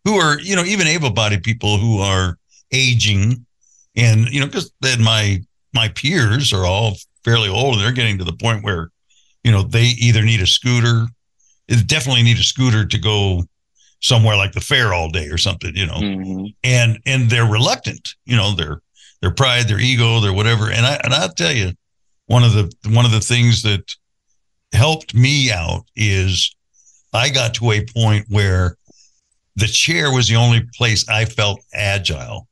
who 0.04 0.16
are 0.16 0.40
you 0.40 0.56
know 0.56 0.64
even 0.64 0.88
able-bodied 0.88 1.44
people 1.44 1.78
who 1.78 1.98
are 2.00 2.36
aging 2.72 3.46
and 3.94 4.28
you 4.30 4.40
know 4.40 4.46
because 4.46 4.72
then 4.80 5.00
my 5.00 5.40
my 5.72 5.86
peers 5.90 6.52
are 6.52 6.66
all 6.66 6.96
fairly 7.24 7.48
old 7.48 7.74
and 7.76 7.84
they're 7.84 7.92
getting 7.92 8.18
to 8.18 8.24
the 8.24 8.32
point 8.32 8.64
where 8.64 8.90
you 9.44 9.52
know 9.52 9.62
they 9.62 9.84
either 9.84 10.22
need 10.22 10.40
a 10.40 10.46
scooter 10.46 11.06
they 11.06 11.13
definitely 11.86 12.22
need 12.22 12.38
a 12.38 12.42
scooter 12.42 12.84
to 12.84 12.98
go 12.98 13.42
somewhere 14.00 14.36
like 14.36 14.52
the 14.52 14.60
fair 14.60 14.92
all 14.92 15.08
day 15.08 15.28
or 15.28 15.38
something 15.38 15.74
you 15.74 15.86
know 15.86 15.98
hmm 15.98 16.46
and 16.62 16.98
and 17.06 17.30
they're 17.30 17.46
reluctant 17.46 18.14
you 18.26 18.36
know 18.36 18.54
their 18.54 18.80
their 19.22 19.30
pride 19.30 19.66
their 19.68 19.80
ego 19.80 20.20
their 20.20 20.32
whatever 20.32 20.70
and 20.70 20.86
i 20.86 20.94
and 21.04 21.12
i'll 21.14 21.28
tell 21.32 21.52
you 21.52 21.72
one 22.26 22.44
of 22.44 22.52
the 22.52 22.70
one 22.90 23.04
of 23.04 23.10
the 23.12 23.20
things 23.20 23.62
that 23.62 23.94
helped 24.72 25.14
me 25.14 25.50
out 25.50 25.84
is 25.96 26.54
i 27.12 27.28
got 27.28 27.54
to 27.54 27.70
a 27.70 27.84
point 27.94 28.26
where 28.28 28.76
the 29.56 29.66
chair 29.66 30.12
was 30.12 30.26
the 30.28 30.36
only 30.36 30.62
place 30.76 31.08
I 31.08 31.26
felt 31.26 31.60
agile, 31.72 32.48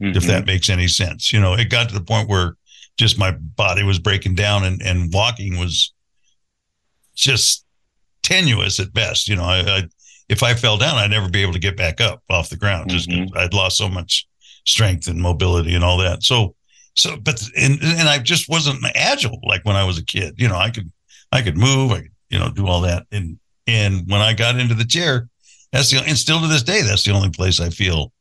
if 0.00 0.24
Mhm. 0.24 0.26
that 0.26 0.44
makes 0.44 0.68
any 0.68 0.88
sense. 0.88 1.32
You 1.32 1.38
know, 1.38 1.54
it 1.54 1.70
got 1.70 1.88
to 1.88 1.94
the 1.94 2.02
point 2.02 2.28
where 2.28 2.56
just 2.96 3.16
my 3.16 3.30
body 3.30 3.84
was 3.84 4.00
breaking 4.00 4.34
down 4.34 4.64
and, 4.64 4.82
and 4.82 5.12
walking 5.12 5.56
was 5.56 5.92
just 7.14 7.64
tenuous 8.26 8.80
at 8.80 8.92
best. 8.92 9.28
You 9.28 9.36
know, 9.36 9.44
I, 9.44 9.58
I 9.60 9.82
if 10.28 10.42
I 10.42 10.54
fell 10.54 10.76
down, 10.76 10.96
I'd 10.96 11.10
never 11.10 11.28
be 11.30 11.42
able 11.42 11.52
to 11.52 11.58
get 11.58 11.76
back 11.76 12.00
up 12.00 12.22
off 12.28 12.48
the 12.50 12.56
ground 12.56 12.90
just 12.90 13.08
'cause 13.08 13.18
mm-hmm. 13.18 13.38
I'd 13.38 13.54
lost 13.54 13.78
so 13.78 13.88
much 13.88 14.26
strength 14.64 15.06
and 15.08 15.20
mobility 15.20 15.74
and 15.74 15.84
all 15.84 15.98
that. 15.98 16.22
So, 16.24 16.54
so, 16.94 17.16
but 17.16 17.40
and 17.56 17.78
and 17.82 18.08
I 18.08 18.18
just 18.18 18.48
wasn't 18.48 18.84
agile 18.94 19.38
like 19.44 19.64
when 19.64 19.76
I 19.76 19.84
was 19.84 19.98
a 19.98 20.04
kid. 20.04 20.34
You 20.38 20.48
know, 20.48 20.56
I 20.56 20.70
could 20.70 20.90
I 21.30 21.42
could 21.42 21.56
move, 21.56 21.92
I 21.92 22.00
could 22.00 22.10
you 22.30 22.38
know 22.38 22.50
do 22.50 22.66
all 22.66 22.80
that, 22.82 23.06
and 23.12 23.38
and 23.66 24.10
when 24.10 24.20
I 24.20 24.32
got 24.34 24.58
into 24.58 24.74
the 24.74 24.84
chair, 24.84 25.28
that's 25.72 25.90
the 25.90 25.98
and 25.98 26.18
still 26.18 26.40
to 26.40 26.48
this 26.48 26.62
day, 26.64 26.82
that's 26.82 27.04
the 27.04 27.12
only 27.12 27.30
place 27.30 27.60
I 27.60 27.70
feel 27.70 28.12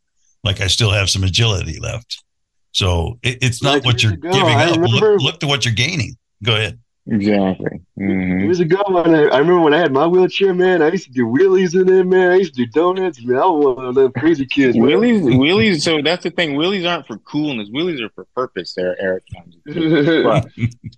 like 0.43 0.61
I 0.61 0.67
still 0.67 0.91
have 0.91 1.09
some 1.09 1.23
agility 1.23 1.79
left. 1.79 2.23
So 2.71 3.17
it, 3.23 3.39
it's 3.41 3.63
not 3.63 3.75
Like 3.75 3.85
what 3.85 4.03
you're 4.03 4.13
ago, 4.13 4.31
giving 4.31 4.55
I 4.55 4.69
up. 4.69 4.77
remember- 4.77 5.13
Look, 5.13 5.21
look 5.21 5.39
to 5.39 5.47
what 5.47 5.65
you're 5.65 5.73
gaining. 5.73 6.17
Go 6.43 6.55
ahead. 6.55 6.77
Exactly. 7.07 7.81
Mhm. 7.99 8.41
Years 8.45 8.59
ago, 8.59 8.81
when 8.87 9.13
I, 9.13 9.25
I 9.25 9.37
remember 9.37 9.59
when 9.59 9.75
I 9.75 9.77
had 9.77 9.91
my 9.91 10.07
wheelchair, 10.07 10.55
man, 10.55 10.81
I 10.81 10.89
used 10.89 11.05
to 11.05 11.11
do 11.11 11.27
wheelies 11.27 11.79
in 11.79 11.87
it, 11.87 12.03
man. 12.03 12.31
I 12.31 12.35
used 12.37 12.55
to 12.55 12.65
do 12.65 12.71
donuts. 12.71 13.23
Man, 13.23 13.37
I 13.37 13.45
was 13.45 13.75
one 13.75 13.85
of 13.85 13.95
them 13.95 14.11
crazy 14.13 14.47
kids. 14.47 14.75
Wheelies, 14.75 15.21
wheelies. 15.21 15.81
So 15.81 16.01
that's 16.01 16.23
the 16.23 16.31
thing. 16.31 16.55
Wheelies 16.55 16.89
aren't 16.89 17.05
for 17.05 17.17
coolness. 17.19 17.69
Wheelies 17.69 18.01
are 18.01 18.09
for 18.09 18.25
purpose. 18.35 18.73
There, 18.73 18.99
Eric. 18.99 19.23
But 19.65 20.47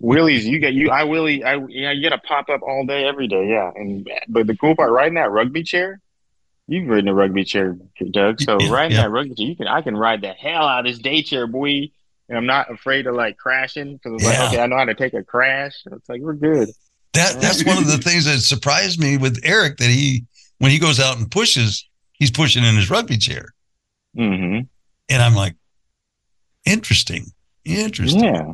wheelies, 0.00 0.44
you 0.44 0.58
get 0.60 0.72
you. 0.72 0.90
I 0.90 1.02
wheelie. 1.02 1.44
I 1.44 1.56
yeah. 1.68 1.92
You 1.92 2.08
got 2.08 2.16
to 2.16 2.26
pop 2.26 2.48
up 2.48 2.62
all 2.62 2.86
day, 2.86 3.04
every 3.04 3.28
day. 3.28 3.46
Yeah. 3.48 3.70
And 3.74 4.08
but 4.28 4.46
the 4.46 4.56
cool 4.56 4.74
part, 4.76 4.90
riding 4.90 5.14
that 5.14 5.30
rugby 5.30 5.62
chair. 5.62 6.00
You've 6.70 6.88
ridden 6.88 7.08
a 7.08 7.14
rugby 7.14 7.44
chair, 7.44 7.76
Doug. 8.10 8.40
So 8.40 8.58
Yeah, 8.60 8.70
riding 8.72 8.96
yeah. 8.96 9.02
that 9.04 9.10
rugby 9.10 9.34
chair, 9.34 9.46
you 9.46 9.56
can. 9.56 9.66
I 9.68 9.82
can 9.82 9.96
ride 9.96 10.22
the 10.22 10.32
hell 10.32 10.66
out 10.66 10.80
of 10.80 10.86
this 10.86 10.98
day 10.98 11.22
chair, 11.22 11.46
boy. 11.46 11.90
And 12.28 12.36
I'm 12.36 12.46
not 12.46 12.70
afraid 12.70 13.06
of 13.06 13.14
like 13.14 13.36
crashing 13.38 13.94
because 13.96 14.14
it's 14.14 14.24
Yeah. 14.24 14.40
like, 14.42 14.48
okay, 14.52 14.60
I 14.62 14.66
know 14.66 14.76
how 14.76 14.84
to 14.84 14.94
take 14.94 15.14
a 15.14 15.22
crash. 15.22 15.74
It's 15.90 16.08
like 16.08 16.20
we're 16.20 16.34
good. 16.34 16.68
That 17.14 17.40
that's 17.40 17.64
one 17.64 17.78
of 17.78 17.86
the 17.86 17.98
things 18.08 18.26
that 18.26 18.38
surprised 18.40 19.00
me 19.00 19.16
with 19.16 19.40
Eric 19.44 19.78
that 19.78 19.88
he 19.88 20.24
when 20.58 20.70
he 20.70 20.78
goes 20.78 21.00
out 21.00 21.16
and 21.18 21.30
pushes, 21.30 21.88
he's 22.12 22.30
pushing 22.30 22.64
in 22.64 22.76
his 22.76 22.90
rugby 22.90 23.16
chair, 23.16 23.46
hmm 24.16 24.60
and 25.10 25.22
I'm 25.22 25.34
like, 25.34 25.54
interesting, 26.66 27.26
interesting. 27.64 28.24
Yeah. 28.24 28.52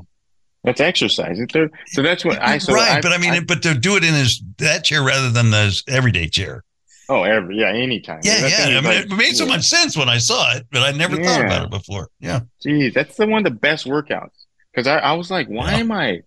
That's 0.62 0.81
exercise. 0.81 1.39
There- 1.53 1.70
So 1.89 2.03
that's 2.03 2.25
what 2.25 2.41
I. 2.41 2.59
So 2.59 2.72
right, 2.72 2.99
I- 2.99 3.01
but 3.01 3.12
I 3.12 3.18
mean, 3.18 3.33
I- 3.35 3.41
but 3.41 3.62
to 3.64 3.75
do 3.75 3.97
it 3.97 4.05
in 4.05 4.14
his 4.14 4.43
that 4.59 4.85
chair 4.85 5.03
rather 5.03 5.31
than 5.31 5.53
his 5.53 5.83
everyday 5.89 6.29
chair. 6.29 6.62
Oh, 7.09 7.22
every 7.22 7.59
yeah, 7.59 7.68
anytime. 7.68 8.20
Yeah, 8.22 8.40
That 8.40 8.50
yeah. 8.50 8.78
I 8.78 8.80
mean, 8.80 8.84
like- 8.84 9.05
it 9.07 9.16
made 9.16 9.36
so 9.36 9.46
much 9.46 9.64
sense 9.64 9.96
when 9.96 10.09
I 10.09 10.18
saw 10.18 10.55
it, 10.57 10.66
but 10.70 10.82
I 10.82 10.92
never 10.96 11.16
thought 11.22 11.40
about 11.44 11.64
it 11.66 11.70
before. 11.70 12.09
Yeah, 12.20 12.40
Geez, 12.62 12.94
that's 12.94 13.16
the 13.16 13.26
one 13.26 13.46
of 13.46 13.52
the 13.52 13.59
best 13.59 13.86
workouts 13.86 14.44
because 14.72 14.86
I, 14.86 14.98
I 14.98 15.12
was 15.12 15.30
like, 15.30 15.46
why 15.48 15.72
Yeah. 15.72 15.78
am 15.78 15.92
I 15.92 16.20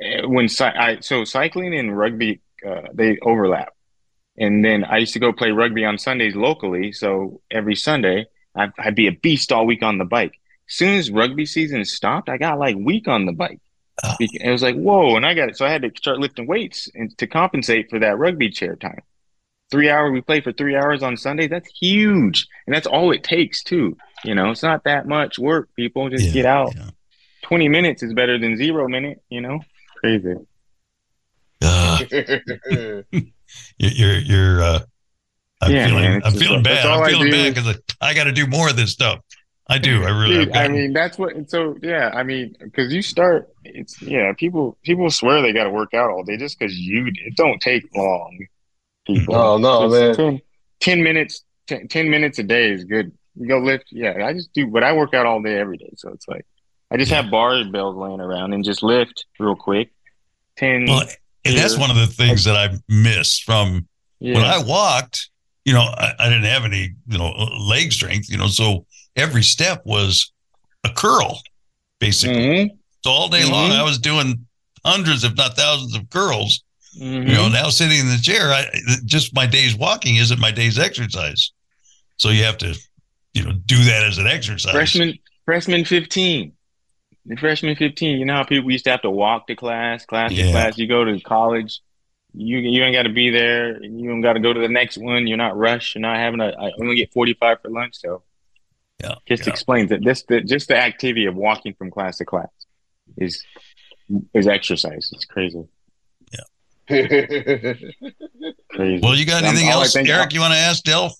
eh, 0.00 0.22
when 0.26 0.48
I 0.60 0.98
so 1.00 1.24
cycling 1.24 1.74
and 1.78 1.96
rugby 1.96 2.40
uh, 2.66 2.82
they 2.92 3.18
overlap, 3.22 3.72
and 4.38 4.64
then 4.64 4.84
I 4.84 4.98
used 4.98 5.12
to 5.12 5.20
go 5.20 5.32
play 5.32 5.50
rugby 5.50 5.84
on 5.84 5.98
Sundays 5.98 6.34
locally. 6.34 6.92
So 6.92 7.40
every 7.50 7.76
Sunday 7.76 8.26
I'd, 8.56 8.72
I'd 8.78 8.94
be 8.96 9.06
a 9.06 9.12
beast 9.12 9.52
all 9.52 9.66
week 9.66 9.82
on 9.82 9.98
the 9.98 10.04
bike. 10.04 10.32
As 10.68 10.74
soon 10.76 10.96
as 10.98 11.10
rugby 11.10 11.44
season 11.46 11.84
stopped, 11.84 12.28
I 12.28 12.38
got 12.38 12.58
like 12.58 12.76
weak 12.78 13.06
on 13.06 13.26
the 13.26 13.32
bike. 13.32 13.60
Oh. 14.02 14.16
It 14.18 14.50
was 14.50 14.62
like 14.62 14.74
whoa, 14.74 15.14
and 15.16 15.24
I 15.24 15.34
got 15.34 15.50
it. 15.50 15.56
So 15.56 15.64
I 15.64 15.70
had 15.70 15.82
to 15.82 15.92
start 15.96 16.18
lifting 16.18 16.46
weights 16.48 16.88
and 16.94 17.16
to 17.18 17.26
compensate 17.28 17.88
for 17.90 18.00
that 18.00 18.18
rugby 18.18 18.50
chair 18.50 18.74
time. 18.74 19.00
Three 19.70 19.90
hour 19.90 20.10
we 20.12 20.20
play 20.20 20.40
for 20.40 20.52
three 20.52 20.76
hours 20.76 21.02
on 21.02 21.16
Sunday. 21.16 21.48
That's 21.48 21.68
huge, 21.78 22.46
and 22.66 22.74
that's 22.74 22.86
all 22.86 23.10
it 23.12 23.24
takes 23.24 23.62
too. 23.62 23.96
You 24.24 24.34
know, 24.34 24.50
it's 24.50 24.62
not 24.62 24.84
that 24.84 25.06
much 25.08 25.38
work. 25.38 25.68
People 25.76 26.08
just 26.10 26.26
Yeah, 26.26 26.32
get 26.32 26.46
out. 26.46 26.74
yeah. 26.76 26.90
20 27.42 27.68
minutes 27.68 28.02
is 28.02 28.14
better 28.14 28.38
than 28.38 28.56
zero 28.56 28.88
minute, 28.88 29.22
you 29.28 29.40
know? 29.42 29.60
Crazy. 29.98 30.34
Uh, 31.62 31.98
you're 32.70 33.02
you're, 33.78 34.18
you're 34.18 34.62
uh, 34.62 34.80
I'm 35.60 35.72
Yeah, 35.72 35.86
feeling 35.88 36.02
man, 36.04 36.22
I'm 36.24 36.32
feeling 36.32 36.54
like- 36.56 36.64
bad. 36.64 36.86
I'm 36.86 37.06
feeling 37.10 37.30
bad 37.30 37.54
because 37.54 37.76
I, 38.00 38.08
I 38.10 38.14
got 38.14 38.24
to 38.24 38.32
do 38.32 38.46
more 38.46 38.68
of 38.70 38.76
this 38.76 38.92
stuff. 38.92 39.20
I 39.68 39.78
do. 39.78 40.04
I 40.04 40.10
really. 40.10 40.38
I've 40.40 40.44
Dude, 40.46 40.56
I 40.56 40.68
mean, 40.68 40.92
that's 40.92 41.18
what, 41.18 41.50
so 41.50 41.76
yeah, 41.82 42.10
I 42.14 42.22
mean, 42.22 42.54
because 42.60 42.92
you 42.92 43.00
start, 43.00 43.48
it's, 43.64 44.00
yeah, 44.02 44.30
people, 44.36 44.76
people 44.84 45.10
swear 45.10 45.40
they 45.40 45.52
got 45.54 45.64
to 45.64 45.70
work 45.70 45.94
out 45.94 46.10
all 46.10 46.22
day 46.22 46.36
just 46.36 46.58
because 46.58 46.76
you, 46.78 47.06
it 47.06 47.34
don't 47.36 47.60
take 47.62 47.82
long. 47.96 48.38
People. 49.06 49.34
Oh, 49.34 49.58
no, 49.58 49.88
man. 49.88 50.14
10, 50.14 50.40
10 50.80 51.02
minutes, 51.02 51.44
10, 51.66 51.88
10 51.88 52.10
minutes 52.10 52.38
a 52.38 52.42
day 52.42 52.70
is 52.70 52.84
good. 52.84 53.12
You 53.36 53.48
go 53.48 53.58
lift. 53.58 53.86
Yeah, 53.90 54.24
I 54.24 54.32
just 54.32 54.52
do, 54.52 54.66
but 54.66 54.82
I 54.82 54.92
work 54.92 55.14
out 55.14 55.26
all 55.26 55.42
day, 55.42 55.58
every 55.58 55.76
day. 55.76 55.90
So 55.96 56.10
it's 56.10 56.26
like, 56.28 56.46
I 56.90 56.96
just 56.96 57.10
have 57.10 57.26
barbells 57.26 57.96
laying 57.96 58.20
around 58.20 58.52
and 58.52 58.64
just 58.64 58.82
lift 58.82 59.26
real 59.38 59.56
quick. 59.56 59.90
10, 60.56 60.86
well, 60.86 61.02
and 61.44 61.56
that's 61.58 61.76
one 61.76 61.90
of 61.90 61.96
the 61.96 62.06
things 62.06 62.44
that 62.44 62.56
I 62.56 62.76
missed 62.88 63.42
from 63.42 63.88
yeah. 64.20 64.34
when 64.34 64.44
I 64.44 64.62
walked, 64.62 65.28
you 65.64 65.74
know, 65.74 65.80
I, 65.82 66.12
I 66.18 66.28
didn't 66.28 66.44
have 66.44 66.64
any, 66.64 66.94
you 67.08 67.18
know, 67.18 67.30
leg 67.58 67.92
strength, 67.92 68.30
you 68.30 68.38
know, 68.38 68.46
so 68.46 68.86
every 69.16 69.42
step 69.42 69.82
was 69.84 70.32
a 70.84 70.90
curl, 70.90 71.40
basically. 71.98 72.36
Mhm, 72.36 72.70
So 73.02 73.10
all 73.10 73.28
day 73.28 73.44
long, 73.44 73.70
Mhm. 73.70 73.76
I 73.76 73.82
was 73.82 73.98
doing 73.98 74.46
hundreds, 74.84 75.24
if 75.24 75.34
not 75.36 75.56
thousands, 75.56 75.96
of 75.96 76.08
curls. 76.10 76.62
Mhm. 76.98 77.28
You 77.28 77.34
know, 77.34 77.48
now 77.48 77.68
sitting 77.68 77.98
in 77.98 78.08
the 78.08 78.18
chair, 78.20 78.50
I 78.52 78.66
just 79.04 79.34
my 79.34 79.46
day's 79.46 79.74
walking 79.76 80.16
isn't 80.16 80.40
my 80.40 80.50
day's 80.50 80.78
exercise. 80.78 81.52
So 82.16 82.30
you 82.30 82.44
have 82.44 82.58
to, 82.58 82.74
you 83.32 83.44
know, 83.44 83.52
do 83.52 83.82
that 83.84 84.04
as 84.04 84.18
an 84.18 84.26
exercise. 84.26 84.72
Freshman, 84.72 85.18
freshman 85.44 85.84
15. 85.84 86.52
The 87.26 87.36
freshman 87.36 87.74
15, 87.74 88.18
you 88.18 88.24
know 88.26 88.34
how 88.34 88.44
people 88.44 88.70
used 88.70 88.84
to 88.84 88.90
have 88.90 89.02
to 89.02 89.10
walk 89.10 89.46
to 89.46 89.56
class, 89.56 90.04
class 90.04 90.34
to 90.34 90.50
class. 90.50 90.76
You 90.76 90.86
go 90.86 91.04
to 91.04 91.18
college, 91.20 91.80
you 92.34 92.58
you 92.58 92.82
ain't 92.84 92.94
got 92.94 93.04
to 93.04 93.12
be 93.12 93.30
there, 93.30 93.74
and 93.76 93.98
you 94.00 94.10
don't 94.10 94.20
got 94.20 94.34
to 94.34 94.40
go 94.40 94.52
to 94.52 94.60
the 94.60 94.68
next 94.68 94.98
one. 94.98 95.26
You're 95.26 95.38
not 95.38 95.56
rushed. 95.56 95.94
You're 95.94 96.02
not 96.02 96.18
having 96.18 96.40
a. 96.40 96.48
I 96.48 96.70
only 96.80 96.96
get 96.96 97.12
45 97.12 97.62
for 97.62 97.70
lunch, 97.70 97.94
so 97.96 98.22
Yeah, 99.00 99.14
just 99.26 99.46
yeah. 99.46 99.50
explains 99.52 99.90
it. 99.90 100.04
This 100.04 100.22
the 100.24 100.42
just 100.42 100.68
the 100.68 100.76
activity 100.76 101.24
of 101.26 101.34
walking 101.34 101.74
from 101.74 101.90
class 101.90 102.18
to 102.18 102.24
class 102.26 102.50
is 103.16 103.42
is 104.34 104.46
exercise. 104.46 105.08
It's 105.12 105.24
crazy, 105.24 105.64
crazy. 106.88 107.94
Well, 109.02 109.14
you 109.14 109.26
got 109.26 109.42
I'm- 109.44 109.46
anything 109.46 109.68
all 109.70 109.78
I 109.80 109.82
else, 109.84 109.96
Eric? 109.96 110.32
You 110.32 110.40
want 110.40 110.52
to 110.52 110.58
ask 110.58 110.82
Del? 110.84 111.16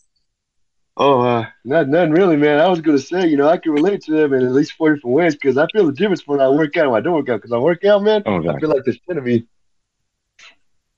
oh, 0.96 1.20
uh, 1.22 1.46
not 1.64 1.88
nothing 1.88 2.12
really, 2.12 2.36
man. 2.36 2.60
I 2.60 2.68
was 2.68 2.80
gonna 2.80 2.98
say, 2.98 3.26
you 3.26 3.36
know, 3.36 3.48
I 3.48 3.56
can 3.56 3.72
relate 3.72 4.02
to 4.02 4.12
them 4.12 4.32
in 4.34 4.44
at 4.46 4.52
least 4.52 4.72
four 4.72 4.94
different 4.94 5.14
ways 5.14 5.34
because 5.34 5.56
I 5.58 5.66
feel 5.72 5.86
the 5.86 5.92
difference 5.92 6.26
when 6.26 6.40
I 6.40 6.48
work 6.48 6.76
out 6.76 6.84
and 6.84 6.92
when 6.92 7.00
I 7.00 7.04
don't 7.04 7.14
work 7.14 7.28
out. 7.28 7.36
Because 7.36 7.52
I 7.52 7.58
work 7.58 7.84
out, 7.84 8.02
man, 8.02 8.22
Oh 8.26 8.48
I 8.48 8.58
feel 8.60 8.68
like 8.68 8.84
there's 8.84 8.98
ten 9.08 9.18
of 9.18 9.24
me. 9.24 9.44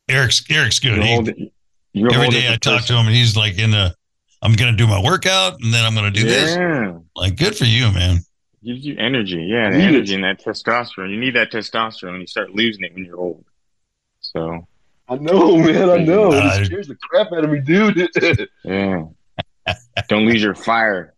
Eric's 0.09 0.45
Eric's 0.51 0.79
good. 0.81 0.97
you're 0.97 1.05
He- 1.05 1.15
holding. 1.15 1.51
You're 1.93 2.13
every 2.13 2.27
I 2.27 2.53
the 2.53 2.59
talk 2.59 2.81
person. 2.81 2.97
to 2.97 3.01
him, 3.01 3.07
and 3.07 3.17
he's 3.17 3.37
like 3.37 3.59
in 3.59 3.71
the. 3.71 3.95
I'm 4.43 4.53
going 4.53 4.71
to 4.71 4.77
do 4.77 4.87
my 4.87 5.03
workout, 5.03 5.55
and 5.63 5.73
then 5.73 5.83
I'm 5.87 5.95
going 5.95 6.13
to 6.13 6.21
do 6.21 6.27
this. 6.27 6.55
Yeah. 6.55 6.99
Like, 7.17 7.37
good 7.37 7.57
for 7.57 7.65
you, 7.65 7.91
man. 7.91 8.19
Gives 8.63 8.85
you 8.85 8.95
energy, 8.99 9.43
yeah, 9.49 9.71
the 9.71 9.79
Need 9.79 9.85
energy 9.89 10.15
and 10.15 10.23
that 10.25 10.45
testosterone. 10.45 11.11
You 11.11 11.17
need 11.19 11.35
that 11.37 11.51
testosterone. 11.51 12.11
and 12.11 12.21
You 12.21 12.27
start 12.27 12.51
losing 12.51 12.85
it 12.85 12.93
when 12.93 13.07
you're 13.07 13.17
old. 13.17 13.47
So 14.37 14.69
I 15.09 15.17
know, 15.17 15.57
man. 15.57 15.89
I 15.89 15.97
know. 15.97 16.33
Uh, 16.33 16.59
it 16.61 16.67
scares 16.67 16.89
the 16.89 16.97
crap 16.97 17.33
out 17.33 17.45
of 17.45 17.51
me, 17.51 17.61
dude. 17.61 17.97
yeah, 18.65 19.05
don't 20.09 20.27
lose 20.27 20.43
your 20.43 20.55
fire. 20.55 21.15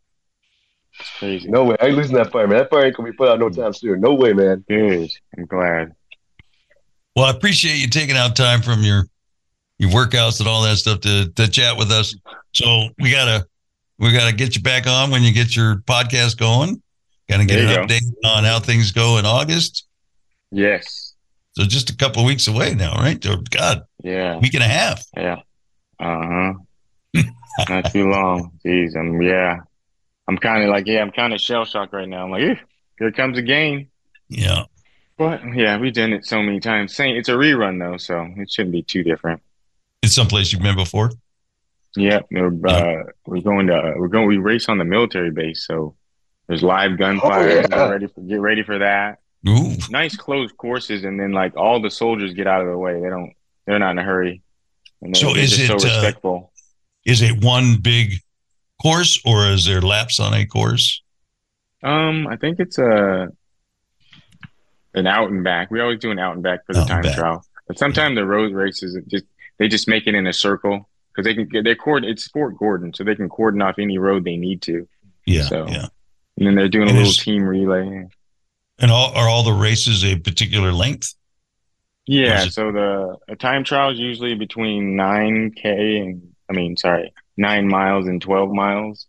It's 1.01 1.11
crazy. 1.19 1.49
no 1.49 1.65
way. 1.65 1.77
I 1.81 1.87
ain't 1.87 1.97
losing 1.97 2.15
that 2.15 2.31
fire, 2.31 2.47
man. 2.47 2.59
That 2.59 2.71
fire 2.71 2.87
ain't 2.87 2.97
gonna 2.97 3.11
be 3.11 3.17
put 3.17 3.29
out 3.29 3.41
no 3.41 3.49
time 3.51 3.73
soon. 3.73 4.01
No 4.01 4.15
way, 4.15 4.33
man. 4.33 4.65
Good. 4.69 5.11
I'm 5.37 5.47
glad. 5.47 5.97
Well, 7.17 7.25
I 7.25 7.31
appreciate 7.31 7.79
you 7.79 7.89
taking 7.89 8.17
out 8.17 8.37
time 8.37 8.63
from 8.63 8.83
your 8.83 9.05
your 9.79 9.91
workouts 9.91 10.39
and 10.39 10.49
all 10.49 10.63
that 10.63 10.77
stuff 10.77 11.01
to 11.01 11.31
to 11.31 11.49
chat 11.49 11.77
with 11.77 11.91
us. 11.91 12.15
So 12.53 12.91
we 13.01 13.11
gotta 13.11 13.49
we 13.99 14.13
gotta 14.13 14.35
get 14.35 14.55
you 14.55 14.63
back 14.63 14.87
on 14.87 15.11
when 15.11 15.25
you 15.25 15.33
get 15.33 15.57
your 15.57 15.77
podcast 15.87 16.39
going. 16.39 16.81
Gotta 17.29 17.47
get 17.47 17.59
an 17.59 17.67
go. 17.67 17.85
update 17.85 18.03
on 18.25 18.45
how 18.45 18.61
things 18.61 18.93
go 18.93 19.19
in 19.19 19.27
August. 19.27 19.89
Yes. 20.53 21.08
So 21.59 21.65
just 21.65 21.91
a 21.91 21.97
couple 21.97 22.23
of 22.23 22.27
weeks 22.29 22.47
away 22.47 22.75
now, 22.75 22.95
right? 22.95 23.19
Oh, 23.27 23.43
God, 23.51 23.83
Yeah. 24.05 24.39
week 24.39 24.55
and 24.55 24.63
a 24.63 24.69
half. 24.69 25.05
Yeah. 25.17 25.41
Uh 25.99 26.53
huh. 27.17 27.23
Not 27.69 27.91
too 27.91 28.09
long. 28.09 28.53
Jeez. 28.65 28.97
I'm 28.97 29.21
yeah. 29.21 29.57
I'm 30.29 30.39
kind 30.39 30.63
of 30.63 30.71
like 30.71 30.87
yeah. 30.87 31.01
I'm 31.01 31.11
kind 31.11 31.33
of 31.35 31.41
shell 31.41 31.65
shocked 31.65 31.93
right 31.93 32.09
now. 32.09 32.23
I'm 32.23 32.31
like, 32.31 32.43
"Ew, 32.43 32.57
here 33.01 33.11
comes 33.11 33.39
a 33.39 33.43
game. 33.43 33.89
Yeah. 34.29 34.67
But 35.17 35.41
yeah, 35.53 35.77
we've 35.79 35.93
done 35.93 36.13
it 36.13 36.25
so 36.27 36.41
many 36.45 36.61
times. 36.61 36.95
Same. 36.95 37.17
It's 37.17 37.29
a 37.29 37.33
rerun 37.33 37.81
though, 37.81 37.97
so 37.97 38.29
it 38.37 38.53
shouldn't 38.53 38.71
be 38.75 38.85
too 38.85 39.03
different. 39.03 39.43
It's 40.05 40.15
someplace 40.15 40.53
you've 40.53 40.63
been 40.63 40.77
before. 40.77 41.11
Yeah, 41.97 42.21
we're, 42.31 42.55
uh, 42.69 43.03
we're 43.27 43.41
going 43.41 43.67
to 43.67 43.95
we're 43.97 44.07
going 44.07 44.29
we 44.29 44.37
race 44.37 44.69
on 44.69 44.79
the 44.79 44.85
military 44.85 45.33
base, 45.33 45.67
so 45.67 45.97
there's 46.47 46.63
live 46.63 46.97
gunfire. 46.99 47.49
Oh, 47.49 47.55
yeah. 47.57 47.63
Get 47.67 47.91
ready 47.91 48.07
for 48.07 48.21
get 48.21 48.41
ready 48.41 48.63
for 48.63 48.79
that. 48.79 49.19
Ooh. 49.47 49.77
Nice 49.91 50.17
closed 50.17 50.57
courses, 50.57 51.05
and 51.05 51.19
then 51.21 51.33
like 51.33 51.57
all 51.57 51.81
the 51.81 51.91
soldiers 51.91 52.33
get 52.35 52.47
out 52.47 52.61
of 52.63 52.69
the 52.69 52.79
way. 52.79 53.01
They 53.01 53.09
don't. 53.09 53.33
They're 53.67 53.79
not 53.79 53.93
in 53.93 53.99
a 53.99 54.03
hurry. 54.03 54.43
And 55.03 55.17
So 55.17 55.35
is 55.35 55.57
just 55.57 55.67
so 55.69 55.75
it, 55.77 55.85
uh, 55.85 55.87
respectful. 55.87 56.53
Is 57.05 57.23
it 57.23 57.43
one 57.45 57.77
big 57.81 58.15
course, 58.83 59.21
or 59.25 59.47
is 59.47 59.65
there 59.67 59.81
laps 59.81 60.19
on 60.19 60.35
a 60.35 60.45
course? 60.45 61.03
Um, 61.83 62.27
I 62.27 62.37
think 62.37 62.59
it's 62.59 62.79
a 62.79 63.29
an 64.95 65.07
out 65.07 65.31
and 65.31 65.45
back. 65.45 65.71
We 65.71 65.81
always 65.81 66.01
do 66.01 66.11
an 66.11 66.19
out 66.19 66.35
and 66.35 66.43
back 66.43 66.67
for 66.67 66.73
the 66.73 66.81
Out 66.81 66.89
time 66.89 67.03
trial, 67.05 67.45
but 67.69 67.79
sometimes 67.79 68.17
the 68.17 68.25
road 68.27 68.53
races 68.53 68.99
just 69.09 69.25
they 69.59 69.69
just 69.69 69.87
make 69.89 70.07
it 70.07 70.15
in 70.15 70.27
a 70.27 70.33
circle 70.33 70.89
because 71.13 71.25
they 71.25 71.35
can 71.35 71.47
get 71.47 71.65
they 71.65 71.75
cord 71.77 72.05
it's 72.05 72.27
Fort 72.29 72.57
Gordon, 72.59 72.93
so 72.93 73.05
they 73.05 73.15
can 73.15 73.29
cordon 73.29 73.63
off 73.63 73.77
any 73.79 73.99
road 73.99 74.25
they 74.25 74.37
need 74.37 74.63
to, 74.63 74.89
Yeah, 75.27 75.43
So- 75.43 75.69
yeah. 75.69 75.87
and 76.37 76.47
then 76.47 76.55
they're 76.57 76.69
doing 76.69 76.89
a 76.91 76.93
little 76.93 77.13
team 77.13 77.45
relay. 77.45 78.07
And 78.79 78.91
all, 78.91 79.13
are 79.15 79.29
all 79.29 79.43
the 79.43 79.53
races 79.53 80.05
a 80.05 80.17
particular 80.17 80.73
length? 80.73 81.15
Yeah, 82.07 82.45
it- 82.45 82.53
so 82.53 82.73
the 82.73 83.17
a 83.29 83.37
time 83.37 83.65
trial 83.65 83.91
is 83.91 83.99
usually 83.99 84.35
between 84.35 84.97
nine 84.97 85.51
k 85.51 85.99
and 85.99 86.35
I 86.49 86.55
mean, 86.55 86.77
sorry, 86.77 87.13
nine 87.37 87.69
miles 87.69 88.07
and 88.07 88.21
twelve 88.23 88.51
miles. 88.51 89.07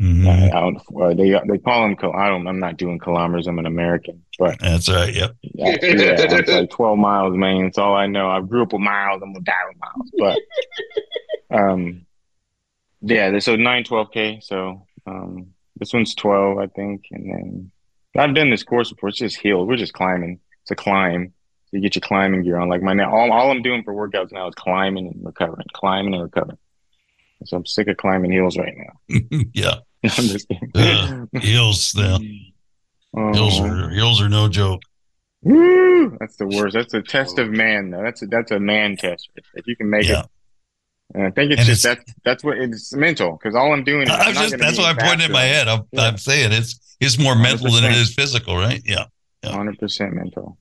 Mhm. 0.00 0.26
Uh, 0.26 0.56
out, 0.56 0.74
uh, 1.00 1.14
they 1.14 1.30
they 1.48 1.58
call 1.58 1.82
them. 1.88 1.96
I 2.14 2.28
don't. 2.28 2.46
I'm 2.46 2.58
not 2.58 2.76
doing 2.76 2.98
kilometers. 2.98 3.46
I'm 3.46 3.58
an 3.60 3.66
American, 3.66 4.24
but 4.38 4.58
That's 4.58 4.88
right. 4.90 5.14
Yep. 5.14 5.36
yeah, 5.42 5.66
yeah, 5.66 5.76
it's 5.80 6.50
like 6.50 6.70
12 6.70 6.98
miles, 6.98 7.36
man. 7.36 7.64
That's 7.64 7.78
all 7.78 7.94
I 7.94 8.06
know. 8.08 8.28
I 8.28 8.40
grew 8.40 8.62
up 8.64 8.72
with 8.72 8.82
miles. 8.82 9.22
I'm 9.22 9.32
gonna 9.32 9.44
die 9.44 9.52
with 9.68 9.78
miles, 9.80 10.10
but 11.50 11.56
um, 11.56 12.06
yeah. 13.00 13.38
So 13.38 13.56
nine, 13.56 13.84
12k. 13.84 14.42
So 14.42 14.86
um, 15.06 15.48
this 15.78 15.92
one's 15.92 16.14
12, 16.14 16.58
I 16.58 16.66
think, 16.66 17.04
and 17.12 17.30
then 17.30 17.70
I've 18.16 18.34
done 18.34 18.50
this 18.50 18.62
course 18.62 18.90
before. 18.92 19.08
It's 19.08 19.18
just 19.18 19.38
hills. 19.38 19.66
We're 19.68 19.76
just 19.76 19.92
climbing. 19.94 20.40
It's 20.62 20.70
a 20.70 20.74
climb. 20.76 21.32
So 21.66 21.76
you 21.76 21.80
get 21.80 21.94
your 21.96 22.00
climbing 22.00 22.42
gear 22.42 22.58
on. 22.58 22.68
Like 22.68 22.82
my 22.82 22.92
now, 22.92 23.14
all, 23.14 23.32
all 23.32 23.50
I'm 23.50 23.62
doing 23.62 23.82
for 23.82 23.94
workouts 23.94 24.32
now 24.32 24.48
is 24.48 24.54
climbing 24.54 25.06
and 25.06 25.24
recovering, 25.24 25.66
climbing 25.72 26.14
and 26.14 26.22
recovering. 26.22 26.58
So 27.44 27.56
I'm 27.56 27.66
sick 27.66 27.88
of 27.88 27.96
climbing 27.96 28.30
hills 28.30 28.56
right 28.58 28.74
now. 28.76 29.18
yeah. 29.54 29.76
I'm 30.04 30.10
just. 30.10 30.46
Uh, 30.74 31.26
hills, 31.32 31.92
hills 31.92 32.20
Oh. 33.14 33.64
are 33.66 33.90
hills 33.90 34.20
are 34.22 34.28
no 34.28 34.48
joke. 34.48 34.82
Woo! 35.42 36.16
That's 36.20 36.36
the 36.36 36.46
worst. 36.46 36.74
That's 36.74 36.94
a 36.94 37.02
test 37.02 37.38
of 37.38 37.50
man, 37.50 37.90
though. 37.90 38.02
That's 38.02 38.22
a, 38.22 38.26
that's 38.26 38.50
a 38.52 38.60
man 38.60 38.96
test. 38.96 39.28
If 39.54 39.66
you 39.66 39.74
can 39.76 39.90
make 39.90 40.06
Yeah. 40.08 40.20
it, 40.20 40.26
and 41.14 41.26
I 41.26 41.30
think 41.30 41.52
it's 41.52 41.60
And 41.60 41.66
just 41.66 41.84
it's- 41.84 42.04
that's 42.06 42.18
that's 42.24 42.44
what 42.44 42.58
it's 42.58 42.92
mental. 42.94 43.32
Because 43.40 43.54
all 43.54 43.72
I'm 43.72 43.84
doing 43.84 44.02
is 44.02 44.10
I'm 44.10 44.28
I'm 44.28 44.34
just, 44.34 44.58
that's 44.58 44.78
what 44.78 44.86
I'm 44.86 44.96
pointing 44.96 45.26
in 45.26 45.32
my 45.32 45.42
head. 45.42 45.68
I'm, 45.68 45.82
Yeah. 45.92 46.02
I'm 46.02 46.16
saying 46.18 46.52
it's 46.52 46.78
it's 47.00 47.18
more 47.18 47.34
mental 47.36 47.70
than 47.72 47.84
it 47.84 47.88
100%. 47.94 48.00
is 48.00 48.14
physical, 48.14 48.56
right? 48.56 48.80
Yeah. 48.84 49.04
Hundred 49.44 49.78
percent 49.78 50.12
mental. 50.14 50.56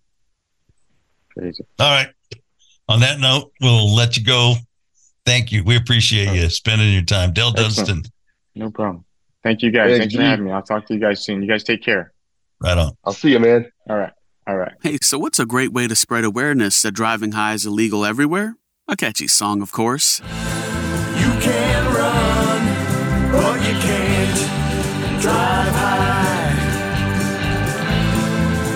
Crazy. 1.38 1.64
All 1.80 1.90
right. 1.90 2.10
On 2.90 3.00
that 3.02 3.20
note, 3.20 3.52
we'll 3.62 3.94
let 3.96 4.18
you 4.18 4.24
go. 4.24 4.56
Thank 5.26 5.52
you. 5.52 5.64
We 5.64 5.76
appreciate 5.76 6.34
you 6.36 6.50
spending 6.50 6.92
your 6.94 7.04
time. 7.04 7.32
Del 7.32 7.50
Excellent. 7.50 7.76
Dunston. 7.76 8.04
No 8.56 8.70
problem. 8.72 9.06
Thank 9.44 9.62
you 9.62 9.72
guys. 9.72 9.92
Thanks, 9.92 10.00
Thanks 10.00 10.16
for 10.16 10.22
having 10.24 10.46
me. 10.46 10.52
I'll 10.52 10.64
talk 10.64 10.88
to 10.88 10.94
you 10.94 11.00
guys 11.00 11.24
soon. 11.24 11.42
You 11.42 11.48
guys 11.48 11.64
take 11.64 11.84
care. 11.84 12.12
Right 12.62 12.78
on. 12.78 12.92
I'll 13.06 13.14
see 13.14 13.32
you, 13.32 13.40
man. 13.40 13.72
All 13.90 13.98
right. 13.98 14.12
All 14.48 14.58
right. 14.58 14.74
Hey, 14.82 14.98
so 15.02 15.18
what's 15.20 15.40
a 15.40 15.46
great 15.46 15.72
way 15.72 15.88
to 15.88 15.96
spread 15.96 16.24
awareness 16.26 16.82
that 16.82 16.92
driving 16.92 17.32
high 17.34 17.54
is 17.54 17.66
illegal 17.66 18.04
everywhere? 18.04 18.56
A 18.92 18.96
catchy 18.98 19.28
song, 19.30 19.62
of 19.62 19.72
course. 19.72 20.20
You 20.20 21.32
can 21.40 21.94
run, 21.96 23.32
but 23.32 23.62
you 23.66 23.74
can't 23.80 24.38
drive 25.22 25.74
high. 25.74 26.52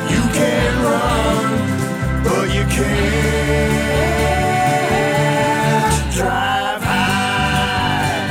You 0.09 0.21
can 0.31 0.83
run, 0.85 2.23
but 2.23 2.47
you 2.55 2.63
can't 2.63 2.93
drive 6.13 6.81
high. 6.81 8.21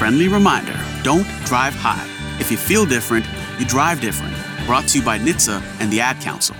Friendly 0.00 0.26
reminder 0.26 0.76
don't 1.04 1.28
drive 1.44 1.74
high. 1.76 2.04
If 2.40 2.50
you 2.50 2.56
feel 2.56 2.84
different, 2.84 3.26
you 3.60 3.64
drive 3.66 4.00
different. 4.00 4.34
Brought 4.66 4.88
to 4.88 4.98
you 4.98 5.04
by 5.04 5.20
NHTSA 5.20 5.62
and 5.78 5.92
the 5.92 6.00
Ad 6.00 6.20
Council. 6.20 6.56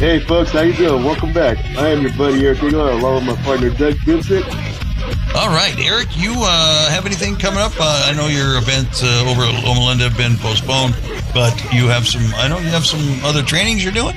Hey, 0.00 0.18
folks, 0.18 0.50
how 0.50 0.62
you 0.62 0.72
doing? 0.72 1.04
Welcome 1.04 1.30
back. 1.34 1.58
I 1.76 1.90
am 1.90 2.00
your 2.00 2.16
buddy 2.16 2.46
Eric 2.46 2.62
Aguilar, 2.62 2.92
along 2.92 3.26
with 3.26 3.36
my 3.36 3.42
partner 3.44 3.68
Doug 3.68 3.96
Vincent. 3.96 4.46
All 5.36 5.50
right, 5.50 5.74
Eric, 5.78 6.16
you 6.16 6.32
uh, 6.38 6.88
have 6.88 7.04
anything 7.04 7.36
coming 7.36 7.60
up? 7.60 7.72
Uh, 7.78 8.06
I 8.06 8.14
know 8.14 8.26
your 8.26 8.56
events 8.56 9.02
uh, 9.02 9.26
over 9.28 9.42
at 9.42 9.62
Loma 9.62 9.84
Linda 9.84 10.08
have 10.08 10.16
been 10.16 10.38
postponed, 10.38 10.96
but 11.34 11.52
you 11.74 11.88
have 11.88 12.08
some. 12.08 12.22
I 12.36 12.48
know 12.48 12.58
you 12.60 12.70
have 12.70 12.86
some 12.86 13.22
other 13.22 13.42
trainings 13.42 13.84
you're 13.84 13.92
doing. 13.92 14.16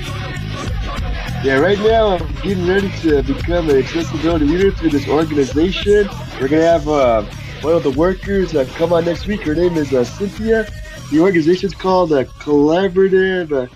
Yeah, 1.44 1.60
right 1.60 1.80
now 1.80 2.16
I'm 2.16 2.34
getting 2.36 2.66
ready 2.66 2.90
to 3.02 3.22
become 3.22 3.70
an 3.70 3.76
accessibility 3.76 4.46
leader 4.46 4.72
through 4.72 4.92
this 4.92 5.10
organization. 5.10 6.08
We're 6.40 6.48
gonna 6.48 6.64
have 6.64 6.88
uh, 6.88 7.24
one 7.60 7.76
of 7.76 7.84
the 7.84 7.92
workers 7.92 8.54
come 8.78 8.94
on 8.94 9.04
next 9.04 9.28
week. 9.28 9.42
Her 9.42 9.54
name 9.54 9.74
is 9.74 9.94
uh, 9.94 10.06
Cynthia. 10.06 10.66
The 11.12 11.20
organization's 11.20 11.76
called 11.76 12.14
uh, 12.14 12.24
Collaborative 12.24 13.52
uh, 13.52 13.68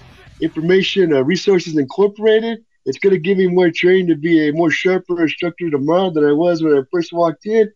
Information 0.41 1.13
uh, 1.13 1.23
Resources 1.23 1.77
Incorporated. 1.77 2.59
It's 2.85 2.99
gonna 2.99 3.17
give 3.17 3.37
me 3.37 3.47
more 3.47 3.71
training 3.71 4.07
to 4.07 4.15
be 4.15 4.47
a 4.47 4.53
more 4.53 4.69
sharper 4.69 5.21
instructor 5.21 5.69
tomorrow 5.69 6.09
than 6.11 6.25
I 6.25 6.31
was 6.31 6.63
when 6.63 6.73
I 6.73 6.81
first 6.91 7.11
walked 7.11 7.45
in. 7.45 7.71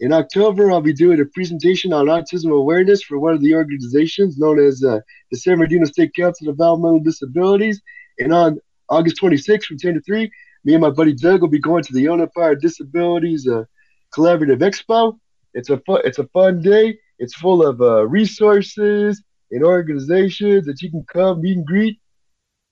In 0.00 0.12
October, 0.12 0.70
I'll 0.70 0.80
be 0.80 0.92
doing 0.92 1.20
a 1.20 1.24
presentation 1.24 1.92
on 1.92 2.06
autism 2.06 2.52
awareness 2.56 3.02
for 3.02 3.18
one 3.18 3.34
of 3.34 3.40
the 3.40 3.54
organizations 3.54 4.38
known 4.38 4.58
as 4.58 4.84
uh, 4.84 5.00
the 5.30 5.38
San 5.38 5.54
Bernardino 5.56 5.86
State 5.86 6.14
Council 6.14 6.48
of 6.48 6.56
Developmental 6.56 7.00
Disabilities. 7.00 7.80
And 8.18 8.32
on 8.32 8.60
August 8.88 9.16
26th 9.20 9.64
from 9.64 9.78
10 9.78 9.94
to 9.94 10.00
3, 10.02 10.30
me 10.64 10.74
and 10.74 10.82
my 10.82 10.90
buddy 10.90 11.14
Doug 11.14 11.40
will 11.40 11.48
be 11.48 11.58
going 11.58 11.82
to 11.82 11.92
the 11.92 12.02
Unify 12.02 12.54
Disabilities 12.60 13.48
uh, 13.48 13.64
Collaborative 14.14 14.58
Expo. 14.58 15.18
It's 15.54 15.70
a 15.70 15.78
fun, 15.78 16.02
it's 16.04 16.18
a 16.18 16.26
fun 16.28 16.60
day. 16.60 16.98
It's 17.18 17.34
full 17.34 17.66
of 17.66 17.80
uh, 17.80 18.06
resources 18.06 19.22
and 19.50 19.64
organizations 19.64 20.66
that 20.66 20.82
you 20.82 20.90
can 20.90 21.04
come 21.12 21.40
meet 21.40 21.56
and 21.56 21.66
greet 21.66 22.00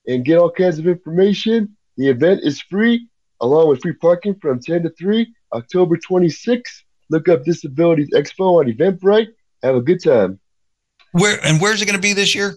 and 0.07 0.25
get 0.25 0.39
all 0.39 0.51
kinds 0.51 0.79
of 0.79 0.87
information. 0.87 1.77
The 1.97 2.09
event 2.09 2.41
is 2.43 2.61
free, 2.61 3.09
along 3.41 3.69
with 3.69 3.83
free 3.83 3.95
parking 3.95 4.35
from 4.41 4.61
10 4.61 4.83
to 4.83 4.91
3, 4.91 5.33
October 5.53 5.97
26th. 5.97 6.63
Look 7.11 7.29
up 7.29 7.45
Disabilities 7.45 8.11
Expo 8.15 8.61
on 8.61 8.67
Eventbrite. 8.67 9.29
Have 9.63 9.77
a 9.77 9.81
good 9.81 10.03
time. 10.03 10.41
Where 11.13 11.39
and 11.45 11.61
where's 11.61 11.81
it 11.81 11.87
going 11.87 11.97
to 11.97 12.03
be 12.03 12.13
this 12.13 12.35
year? 12.35 12.57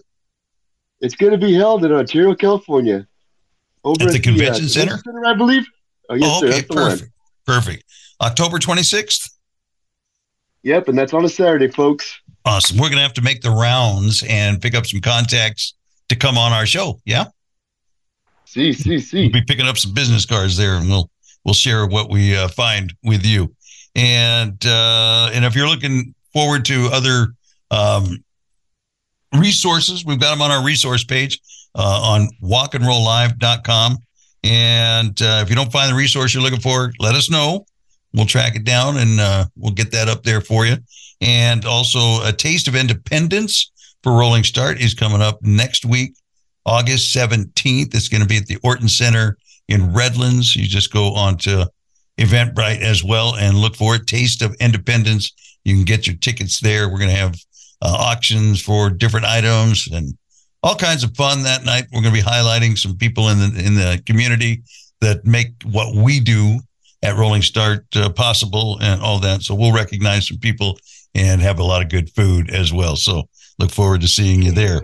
It's 1.00 1.14
going 1.14 1.32
to 1.32 1.38
be 1.38 1.54
held 1.54 1.84
in 1.84 1.92
Ontario, 1.92 2.34
California. 2.34 3.06
Over 3.84 4.04
At 4.04 4.12
the 4.12 4.18
uh, 4.18 4.22
convention 4.22 4.68
center? 4.68 4.98
Convention 4.98 5.26
I 5.26 5.34
believe. 5.34 5.64
Oh, 6.10 6.14
yes, 6.14 6.28
oh, 6.28 6.40
sir. 6.40 6.46
okay, 6.46 6.56
That's 6.56 6.68
the 6.68 6.74
one. 6.74 6.90
perfect, 6.90 7.12
perfect. 7.46 7.84
October 8.20 8.58
26th. 8.58 9.30
Yep, 10.64 10.88
and 10.88 10.98
that's 10.98 11.14
on 11.14 11.24
a 11.24 11.28
Saturday, 11.28 11.68
folks. 11.68 12.20
Awesome. 12.48 12.78
We're 12.78 12.88
going 12.88 12.96
to 12.96 13.02
have 13.02 13.12
to 13.12 13.20
make 13.20 13.42
the 13.42 13.50
rounds 13.50 14.24
and 14.26 14.58
pick 14.58 14.74
up 14.74 14.86
some 14.86 15.02
contacts 15.02 15.74
to 16.08 16.16
come 16.16 16.38
on 16.38 16.50
our 16.50 16.64
show. 16.64 16.98
Yeah, 17.04 17.26
See, 18.46 18.72
see, 18.72 18.98
see. 19.00 19.24
we'll 19.24 19.32
be 19.32 19.42
picking 19.42 19.66
up 19.66 19.76
some 19.76 19.92
business 19.92 20.24
cards 20.24 20.56
there, 20.56 20.76
and 20.76 20.88
we'll 20.88 21.10
we'll 21.44 21.52
share 21.52 21.86
what 21.86 22.08
we 22.08 22.34
uh, 22.34 22.48
find 22.48 22.94
with 23.04 23.26
you. 23.26 23.54
And 23.94 24.64
uh, 24.64 25.30
and 25.34 25.44
if 25.44 25.54
you're 25.54 25.68
looking 25.68 26.14
forward 26.32 26.64
to 26.64 26.88
other 26.90 27.26
um, 27.70 28.24
resources, 29.34 30.06
we've 30.06 30.18
got 30.18 30.30
them 30.30 30.40
on 30.40 30.50
our 30.50 30.64
resource 30.64 31.04
page 31.04 31.38
uh, 31.74 32.00
on 32.02 32.28
walkandrolllive.com. 32.42 33.98
And 34.44 35.20
uh, 35.20 35.40
if 35.42 35.50
you 35.50 35.54
don't 35.54 35.70
find 35.70 35.92
the 35.92 35.96
resource 35.96 36.32
you're 36.32 36.42
looking 36.42 36.60
for, 36.60 36.94
let 36.98 37.14
us 37.14 37.30
know. 37.30 37.66
We'll 38.14 38.24
track 38.24 38.56
it 38.56 38.64
down 38.64 38.96
and 38.96 39.20
uh, 39.20 39.44
we'll 39.54 39.74
get 39.74 39.90
that 39.92 40.08
up 40.08 40.22
there 40.22 40.40
for 40.40 40.64
you. 40.64 40.78
And 41.20 41.64
also, 41.64 42.22
a 42.24 42.32
taste 42.32 42.68
of 42.68 42.76
independence 42.76 43.70
for 44.02 44.12
Rolling 44.12 44.44
Start 44.44 44.80
is 44.80 44.94
coming 44.94 45.20
up 45.20 45.38
next 45.42 45.84
week, 45.84 46.14
August 46.64 47.14
17th. 47.14 47.94
It's 47.94 48.08
going 48.08 48.22
to 48.22 48.28
be 48.28 48.36
at 48.36 48.46
the 48.46 48.58
Orton 48.62 48.88
Center 48.88 49.36
in 49.68 49.92
Redlands. 49.92 50.54
You 50.54 50.66
just 50.66 50.92
go 50.92 51.14
on 51.14 51.36
to 51.38 51.68
Eventbrite 52.18 52.80
as 52.80 53.02
well 53.02 53.34
and 53.36 53.56
look 53.56 53.76
for 53.76 53.96
it. 53.96 54.06
Taste 54.06 54.42
of 54.42 54.54
Independence. 54.60 55.32
You 55.64 55.74
can 55.74 55.84
get 55.84 56.06
your 56.06 56.16
tickets 56.16 56.60
there. 56.60 56.88
We're 56.88 56.98
going 56.98 57.10
to 57.10 57.16
have 57.16 57.34
uh, 57.82 57.96
auctions 57.98 58.60
for 58.60 58.90
different 58.90 59.26
items 59.26 59.88
and 59.92 60.16
all 60.62 60.74
kinds 60.74 61.04
of 61.04 61.14
fun 61.16 61.42
that 61.44 61.64
night. 61.64 61.84
We're 61.92 62.02
going 62.02 62.14
to 62.14 62.20
be 62.20 62.26
highlighting 62.26 62.76
some 62.76 62.96
people 62.96 63.28
in 63.28 63.38
the 63.38 63.64
in 63.64 63.74
the 63.74 64.02
community 64.06 64.62
that 65.00 65.24
make 65.24 65.52
what 65.64 65.94
we 65.94 66.18
do 66.20 66.58
at 67.02 67.16
Rolling 67.16 67.42
Start 67.42 67.84
uh, 67.94 68.10
possible 68.10 68.78
and 68.80 69.00
all 69.00 69.20
that. 69.20 69.42
So 69.42 69.54
we'll 69.54 69.72
recognize 69.72 70.26
some 70.26 70.38
people 70.38 70.78
and 71.18 71.40
have 71.40 71.58
a 71.58 71.64
lot 71.64 71.82
of 71.82 71.88
good 71.88 72.10
food 72.10 72.50
as 72.50 72.72
well. 72.72 72.94
So 72.96 73.28
look 73.58 73.70
forward 73.70 74.00
to 74.02 74.08
seeing 74.08 74.40
you 74.40 74.52
there. 74.52 74.80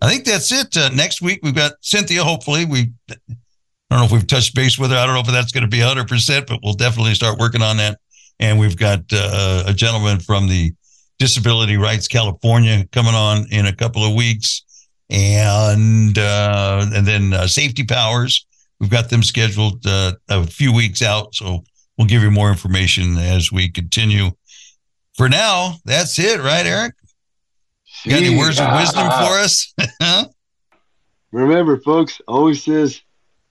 I 0.00 0.10
think 0.10 0.24
that's 0.24 0.50
it. 0.50 0.76
Uh, 0.76 0.88
next 0.90 1.20
week 1.20 1.40
we've 1.42 1.54
got 1.54 1.72
Cynthia. 1.82 2.24
Hopefully 2.24 2.64
we. 2.64 2.92
I 3.10 3.96
don't 3.96 4.00
know 4.00 4.04
if 4.04 4.12
we've 4.12 4.26
touched 4.26 4.54
base 4.54 4.78
with 4.78 4.90
her. 4.90 4.96
I 4.96 5.06
don't 5.06 5.14
know 5.14 5.20
if 5.20 5.26
that's 5.26 5.52
going 5.52 5.62
to 5.62 5.68
be 5.68 5.78
100%, 5.78 6.46
but 6.46 6.60
we'll 6.62 6.74
definitely 6.74 7.14
start 7.14 7.38
working 7.38 7.62
on 7.62 7.78
that. 7.78 7.98
And 8.38 8.58
we've 8.58 8.76
got 8.76 9.00
uh, 9.12 9.64
a 9.66 9.72
gentleman 9.72 10.20
from 10.20 10.46
the 10.46 10.72
Disability 11.18 11.76
Rights 11.78 12.06
California 12.06 12.84
coming 12.92 13.14
on 13.14 13.46
in 13.50 13.66
a 13.66 13.74
couple 13.74 14.04
of 14.04 14.14
weeks, 14.14 14.62
and 15.10 16.16
uh, 16.16 16.86
and 16.94 17.06
then 17.06 17.32
uh, 17.32 17.46
Safety 17.46 17.84
Powers. 17.84 18.46
We've 18.78 18.90
got 18.90 19.10
them 19.10 19.24
scheduled 19.24 19.84
uh, 19.86 20.12
a 20.28 20.46
few 20.46 20.72
weeks 20.72 21.02
out, 21.02 21.34
so 21.34 21.64
we'll 21.96 22.06
give 22.06 22.22
you 22.22 22.30
more 22.30 22.50
information 22.50 23.18
as 23.18 23.50
we 23.50 23.68
continue. 23.68 24.30
For 25.18 25.28
now, 25.28 25.74
that's 25.84 26.16
it, 26.20 26.40
right, 26.40 26.64
Eric? 26.64 26.94
You 28.04 28.12
got 28.12 28.22
any 28.22 28.38
words 28.38 28.60
of 28.60 28.66
uh, 28.68 28.76
wisdom 28.78 29.08
for 29.08 29.10
uh, 29.10 29.44
us? 29.44 29.74
Remember, 31.32 31.80
folks, 31.80 32.20
always 32.28 32.62
says, 32.62 33.02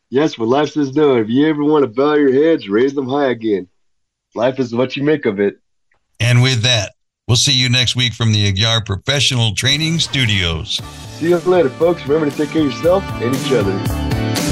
yes, 0.10 0.38
what 0.38 0.48
life 0.48 0.70
says 0.70 0.96
no. 0.96 1.18
If 1.18 1.28
you 1.28 1.46
ever 1.50 1.66
want 1.66 1.84
to 1.84 1.90
bow 1.90 2.14
your 2.14 2.32
heads, 2.32 2.70
raise 2.70 2.94
them 2.96 3.10
high 3.10 3.32
again. 3.32 3.68
Life 4.34 4.60
is 4.60 4.74
what 4.74 4.96
you 4.96 5.04
make 5.04 5.26
of 5.26 5.42
it. 5.42 5.60
and 6.22 6.42
with 6.42 6.62
that, 6.62 6.94
we'll 7.28 7.36
see 7.36 7.52
you 7.52 7.68
next 7.68 7.98
week 7.98 8.14
from 8.14 8.32
the 8.32 8.50
Aguiar 8.50 8.86
Professional 8.86 9.54
Training 9.54 10.00
Studios. 10.00 10.82
See 11.18 11.30
you 11.30 11.38
later, 11.40 11.70
folks. 11.70 12.08
Remember 12.08 12.32
to 12.32 12.38
take 12.38 12.52
care 12.52 12.62
of 12.62 12.72
yourself 12.72 13.04
and 13.22 13.36
each 13.36 13.52
other. 13.52 13.74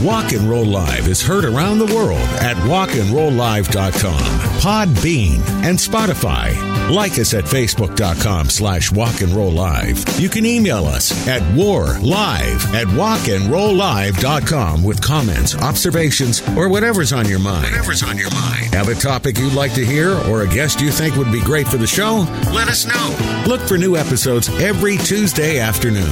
Walk 0.05 0.33
and 0.33 0.49
Roll 0.49 0.65
Live 0.65 1.07
is 1.07 1.21
heard 1.21 1.45
around 1.45 1.79
the 1.79 1.95
world 1.95 2.19
at 2.41 2.57
walkandrolllive.com, 2.67 4.19
Podbean, 4.59 5.39
and 5.63 5.79
Spotify. 5.79 6.74
Like 6.89 7.19
us 7.19 7.33
at 7.33 7.43
facebook.com 7.43 8.49
slash 8.49 8.91
walk 8.91 9.21
and 9.21 9.31
roll 9.33 9.51
live. 9.51 10.03
You 10.19 10.29
can 10.29 10.45
email 10.45 10.85
us 10.85 11.27
at 11.27 11.41
war 11.55 11.99
live 11.99 12.73
at 12.73 12.87
walk 12.93 13.27
and 13.27 13.45
roll 13.47 13.65
walkandrolllive.com 13.75 14.83
with 14.83 15.01
comments, 15.01 15.55
observations, 15.55 16.41
or 16.57 16.69
whatever's 16.69 17.13
on 17.13 17.27
your 17.27 17.39
mind. 17.39 17.65
Whatever's 17.71 18.03
on 18.03 18.17
your 18.17 18.31
mind. 18.31 18.73
Have 18.73 18.89
a 18.89 18.95
topic 18.95 19.37
you'd 19.37 19.53
like 19.53 19.73
to 19.73 19.85
hear 19.85 20.11
or 20.29 20.41
a 20.41 20.47
guest 20.47 20.81
you 20.81 20.91
think 20.91 21.15
would 21.15 21.31
be 21.31 21.41
great 21.41 21.67
for 21.67 21.77
the 21.77 21.87
show? 21.87 22.25
Let 22.53 22.67
us 22.67 22.85
know. 22.85 23.43
Look 23.47 23.61
for 23.61 23.77
new 23.77 23.95
episodes 23.95 24.49
every 24.61 24.97
Tuesday 24.97 25.59
afternoon. 25.59 26.11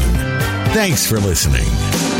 Thanks 0.73 1.05
for 1.05 1.19
listening. 1.19 2.12